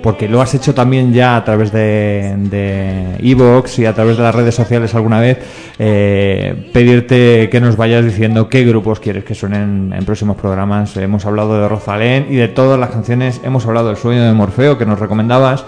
porque 0.00 0.28
lo 0.28 0.40
has 0.40 0.54
hecho 0.54 0.74
también 0.74 1.12
ya 1.12 1.36
a 1.36 1.44
través 1.44 1.72
de 1.72 3.16
Evox 3.18 3.80
y 3.80 3.86
a 3.86 3.94
través 3.94 4.16
de 4.16 4.22
las 4.22 4.32
redes 4.32 4.54
sociales 4.54 4.94
alguna 4.94 5.18
vez, 5.18 5.38
eh, 5.80 6.70
pedirte 6.72 7.48
que 7.50 7.60
nos 7.60 7.76
vayas 7.76 8.04
diciendo 8.04 8.48
qué 8.48 8.64
grupos 8.64 9.00
quieres 9.00 9.24
que 9.24 9.34
suenen 9.34 9.92
en 9.92 10.04
próximos 10.04 10.36
programas. 10.36 10.96
Hemos 10.96 11.26
hablado 11.26 11.60
de 11.60 11.68
Rosalén 11.68 12.26
y 12.30 12.36
de 12.36 12.46
todas 12.46 12.78
las 12.78 12.90
canciones, 12.90 13.40
hemos 13.42 13.66
hablado 13.66 13.88
del 13.88 13.96
sueño 13.96 14.22
de 14.22 14.32
Morfeo 14.32 14.78
que 14.78 14.86
nos 14.86 15.00
recomendabas. 15.00 15.64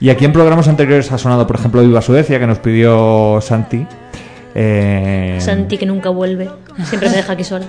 Y 0.00 0.10
aquí 0.10 0.24
en 0.24 0.32
programas 0.32 0.68
anteriores 0.68 1.10
ha 1.10 1.18
sonado, 1.18 1.46
por 1.48 1.56
ejemplo, 1.56 1.80
Viva 1.80 2.00
Suecia, 2.00 2.38
que 2.38 2.46
nos 2.46 2.58
pidió 2.58 3.40
Santi. 3.40 3.86
Eh, 4.54 5.36
Santi 5.40 5.78
que 5.78 5.86
nunca 5.86 6.10
vuelve, 6.10 6.48
siempre 6.84 7.08
me 7.10 7.16
deja 7.16 7.32
aquí 7.32 7.44
sola. 7.44 7.66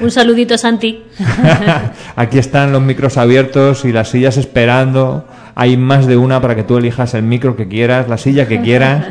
Un 0.00 0.10
saludito 0.10 0.54
a 0.54 0.58
Santi. 0.58 1.02
Aquí 2.16 2.38
están 2.38 2.72
los 2.72 2.82
micros 2.82 3.16
abiertos 3.16 3.84
y 3.84 3.92
las 3.92 4.08
sillas 4.08 4.36
esperando. 4.36 5.26
Hay 5.54 5.76
más 5.76 6.06
de 6.06 6.16
una 6.16 6.40
para 6.40 6.54
que 6.54 6.62
tú 6.62 6.78
elijas 6.78 7.14
el 7.14 7.22
micro 7.22 7.56
que 7.56 7.68
quieras, 7.68 8.08
la 8.08 8.18
silla 8.18 8.46
que 8.46 8.60
quieras. 8.60 9.06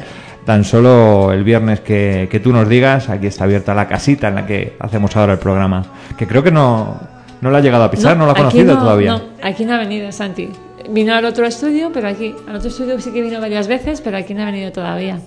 Tan 0.45 0.63
solo 0.63 1.31
el 1.31 1.43
viernes 1.43 1.81
que, 1.81 2.27
que 2.31 2.39
tú 2.39 2.51
nos 2.51 2.67
digas, 2.67 3.09
aquí 3.09 3.27
está 3.27 3.43
abierta 3.43 3.75
la 3.75 3.87
casita 3.87 4.29
en 4.29 4.35
la 4.35 4.45
que 4.47 4.75
hacemos 4.79 5.15
ahora 5.15 5.33
el 5.33 5.39
programa. 5.39 5.85
Que 6.17 6.25
creo 6.25 6.41
que 6.41 6.51
no, 6.51 6.99
no 7.41 7.51
la 7.51 7.59
ha 7.59 7.61
llegado 7.61 7.83
a 7.83 7.91
pisar, 7.91 8.17
no, 8.17 8.25
la 8.25 8.31
ha 8.31 8.35
conocido 8.35 8.73
no, 8.73 8.79
todavía. 8.79 9.11
no, 9.11 9.21
aquí 9.43 9.65
no 9.65 9.73
ha 9.73 9.77
venido 9.77 10.11
Santi. 10.11 10.49
Vino 10.89 11.13
al 11.13 11.25
otro 11.25 11.45
estudio, 11.45 11.91
pero 11.93 12.07
aquí, 12.07 12.35
al 12.47 12.55
otro 12.55 12.69
estudio 12.69 12.99
sí 12.99 13.11
que 13.11 13.21
vino 13.21 13.39
varias 13.39 13.67
veces, 13.67 14.01
pero 14.01 14.17
aquí 14.17 14.33
no 14.33 14.41
ha 14.41 14.45
venido 14.45 14.71
todavía. 14.71 15.19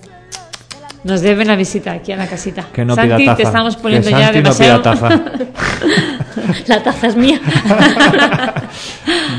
Nos 1.05 1.21
debe 1.21 1.43
una 1.43 1.55
visita 1.55 1.91
aquí 1.91 2.11
a 2.11 2.17
la 2.17 2.25
casita. 2.27 2.65
Que 2.73 2.83
no 2.83 2.95
Santi, 2.95 3.15
pida 3.15 3.25
taza. 3.33 3.37
te 3.37 3.43
estamos 3.43 3.75
poniendo 3.75 4.07
que 4.09 4.11
ya 4.15 4.25
Santi 4.33 4.39
no 4.39 4.53
demasiado. 4.55 4.81
pida 4.81 4.91
taza. 4.93 5.21
La 6.67 6.83
taza 6.83 7.07
es 7.07 7.15
mía. 7.15 7.39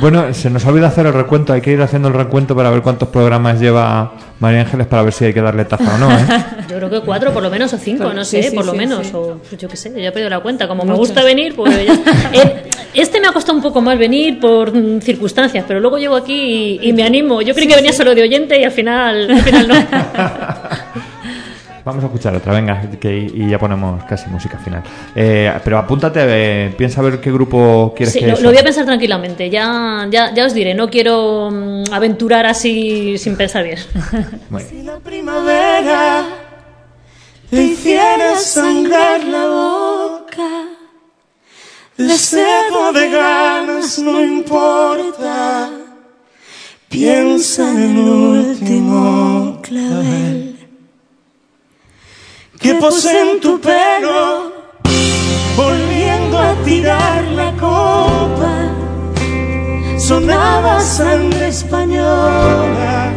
Bueno, 0.00 0.32
se 0.34 0.50
nos 0.50 0.62
olvida 0.66 0.88
hacer 0.88 1.06
el 1.06 1.14
recuento. 1.14 1.54
Hay 1.54 1.62
que 1.62 1.72
ir 1.72 1.80
haciendo 1.80 2.08
el 2.08 2.14
recuento 2.14 2.54
para 2.54 2.68
ver 2.68 2.82
cuántos 2.82 3.08
programas 3.08 3.58
lleva 3.58 4.12
María 4.40 4.60
Ángeles 4.60 4.86
para 4.86 5.02
ver 5.02 5.12
si 5.14 5.24
hay 5.24 5.32
que 5.32 5.40
darle 5.40 5.64
taza 5.64 5.94
o 5.94 5.98
no. 5.98 6.10
¿eh? 6.12 6.26
Yo 6.68 6.76
creo 6.76 6.90
que 6.90 7.00
cuatro, 7.00 7.32
por 7.32 7.42
lo 7.42 7.48
menos, 7.48 7.72
o 7.72 7.78
cinco, 7.78 8.12
no 8.12 8.22
sé, 8.24 8.42
sí, 8.42 8.54
por 8.54 8.66
lo 8.66 8.72
sí, 8.72 8.78
menos. 8.78 9.06
sí. 9.06 9.12
O 9.14 9.40
yo 9.58 9.68
qué 9.68 9.76
sé, 9.76 9.90
ya 10.00 10.08
he 10.08 10.12
perdido 10.12 10.28
la 10.28 10.40
cuenta. 10.40 10.68
Como 10.68 10.84
me 10.84 10.92
gusta 10.94 11.24
venir, 11.24 11.54
pues 11.56 11.86
ya. 11.86 11.94
Eh, 12.32 12.68
Este 12.92 13.20
me 13.20 13.28
ha 13.28 13.32
costado 13.32 13.56
un 13.56 13.62
poco 13.62 13.80
más 13.80 13.98
venir 13.98 14.38
por 14.38 14.74
mm, 14.74 15.00
circunstancias, 15.00 15.64
pero 15.66 15.80
luego 15.80 15.96
llego 15.98 16.14
aquí 16.16 16.78
y, 16.82 16.88
y 16.88 16.92
me 16.92 17.02
animo. 17.04 17.40
Yo 17.40 17.54
creí 17.54 17.66
que 17.66 17.76
venía 17.76 17.92
solo 17.94 18.14
de 18.14 18.22
oyente 18.22 18.60
y 18.60 18.64
al 18.64 18.72
final, 18.72 19.30
al 19.30 19.40
final 19.42 19.68
no. 19.68 19.74
Vamos 21.86 22.02
a 22.02 22.08
escuchar 22.08 22.34
otra, 22.34 22.52
venga, 22.52 22.82
que, 22.98 23.30
y 23.32 23.48
ya 23.48 23.60
ponemos 23.60 24.02
casi 24.06 24.28
música 24.28 24.58
final. 24.58 24.82
Eh, 25.14 25.52
pero 25.62 25.78
apúntate, 25.78 26.18
eh, 26.20 26.74
piensa 26.76 27.00
a 27.00 27.04
ver 27.04 27.20
qué 27.20 27.30
grupo 27.30 27.94
quieres 27.96 28.12
Sí, 28.12 28.18
que 28.18 28.26
lo, 28.26 28.40
lo 28.40 28.48
voy 28.48 28.58
a 28.58 28.64
pensar 28.64 28.84
tranquilamente. 28.84 29.48
Ya, 29.48 30.04
ya, 30.10 30.34
ya 30.34 30.46
os 30.46 30.52
diré, 30.52 30.74
no 30.74 30.90
quiero 30.90 31.48
mm, 31.48 31.84
aventurar 31.92 32.44
así 32.44 33.16
sin 33.18 33.36
pensar 33.36 33.62
bien. 33.62 33.78
Muy 34.50 34.64
bien. 34.64 34.86
la 34.86 34.98
primavera 34.98 36.24
te 37.50 37.62
hiciera 37.62 38.34
sangrar 38.36 39.22
la 39.22 39.46
boca. 39.46 40.48
De 41.96 42.18
sed 42.18 42.72
de 42.94 43.10
ganas, 43.10 44.00
no 44.00 44.20
importa. 44.20 45.70
Piensa 46.88 47.70
en 47.70 47.78
el 47.78 47.98
último 47.98 49.60
clavel 49.62 50.55
que 52.66 52.74
posee 52.74 53.30
en 53.30 53.40
tu 53.40 53.60
pelo, 53.60 54.50
volviendo 55.56 56.36
a 56.36 56.52
tirar 56.64 57.22
la 57.40 57.52
copa. 57.52 58.54
Sonaba 59.98 60.80
sangre 60.80 61.46
española 61.46 63.12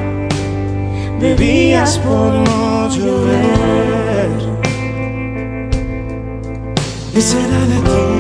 bebías 1.19 1.97
por 1.97 2.31
no 2.31 2.89
llover. 2.89 4.30
¿Qué 7.13 7.21
será 7.21 7.59
de 7.71 7.80
ti? 7.88 8.18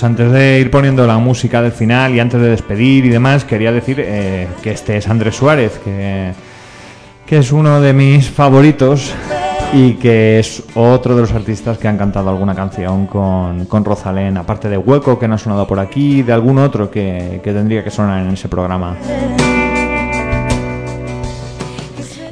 Pues 0.00 0.08
antes 0.08 0.32
de 0.32 0.58
ir 0.60 0.70
poniendo 0.70 1.06
la 1.06 1.18
música 1.18 1.60
del 1.60 1.72
final 1.72 2.14
y 2.14 2.20
antes 2.20 2.40
de 2.40 2.48
despedir 2.48 3.04
y 3.04 3.10
demás, 3.10 3.44
quería 3.44 3.70
decir 3.70 3.96
eh, 4.00 4.48
que 4.62 4.70
este 4.70 4.96
es 4.96 5.06
Andrés 5.06 5.36
Suárez, 5.36 5.78
que, 5.84 6.32
que 7.26 7.36
es 7.36 7.52
uno 7.52 7.82
de 7.82 7.92
mis 7.92 8.30
favoritos 8.30 9.12
y 9.74 9.94
que 9.94 10.38
es 10.38 10.62
otro 10.74 11.14
de 11.14 11.20
los 11.20 11.32
artistas 11.32 11.76
que 11.76 11.86
han 11.86 11.98
cantado 11.98 12.30
alguna 12.30 12.54
canción 12.54 13.06
con, 13.06 13.66
con 13.66 13.84
Rosalén, 13.84 14.38
aparte 14.38 14.70
de 14.70 14.78
Hueco, 14.78 15.18
que 15.18 15.28
no 15.28 15.34
ha 15.34 15.38
sonado 15.38 15.66
por 15.66 15.78
aquí, 15.78 16.22
de 16.22 16.32
algún 16.32 16.56
otro 16.56 16.90
que, 16.90 17.42
que 17.44 17.52
tendría 17.52 17.84
que 17.84 17.90
sonar 17.90 18.22
en 18.22 18.32
ese 18.32 18.48
programa. 18.48 18.96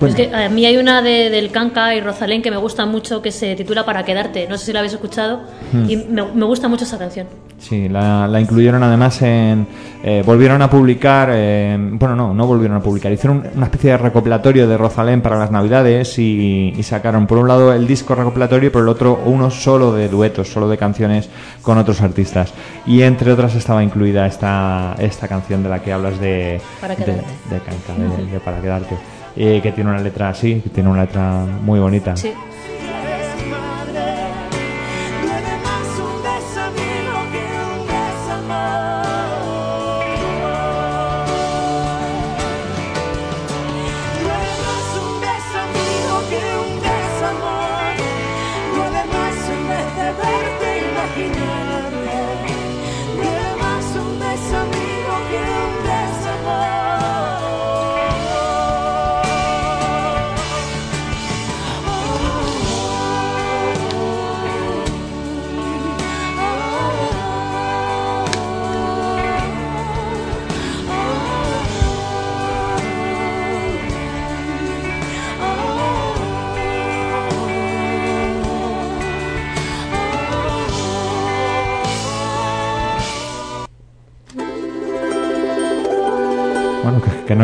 Es 0.00 0.14
que 0.14 0.34
a 0.34 0.48
mí 0.48 0.64
hay 0.64 0.78
una 0.78 1.02
de, 1.02 1.28
del 1.28 1.50
Canca 1.50 1.94
y 1.94 2.00
Rosalén 2.00 2.40
que 2.40 2.50
me 2.50 2.56
gusta 2.56 2.86
mucho 2.86 3.20
que 3.20 3.30
se 3.30 3.54
titula 3.56 3.84
Para 3.84 4.04
quedarte. 4.04 4.46
No 4.48 4.56
sé 4.56 4.66
si 4.66 4.72
la 4.72 4.78
habéis 4.78 4.94
escuchado 4.94 5.40
Hmm. 5.72 5.90
y 5.90 5.96
me, 5.96 6.22
me 6.22 6.44
gusta 6.46 6.68
mucho 6.68 6.84
esa 6.84 6.96
canción. 6.96 7.26
Sí, 7.58 7.88
la, 7.88 8.28
la 8.28 8.40
incluyeron 8.40 8.82
además 8.84 9.20
en... 9.20 9.66
eh, 10.04 10.22
volvieron 10.24 10.62
a 10.62 10.70
publicar... 10.70 11.28
eh, 11.32 11.76
bueno, 11.92 12.14
no, 12.14 12.32
no 12.32 12.46
volvieron 12.46 12.76
a 12.76 12.80
publicar. 12.80 13.10
Hicieron 13.10 13.42
una 13.54 13.66
especie 13.66 13.90
de 13.90 13.98
recopilatorio 13.98 14.68
de 14.68 14.78
Rosalén 14.78 15.20
para 15.22 15.36
las 15.36 15.50
Navidades 15.50 16.18
y, 16.20 16.72
y 16.76 16.82
sacaron 16.84 17.26
por 17.26 17.38
un 17.38 17.48
lado 17.48 17.72
el 17.72 17.86
disco 17.86 18.14
recopilatorio 18.14 18.68
y 18.68 18.70
por 18.70 18.82
el 18.84 18.88
otro 18.88 19.20
uno 19.26 19.50
solo 19.50 19.92
de 19.92 20.08
duetos, 20.08 20.48
solo 20.48 20.68
de 20.68 20.78
canciones 20.78 21.28
con 21.60 21.78
otros 21.78 22.00
artistas. 22.00 22.54
Y 22.86 23.02
entre 23.02 23.32
otras 23.32 23.56
estaba 23.56 23.82
incluida 23.82 24.26
esta, 24.26 24.94
esta 24.98 25.26
canción 25.26 25.62
de 25.64 25.68
la 25.68 25.80
que 25.82 25.92
hablas 25.92 26.20
de... 26.20 26.60
Para 26.80 26.94
de, 26.94 27.04
quedarte. 27.04 27.24
de 27.50 27.58
Canca, 27.58 28.16
de, 28.16 28.26
de 28.26 28.40
Para 28.40 28.60
quedarte. 28.60 28.94
Eh, 29.36 29.60
que 29.62 29.72
tiene 29.72 29.90
una 29.90 30.00
letra 30.00 30.30
así, 30.30 30.60
que 30.60 30.70
tiene 30.70 30.88
una 30.90 31.02
letra 31.02 31.44
muy 31.64 31.78
bonita. 31.78 32.16
Sí. 32.16 32.32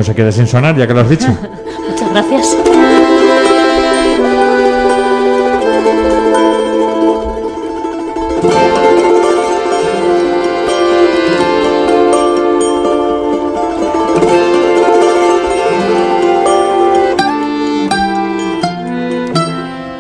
No 0.05 0.13
se 0.13 0.15
quede 0.15 0.33
sin 0.33 0.47
sonar, 0.47 0.77
ya 0.77 0.87
que 0.87 0.93
lo 0.93 1.01
has 1.01 1.09
dicho. 1.09 1.29
Muchas 1.89 2.11
gracias. 2.11 2.57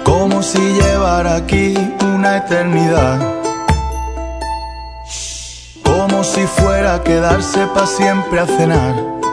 Como 0.05 0.43
si 0.43 0.59
llevara 0.59 1.37
aquí 1.37 1.75
una 2.15 2.39
eternidad. 2.39 3.21
Como 5.83 6.23
si 6.25 6.47
fuera 6.47 6.97
a 6.97 7.03
quedarse 7.03 7.67
para 7.69 7.87
siempre 7.87 8.41
a 8.41 8.47
cenar. 8.47 9.24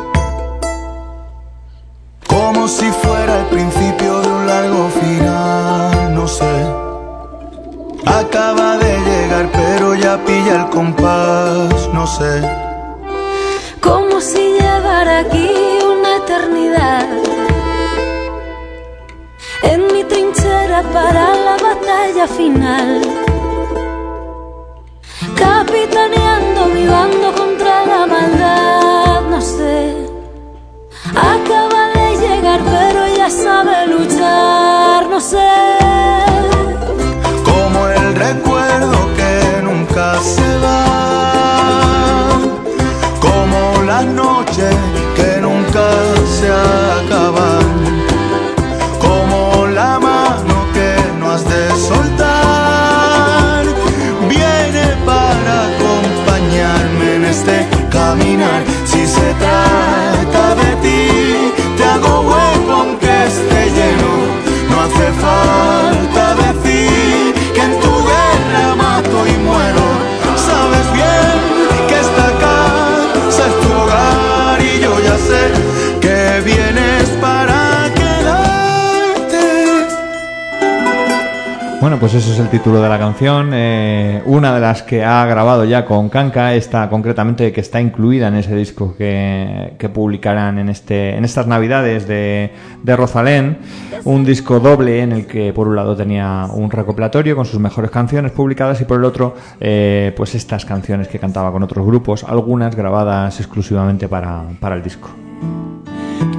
Título 82.51 82.81
de 82.81 82.89
la 82.89 82.99
canción. 82.99 83.51
eh, 83.53 84.21
una 84.25 84.53
de 84.53 84.59
las 84.59 84.83
que 84.83 85.05
ha 85.05 85.25
grabado 85.25 85.63
ya 85.63 85.85
con 85.85 86.09
Kanka, 86.09 86.53
esta 86.53 86.89
concretamente 86.89 87.49
que 87.53 87.61
está 87.61 87.79
incluida 87.79 88.27
en 88.27 88.35
ese 88.35 88.53
disco 88.57 88.93
que, 88.97 89.75
que 89.79 89.87
publicarán 89.87 90.59
en, 90.59 90.67
este, 90.67 91.15
en 91.15 91.23
estas 91.23 91.47
navidades 91.47 92.09
de, 92.09 92.51
de 92.83 92.95
Rosalén. 92.97 93.59
Un 94.03 94.25
disco 94.25 94.59
doble 94.59 95.01
en 95.01 95.13
el 95.13 95.27
que 95.27 95.53
por 95.53 95.69
un 95.69 95.77
lado 95.77 95.95
tenía 95.95 96.45
un 96.53 96.69
recopilatorio 96.69 97.37
con 97.37 97.45
sus 97.45 97.59
mejores 97.59 97.89
canciones 97.89 98.33
publicadas 98.33 98.81
y 98.81 98.85
por 98.85 98.99
el 98.99 99.05
otro, 99.05 99.33
eh, 99.61 100.13
pues 100.17 100.35
estas 100.35 100.65
canciones 100.65 101.07
que 101.07 101.19
cantaba 101.19 101.53
con 101.53 101.63
otros 101.63 101.85
grupos, 101.85 102.25
algunas 102.25 102.75
grabadas 102.75 103.39
exclusivamente 103.39 104.09
para, 104.09 104.43
para 104.59 104.75
el 104.75 104.83
disco. 104.83 105.09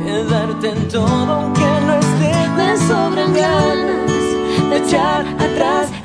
Quedarte 0.04 0.68
en 0.68 0.88
todo 0.88 1.32
aunque 1.32 1.62
no 1.86 1.94
esté 1.94 2.32
Me 2.56 2.76
sobran 2.76 3.32
echar 4.74 5.26
atrás 5.26 5.51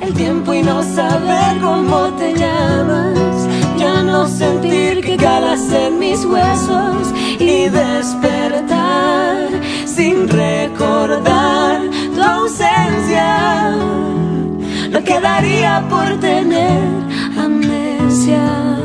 el 0.08 0.14
tiempo 0.14 0.54
y 0.54 0.62
no 0.62 0.82
saber 0.82 1.58
cómo 1.60 2.08
te 2.18 2.34
llamas. 2.34 3.48
Ya 3.78 4.02
no 4.02 4.26
sentir 4.26 5.00
que 5.02 5.16
calas 5.16 5.72
en 5.72 5.98
mis 5.98 6.24
huesos 6.24 7.12
Y 7.38 7.68
despertar 7.68 9.48
sin 9.86 10.28
recordar 10.28 11.80
tu 12.14 12.22
ausencia. 12.22 13.76
No 14.90 15.04
quedaría 15.04 15.84
por 15.88 16.18
tener 16.20 16.82
amnesia 17.36 18.77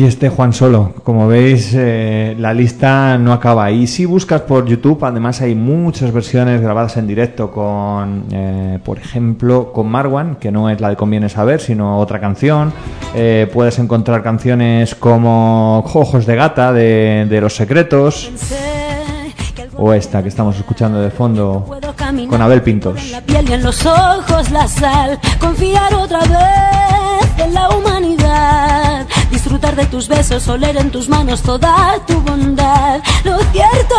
Y 0.00 0.06
este 0.06 0.30
Juan 0.30 0.54
Solo, 0.54 0.94
como 1.04 1.28
veis, 1.28 1.74
eh, 1.74 2.34
la 2.38 2.54
lista 2.54 3.18
no 3.18 3.34
acaba 3.34 3.66
ahí. 3.66 3.86
Si 3.86 4.06
buscas 4.06 4.40
por 4.40 4.64
YouTube, 4.64 5.04
además 5.04 5.42
hay 5.42 5.54
muchas 5.54 6.10
versiones 6.10 6.62
grabadas 6.62 6.96
en 6.96 7.06
directo 7.06 7.50
con, 7.50 8.24
eh, 8.32 8.78
por 8.82 8.96
ejemplo, 8.96 9.74
con 9.74 9.88
Marwan, 9.88 10.36
que 10.36 10.50
no 10.50 10.70
es 10.70 10.80
la 10.80 10.88
de 10.88 10.96
Conviene 10.96 11.28
Saber, 11.28 11.60
sino 11.60 11.98
otra 11.98 12.18
canción. 12.18 12.72
Eh, 13.14 13.46
puedes 13.52 13.78
encontrar 13.78 14.22
canciones 14.22 14.94
como 14.94 15.80
Ojos 15.80 16.24
de 16.24 16.34
Gata 16.34 16.72
de, 16.72 17.38
Los 17.38 17.54
Secretos, 17.54 18.30
o 19.76 19.92
esta 19.92 20.22
que 20.22 20.30
estamos 20.30 20.56
escuchando 20.56 20.98
de 20.98 21.10
fondo 21.10 21.66
con 22.26 22.40
Abel 22.40 22.62
Pintos. 22.62 22.98
y. 28.02 28.99
Disfrutar 29.60 29.84
de 29.84 29.90
tus 29.90 30.08
besos, 30.08 30.48
oler 30.48 30.78
en 30.78 30.90
tus 30.90 31.10
manos 31.10 31.42
toda 31.42 31.98
tu 32.06 32.18
bondad. 32.22 32.98
Lo 33.24 33.38
cierto 33.52 33.94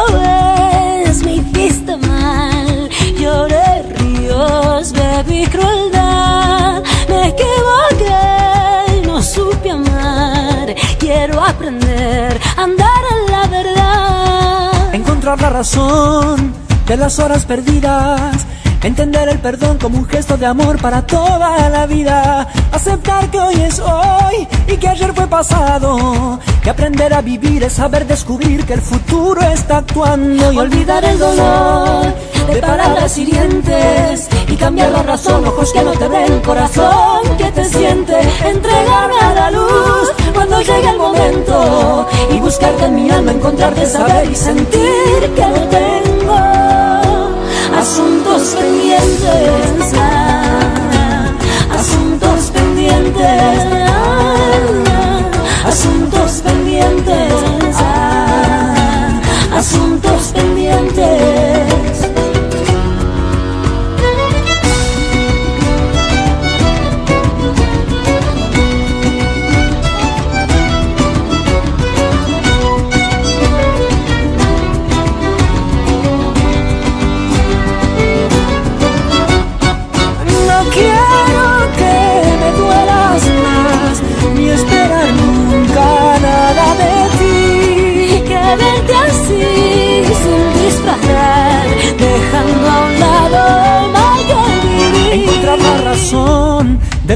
es, 1.06 1.24
me 1.24 1.36
hiciste 1.36 1.98
mal. 1.98 2.90
Lloré 3.20 3.84
ríos, 3.96 4.92
bebí 4.92 5.46
crueldad. 5.46 6.82
Me 7.08 7.28
equivoqué 7.28 9.06
no 9.06 9.22
supe 9.22 9.70
amar. 9.70 10.74
Quiero 10.98 11.40
aprender 11.44 12.40
a 12.58 12.64
andar 12.64 13.02
en 13.12 13.32
la 13.32 13.48
verdad. 13.48 14.96
encontrar 14.96 15.40
la 15.42 15.50
razón 15.50 16.56
de 16.88 16.98
las 16.98 17.20
horas 17.20 17.46
perdidas, 17.46 18.48
entender 18.84 19.30
el 19.30 19.40
perdón 19.40 19.78
como 19.78 19.98
un 19.98 20.06
gesto 20.08 20.38
de 20.38 20.46
amor 20.46 20.82
para 20.82 21.06
toda 21.06 21.70
la 21.70 21.86
vida, 21.86 22.48
aceptar 22.72 23.30
que 23.30 23.40
hoy 23.40 23.62
es 23.62 23.80
hoy 23.80 24.48
y 24.68 24.78
que 24.78 24.88
ayer 24.88 25.14
fue 25.14 25.28
pasado, 25.28 26.40
que 26.64 26.70
aprender 26.70 27.14
a 27.14 27.22
vivir 27.22 27.64
es 27.64 27.74
saber 27.74 28.08
descubrir 28.08 28.66
que 28.66 28.74
el 28.74 28.82
futuro 28.82 29.42
está 29.42 29.78
actuando. 29.78 30.52
Y 30.52 30.58
olvidar 30.58 31.04
el 31.06 31.20
dolor 31.20 32.14
de 32.48 32.60
palabras 32.60 33.18
hirientes 33.18 34.28
y 34.48 34.56
cambiar 34.56 34.92
la 34.92 35.04
razón, 35.04 35.46
ojos 35.48 35.72
que 35.72 35.84
no 35.84 35.92
te 35.92 36.08
ven, 36.08 36.40
corazón 36.42 37.22
que 37.38 37.52
te 37.52 37.66
siente, 37.66 38.20
entregarme 38.44 39.20
a 39.22 39.34
la 39.34 39.52
luz 39.52 40.12
cuando 40.34 40.60
llegue 40.60 40.90
el 40.90 40.98
momento 40.98 42.08
y 42.32 42.40
buscarte 42.40 42.86
en 42.86 42.96
mi 42.96 43.12
alma, 43.12 43.32
encontrarte, 43.32 43.86
saber 43.86 44.30
y 44.30 44.36
sentir 44.36 45.32
que 45.36 45.46
no 45.46 45.68
tengo 45.70 46.61
asuntos 47.82 48.56
pendientes, 48.56 49.94
asuntos 51.76 52.52
pendientes, 52.52 53.66
asuntos 55.66 56.32
pendientes, 56.44 57.76
asuntos 59.58 60.32
pendientes. 60.36 61.91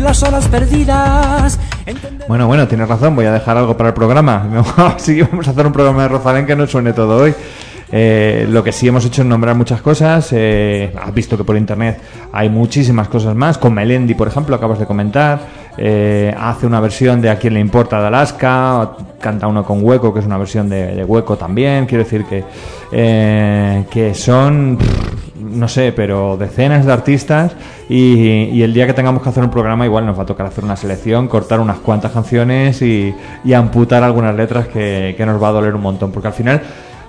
Las 0.05 0.21
horas 0.21 0.47
perdidas 0.47 1.59
Bueno, 2.27 2.45
bueno, 2.45 2.67
tienes 2.67 2.87
razón, 2.87 3.15
voy 3.15 3.25
a 3.25 3.31
dejar 3.31 3.57
algo 3.57 3.75
para 3.75 3.89
el 3.89 3.95
programa. 3.95 4.63
Así 4.77 5.19
vamos 5.19 5.47
a 5.47 5.51
hacer 5.51 5.65
un 5.65 5.73
programa 5.73 6.03
de 6.03 6.09
Rosalén 6.09 6.45
que 6.45 6.55
no 6.55 6.67
suene 6.67 6.93
todo 6.93 7.23
hoy. 7.23 7.33
Eh, 7.91 8.45
lo 8.47 8.63
que 8.63 8.71
sí 8.71 8.87
hemos 8.87 9.03
hecho 9.03 9.23
es 9.23 9.27
nombrar 9.27 9.55
muchas 9.55 9.81
cosas. 9.81 10.29
eh, 10.31 10.93
has 11.01 11.11
visto 11.11 11.35
que 11.35 11.43
por 11.43 11.57
internet 11.57 11.99
hay 12.31 12.49
muchísimas 12.49 13.07
cosas 13.07 13.35
más. 13.35 13.57
Con 13.57 13.73
Melendi, 13.73 14.13
por 14.13 14.27
ejemplo, 14.27 14.55
acabas 14.55 14.77
de 14.77 14.85
comentar. 14.85 15.39
Eh, 15.75 16.33
hace 16.37 16.67
una 16.67 16.79
versión 16.79 17.19
de 17.19 17.31
A 17.31 17.39
quién 17.39 17.55
le 17.55 17.59
importa 17.59 17.99
de 17.99 18.05
Alaska. 18.05 18.91
Canta 19.19 19.47
uno 19.47 19.65
con 19.65 19.83
Hueco, 19.83 20.13
que 20.13 20.19
es 20.19 20.25
una 20.27 20.37
versión 20.37 20.69
de, 20.69 21.03
Hueco 21.03 21.35
también. 21.35 21.87
Quiero 21.87 22.03
decir 22.03 22.25
que, 22.25 22.43
que 23.89 24.13
son, 24.13 24.77
no 25.49 25.67
sé, 25.67 25.91
pero 25.91 26.37
decenas 26.37 26.85
de 26.85 26.93
artistas. 26.93 27.53
Y, 27.89 28.61
el 28.61 28.73
día 28.73 28.87
que 28.87 28.93
tengamos 28.93 29.21
que 29.21 29.29
hacer 29.29 29.43
un 29.43 29.51
programa, 29.51 29.85
igual 29.85 30.05
nos 30.05 30.17
va 30.17 30.23
a 30.23 30.25
tocar 30.25 30.47
hacer 30.47 30.63
una 30.63 30.75
selección, 30.75 31.27
cortar 31.27 31.59
unas 31.59 31.77
cuantas 31.79 32.11
canciones 32.11 32.81
y, 32.81 33.15
amputar 33.53 34.03
algunas 34.03 34.35
letras 34.35 34.67
que, 34.67 35.13
que 35.17 35.25
nos 35.25 35.41
va 35.41 35.49
a 35.49 35.51
doler 35.51 35.75
un 35.75 35.81
montón. 35.81 36.11
Porque 36.11 36.27
al 36.27 36.33
final. 36.33 36.61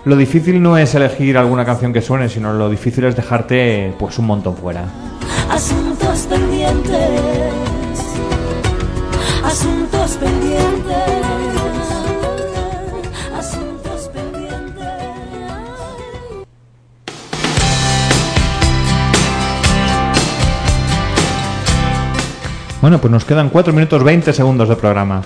Lo 0.05 0.15
difícil 0.15 0.63
no 0.63 0.79
es 0.79 0.95
elegir 0.95 1.37
alguna 1.37 1.65
canción 1.65 1.93
que 1.93 2.01
suene, 2.01 2.29
sino 2.29 2.53
lo 2.53 2.71
difícil 2.71 3.05
es 3.07 3.17
dejarte 3.17 3.93
pues 3.99 4.17
un 4.21 4.27
montón 4.27 4.57
fuera. 4.57 4.85
Asuntos 5.51 6.29
pendientes. 6.31 7.11
Asuntos 9.43 9.86
Bueno, 22.87 23.01
pues 23.01 23.11
nos 23.11 23.25
quedan 23.25 23.49
4 23.49 23.73
minutos 23.73 24.05
20 24.05 24.33
segundos 24.33 24.69
de 24.69 24.77
programa. 24.77 25.21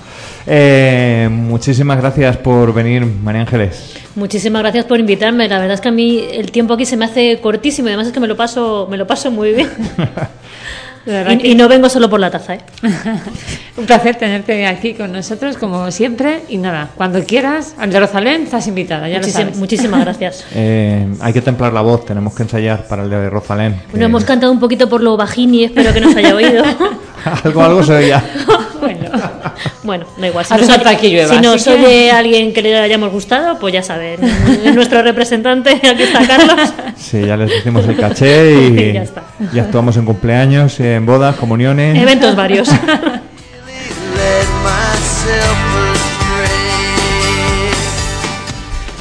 Eh, 0.46 1.28
muchísimas 1.30 1.98
gracias 1.98 2.38
por 2.38 2.72
venir, 2.72 3.04
María 3.04 3.42
Ángeles. 3.42 3.98
Muchísimas 4.14 4.62
gracias 4.62 4.86
por 4.86 4.98
invitarme. 4.98 5.46
La 5.46 5.58
verdad 5.58 5.74
es 5.74 5.82
que 5.82 5.88
a 5.90 5.92
mí 5.92 6.24
el 6.32 6.52
tiempo 6.52 6.72
aquí 6.72 6.86
se 6.86 6.96
me 6.96 7.04
hace 7.04 7.38
cortísimo 7.42 7.88
y 7.88 7.90
además 7.90 8.06
es 8.06 8.14
que 8.14 8.20
me 8.20 8.28
lo 8.28 8.34
paso, 8.34 8.88
me 8.90 8.96
lo 8.96 9.06
paso 9.06 9.30
muy 9.30 9.52
bien. 9.52 9.68
Y, 11.06 11.38
que- 11.38 11.48
y 11.48 11.54
no 11.54 11.66
vengo 11.68 11.88
solo 11.88 12.10
por 12.10 12.20
la 12.20 12.30
taza, 12.30 12.54
¿eh? 12.54 12.60
Un 13.76 13.86
placer 13.86 14.16
tenerte 14.16 14.66
aquí 14.66 14.92
con 14.94 15.12
nosotros, 15.12 15.56
como 15.56 15.90
siempre. 15.90 16.42
Y 16.48 16.58
nada, 16.58 16.90
cuando 16.94 17.22
quieras, 17.24 17.74
al 17.78 17.90
Jerusalén, 17.90 18.42
estás 18.42 18.66
invitada, 18.66 19.08
ya 19.08 19.18
lo 19.18 19.26
sabes. 19.26 19.56
muchísimas 19.56 20.00
gracias. 20.04 20.44
Eh, 20.54 21.06
hay 21.20 21.32
que 21.32 21.40
templar 21.40 21.72
la 21.72 21.80
voz, 21.80 22.04
tenemos 22.04 22.34
que 22.34 22.42
ensayar 22.42 22.86
para 22.86 23.04
el 23.04 23.10
de 23.10 23.30
Rosalén. 23.30 23.74
que 23.74 23.92
Bueno, 23.92 24.06
hemos 24.06 24.24
cantado 24.24 24.52
un 24.52 24.60
poquito 24.60 24.88
por 24.88 25.02
lo 25.02 25.16
bajini, 25.16 25.64
espero 25.64 25.92
que 25.94 26.00
nos 26.02 26.14
haya 26.14 26.34
oído. 26.34 26.62
algo, 27.44 27.62
algo 27.62 27.82
se 27.82 27.92
oía. 27.94 28.22
Bueno, 29.82 30.06
da 30.18 30.26
igual. 30.28 30.44
Hace 30.48 30.58
nos 30.58 30.68
falta 30.68 30.90
oye- 30.90 30.98
que 30.98 31.08
llueva, 31.10 31.34
Si 31.34 31.40
nos 31.40 31.54
así 31.56 31.70
que- 31.70 31.86
oye 31.86 32.10
alguien 32.10 32.52
que 32.52 32.62
le 32.62 32.78
hayamos 32.78 33.10
gustado, 33.10 33.58
pues 33.58 33.72
ya 33.74 33.82
saben. 33.82 34.20
Nuestro 34.74 35.02
representante, 35.02 35.70
aquí 35.88 36.02
está 36.02 36.26
Carlos. 36.26 36.72
Sí, 36.96 37.24
ya 37.26 37.36
les 37.36 37.48
decimos 37.50 37.86
el 37.88 37.96
caché 37.96 38.52
y, 38.52 38.92
Ya 38.92 39.02
está. 39.02 39.22
y 39.52 39.58
actuamos 39.58 39.96
en 39.96 40.04
cumpleaños, 40.04 40.78
en 40.80 41.04
bodas, 41.06 41.36
comuniones. 41.36 41.96
Eventos 42.00 42.36
varios. 42.36 42.68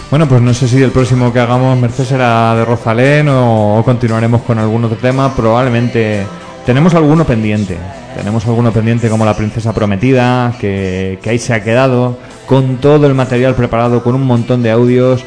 Bueno, 0.10 0.28
pues 0.28 0.42
no 0.42 0.54
sé 0.56 0.68
si 0.68 0.82
el 0.82 0.90
próximo 0.92 1.32
que 1.32 1.40
hagamos, 1.40 1.78
Merced, 1.78 2.04
será 2.04 2.56
de 2.56 2.66
Rosalén 2.66 3.30
o, 3.30 3.78
o 3.78 3.84
continuaremos 3.84 4.42
con 4.42 4.58
algún 4.58 4.84
otro 4.86 4.98
tema. 4.98 5.36
Probablemente 5.36 6.26
tenemos 6.66 6.94
alguno 6.94 7.26
pendiente. 7.26 7.78
Tenemos 8.16 8.46
alguno 8.46 8.72
pendiente 8.72 9.10
como 9.10 9.26
La 9.26 9.36
Princesa 9.36 9.74
Prometida, 9.74 10.54
que, 10.60 11.20
que 11.22 11.30
ahí 11.30 11.40
se 11.40 11.54
ha 11.54 11.64
quedado, 11.64 12.18
con 12.48 12.78
todo 12.78 13.08
el 13.08 13.14
material 13.14 13.56
preparado, 13.56 14.04
con 14.04 14.16
un 14.16 14.26
montón 14.26 14.64
de 14.64 14.72
audios 14.72 15.24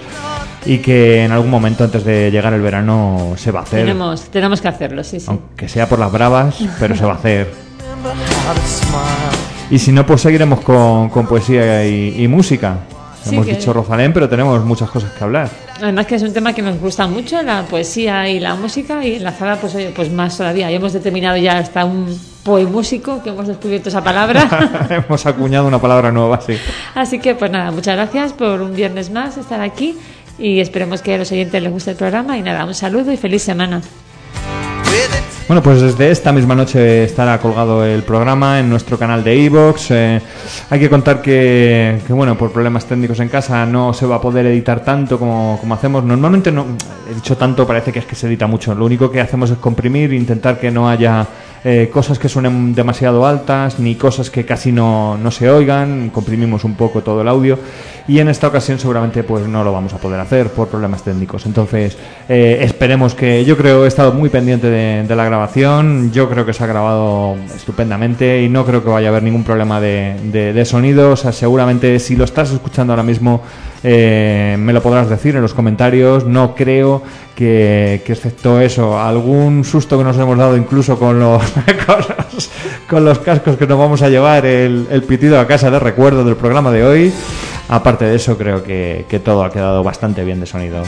y 0.64 0.78
que 0.78 1.24
en 1.24 1.32
algún 1.32 1.50
momento 1.50 1.84
antes 1.84 2.04
de 2.04 2.30
llegar 2.30 2.52
el 2.52 2.60
verano 2.60 3.34
se 3.36 3.50
va 3.50 3.60
a 3.60 3.62
hacer. 3.62 3.80
Tenemos, 3.80 4.22
tenemos 4.24 4.60
que 4.60 4.68
hacerlo, 4.68 5.02
sí, 5.04 5.20
sí. 5.20 5.26
Aunque 5.28 5.68
sea 5.68 5.88
por 5.88 5.98
las 5.98 6.12
bravas, 6.12 6.56
pero 6.78 6.94
se 6.94 7.04
va 7.04 7.12
a 7.12 7.16
hacer. 7.16 7.50
Y 9.70 9.78
si 9.78 9.92
no, 9.92 10.04
pues 10.06 10.20
seguiremos 10.20 10.60
con, 10.60 11.08
con 11.08 11.26
poesía 11.26 11.86
y, 11.86 12.22
y 12.22 12.28
música. 12.28 12.76
Sí, 13.22 13.34
Hemos 13.36 13.46
que- 13.46 13.54
dicho 13.54 13.72
Rosalén, 13.72 14.12
pero 14.12 14.28
tenemos 14.28 14.64
muchas 14.64 14.90
cosas 14.90 15.12
que 15.12 15.22
hablar. 15.22 15.48
Además 15.80 16.06
que 16.06 16.16
es 16.16 16.22
un 16.22 16.32
tema 16.32 16.52
que 16.52 16.62
nos 16.62 16.78
gusta 16.78 17.06
mucho, 17.06 17.40
la 17.42 17.62
poesía 17.62 18.28
y 18.28 18.40
la 18.40 18.54
música, 18.54 19.04
y 19.06 19.14
enlazada, 19.16 19.56
pues 19.56 19.74
oye, 19.74 19.92
pues 19.94 20.10
más 20.10 20.36
todavía. 20.36 20.70
Ya 20.70 20.76
hemos 20.76 20.92
determinado 20.92 21.36
ya 21.36 21.58
hasta 21.58 21.84
un 21.84 22.18
poemúsico, 22.42 23.22
que 23.22 23.30
hemos 23.30 23.46
descubierto 23.46 23.88
esa 23.88 24.02
palabra. 24.02 24.86
Hemos 24.90 25.24
acuñado 25.26 25.66
una 25.68 25.80
palabra 25.80 26.10
nueva, 26.10 26.40
sí. 26.40 26.54
Así 26.94 27.20
que, 27.20 27.34
pues 27.36 27.50
nada, 27.52 27.70
muchas 27.70 27.94
gracias 27.96 28.32
por 28.32 28.60
un 28.60 28.74
viernes 28.74 29.10
más 29.10 29.36
estar 29.36 29.60
aquí 29.60 29.96
y 30.38 30.58
esperemos 30.60 31.02
que 31.02 31.14
a 31.14 31.18
los 31.18 31.30
oyentes 31.30 31.62
les 31.62 31.70
guste 31.72 31.92
el 31.92 31.96
programa. 31.96 32.36
Y 32.36 32.42
nada, 32.42 32.64
un 32.64 32.74
saludo 32.74 33.12
y 33.12 33.16
feliz 33.16 33.42
semana. 33.42 33.80
Bueno, 35.48 35.60
pues 35.60 35.80
desde 35.80 36.10
esta 36.10 36.32
misma 36.32 36.54
noche 36.54 37.04
estará 37.04 37.38
colgado 37.38 37.84
el 37.84 38.04
programa 38.04 38.60
en 38.60 38.70
nuestro 38.70 38.96
canal 38.96 39.24
de 39.24 39.36
iVoox. 39.36 39.90
Eh, 39.90 40.20
hay 40.70 40.80
que 40.80 40.88
contar 40.88 41.20
que, 41.20 41.98
que, 42.06 42.12
bueno, 42.12 42.38
por 42.38 42.52
problemas 42.52 42.86
técnicos 42.86 43.18
en 43.20 43.28
casa 43.28 43.66
no 43.66 43.92
se 43.92 44.06
va 44.06 44.16
a 44.16 44.20
poder 44.20 44.46
editar 44.46 44.84
tanto 44.84 45.18
como, 45.18 45.58
como 45.60 45.74
hacemos. 45.74 46.04
Normalmente 46.04 46.52
no, 46.52 46.64
he 47.10 47.14
dicho 47.14 47.36
tanto, 47.36 47.66
parece 47.66 47.92
que 47.92 47.98
es 47.98 48.06
que 48.06 48.14
se 48.14 48.28
edita 48.28 48.46
mucho. 48.46 48.74
Lo 48.74 48.84
único 48.86 49.10
que 49.10 49.20
hacemos 49.20 49.50
es 49.50 49.58
comprimir, 49.58 50.12
intentar 50.12 50.60
que 50.60 50.70
no 50.70 50.88
haya 50.88 51.26
eh, 51.64 51.90
cosas 51.92 52.18
que 52.18 52.28
suenen 52.28 52.74
demasiado 52.74 53.26
altas 53.26 53.78
ni 53.78 53.94
cosas 53.94 54.30
que 54.30 54.44
casi 54.44 54.72
no, 54.72 55.16
no 55.16 55.30
se 55.30 55.48
oigan. 55.50 56.10
Comprimimos 56.10 56.64
un 56.64 56.74
poco 56.74 57.02
todo 57.02 57.22
el 57.22 57.28
audio 57.28 57.58
y 58.08 58.18
en 58.18 58.28
esta 58.28 58.48
ocasión 58.48 58.78
seguramente 58.78 59.22
pues 59.22 59.46
no 59.46 59.62
lo 59.62 59.72
vamos 59.72 59.94
a 59.94 59.98
poder 59.98 60.18
hacer 60.20 60.48
por 60.48 60.68
problemas 60.68 61.02
técnicos. 61.04 61.46
Entonces 61.46 61.96
eh, 62.28 62.58
esperemos 62.62 63.14
que 63.14 63.44
yo 63.44 63.56
creo 63.56 63.84
he 63.84 63.88
estado 63.88 64.12
muy 64.12 64.28
pendiente 64.28 64.68
de, 64.68 65.14
la 65.14 65.24
grabación, 65.24 66.10
yo 66.12 66.28
creo 66.30 66.46
que 66.46 66.52
se 66.52 66.64
ha 66.64 66.66
grabado 66.66 67.36
estupendamente 67.54 68.42
y 68.42 68.48
no 68.48 68.64
creo 68.64 68.82
que 68.82 68.90
vaya 68.90 69.08
a 69.08 69.10
haber 69.10 69.22
ningún 69.22 69.44
problema 69.44 69.80
de, 69.80 70.16
de- 70.32 70.52
de 70.52 70.64
sonido. 70.64 71.10
O 71.12 71.16
sea, 71.16 71.32
seguramente 71.32 71.98
si 71.98 72.16
lo 72.16 72.24
estás 72.24 72.50
escuchando 72.50 72.92
ahora 72.92 73.02
mismo 73.02 73.42
eh, 73.84 74.56
me 74.58 74.72
lo 74.72 74.82
podrás 74.82 75.08
decir 75.08 75.34
en 75.36 75.42
los 75.42 75.54
comentarios. 75.54 76.24
No 76.24 76.54
creo 76.54 77.02
que, 77.34 78.02
excepto 78.06 78.60
eso, 78.60 78.98
algún 79.00 79.64
susto 79.64 79.98
que 79.98 80.04
nos 80.04 80.16
hemos 80.18 80.38
dado 80.38 80.56
incluso 80.56 80.98
con 80.98 81.18
los, 81.18 81.42
con 82.88 83.04
los, 83.04 83.18
cascos 83.18 83.56
que 83.56 83.66
nos 83.66 83.78
vamos 83.78 84.02
a 84.02 84.08
llevar, 84.08 84.46
el, 84.46 85.04
pitido 85.08 85.40
a 85.40 85.46
casa 85.46 85.70
de 85.70 85.78
recuerdo 85.78 86.24
del 86.24 86.36
programa 86.36 86.70
de 86.70 86.84
hoy. 86.84 87.12
Aparte 87.68 88.04
de 88.04 88.16
eso, 88.16 88.36
creo 88.36 88.62
que, 88.62 89.06
que 89.08 89.18
todo 89.18 89.44
ha 89.44 89.50
quedado 89.50 89.82
bastante 89.82 90.24
bien 90.24 90.40
de 90.40 90.46
sonido. 90.46 90.82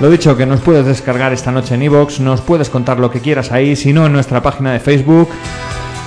Lo 0.00 0.08
dicho, 0.08 0.34
que 0.34 0.46
nos 0.46 0.60
puedes 0.60 0.86
descargar 0.86 1.34
esta 1.34 1.52
noche 1.52 1.74
en 1.74 1.82
iVoox, 1.82 2.20
nos 2.20 2.40
puedes 2.40 2.70
contar 2.70 2.98
lo 2.98 3.10
que 3.10 3.20
quieras 3.20 3.52
ahí, 3.52 3.76
si 3.76 3.92
no 3.92 4.06
en 4.06 4.12
nuestra 4.12 4.42
página 4.42 4.72
de 4.72 4.80
Facebook. 4.80 5.28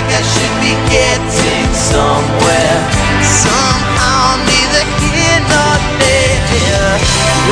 like 0.00 0.16
I 0.16 0.22
should 0.24 0.56
be 0.64 0.72
getting 0.88 1.68
somewhere. 1.76 2.80
Somehow, 3.20 4.40
neither 4.48 4.84
here 4.96 5.40
nor 5.44 5.76
there. 6.00 6.96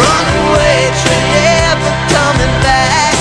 Runaway 0.00 0.80
train 1.00 1.24
never 1.36 1.92
coming 2.08 2.54
back. 2.64 3.16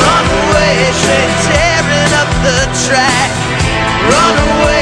Runaway 0.00 0.76
train 1.02 1.30
tearing 1.44 2.12
up 2.20 2.30
the 2.46 2.60
track. 2.88 3.30
Runaway. 4.08 4.81